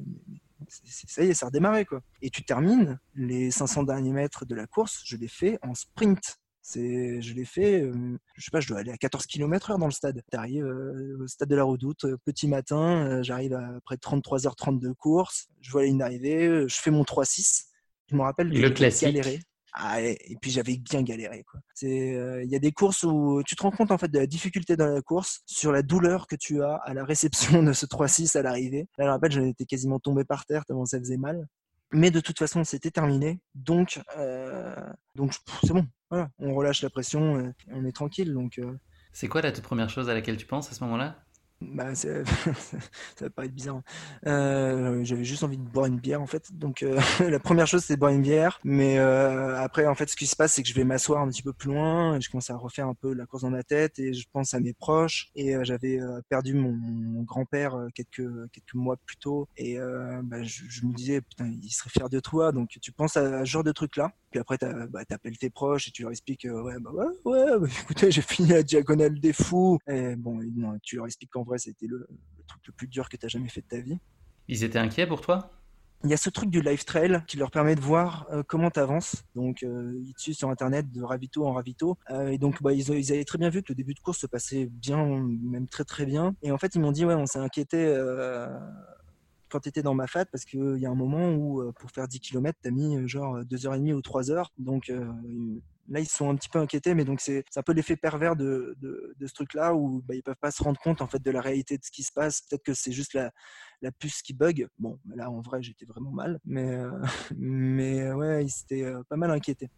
ça 0.69 1.25
y 1.25 1.31
est, 1.31 1.35
ça 1.35 1.47
a 1.47 1.49
redémarré. 1.49 1.85
Quoi. 1.85 2.01
Et 2.23 2.31
tu 2.31 2.45
termines 2.45 2.99
les 3.15 3.51
500 3.51 3.85
derniers 3.85 4.13
mètres 4.13 4.45
de 4.45 4.55
la 4.55 4.67
course, 4.67 5.03
je 5.05 5.17
l'ai 5.17 5.29
fait 5.29 5.59
en 5.63 5.75
sprint. 5.75 6.39
C'est, 6.63 7.23
je 7.23 7.35
l'ai 7.35 7.47
fait, 7.47 7.81
euh, 7.81 8.19
je 8.37 8.45
sais 8.45 8.51
pas, 8.51 8.61
je 8.61 8.69
dois 8.69 8.81
aller 8.81 8.93
à 8.93 8.97
14 8.97 9.27
km/h 9.27 9.79
dans 9.79 9.87
le 9.87 9.93
stade. 9.93 10.23
Tu 10.31 10.37
arrives 10.37 10.65
euh, 10.65 11.17
au 11.19 11.27
stade 11.27 11.49
de 11.49 11.57
la 11.57 11.65
Redoute, 11.65 12.05
euh, 12.05 12.19
petit 12.25 12.49
matin, 12.49 13.23
j'arrive 13.23 13.55
après 13.55 13.97
33h30 13.97 14.79
de 14.79 14.93
course, 14.93 15.49
je 15.63 15.71
vois 15.71 15.81
la 15.83 15.89
ligne 15.89 15.99
d'arrivée, 15.99 16.69
je 16.69 16.77
fais 16.79 16.91
mon 16.91 17.03
3-6. 17.03 17.65
Je 18.09 18.17
me 18.17 18.23
rappelle, 18.23 18.49
le 18.49 18.71
classique. 18.71 19.09
Galéré. 19.09 19.41
Ah, 19.73 20.01
et, 20.03 20.37
puis 20.41 20.51
j'avais 20.51 20.77
bien 20.77 21.03
galéré. 21.03 21.45
Il 21.83 22.49
y 22.49 22.57
a 22.57 22.59
des 22.59 22.73
courses 22.73 23.05
où 23.05 23.43
tu 23.47 23.55
te 23.57 23.63
rends 23.63 23.71
compte 23.71 23.91
en 23.91 23.99
fait 23.99 24.09
de 24.09 24.19
la 24.19 24.27
difficulté 24.27 24.77
dans 24.77 24.89
la 24.89 25.03
course, 25.03 25.43
sur 25.47 25.73
la 25.73 25.83
douleur 25.83 26.27
que 26.27 26.37
tu 26.37 26.63
as 26.63 26.77
à 26.77 26.95
la 26.95 27.05
réception 27.05 27.63
de 27.63 27.73
ce 27.73 27.87
3-6 27.87 28.37
à 28.37 28.43
l'arrivée. 28.43 28.89
Là, 28.99 29.07
je 29.07 29.11
rappelle, 29.11 29.33
j'en 29.33 29.45
étais 29.45 29.65
quasiment 29.65 30.01
tombé 30.01 30.25
par 30.25 30.45
terre 30.45 30.65
tellement 30.65 30.87
ça 30.87 30.99
faisait 30.99 31.17
mal. 31.17 31.47
Mais 31.93 32.11
de 32.11 32.21
toute 32.21 32.39
façon, 32.39 32.63
c'était 32.65 32.91
terminé. 32.91 33.41
Donc, 33.55 34.01
euh, 34.17 34.75
donc 35.17 35.35
c'est 35.63 35.73
bon. 35.73 35.87
On 36.39 36.55
relâche 36.55 36.83
la 36.83 36.91
pression 36.91 37.53
on 37.69 37.85
est 37.85 37.93
tranquille. 37.93 38.33
Donc, 38.33 38.59
euh. 38.59 38.77
C'est 39.13 39.29
quoi 39.29 39.43
la 39.43 39.53
toute 39.53 39.65
première 39.65 39.91
chose 39.91 40.09
à 40.09 40.15
laquelle 40.15 40.37
tu 40.37 40.47
penses 40.47 40.71
à 40.71 40.75
ce 40.75 40.85
moment-là? 40.85 41.17
Bah, 41.61 41.95
ça 41.95 42.09
va 43.21 43.31
paraître 43.31 43.55
bizarre. 43.55 43.83
Euh, 44.27 45.05
J'avais 45.05 45.25
juste 45.25 45.43
envie 45.43 45.59
de 45.59 45.63
boire 45.63 45.87
une 45.87 45.99
bière 45.99 46.23
en 46.23 46.27
fait. 46.27 46.53
Donc 46.53 46.83
euh, 46.83 46.99
la 47.21 47.39
première 47.39 47.67
chose 47.67 47.85
c'est 47.85 47.97
boire 47.97 48.13
une 48.13 48.23
bière. 48.23 48.61
Mais 48.65 48.99
euh, 48.99 49.61
après 49.61 49.87
en 49.87 49.95
fait 49.95 50.09
ce 50.09 50.17
qui 50.17 50.27
se 50.27 50.37
passe 50.37 50.55
c'est 50.55 50.63
que 50.63 50.69
je 50.69 50.75
vais 50.75 50.85
m'asseoir 50.85 51.21
un 51.21 51.29
petit 51.29 51.43
peu 51.43 51.53
plus 51.53 51.73
loin. 51.73 52.19
Je 52.21 52.31
commence 52.31 52.51
à 52.51 52.57
refaire 52.57 52.87
un 52.87 52.95
peu 52.95 53.13
la 53.13 53.27
course 53.27 53.43
dans 53.43 53.51
ma 53.51 53.63
tête 53.63 53.99
et 53.99 54.13
je 54.15 54.27
pense 54.33 54.55
à 54.55 54.61
mes 54.61 54.73
proches. 54.73 55.29
Et 55.37 55.55
euh, 55.55 55.65
j'avais 55.65 56.01
euh, 56.01 56.21
perdu 56.29 56.55
mon, 56.55 57.23
grand-père 57.23 57.75
euh, 57.75 57.89
quelques 57.95 58.51
quelques 58.53 58.75
mois 58.75 58.97
plus 59.05 59.17
tôt. 59.17 59.49
Et 59.57 59.79
bah, 60.23 60.43
je, 60.43 60.63
je, 60.69 60.87
me 60.87 60.93
disais 60.95 61.21
putain 61.21 61.47
il 61.49 61.71
serait 61.71 61.91
fier 61.91 62.09
de 62.09 62.21
toi. 62.21 62.53
Donc 62.53 62.79
tu 62.81 62.93
penses 62.93 63.17
à, 63.17 63.41
ce 63.41 63.51
genre 63.51 63.65
de 63.65 63.73
truc 63.73 63.97
là. 63.97 64.13
Puis 64.31 64.39
après 64.39 64.59
bah, 64.91 65.05
t'appelles 65.05 65.39
tes 65.39 65.51
proches 65.51 65.89
et 65.89 65.91
tu 65.91 66.03
leur 66.03 66.13
expliques 66.13 66.47
ouais 66.49 66.75
bah 66.81 66.91
ouais, 66.93 67.07
ouais 67.25 67.59
bah, 67.59 67.67
écoutez 67.83 68.11
j'ai 68.11 68.23
fini 68.23 68.49
la 68.49 68.63
diagonale 68.63 69.19
des 69.19 69.33
fous. 69.33 69.79
Et 69.89 70.17
bon 70.17 70.41
non, 70.57 70.79
tu 70.83 70.97
leur 70.97 71.07
expliques 71.07 71.31
qu'en 71.31 71.45
c'était 71.57 71.87
le, 71.87 72.07
truc 72.47 72.67
le 72.67 72.73
plus 72.73 72.89
dur 72.89 73.09
que 73.09 73.17
tu 73.17 73.27
as 73.27 73.29
jamais 73.29 73.49
fait 73.49 73.63
de 73.63 73.69
ta 73.69 73.81
vie. 73.81 73.99
Ils 74.49 74.65
étaient 74.65 74.79
inquiets 74.79 75.07
pour 75.07 75.21
toi? 75.21 75.51
Il 76.03 76.09
y 76.09 76.15
a 76.15 76.17
ce 76.17 76.31
truc 76.31 76.49
du 76.49 76.63
live 76.63 76.83
trail 76.85 77.23
qui 77.27 77.37
leur 77.37 77.51
permet 77.51 77.75
de 77.75 77.81
voir 77.81 78.27
euh, 78.33 78.43
comment 78.47 78.71
tu 78.71 78.81
avances. 78.81 79.23
Donc, 79.35 79.63
euh, 79.63 80.01
ils 80.03 80.15
te 80.15 80.21
suivent 80.23 80.35
sur 80.35 80.49
Internet 80.49 80.91
de 80.91 81.03
ravito 81.03 81.47
en 81.47 81.53
ravito. 81.53 81.99
Euh, 82.09 82.29
et 82.29 82.39
donc, 82.39 82.63
bah, 82.63 82.73
ils, 82.73 82.89
ils, 82.89 83.13
avaient 83.13 83.25
très 83.25 83.37
bien 83.37 83.51
vu 83.51 83.63
que 83.63 83.71
le 83.71 83.75
début 83.75 83.93
de 83.93 84.01
course 84.01 84.19
se 84.19 84.27
passait 84.27 84.67
bien, 84.67 85.05
même 85.07 85.69
très 85.69 85.85
très 85.85 86.07
bien. 86.07 86.35
Et 86.43 86.53
en 86.53 86.59
fait, 86.59 86.75
ils 86.75 86.81
m'ont 86.81 86.91
dit, 86.91 87.05
ouais, 87.05 87.15
on 87.15 87.27
s'est 87.27 87.39
inquiété 87.39 87.85
quand 89.51 89.61
tu 89.61 89.69
étais 89.69 89.83
dans 89.83 89.95
ma 89.95 90.07
fat 90.07 90.27
parce 90.27 90.45
qu'il 90.45 90.79
y 90.79 90.87
a 90.87 90.91
un 90.91 90.95
moment 90.95 91.33
où, 91.33 91.73
pour 91.73 91.91
faire 91.91 92.09
10 92.09 92.21
km, 92.21 92.59
tu 92.63 92.69
as 92.69 92.71
mis 92.71 93.09
genre 93.09 93.41
2h30 93.41 93.93
ou 93.95 94.01
3h. 94.01 94.47
Donc, 94.59 94.91
Là, 95.91 95.99
ils 95.99 96.09
sont 96.09 96.31
un 96.31 96.37
petit 96.37 96.49
peu 96.49 96.61
inquiétés, 96.61 96.95
mais 96.95 97.05
donc 97.05 97.21
c'est 97.21 97.45
un 97.57 97.63
peu 97.63 97.73
l'effet 97.73 97.97
pervers 97.97 98.37
de, 98.37 98.77
de, 98.81 99.27
ce 99.27 99.35
truc-là 99.35 99.75
où 99.75 100.03
bah, 100.07 100.15
ils 100.15 100.23
peuvent 100.23 100.37
pas 100.41 100.53
se 100.53 100.63
rendre 100.63 100.79
compte 100.81 101.03
en 101.03 101.09
fait 101.09 101.21
de 101.21 101.31
la 101.33 101.41
réalité 101.41 101.77
de 101.77 101.85
ce 101.85 101.91
qui 101.91 102.05
se 102.05 102.13
passe. 102.13 102.43
Peut-être 102.43 102.63
que 102.63 102.75
c'est 102.75 102.93
juste 102.93 103.13
la, 103.13 103.33
la, 103.83 103.91
puce 103.91 104.23
qui 104.23 104.33
bug. 104.33 104.69
Bon, 104.79 105.01
là 105.05 105.29
en 105.29 105.41
vrai, 105.41 105.63
j'étais 105.63 105.87
vraiment 105.87 106.13
mal, 106.13 106.39
mais 106.45 106.77
euh, 106.77 106.93
mais 107.37 108.13
ouais, 108.13 108.45
ils 108.45 108.63
étaient 108.63 108.85
euh, 108.85 109.03
pas 109.09 109.17
mal 109.17 109.33
inquiétés. 109.33 109.69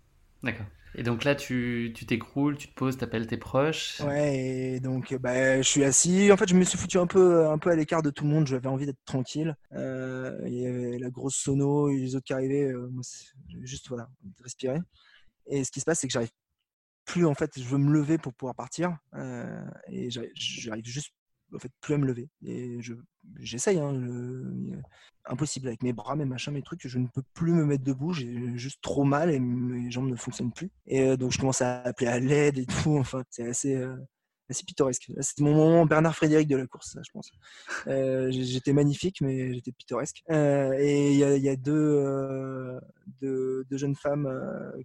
D'accord. 0.42 0.66
Et 0.94 1.02
donc 1.02 1.24
là, 1.24 1.34
tu 1.34 1.94
t'écroules, 2.06 2.58
tu, 2.58 2.68
te 2.68 2.74
poses, 2.74 2.98
tu 2.98 3.04
appelles 3.04 3.26
tes 3.26 3.38
proches. 3.38 4.00
Ouais, 4.00 4.36
et 4.74 4.80
donc 4.80 5.14
bah, 5.14 5.56
je 5.62 5.66
suis 5.66 5.84
assis. 5.84 6.30
En 6.30 6.36
fait, 6.36 6.48
je 6.48 6.54
me 6.54 6.64
suis 6.64 6.76
foutu 6.76 6.98
un 6.98 7.06
peu, 7.06 7.48
un 7.48 7.56
peu 7.56 7.70
à 7.70 7.76
l'écart 7.76 8.02
de 8.02 8.10
tout 8.10 8.24
le 8.24 8.30
monde. 8.30 8.46
J'avais 8.46 8.68
envie 8.68 8.84
d'être 8.84 9.02
tranquille. 9.06 9.56
Euh, 9.72 10.38
il 10.46 10.54
y 10.54 10.66
avait 10.66 10.98
la 10.98 11.08
grosse 11.08 11.36
sono, 11.36 11.88
les 11.88 12.14
autres 12.14 12.26
qui 12.26 12.34
arrivaient. 12.34 12.72
juste 13.62 13.88
voilà, 13.88 14.08
respirer. 14.42 14.80
Et 15.46 15.64
ce 15.64 15.70
qui 15.70 15.80
se 15.80 15.84
passe, 15.86 16.00
c'est 16.00 16.08
que 16.08 16.12
j'arrive 16.12 16.30
plus, 17.04 17.26
en 17.26 17.34
fait, 17.34 17.50
je 17.56 17.64
veux 17.64 17.78
me 17.78 17.92
lever 17.92 18.18
pour 18.18 18.34
pouvoir 18.34 18.54
partir. 18.54 18.96
Euh, 19.14 19.64
et 19.88 20.10
j'arrive 20.10 20.84
juste, 20.84 21.12
en 21.54 21.58
fait, 21.58 21.72
plus 21.80 21.94
à 21.94 21.98
me 21.98 22.06
lever. 22.06 22.28
Et 22.44 22.78
j'essaye, 23.38 23.78
hein, 23.78 23.92
impossible 25.24 25.68
avec 25.68 25.82
mes 25.82 25.92
bras, 25.92 26.16
mes 26.16 26.24
machins, 26.24 26.52
mes 26.52 26.62
trucs. 26.62 26.86
Je 26.86 26.98
ne 26.98 27.06
peux 27.06 27.22
plus 27.34 27.52
me 27.52 27.64
mettre 27.64 27.84
debout. 27.84 28.12
J'ai 28.12 28.56
juste 28.56 28.80
trop 28.82 29.04
mal 29.04 29.30
et 29.30 29.38
mes 29.40 29.90
jambes 29.90 30.08
ne 30.08 30.16
fonctionnent 30.16 30.52
plus. 30.52 30.70
Et 30.86 31.02
euh, 31.02 31.16
donc, 31.16 31.32
je 31.32 31.38
commence 31.38 31.62
à 31.62 31.82
appeler 31.82 32.08
à 32.08 32.18
l'aide 32.18 32.58
et 32.58 32.66
tout. 32.66 32.96
Enfin, 32.98 33.22
c'est 33.30 33.48
assez. 33.48 33.76
Euh, 33.76 33.96
c'est 34.52 34.66
pittoresque. 34.66 35.10
C'était 35.20 35.42
mon 35.42 35.54
moment 35.54 35.86
Bernard 35.86 36.14
Frédéric 36.14 36.48
de 36.48 36.56
la 36.56 36.66
course, 36.66 36.96
je 37.02 37.10
pense. 37.12 37.30
Euh, 37.86 38.30
j'étais 38.30 38.72
magnifique, 38.72 39.20
mais 39.20 39.52
j'étais 39.54 39.72
pittoresque. 39.72 40.22
Euh, 40.30 40.72
et 40.78 41.12
il 41.12 41.18
y, 41.18 41.48
a, 41.48 41.56
deux, 41.56 41.72
euh, 41.72 42.80
deux, 43.20 43.64
jeunes 43.72 43.96
femmes 43.96 44.28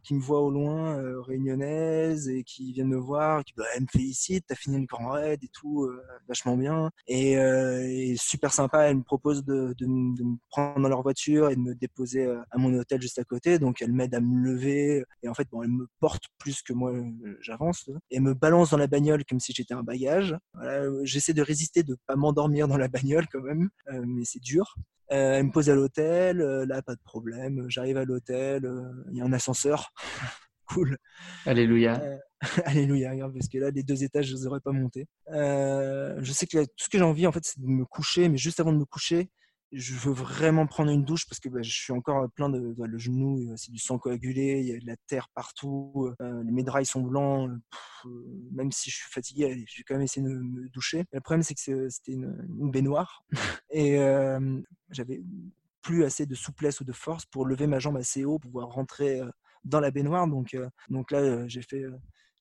qui 0.03 0.13
me 0.13 0.19
voient 0.19 0.41
au 0.41 0.51
loin, 0.51 1.01
réunionnaises, 1.21 2.29
et 2.29 2.43
qui 2.43 2.73
viennent 2.73 2.87
me 2.87 2.97
voir, 2.97 3.43
qui 3.43 3.53
elles 3.75 3.81
me 3.81 3.87
félicitent, 3.91 4.45
t'as 4.47 4.55
fini 4.55 4.79
le 4.79 4.85
grand 4.85 5.11
raid 5.11 5.43
et 5.43 5.49
tout, 5.49 5.89
vachement 6.27 6.57
bien. 6.57 6.91
Et, 7.07 8.15
super 8.17 8.53
sympa, 8.53 8.89
elles 8.89 8.97
me 8.97 9.03
proposent 9.03 9.43
de, 9.43 9.75
me 9.81 10.37
prendre 10.49 10.81
dans 10.81 10.89
leur 10.89 11.01
voiture 11.01 11.49
et 11.49 11.55
de 11.55 11.61
me 11.61 11.75
déposer 11.75 12.27
à 12.51 12.57
mon 12.57 12.73
hôtel 12.73 13.01
juste 13.01 13.19
à 13.19 13.23
côté. 13.23 13.59
Donc 13.59 13.81
elles 13.81 13.93
m'aident 13.93 14.15
à 14.15 14.21
me 14.21 14.43
lever. 14.43 15.03
Et 15.23 15.29
en 15.29 15.33
fait, 15.33 15.47
bon, 15.51 15.63
elles 15.63 15.69
me 15.69 15.87
portent 15.99 16.27
plus 16.37 16.61
que 16.61 16.73
moi, 16.73 16.93
j'avance. 17.41 17.89
Et 18.11 18.19
me 18.19 18.33
balancent 18.33 18.71
dans 18.71 18.77
la 18.77 18.87
bagnole 18.87 19.23
comme 19.25 19.39
si 19.39 19.53
j'étais 19.57 19.73
un 19.73 19.83
bagage. 19.83 20.35
J'essaie 21.03 21.33
de 21.33 21.41
résister, 21.41 21.83
de 21.83 21.97
pas 22.05 22.15
m'endormir 22.15 22.67
dans 22.67 22.77
la 22.77 22.87
bagnole 22.87 23.27
quand 23.31 23.41
même, 23.41 23.69
euh, 23.91 24.03
mais 24.05 24.23
c'est 24.25 24.41
dur. 24.41 24.75
Euh, 25.11 25.35
elle 25.35 25.45
me 25.45 25.51
pose 25.51 25.69
à 25.69 25.75
l'hôtel, 25.75 26.41
euh, 26.41 26.65
là 26.65 26.81
pas 26.81 26.95
de 26.95 27.01
problème. 27.03 27.65
J'arrive 27.69 27.97
à 27.97 28.05
l'hôtel, 28.05 28.69
il 29.11 29.17
y 29.17 29.21
a 29.21 29.25
un 29.25 29.33
ascenseur. 29.33 29.93
cool. 30.67 30.97
Alléluia. 31.45 32.01
alléluia, 32.65 33.11
parce 33.33 33.47
que 33.47 33.57
là, 33.57 33.71
les 33.71 33.83
deux 33.83 34.03
étages, 34.03 34.27
je 34.27 34.33
ne 34.33 34.39
les 34.39 34.47
aurais 34.47 34.59
pas 34.59 34.71
montés. 34.71 35.07
je 35.27 36.31
sais 36.31 36.45
que 36.45 36.63
tout 36.63 36.85
ce 36.85 36.89
que 36.89 36.97
j'ai 36.97 37.03
envie, 37.03 37.27
en 37.27 37.31
fait, 37.31 37.43
c'est 37.43 37.59
de 37.59 37.67
me 37.67 37.85
coucher, 37.85 38.29
mais 38.29 38.37
juste 38.37 38.59
avant 38.59 38.73
de 38.73 38.77
me 38.77 38.85
coucher, 38.85 39.29
je 39.71 39.93
veux 39.95 40.13
vraiment 40.13 40.65
prendre 40.65 40.91
une 40.91 41.03
douche 41.03 41.27
parce 41.27 41.39
que 41.39 41.49
bah, 41.49 41.61
je 41.61 41.71
suis 41.71 41.91
encore 41.91 42.29
plein 42.31 42.49
de, 42.49 42.73
le 42.77 42.97
genou, 42.97 43.53
c'est 43.57 43.71
du 43.71 43.79
sang 43.79 43.97
coagulé, 43.97 44.61
il 44.61 44.67
y 44.67 44.73
a 44.73 44.79
de 44.79 44.85
la 44.85 44.95
terre 45.07 45.27
partout, 45.33 46.13
euh, 46.21 46.43
les 46.43 46.51
médrailles 46.51 46.85
sont 46.85 47.01
blancs. 47.01 47.51
Euh, 48.05 48.09
même 48.51 48.71
si 48.71 48.89
je 48.89 48.95
suis 48.95 49.11
fatigué, 49.11 49.65
je 49.67 49.77
vais 49.77 49.83
quand 49.83 49.95
même 49.95 50.03
essayer 50.03 50.25
de 50.25 50.31
me 50.31 50.69
doucher. 50.69 51.03
le 51.11 51.21
problème, 51.21 51.43
c'est 51.43 51.53
que 51.53 51.89
c'était 51.89 52.13
une, 52.13 52.71
baignoire 52.71 53.25
et 53.69 53.99
euh, 53.99 54.61
j'avais 54.89 55.21
plus 55.81 56.03
assez 56.03 56.25
de 56.25 56.35
souplesse 56.35 56.79
ou 56.79 56.85
de 56.85 56.93
force 56.93 57.25
pour 57.25 57.45
lever 57.45 57.67
ma 57.67 57.79
jambe 57.79 57.97
assez 57.97 58.23
haut, 58.25 58.39
pour 58.39 58.51
pouvoir 58.51 58.69
rentrer 58.69 59.21
dans 59.63 59.79
la 59.79 59.91
baignoire. 59.91 60.27
Donc, 60.27 60.55
donc 60.89 61.11
là, 61.11 61.47
j'ai 61.47 61.61
fait 61.61 61.83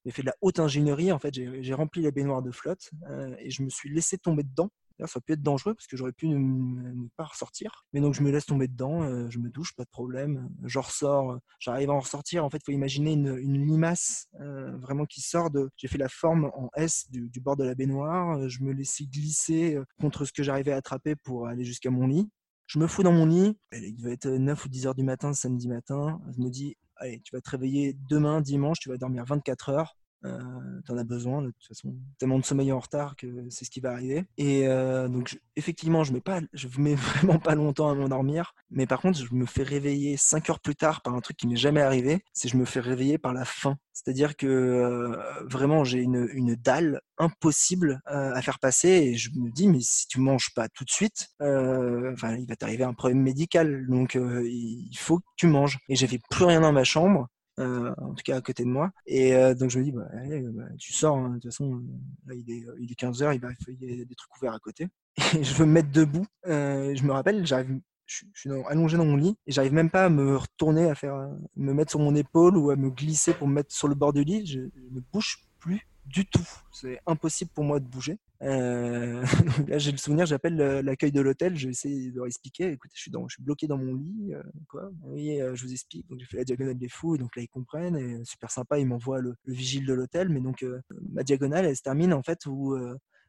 j'ai 0.05 0.13
fait 0.13 0.23
de 0.23 0.27
la 0.27 0.35
haute 0.41 0.61
ingénierie. 0.61 1.11
En 1.13 1.19
fait, 1.19 1.35
j'ai 1.35 1.75
rempli 1.75 2.03
la 2.03 2.11
baignoire 2.11 2.43
de 2.43 2.51
flotte 2.51 2.91
et 3.39 3.51
je 3.51 3.63
me 3.63 3.69
suis 3.69 3.89
laissé 3.93 4.19
tomber 4.19 4.43
dedans 4.43 4.71
D'ailleurs, 4.99 5.11
ça 5.11 5.21
pu 5.21 5.33
être 5.33 5.43
dangereux 5.43 5.75
parce 5.75 5.87
que 5.87 5.97
j'aurais 5.97 6.13
pu 6.13 6.29
ne, 6.29 7.09
pas 7.17 7.25
ressortir. 7.25 7.85
Mais 7.93 8.01
donc, 8.01 8.15
je 8.15 8.23
me 8.23 8.31
laisse 8.31 8.47
tomber 8.47 8.69
dedans, 8.69 9.29
je 9.31 9.39
me 9.39 9.51
douche, 9.51 9.75
pas 9.75 9.85
de 9.85 9.91
problème. 9.91 10.49
Je 10.65 10.79
ressors, 10.79 11.39
j'arrive 11.59 11.91
à 11.91 11.95
en 11.95 12.01
ressortir. 12.01 12.45
En 12.45 12.51
fait, 12.51 12.59
il 12.59 12.65
faut 12.65 12.73
imaginer 12.73 13.13
une, 13.13 13.67
limace 13.67 14.29
vraiment 14.39 15.05
qui 15.05 15.21
sort 15.21 15.51
de. 15.51 15.71
J'ai 15.77 15.89
fait 15.89 15.99
la 15.99 16.09
forme 16.09 16.51
en 16.55 16.71
S 16.77 17.11
du, 17.11 17.29
du 17.29 17.41
bord 17.41 17.57
de 17.57 17.65
la 17.65 17.75
baignoire. 17.75 18.49
Je 18.49 18.63
me 18.63 18.73
laissais 18.73 19.05
glisser 19.05 19.79
contre 20.01 20.25
ce 20.25 20.33
que 20.33 20.43
j'arrivais 20.43 20.73
à 20.73 20.77
attraper 20.77 21.17
pour 21.17 21.47
aller 21.47 21.65
jusqu'à 21.65 21.91
mon 21.91 22.07
lit. 22.07 22.29
Je 22.67 22.79
me 22.79 22.87
fous 22.87 23.03
dans 23.03 23.13
mon 23.13 23.27
lit. 23.27 23.57
Il 23.73 23.97
devait 23.97 24.15
être 24.15 24.29
9 24.29 24.65
ou 24.65 24.69
10 24.69 24.87
heures 24.87 24.95
du 24.95 25.05
matin, 25.05 25.33
samedi 25.33 25.69
matin. 25.69 26.21
Je 26.37 26.43
me 26.43 26.51
dis, 26.51 26.77
allez, 26.97 27.21
tu 27.21 27.35
vas 27.35 27.41
te 27.41 27.51
réveiller 27.51 27.97
demain, 28.09 28.41
dimanche, 28.41 28.79
tu 28.81 28.89
vas 28.89 28.99
dormir 28.99 29.25
24 29.25 29.69
heures. 29.71 29.97
Euh, 30.27 30.81
tu 30.85 30.93
en 30.93 30.99
as 30.99 31.05
besoin, 31.05 31.43
de 31.43 31.51
toute 31.51 31.67
façon, 31.67 31.95
tellement 32.19 32.39
de 32.39 32.45
sommeil 32.45 32.73
en 32.73 32.79
retard 32.79 33.17
que 33.17 33.27
c'est 33.51 33.65
ce 33.65 33.71
qui 33.71 33.81
va 33.81 33.93
arriver. 33.93 34.25
Et 34.37 34.67
euh, 34.67 35.09
donc, 35.09 35.39
effectivement, 35.57 36.05
je 36.05 36.13
mets, 36.13 36.23
mets 36.79 36.95
vraiment 36.95 37.39
pas 37.39 37.55
longtemps 37.55 37.91
à 37.91 37.95
m'endormir, 37.95 38.55
mais 38.71 38.87
par 38.87 39.01
contre, 39.01 39.19
je 39.19 39.35
me 39.35 39.47
fais 39.47 39.63
réveiller 39.63 40.17
5 40.17 40.51
heures 40.51 40.61
plus 40.61 40.77
tard 40.77 41.03
par 41.03 41.15
un 41.15 41.21
truc 41.21 41.37
qui 41.37 41.47
m'est 41.47 41.57
jamais 41.57 41.81
arrivé, 41.81 42.25
c'est 42.33 42.49
je 42.49 42.57
me 42.57 42.65
fais 42.65 42.81
réveiller 42.81 43.19
par 43.19 43.33
la 43.33 43.45
faim. 43.45 43.77
C'est-à-dire 43.93 44.37
que 44.37 44.47
euh, 44.47 45.17
vraiment, 45.47 45.85
j'ai 45.85 46.01
une, 46.01 46.29
une, 46.33 46.55
dalle 46.55 47.01
impossible 47.19 48.03
à 48.05 48.41
faire 48.43 48.59
passer 48.59 48.89
et 48.89 49.15
je 49.15 49.31
me 49.37 49.51
dis, 49.51 49.69
mais 49.69 49.81
si 49.81 50.07
tu 50.07 50.21
manges 50.21 50.53
pas 50.55 50.69
tout 50.69 50.85
de 50.85 50.91
suite, 50.91 51.29
il 51.41 52.47
va 52.49 52.57
t'arriver 52.57 52.85
un 52.85 52.93
problème 52.93 53.23
médical, 53.23 53.87
donc 53.89 54.15
il 54.17 54.97
faut 54.99 55.19
que 55.19 55.25
tu 55.37 55.47
manges. 55.47 55.79
Et 55.89 55.97
j'avais 55.97 56.21
plus 56.31 56.45
rien 56.45 56.61
dans 56.61 56.73
ma 56.73 56.85
chambre. 56.85 57.29
Euh, 57.59 57.95
en 57.99 58.13
tout 58.13 58.23
cas 58.23 58.37
à 58.37 58.41
côté 58.41 58.65
de 58.65 58.69
moi. 58.69 58.91
Et 59.07 59.35
euh, 59.35 59.55
donc 59.55 59.71
je 59.71 59.79
me 59.79 59.85
dis, 59.85 59.93
bah, 59.93 60.07
allez, 60.13 60.43
bah, 60.43 60.65
tu 60.79 60.93
sors, 60.93 61.17
hein, 61.17 61.31
de 61.31 61.35
toute 61.35 61.45
façon, 61.45 61.83
là 62.27 62.35
il 62.35 62.51
est, 62.51 62.65
il 62.79 62.93
est 62.93 63.01
15h, 63.01 63.35
il, 63.35 63.41
va, 63.41 63.49
y 63.49 64.03
a 64.03 64.05
des 64.05 64.15
trucs 64.15 64.37
ouverts 64.37 64.53
à 64.53 64.59
côté. 64.59 64.89
Et 65.39 65.43
je 65.43 65.55
veux 65.55 65.65
me 65.65 65.73
mettre 65.73 65.91
debout. 65.91 66.27
Euh, 66.47 66.95
je 66.95 67.03
me 67.03 67.13
rappelle, 67.13 67.47
j'arrive, 67.47 67.81
je, 68.05 68.25
suis 68.35 68.51
allongé 68.69 68.99
dans 68.99 69.07
mon 69.07 69.17
lit 69.17 69.37
et 69.47 69.53
j'arrive 69.53 69.73
même 69.73 69.91
pas 69.91 70.05
à 70.05 70.09
me 70.09 70.37
retourner, 70.37 70.89
à 70.89 70.95
faire, 70.95 71.29
me 71.57 71.73
mettre 71.73 71.91
sur 71.91 71.99
mon 71.99 72.15
épaule 72.15 72.57
ou 72.57 72.71
à 72.71 72.77
me 72.77 72.91
glisser 72.91 73.33
pour 73.33 73.49
me 73.49 73.55
mettre 73.55 73.75
sur 73.75 73.89
le 73.89 73.95
bord 73.95 74.13
du 74.13 74.23
lit. 74.23 74.47
Je 74.47 74.61
ne 74.61 75.01
bouge 75.13 75.39
plus 75.59 75.89
du 76.05 76.27
tout. 76.27 76.47
C'est 76.71 77.01
impossible 77.07 77.51
pour 77.53 77.65
moi 77.65 77.81
de 77.81 77.87
bouger. 77.87 78.19
Euh, 78.43 79.23
là, 79.69 79.79
j'ai 79.79 79.93
le 79.93 79.97
souvenir, 79.97 80.27
j'appelle 80.27 80.57
l'accueil 80.57 81.13
de 81.13 81.21
l'hôtel, 81.21 81.57
je 81.57 81.69
essayer 81.69 82.11
de 82.11 82.17
leur 82.17 82.27
expliquer. 82.27 82.73
Écoutez, 82.73 82.95
je 82.95 83.01
suis, 83.01 83.43
bloqué 83.43 83.67
dans 83.67 83.79
mon 83.79 83.95
lit. 83.95 84.35
Euh, 84.35 84.43
quoi 84.69 84.91
Oui, 85.03 85.41
euh, 85.41 85.55
je 85.55 85.65
vous 85.65 85.73
explique. 85.73 86.09
Donc, 86.09 86.21
j'ai 86.21 86.27
fait 86.27 86.39
la 86.39 86.45
diagonale 86.45 86.79
des 86.79 86.89
fous, 86.89 87.15
et 87.15 87.19
donc 87.19 87.35
là, 87.37 87.43
ils 87.43 87.49
comprennent. 87.49 87.97
Et 87.97 88.25
super 88.25 88.51
sympa, 88.51 88.79
ils 88.79 88.87
m'envoient 88.87 89.21
le, 89.21 89.35
vigile 89.47 89.87
de 89.87 89.95
l'hôtel. 89.95 90.29
Mais 90.29 90.41
donc, 90.41 90.65
ma 91.13 91.23
diagonale, 91.23 91.67
elle 91.67 91.77
se 91.77 91.83
termine 91.83 92.13
en 92.13 92.23
fait 92.23 92.47
où 92.47 92.77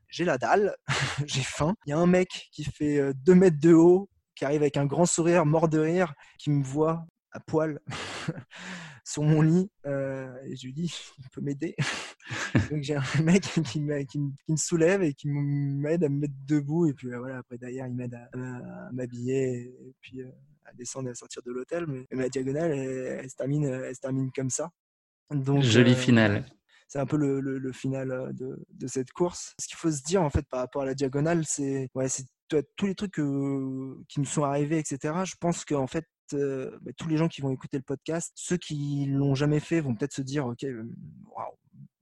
j'ai 0.10 0.26
la 0.26 0.38
dalle, 0.38 0.76
j'ai 1.26 1.42
faim. 1.42 1.76
Il 1.86 1.92
y 1.92 1.94
a 1.94 1.98
un 1.98 2.08
mec 2.08 2.50
qui 2.52 2.64
fait 2.64 3.14
2 3.14 3.36
mètres 3.36 3.60
de 3.60 3.74
haut, 3.74 4.10
qui 4.36 4.46
arrive 4.46 4.62
avec 4.62 4.78
un 4.78 4.86
grand 4.86 5.06
sourire, 5.06 5.46
mort 5.46 5.68
de 5.68 5.80
rire, 5.80 6.14
qui 6.38 6.52
me 6.52 6.64
voit 6.64 7.06
à 7.38 7.40
poil 7.40 7.80
sur 9.04 9.24
mon 9.24 9.42
lit 9.42 9.70
euh, 9.86 10.36
et 10.44 10.56
je 10.56 10.66
lui 10.66 10.74
dis 10.74 10.94
il 11.20 11.30
peut 11.30 11.42
m'aider 11.42 11.76
donc 12.72 12.82
j'ai 12.82 12.96
un 12.96 13.22
mec 13.24 13.44
qui, 13.44 13.80
me 13.80 14.58
soulève 14.58 15.02
et 15.04 15.14
qui 15.14 15.30
m'aide 15.30 16.04
à 16.04 16.10
me 16.10 16.20
mettre 16.20 16.34
debout 16.46 16.88
et 16.88 16.94
puis 16.94 17.14
euh, 17.14 17.20
voilà 17.20 17.38
après 17.38 17.58
derrière 17.58 17.88
il 17.88 17.96
m'aide 17.96 18.16
à, 18.16 18.90
m'habiller 18.92 19.66
et 19.66 19.96
puis 20.02 20.22
euh, 20.22 20.30
à 20.66 20.74
descendre 20.74 21.08
et 21.08 21.12
à 21.12 21.16
sortir 21.16 21.42
de 21.44 21.52
l'hôtel 21.52 21.86
mais, 21.88 22.06
ma 22.12 22.28
diagonale 22.28 22.72
elle, 22.72 23.30
se 23.30 23.36
termine 23.36 23.66
elle 23.66 23.96
se 23.96 24.02
termine 24.02 24.32
comme 24.32 24.50
ça 24.50 24.72
donc 25.30 25.62
joli 25.62 25.96
final 25.96 26.46
c'est 26.90 27.00
un 27.00 27.06
peu 27.06 27.18
le, 27.18 27.42
le, 27.42 27.72
final 27.74 28.34
de, 28.34 28.66
de, 28.70 28.88
cette 28.88 29.12
course. 29.12 29.54
Ce 29.60 29.68
qu'il 29.68 29.76
faut 29.76 29.92
se 29.92 30.02
dire 30.04 30.24
en 30.24 30.30
fait 30.30 30.48
par 30.48 30.62
rapport 30.62 30.84
à 30.84 30.86
la 30.86 30.94
diagonale, 30.94 31.44
c'est 31.46 31.90
ouais, 31.96 32.08
c'est 32.08 32.24
tous 32.48 32.86
les 32.86 32.96
trucs 32.96 33.16
qui 33.16 33.22
nous 33.22 34.26
sont 34.26 34.44
arrivés, 34.44 34.80
etc. 34.80 35.14
Je 35.26 35.36
pense 35.38 35.66
qu'en 35.66 35.88
fait 35.88 36.06
bah, 36.34 36.92
tous 36.98 37.08
les 37.08 37.18
gens 37.18 37.28
qui 37.28 37.42
vont 37.42 37.52
écouter 37.52 37.78
le 37.78 37.84
podcast, 37.84 38.32
ceux 38.36 38.58
qui 38.58 39.06
l'ont 39.08 39.36
jamais 39.36 39.60
fait 39.60 39.80
vont 39.80 39.96
peut-être 39.96 40.14
se 40.14 40.22
dire, 40.22 40.46
ok, 40.46 40.66
waouh, 41.36 41.54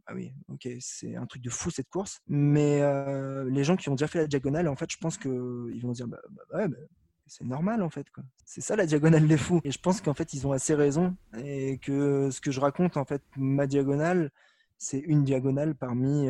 ah 0.08 0.14
oui, 0.14 0.34
ok, 0.50 0.68
c'est 0.80 1.16
un 1.16 1.26
truc 1.26 1.42
de 1.42 1.50
fou 1.50 1.72
cette 1.72 1.90
course. 1.90 2.20
Mais 2.28 2.82
les 3.50 3.64
gens 3.64 3.76
qui 3.76 3.90
ont 3.90 3.96
déjà 3.96 4.08
fait 4.08 4.20
la 4.20 4.28
diagonale, 4.28 4.68
en 4.68 4.76
fait, 4.76 4.92
je 4.92 4.98
pense 4.98 5.18
qu'ils 5.18 5.82
vont 5.82 5.92
dire, 5.92 6.08
bah, 6.08 6.20
bah 6.32 6.60
ouais, 6.60 6.68
c'est 7.28 7.44
normal 7.44 7.82
en 7.82 7.90
fait. 7.90 8.06
C'est 8.46 8.62
ça 8.62 8.76
la 8.76 8.86
diagonale 8.86 9.28
des 9.28 9.38
fous. 9.38 9.60
Et 9.64 9.72
je 9.72 9.80
pense 9.80 10.02
qu'en 10.02 10.14
fait, 10.14 10.34
ils 10.34 10.46
ont 10.46 10.52
assez 10.52 10.76
raison. 10.76 11.16
Et 11.38 11.80
que 11.80 12.30
ce 12.30 12.40
que 12.40 12.52
je 12.52 12.60
raconte, 12.60 12.98
en 12.98 13.06
fait, 13.06 13.24
ma 13.36 13.66
diagonale, 13.66 14.32
c'est 14.78 15.00
une 15.00 15.24
diagonale 15.24 15.74
parmi, 15.74 16.28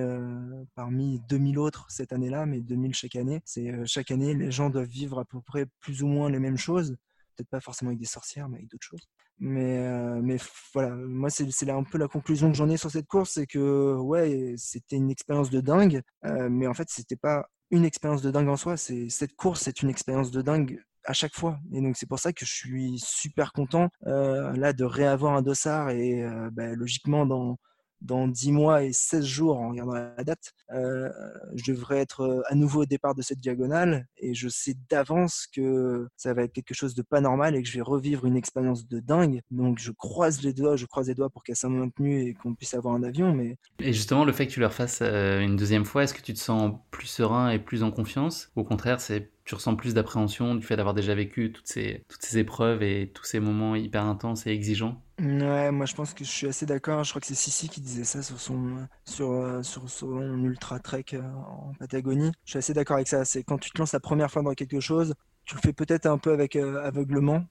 parmi 0.76 1.20
2000 1.28 1.60
autres 1.60 1.88
cette 1.90 2.14
année-là, 2.14 2.46
mais 2.46 2.62
2000 2.62 2.94
chaque 2.94 3.18
année. 3.18 3.42
C'est 3.44 3.86
chaque 3.86 4.10
année, 4.12 4.34
les 4.34 4.52
gens 4.52 4.70
doivent 4.70 4.88
vivre 4.88 5.20
à 5.20 5.26
peu 5.26 5.42
près 5.42 5.66
plus 5.82 6.02
ou 6.02 6.08
moins 6.08 6.30
les 6.30 6.40
mêmes 6.40 6.58
choses 6.58 6.96
peut-être 7.36 7.50
pas 7.50 7.60
forcément 7.60 7.90
avec 7.90 8.00
des 8.00 8.06
sorcières, 8.06 8.50
mais 8.50 8.58
avec 8.58 8.70
d'autres 8.70 8.86
choses. 8.86 9.08
Mais, 9.40 9.80
euh, 9.80 10.22
mais 10.22 10.38
voilà, 10.74 10.92
moi, 10.96 11.30
c'est 11.30 11.70
un 11.70 11.84
peu 11.84 11.98
la 11.98 12.08
conclusion 12.08 12.52
que 12.52 12.58
j'en 12.58 12.70
ai 12.70 12.78
sur 12.78 12.90
cette 12.90 13.08
course, 13.08 13.32
c'est 13.34 13.48
que 13.48 13.96
ouais, 13.96 14.56
c'était 14.58 14.96
une 14.96 15.12
expérience 15.12 15.50
de 15.50 15.60
dingue, 15.60 16.02
euh, 16.26 16.48
mais 16.50 16.68
en 16.68 16.74
fait, 16.74 16.88
c'était 16.90 17.18
pas 17.18 17.48
une 17.72 17.84
expérience 17.84 18.22
de 18.22 18.32
dingue 18.32 18.48
en 18.48 18.56
soi. 18.56 18.78
Cette 18.78 19.36
course, 19.36 19.62
c'est 19.64 19.82
une 19.82 19.90
expérience 19.90 20.32
de 20.32 20.42
dingue 20.42 20.82
à 21.04 21.14
chaque 21.14 21.36
fois. 21.36 21.60
Et 21.74 21.82
donc 21.82 21.98
c'est 21.98 22.08
pour 22.08 22.20
ça 22.20 22.34
que 22.34 22.46
je 22.46 22.54
suis 22.54 23.00
super 23.00 23.54
content 23.54 23.90
euh, 24.08 24.54
là 24.54 24.74
de 24.74 24.84
réavoir 24.86 25.36
un 25.36 25.42
dossard 25.42 25.90
et 25.90 26.24
bah, 26.52 26.74
logiquement 26.76 27.26
dans 27.26 27.58
dans 28.02 28.28
10 28.28 28.52
mois 28.52 28.84
et 28.84 28.94
16 28.94 29.26
jours, 29.26 29.58
en 29.58 29.70
regardant 29.70 29.94
la 29.94 30.24
date, 30.24 30.54
euh, 30.72 31.10
je 31.56 31.72
devrais 31.72 32.00
être 32.00 32.22
euh, 32.22 32.42
à 32.48 32.56
nouveau 32.56 32.84
au 32.84 32.86
départ 32.86 33.16
de 33.16 33.22
cette 33.22 33.40
diagonale 33.40 34.08
et 34.18 34.34
je 34.34 34.50
sais 34.50 34.76
d'avance 34.90 35.48
que 35.54 36.08
ça 36.18 36.34
va 36.34 36.44
être 36.44 36.54
quelque 36.54 36.74
chose 36.74 36.96
de 36.96 37.02
pas 37.02 37.22
normal 37.22 37.56
et 37.56 37.64
que 37.64 37.70
je 37.70 37.76
vais 37.76 37.82
revivre 37.82 38.26
une 38.26 38.36
expérience 38.36 38.88
de 38.88 39.00
dingue. 39.00 39.42
Donc 39.52 39.80
je 39.80 39.92
croise 39.92 40.42
les 40.42 40.54
doigts, 40.54 40.76
je 40.76 40.86
croise 40.86 41.08
les 41.08 41.16
doigts 41.16 41.30
pour 41.30 41.44
qu'elle 41.44 41.56
soit 41.56 41.70
maintenue 41.70 42.22
et 42.22 42.34
qu'on 42.34 42.56
puisse 42.56 42.74
avoir 42.74 42.96
un 42.96 43.04
avion. 43.04 43.34
Mais... 43.34 43.58
Et 43.80 43.94
justement, 43.94 44.26
le 44.26 44.34
fait 44.34 44.48
que 44.48 44.52
tu 44.52 44.60
le 44.60 44.68
refasses 44.68 45.00
euh, 45.02 45.40
une 45.40 45.56
deuxième 45.56 45.86
fois, 45.86 46.04
est-ce 46.04 46.14
que 46.14 46.22
tu 46.22 46.34
te 46.34 46.40
sens 46.40 46.74
plus 46.92 47.08
serein 47.08 47.50
et 47.50 47.60
plus 47.60 47.84
en 47.84 47.92
confiance? 47.92 48.52
Au 48.56 48.64
contraire, 48.64 49.00
c'est 49.00 49.32
tu 49.46 49.56
ressens 49.56 49.76
plus 49.76 49.94
d'appréhension 49.94 50.56
du 50.56 50.66
fait 50.66 50.76
d'avoir 50.76 50.94
déjà 50.96 51.16
vécu 51.16 51.52
toutes 51.52 51.68
ces, 51.68 52.04
toutes 52.10 52.24
ces 52.24 52.38
épreuves 52.40 52.84
et 52.84 53.12
tous 53.14 53.26
ces 53.26 53.40
moments 53.40 53.76
hyper 53.76 54.04
intenses 54.06 54.48
et 54.48 54.52
exigeants? 54.52 55.02
Ouais, 55.18 55.72
moi 55.72 55.86
je 55.86 55.96
pense 55.96 56.14
que 56.14 56.26
je 56.26 56.30
suis 56.30 56.48
assez 56.48 56.66
d'accord. 56.66 57.04
Je 57.06 57.12
crois 57.12 57.22
que 57.22 57.28
c'est 57.28 57.36
Sissi 57.36 57.70
qui 57.70 57.80
disait 57.80 58.04
ça 58.04 58.22
sur 58.22 58.40
son, 58.40 58.86
sur, 59.06 59.32
euh, 59.32 59.64
sur 59.64 59.90
son 59.90 60.44
ultra 60.44 60.80
trek 60.80 61.06
euh, 61.14 61.22
en 61.48 61.74
Patagonie. 61.80 62.32
Je 62.44 62.52
suis 62.52 62.58
assez 62.60 62.74
d'accord 62.74 62.98
avec 62.98 63.08
ça. 63.08 63.24
C'est 63.24 63.44
quand 63.44 63.58
tu 63.58 63.72
te 63.72 63.78
lances 63.80 63.94
la 63.94 64.02
première 64.02 64.30
fois 64.30 64.42
dans 64.42 64.54
quelque 64.54 64.82
chose, 64.82 65.14
tu 65.46 65.56
le 65.56 65.62
fais 65.62 65.72
peut-être 65.72 66.06
un 66.08 66.18
peu 66.18 66.34
avec 66.34 66.58
euh, 66.58 66.84
aveuglement. 66.84 67.46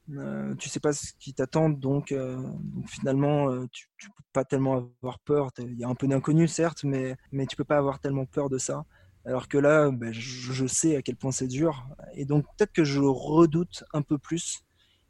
tu 0.59 0.69
sais 0.69 0.81
pas 0.81 0.93
ce 0.93 1.13
qui 1.19 1.33
t'attend, 1.33 1.71
donc, 1.71 2.15
finalement 2.87 3.67
tu, 3.69 3.87
tu 3.97 4.09
peux 4.11 4.23
pas 4.33 4.45
tellement 4.45 4.91
avoir 5.03 5.19
peur. 5.21 5.51
Il 5.59 5.79
y 5.79 5.85
a 5.85 5.89
un 5.89 5.95
peu 5.95 6.07
d'inconnu 6.07 6.49
certes, 6.49 6.85
mais, 6.85 7.17
mais 7.33 7.47
tu 7.47 7.57
peux 7.57 7.65
pas 7.65 7.79
avoir 7.79 7.99
tellement 8.01 8.27
peur 8.27 8.51
de 8.51 8.59
ça. 8.59 8.85
Alors 9.27 9.49
que 9.49 9.59
là, 9.59 9.91
ben, 9.91 10.13
je, 10.13 10.67
sais 10.67 10.97
à 10.97 11.03
quel 11.03 11.17
point 11.17 11.33
c'est 11.33 11.47
dur. 11.47 11.87
Et 12.15 12.25
donc 12.25 12.45
peut-être 12.57 12.73
que 12.73 12.85
je 12.85 13.01
redoute 13.01 13.85
un 13.93 14.03
peu 14.03 14.19
plus. 14.19 14.61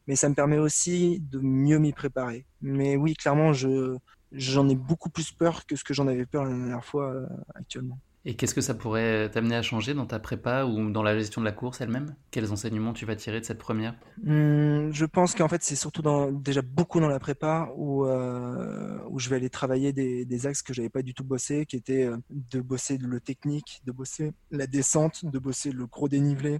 Mais 0.06 0.16
ça 0.16 0.28
me 0.28 0.34
permet 0.34 0.58
aussi 0.58 1.20
de 1.20 1.40
mieux 1.40 1.78
m'y 1.78 1.92
préparer. 1.92 2.46
Mais 2.60 2.96
oui, 2.96 3.14
clairement, 3.14 3.52
j'en 3.52 4.68
ai 4.68 4.74
beaucoup 4.74 5.10
plus 5.10 5.32
peur 5.32 5.66
que 5.66 5.76
ce 5.76 5.84
que 5.84 5.94
j'en 5.94 6.06
avais 6.06 6.26
peur 6.26 6.44
la 6.44 6.50
dernière 6.50 6.84
fois 6.84 7.12
euh, 7.12 7.26
actuellement. 7.54 7.98
Et 8.26 8.36
qu'est-ce 8.36 8.54
que 8.54 8.62
ça 8.62 8.74
pourrait 8.74 9.30
t'amener 9.30 9.54
à 9.54 9.60
changer 9.60 9.92
dans 9.92 10.06
ta 10.06 10.18
prépa 10.18 10.64
ou 10.64 10.90
dans 10.90 11.02
la 11.02 11.16
gestion 11.16 11.42
de 11.42 11.46
la 11.46 11.52
course 11.52 11.82
elle-même? 11.82 12.14
Quels 12.30 12.50
enseignements 12.52 12.94
tu 12.94 13.04
vas 13.04 13.16
tirer 13.16 13.38
de 13.38 13.44
cette 13.44 13.58
première? 13.58 13.94
Mmh, 14.22 14.92
Je 14.92 15.04
pense 15.04 15.34
qu'en 15.34 15.48
fait, 15.48 15.62
c'est 15.62 15.76
surtout 15.76 16.02
déjà 16.32 16.62
beaucoup 16.62 17.00
dans 17.00 17.08
la 17.08 17.18
prépa 17.18 17.70
où, 17.76 18.06
euh, 18.06 18.98
je 19.16 19.28
vais 19.28 19.36
aller 19.36 19.50
travailler 19.50 19.92
des, 19.92 20.46
axes 20.46 20.62
que 20.62 20.72
j'avais 20.72 20.88
pas 20.88 21.02
du 21.02 21.14
tout 21.14 21.24
bossé, 21.24 21.66
qui 21.66 21.76
étaient 21.76 22.04
euh, 22.04 22.16
de 22.30 22.60
bosser 22.60 22.98
le 22.98 23.20
technique, 23.20 23.80
de 23.84 23.92
bosser 23.92 24.32
la 24.50 24.66
descente, 24.66 25.24
de 25.24 25.38
bosser 25.38 25.70
le 25.70 25.86
gros 25.86 26.08
dénivelé, 26.08 26.58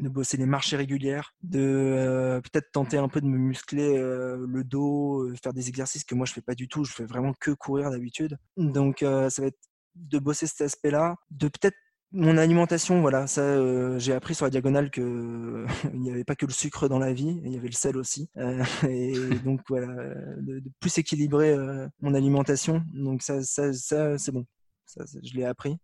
de 0.00 0.08
bosser 0.08 0.36
les 0.36 0.46
marchés 0.46 0.76
régulières, 0.76 1.34
de 1.42 1.60
euh, 1.60 2.40
peut-être 2.40 2.72
tenter 2.72 2.98
un 2.98 3.08
peu 3.08 3.20
de 3.20 3.26
me 3.26 3.38
muscler 3.38 3.96
le 3.96 4.64
dos, 4.64 5.32
faire 5.42 5.52
des 5.52 5.68
exercices 5.68 6.04
que 6.04 6.16
moi 6.16 6.26
je 6.26 6.32
fais 6.32 6.42
pas 6.42 6.54
du 6.54 6.66
tout, 6.66 6.84
je 6.84 6.92
fais 6.92 7.04
vraiment 7.04 7.32
que 7.38 7.52
courir 7.52 7.90
d'habitude. 7.90 8.36
Donc 8.56 8.98
ça 9.00 9.42
va 9.42 9.46
être 9.46 9.58
de 9.94 10.18
bosser 10.18 10.46
cet 10.46 10.62
aspect-là, 10.62 11.16
de 11.30 11.48
peut-être 11.48 11.76
mon 12.14 12.38
alimentation, 12.38 13.00
voilà, 13.00 13.26
ça, 13.26 13.40
euh, 13.40 13.98
j'ai 13.98 14.12
appris 14.12 14.36
sur 14.36 14.46
la 14.46 14.50
diagonale 14.50 14.90
que 14.90 15.66
il 15.94 16.00
n'y 16.00 16.10
avait 16.10 16.24
pas 16.24 16.36
que 16.36 16.46
le 16.46 16.52
sucre 16.52 16.88
dans 16.88 17.00
la 17.00 17.12
vie, 17.12 17.40
il 17.44 17.52
y 17.52 17.56
avait 17.56 17.68
le 17.68 17.74
sel 17.74 17.96
aussi, 17.96 18.30
euh, 18.36 18.64
et 18.88 19.14
donc 19.44 19.60
voilà, 19.68 19.88
de, 20.36 20.62
plus 20.78 20.96
équilibrer 20.96 21.50
euh, 21.50 21.88
mon 22.00 22.14
alimentation, 22.14 22.84
donc 22.94 23.22
ça, 23.22 23.42
ça, 23.42 23.72
ça 23.72 24.16
c'est 24.16 24.30
bon, 24.30 24.46
ça, 24.86 25.04
je 25.24 25.34
l'ai 25.34 25.44
appris, 25.44 25.76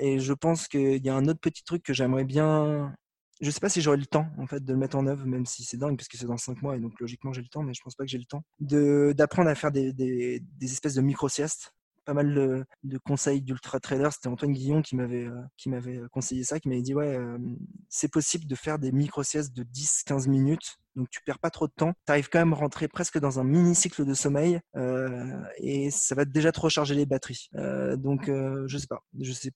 et 0.00 0.18
je 0.18 0.32
pense 0.34 0.68
qu'il 0.68 1.04
y 1.04 1.08
a 1.08 1.14
un 1.14 1.26
autre 1.28 1.40
petit 1.40 1.64
truc 1.64 1.82
que 1.82 1.94
j'aimerais 1.94 2.24
bien, 2.24 2.94
je 3.40 3.50
sais 3.50 3.60
pas 3.60 3.70
si 3.70 3.80
j'aurai 3.80 3.96
le 3.96 4.06
temps 4.06 4.26
en 4.36 4.46
fait 4.46 4.62
de 4.62 4.72
le 4.72 4.78
mettre 4.78 4.98
en 4.98 5.06
œuvre, 5.06 5.24
même 5.24 5.46
si 5.46 5.64
c'est 5.64 5.78
dingue 5.78 5.96
parce 5.96 6.08
que 6.08 6.18
c'est 6.18 6.26
dans 6.26 6.36
5 6.36 6.60
mois 6.60 6.76
et 6.76 6.80
donc 6.80 6.92
logiquement 7.00 7.32
j'ai 7.32 7.40
le 7.40 7.48
temps, 7.48 7.62
mais 7.62 7.72
je 7.72 7.80
pense 7.82 7.94
pas 7.94 8.04
que 8.04 8.10
j'ai 8.10 8.18
le 8.18 8.26
temps 8.26 8.42
de 8.58 9.14
d'apprendre 9.16 9.48
à 9.48 9.54
faire 9.54 9.72
des, 9.72 9.94
des, 9.94 10.40
des 10.40 10.72
espèces 10.72 10.94
de 10.94 11.00
micro 11.00 11.26
siestes 11.30 11.72
pas 12.04 12.14
mal 12.14 12.34
de, 12.82 12.98
conseils 12.98 13.42
d'ultra 13.42 13.80
trader. 13.80 14.08
C'était 14.12 14.28
Antoine 14.28 14.52
Guillon 14.52 14.82
qui 14.82 14.96
m'avait 14.96 15.28
qui 15.56 15.68
m'avait 15.68 16.00
conseillé 16.12 16.44
ça, 16.44 16.60
qui 16.60 16.68
m'avait 16.68 16.82
dit 16.82 16.94
ouais, 16.94 17.18
c'est 17.88 18.10
possible 18.10 18.46
de 18.46 18.54
faire 18.54 18.78
des 18.78 18.92
micro 18.92 19.22
siestes 19.22 19.54
de 19.54 19.64
10-15 19.64 20.28
minutes 20.28 20.76
donc 20.96 21.08
tu 21.08 21.20
perds 21.22 21.38
pas 21.38 21.50
trop 21.50 21.68
de 21.68 21.72
temps. 21.72 21.92
Tu 22.04 22.12
arrives 22.12 22.28
quand 22.28 22.40
même 22.40 22.52
à 22.52 22.56
rentrer 22.56 22.88
presque 22.88 23.18
dans 23.18 23.38
un 23.38 23.44
mini 23.44 23.74
cycle 23.74 24.04
de 24.04 24.14
sommeil 24.14 24.60
et 25.58 25.90
ça 25.90 26.14
va 26.14 26.24
déjà 26.24 26.52
trop 26.52 26.66
recharger 26.66 26.94
les 26.94 27.06
batteries. 27.06 27.48
donc 27.96 28.26
je 28.26 28.78
sais 28.78 28.88
pas, 28.88 29.02
je 29.18 29.32
sais 29.32 29.52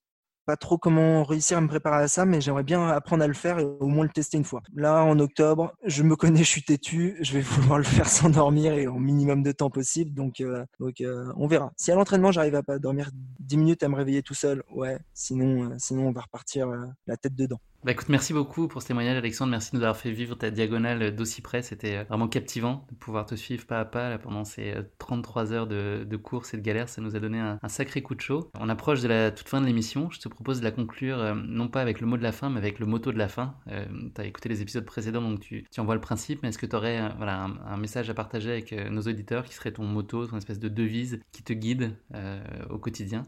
pas 0.47 0.57
trop 0.57 0.79
comment 0.79 1.25
réussir 1.25 1.59
à 1.59 1.61
me 1.61 1.69
préparer 1.69 2.03
à 2.03 2.09
ça, 2.09 2.25
mais 2.25 2.41
j'aimerais 2.41 2.63
bien 2.63 2.89
apprendre 2.89 3.25
à 3.25 3.27
le 3.27 3.35
faire 3.35 3.59
et 3.59 3.65
au 3.65 3.87
moins 3.87 4.05
le 4.05 4.11
tester 4.11 4.37
une 4.37 4.45
fois. 4.45 4.63
Là, 4.75 5.03
en 5.05 5.19
octobre, 5.19 5.73
je 5.85 6.03
me 6.03 6.17
connais, 6.17 6.41
je 6.41 6.49
suis 6.49 6.63
têtu, 6.63 7.17
je 7.21 7.33
vais 7.33 7.41
vouloir 7.43 7.79
le 7.79 7.85
faire 7.85 8.09
sans 8.09 8.31
dormir 8.31 8.75
et 8.75 8.87
au 8.87 8.99
minimum 8.99 9.43
de 9.43 9.53
temps 9.53 9.71
possible, 9.71 10.13
donc, 10.13 10.41
euh, 10.41 10.65
donc 10.81 11.01
euh, 11.01 11.33
on 11.37 11.47
verra. 11.47 11.73
Si 11.77 11.91
à 11.91 11.95
l'entraînement, 11.95 12.33
j'arrive 12.33 12.55
à 12.55 12.63
pas 12.63 12.79
dormir 12.79 13.11
10 13.41 13.57
minutes 13.57 13.83
à 13.83 13.89
me 13.89 13.97
réveiller 13.97 14.23
tout 14.23 14.35
seul, 14.35 14.63
ouais, 14.75 14.99
sinon, 15.15 15.71
euh, 15.71 15.75
sinon 15.79 16.09
on 16.09 16.13
va 16.13 16.23
repartir 16.23 16.69
la 17.07 17.17
tête 17.17 17.35
dedans. 17.35 17.61
Bah 17.85 17.93
écoute, 17.93 18.09
merci 18.09 18.33
beaucoup 18.33 18.67
pour 18.67 18.81
ce 18.81 18.87
témoignage, 18.87 19.19
Alexandre. 19.19 19.51
Merci 19.51 19.73
de 19.73 19.77
nous 19.77 19.83
avoir 19.83 19.99
fait 19.99 20.11
vivre 20.11 20.37
ta 20.37 20.51
diagonale 20.51 21.15
d'aussi 21.15 21.43
près. 21.43 21.61
C'était 21.61 21.97
euh, 21.97 22.05
vraiment 22.05 22.29
captivant 22.29 22.87
de 22.91 22.97
pouvoir 22.97 23.27
te 23.27 23.35
suivre 23.35 23.67
pas 23.67 23.81
à 23.81 23.85
pas 23.85 24.17
pendant 24.17 24.45
ces 24.45 24.73
33 24.97 25.53
euh, 25.53 25.55
heures 25.55 25.67
de, 25.67 26.07
de, 26.09 26.17
course 26.17 26.55
et 26.55 26.57
de 26.57 26.63
galère. 26.63 26.89
Ça 26.89 27.03
nous 27.03 27.15
a 27.15 27.21
donné 27.21 27.41
un, 27.41 27.59
sacré 27.69 28.01
coup 28.01 28.15
de 28.15 28.23
chaud. 28.23 28.51
On 28.59 28.71
approche 28.71 29.03
de 29.03 29.09
la 29.09 29.31
toute 29.31 29.51
fin 29.51 29.61
de 29.61 29.67
l'émission. 29.67 30.09
Je 30.11 30.19
te 30.19 30.31
propose 30.31 30.61
de 30.61 30.65
la 30.65 30.71
conclure 30.71 31.19
euh, 31.19 31.35
non 31.35 31.69
pas 31.69 31.83
avec 31.83 32.01
le 32.01 32.07
mot 32.07 32.17
de 32.17 32.23
la 32.23 32.33
fin, 32.33 32.49
mais 32.49 32.57
avec 32.57 32.79
le 32.79 32.87
motto 32.87 33.13
de 33.13 33.19
la 33.19 33.29
fin. 33.29 33.55
tu 33.67 34.19
as 34.19 34.25
écouté 34.25 34.49
les 34.49 34.63
épisodes 34.63 34.87
précédents, 34.87 35.21
donc 35.21 35.41
tu, 35.41 35.67
tu 35.71 35.79
en 35.79 35.85
vois 35.85 35.95
le 35.95 36.01
principe. 36.01 36.43
Mais 36.43 36.49
est-ce 36.49 36.59
que 36.59 36.65
tu 36.65 36.77
aurais 36.77 37.11
voilà, 37.19 37.51
un, 37.67 37.77
message 37.77 38.09
à 38.09 38.15
partager 38.15 38.51
avec 38.51 38.73
nos 38.73 39.03
auditeurs 39.03 39.45
qui 39.45 39.53
serait 39.53 39.73
ton 39.73 39.85
motto, 39.85 40.27
ton 40.27 40.39
espèce 40.39 40.59
de 40.59 40.71
devise 40.71 41.21
qui 41.33 41.43
te 41.43 41.53
guide 41.53 41.95
au 42.71 42.79
quotidien? 42.79 43.25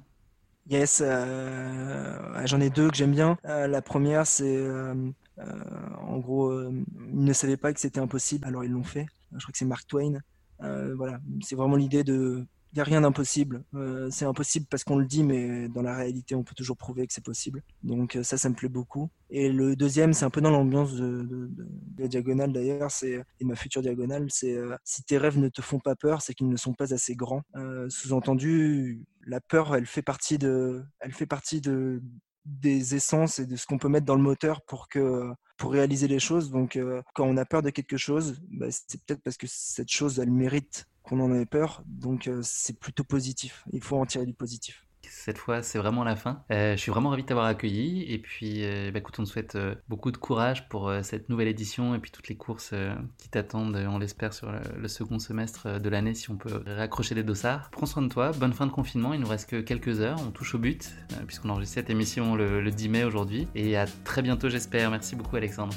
Yes, 0.68 1.01
euh, 1.05 2.18
j'en 2.44 2.60
ai 2.60 2.70
deux 2.70 2.90
que 2.90 2.97
j'aime 2.97 3.12
bien. 3.12 3.38
Euh, 3.44 3.68
la 3.68 3.82
première, 3.82 4.26
c'est 4.26 4.56
euh, 4.56 4.94
en 5.38 6.18
gros, 6.18 6.60
ils 6.60 7.24
ne 7.24 7.32
savaient 7.32 7.56
pas 7.56 7.72
que 7.72 7.78
c'était 7.78 8.01
impossible, 8.01 8.47
alors 8.47 8.64
ils 8.64 8.72
l'ont 8.72 8.82
fait. 8.82 9.06
Je 9.32 9.38
crois 9.38 9.52
que 9.52 9.59
c'est 9.59 9.64
Mark 9.64 9.86
Twain. 9.86 10.18
voilà, 10.60 11.20
c'est 11.43 11.55
vraiment 11.55 11.76
l'idée 11.76 12.02
de 12.02 12.44
il 12.72 12.78
n'y 12.78 12.82
a 12.82 12.84
rien 12.84 13.01
d'impossible. 13.01 13.62
C'est 14.10 14.26
impossible 14.26 14.66
parce 14.68 14.84
qu'on 14.84 14.98
le 14.98 15.06
dit, 15.06 15.22
mais 15.22 15.68
dans 15.68 15.82
la 15.82 15.97
réalité, 15.97 16.34
on 16.34 16.43
peut 16.43 16.55
toujours 16.55 16.76
prouver 16.76 17.06
que 17.06 17.12
c'est 17.12 17.24
possible. 17.24 17.62
Donc 17.82 18.18
ça, 18.22 18.36
ça 18.36 18.48
me 18.51 18.55
plaît 18.55 18.68
beaucoup. 18.68 19.09
Et 19.30 19.51
le 19.51 19.76
deuxième, 19.76 20.12
c'est 20.12 20.24
un 20.24 20.30
peu 20.30 20.40
dans 20.40 20.51
l'ambiance 20.51 20.94
de, 20.94 21.48
la 21.97 22.09
diagonale 22.09 22.52
d'ailleurs, 22.52 22.90
c'est 22.90 23.22
et 23.40 23.44
ma 23.44 23.55
future 23.55 23.82
diagonale, 23.82 24.26
c'est 24.30 24.59
si 24.84 25.05
tes 25.05 25.16
rêves 25.16 25.38
ne 25.38 25.48
te 25.48 25.62
font 25.62 25.78
pas 25.78 25.94
peur, 25.94 26.20
c'est 26.22 26.34
qu'ils 26.34 26.48
ne 26.48 26.56
sont 26.56 26.74
pas 26.74 26.93
assez 26.93 27.14
grands. 27.14 27.43
Sous-entendu, 27.88 29.06
la 29.26 29.40
peur, 29.40 29.76
elle 29.76 29.86
fait 29.86 30.02
partie 30.02 30.38
de, 30.38 30.84
elle 31.00 31.12
fait 31.12 31.26
partie 31.26 31.60
de 31.60 32.02
des 32.44 32.94
essences 32.94 33.40
et 33.40 33.46
de 33.46 33.56
ce 33.56 33.66
qu'on 33.66 33.78
peut 33.78 33.88
mettre 33.88 34.06
dans 34.06 34.14
le 34.14 34.22
moteur 34.22 34.62
pour 34.62 34.88
que 34.88 35.32
pour 35.58 35.72
réaliser 35.72 36.06
les 36.06 36.20
choses. 36.20 36.50
Donc, 36.50 36.78
quand 37.14 37.26
on 37.26 37.36
a 37.36 37.44
peur 37.44 37.60
de 37.62 37.70
quelque 37.70 37.96
chose, 37.96 38.40
bah, 38.50 38.66
c'est 38.70 39.04
peut-être 39.04 39.22
parce 39.22 39.36
que 39.36 39.46
cette 39.48 39.90
chose, 39.90 40.20
elle 40.20 40.30
mérite 40.30 40.86
qu'on 41.06 41.20
en 41.20 41.32
avait 41.32 41.46
peur. 41.46 41.82
Donc 41.86 42.26
euh, 42.26 42.40
c'est 42.42 42.78
plutôt 42.78 43.04
positif. 43.04 43.64
Il 43.72 43.82
faut 43.82 43.96
en 43.96 44.06
tirer 44.06 44.26
du 44.26 44.34
positif. 44.34 44.85
Cette 45.10 45.38
fois, 45.38 45.62
c'est 45.62 45.78
vraiment 45.78 46.04
la 46.04 46.16
fin. 46.16 46.42
Euh, 46.50 46.72
je 46.76 46.80
suis 46.80 46.90
vraiment 46.90 47.10
ravi 47.10 47.22
de 47.22 47.28
t'avoir 47.28 47.46
accueilli. 47.46 48.04
Et 48.12 48.18
puis, 48.18 48.64
euh, 48.64 48.90
bah, 48.92 48.98
écoute, 48.98 49.18
on 49.18 49.24
te 49.24 49.28
souhaite 49.28 49.58
beaucoup 49.88 50.10
de 50.10 50.16
courage 50.16 50.68
pour 50.68 50.92
cette 51.02 51.28
nouvelle 51.28 51.48
édition 51.48 51.94
et 51.94 51.98
puis 51.98 52.10
toutes 52.10 52.28
les 52.28 52.36
courses 52.36 52.74
qui 53.18 53.28
t'attendent, 53.28 53.76
on 53.76 53.98
l'espère, 53.98 54.32
sur 54.32 54.50
le, 54.50 54.88
second 54.88 55.18
semestre 55.18 55.80
de 55.80 55.88
l'année, 55.88 56.14
si 56.14 56.30
on 56.30 56.36
peut 56.36 56.62
raccrocher 56.66 57.14
les 57.14 57.22
dossards. 57.22 57.70
Prends 57.70 57.86
soin 57.86 58.02
de 58.02 58.08
toi. 58.08 58.32
Bonne 58.32 58.52
fin 58.52 58.66
de 58.66 58.72
confinement. 58.72 59.12
Il 59.14 59.20
nous 59.20 59.28
reste 59.28 59.50
que 59.50 59.60
quelques 59.60 60.00
heures. 60.00 60.18
On 60.26 60.30
touche 60.30 60.54
au 60.54 60.58
but, 60.58 60.90
puisqu'on 61.26 61.50
enregistre 61.50 61.74
cette 61.74 61.90
émission 61.90 62.34
le, 62.34 62.60
le 62.60 62.70
10 62.70 62.88
mai 62.88 63.04
aujourd'hui. 63.04 63.48
Et 63.54 63.76
à 63.76 63.86
très 64.04 64.22
bientôt, 64.22 64.48
j'espère. 64.48 64.90
Merci 64.90 65.16
beaucoup, 65.16 65.36
Alexandre. 65.36 65.74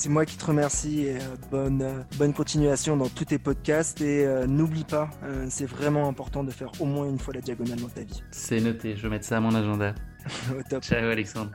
C'est 0.00 0.08
moi 0.08 0.24
qui 0.24 0.38
te 0.38 0.46
remercie 0.46 1.02
et 1.02 1.16
euh, 1.16 1.36
bonne, 1.50 1.82
euh, 1.82 2.02
bonne 2.16 2.32
continuation 2.32 2.96
dans 2.96 3.10
tous 3.10 3.26
tes 3.26 3.38
podcasts. 3.38 4.00
Et 4.00 4.24
euh, 4.24 4.46
n'oublie 4.46 4.84
pas, 4.84 5.10
c'est 5.50 5.66
vraiment 5.66 6.08
important 6.08 6.42
de 6.42 6.50
faire 6.50 6.72
au 6.80 6.86
moins 6.86 7.06
une 7.06 7.18
fois 7.18 7.34
la 7.34 7.42
diagonale 7.42 7.78
dans 7.78 7.88
ta 7.90 8.00
vie. 8.00 8.22
C'est 8.30 8.62
noté, 8.62 8.96
je 8.96 9.02
vais 9.02 9.10
mettre 9.10 9.26
ça 9.26 9.36
à 9.36 9.40
mon 9.40 9.54
agenda. 9.54 9.94
au 10.58 10.62
top. 10.70 10.82
Ciao 10.84 11.04
Alexandre. 11.04 11.50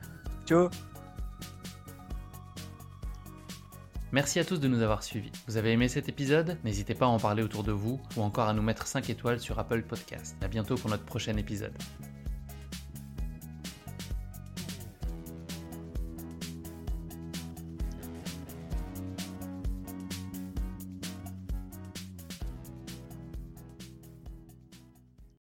Ciao. 0.45 0.69
Merci 4.11 4.37
à 4.37 4.45
tous 4.45 4.59
de 4.59 4.67
nous 4.67 4.83
avoir 4.83 5.01
suivis. 5.01 5.31
Vous 5.47 5.57
avez 5.57 5.71
aimé 5.71 5.87
cet 5.87 6.07
épisode? 6.07 6.59
N'hésitez 6.63 6.93
pas 6.93 7.05
à 7.05 7.09
en 7.09 7.17
parler 7.17 7.41
autour 7.41 7.63
de 7.63 7.71
vous 7.71 7.99
ou 8.15 8.21
encore 8.21 8.47
à 8.47 8.53
nous 8.53 8.61
mettre 8.61 8.85
5 8.85 9.09
étoiles 9.09 9.39
sur 9.39 9.57
Apple 9.57 9.81
Podcast. 9.81 10.37
A 10.43 10.47
bientôt 10.47 10.75
pour 10.75 10.91
notre 10.91 11.03
prochain 11.03 11.35
épisode. 11.37 11.73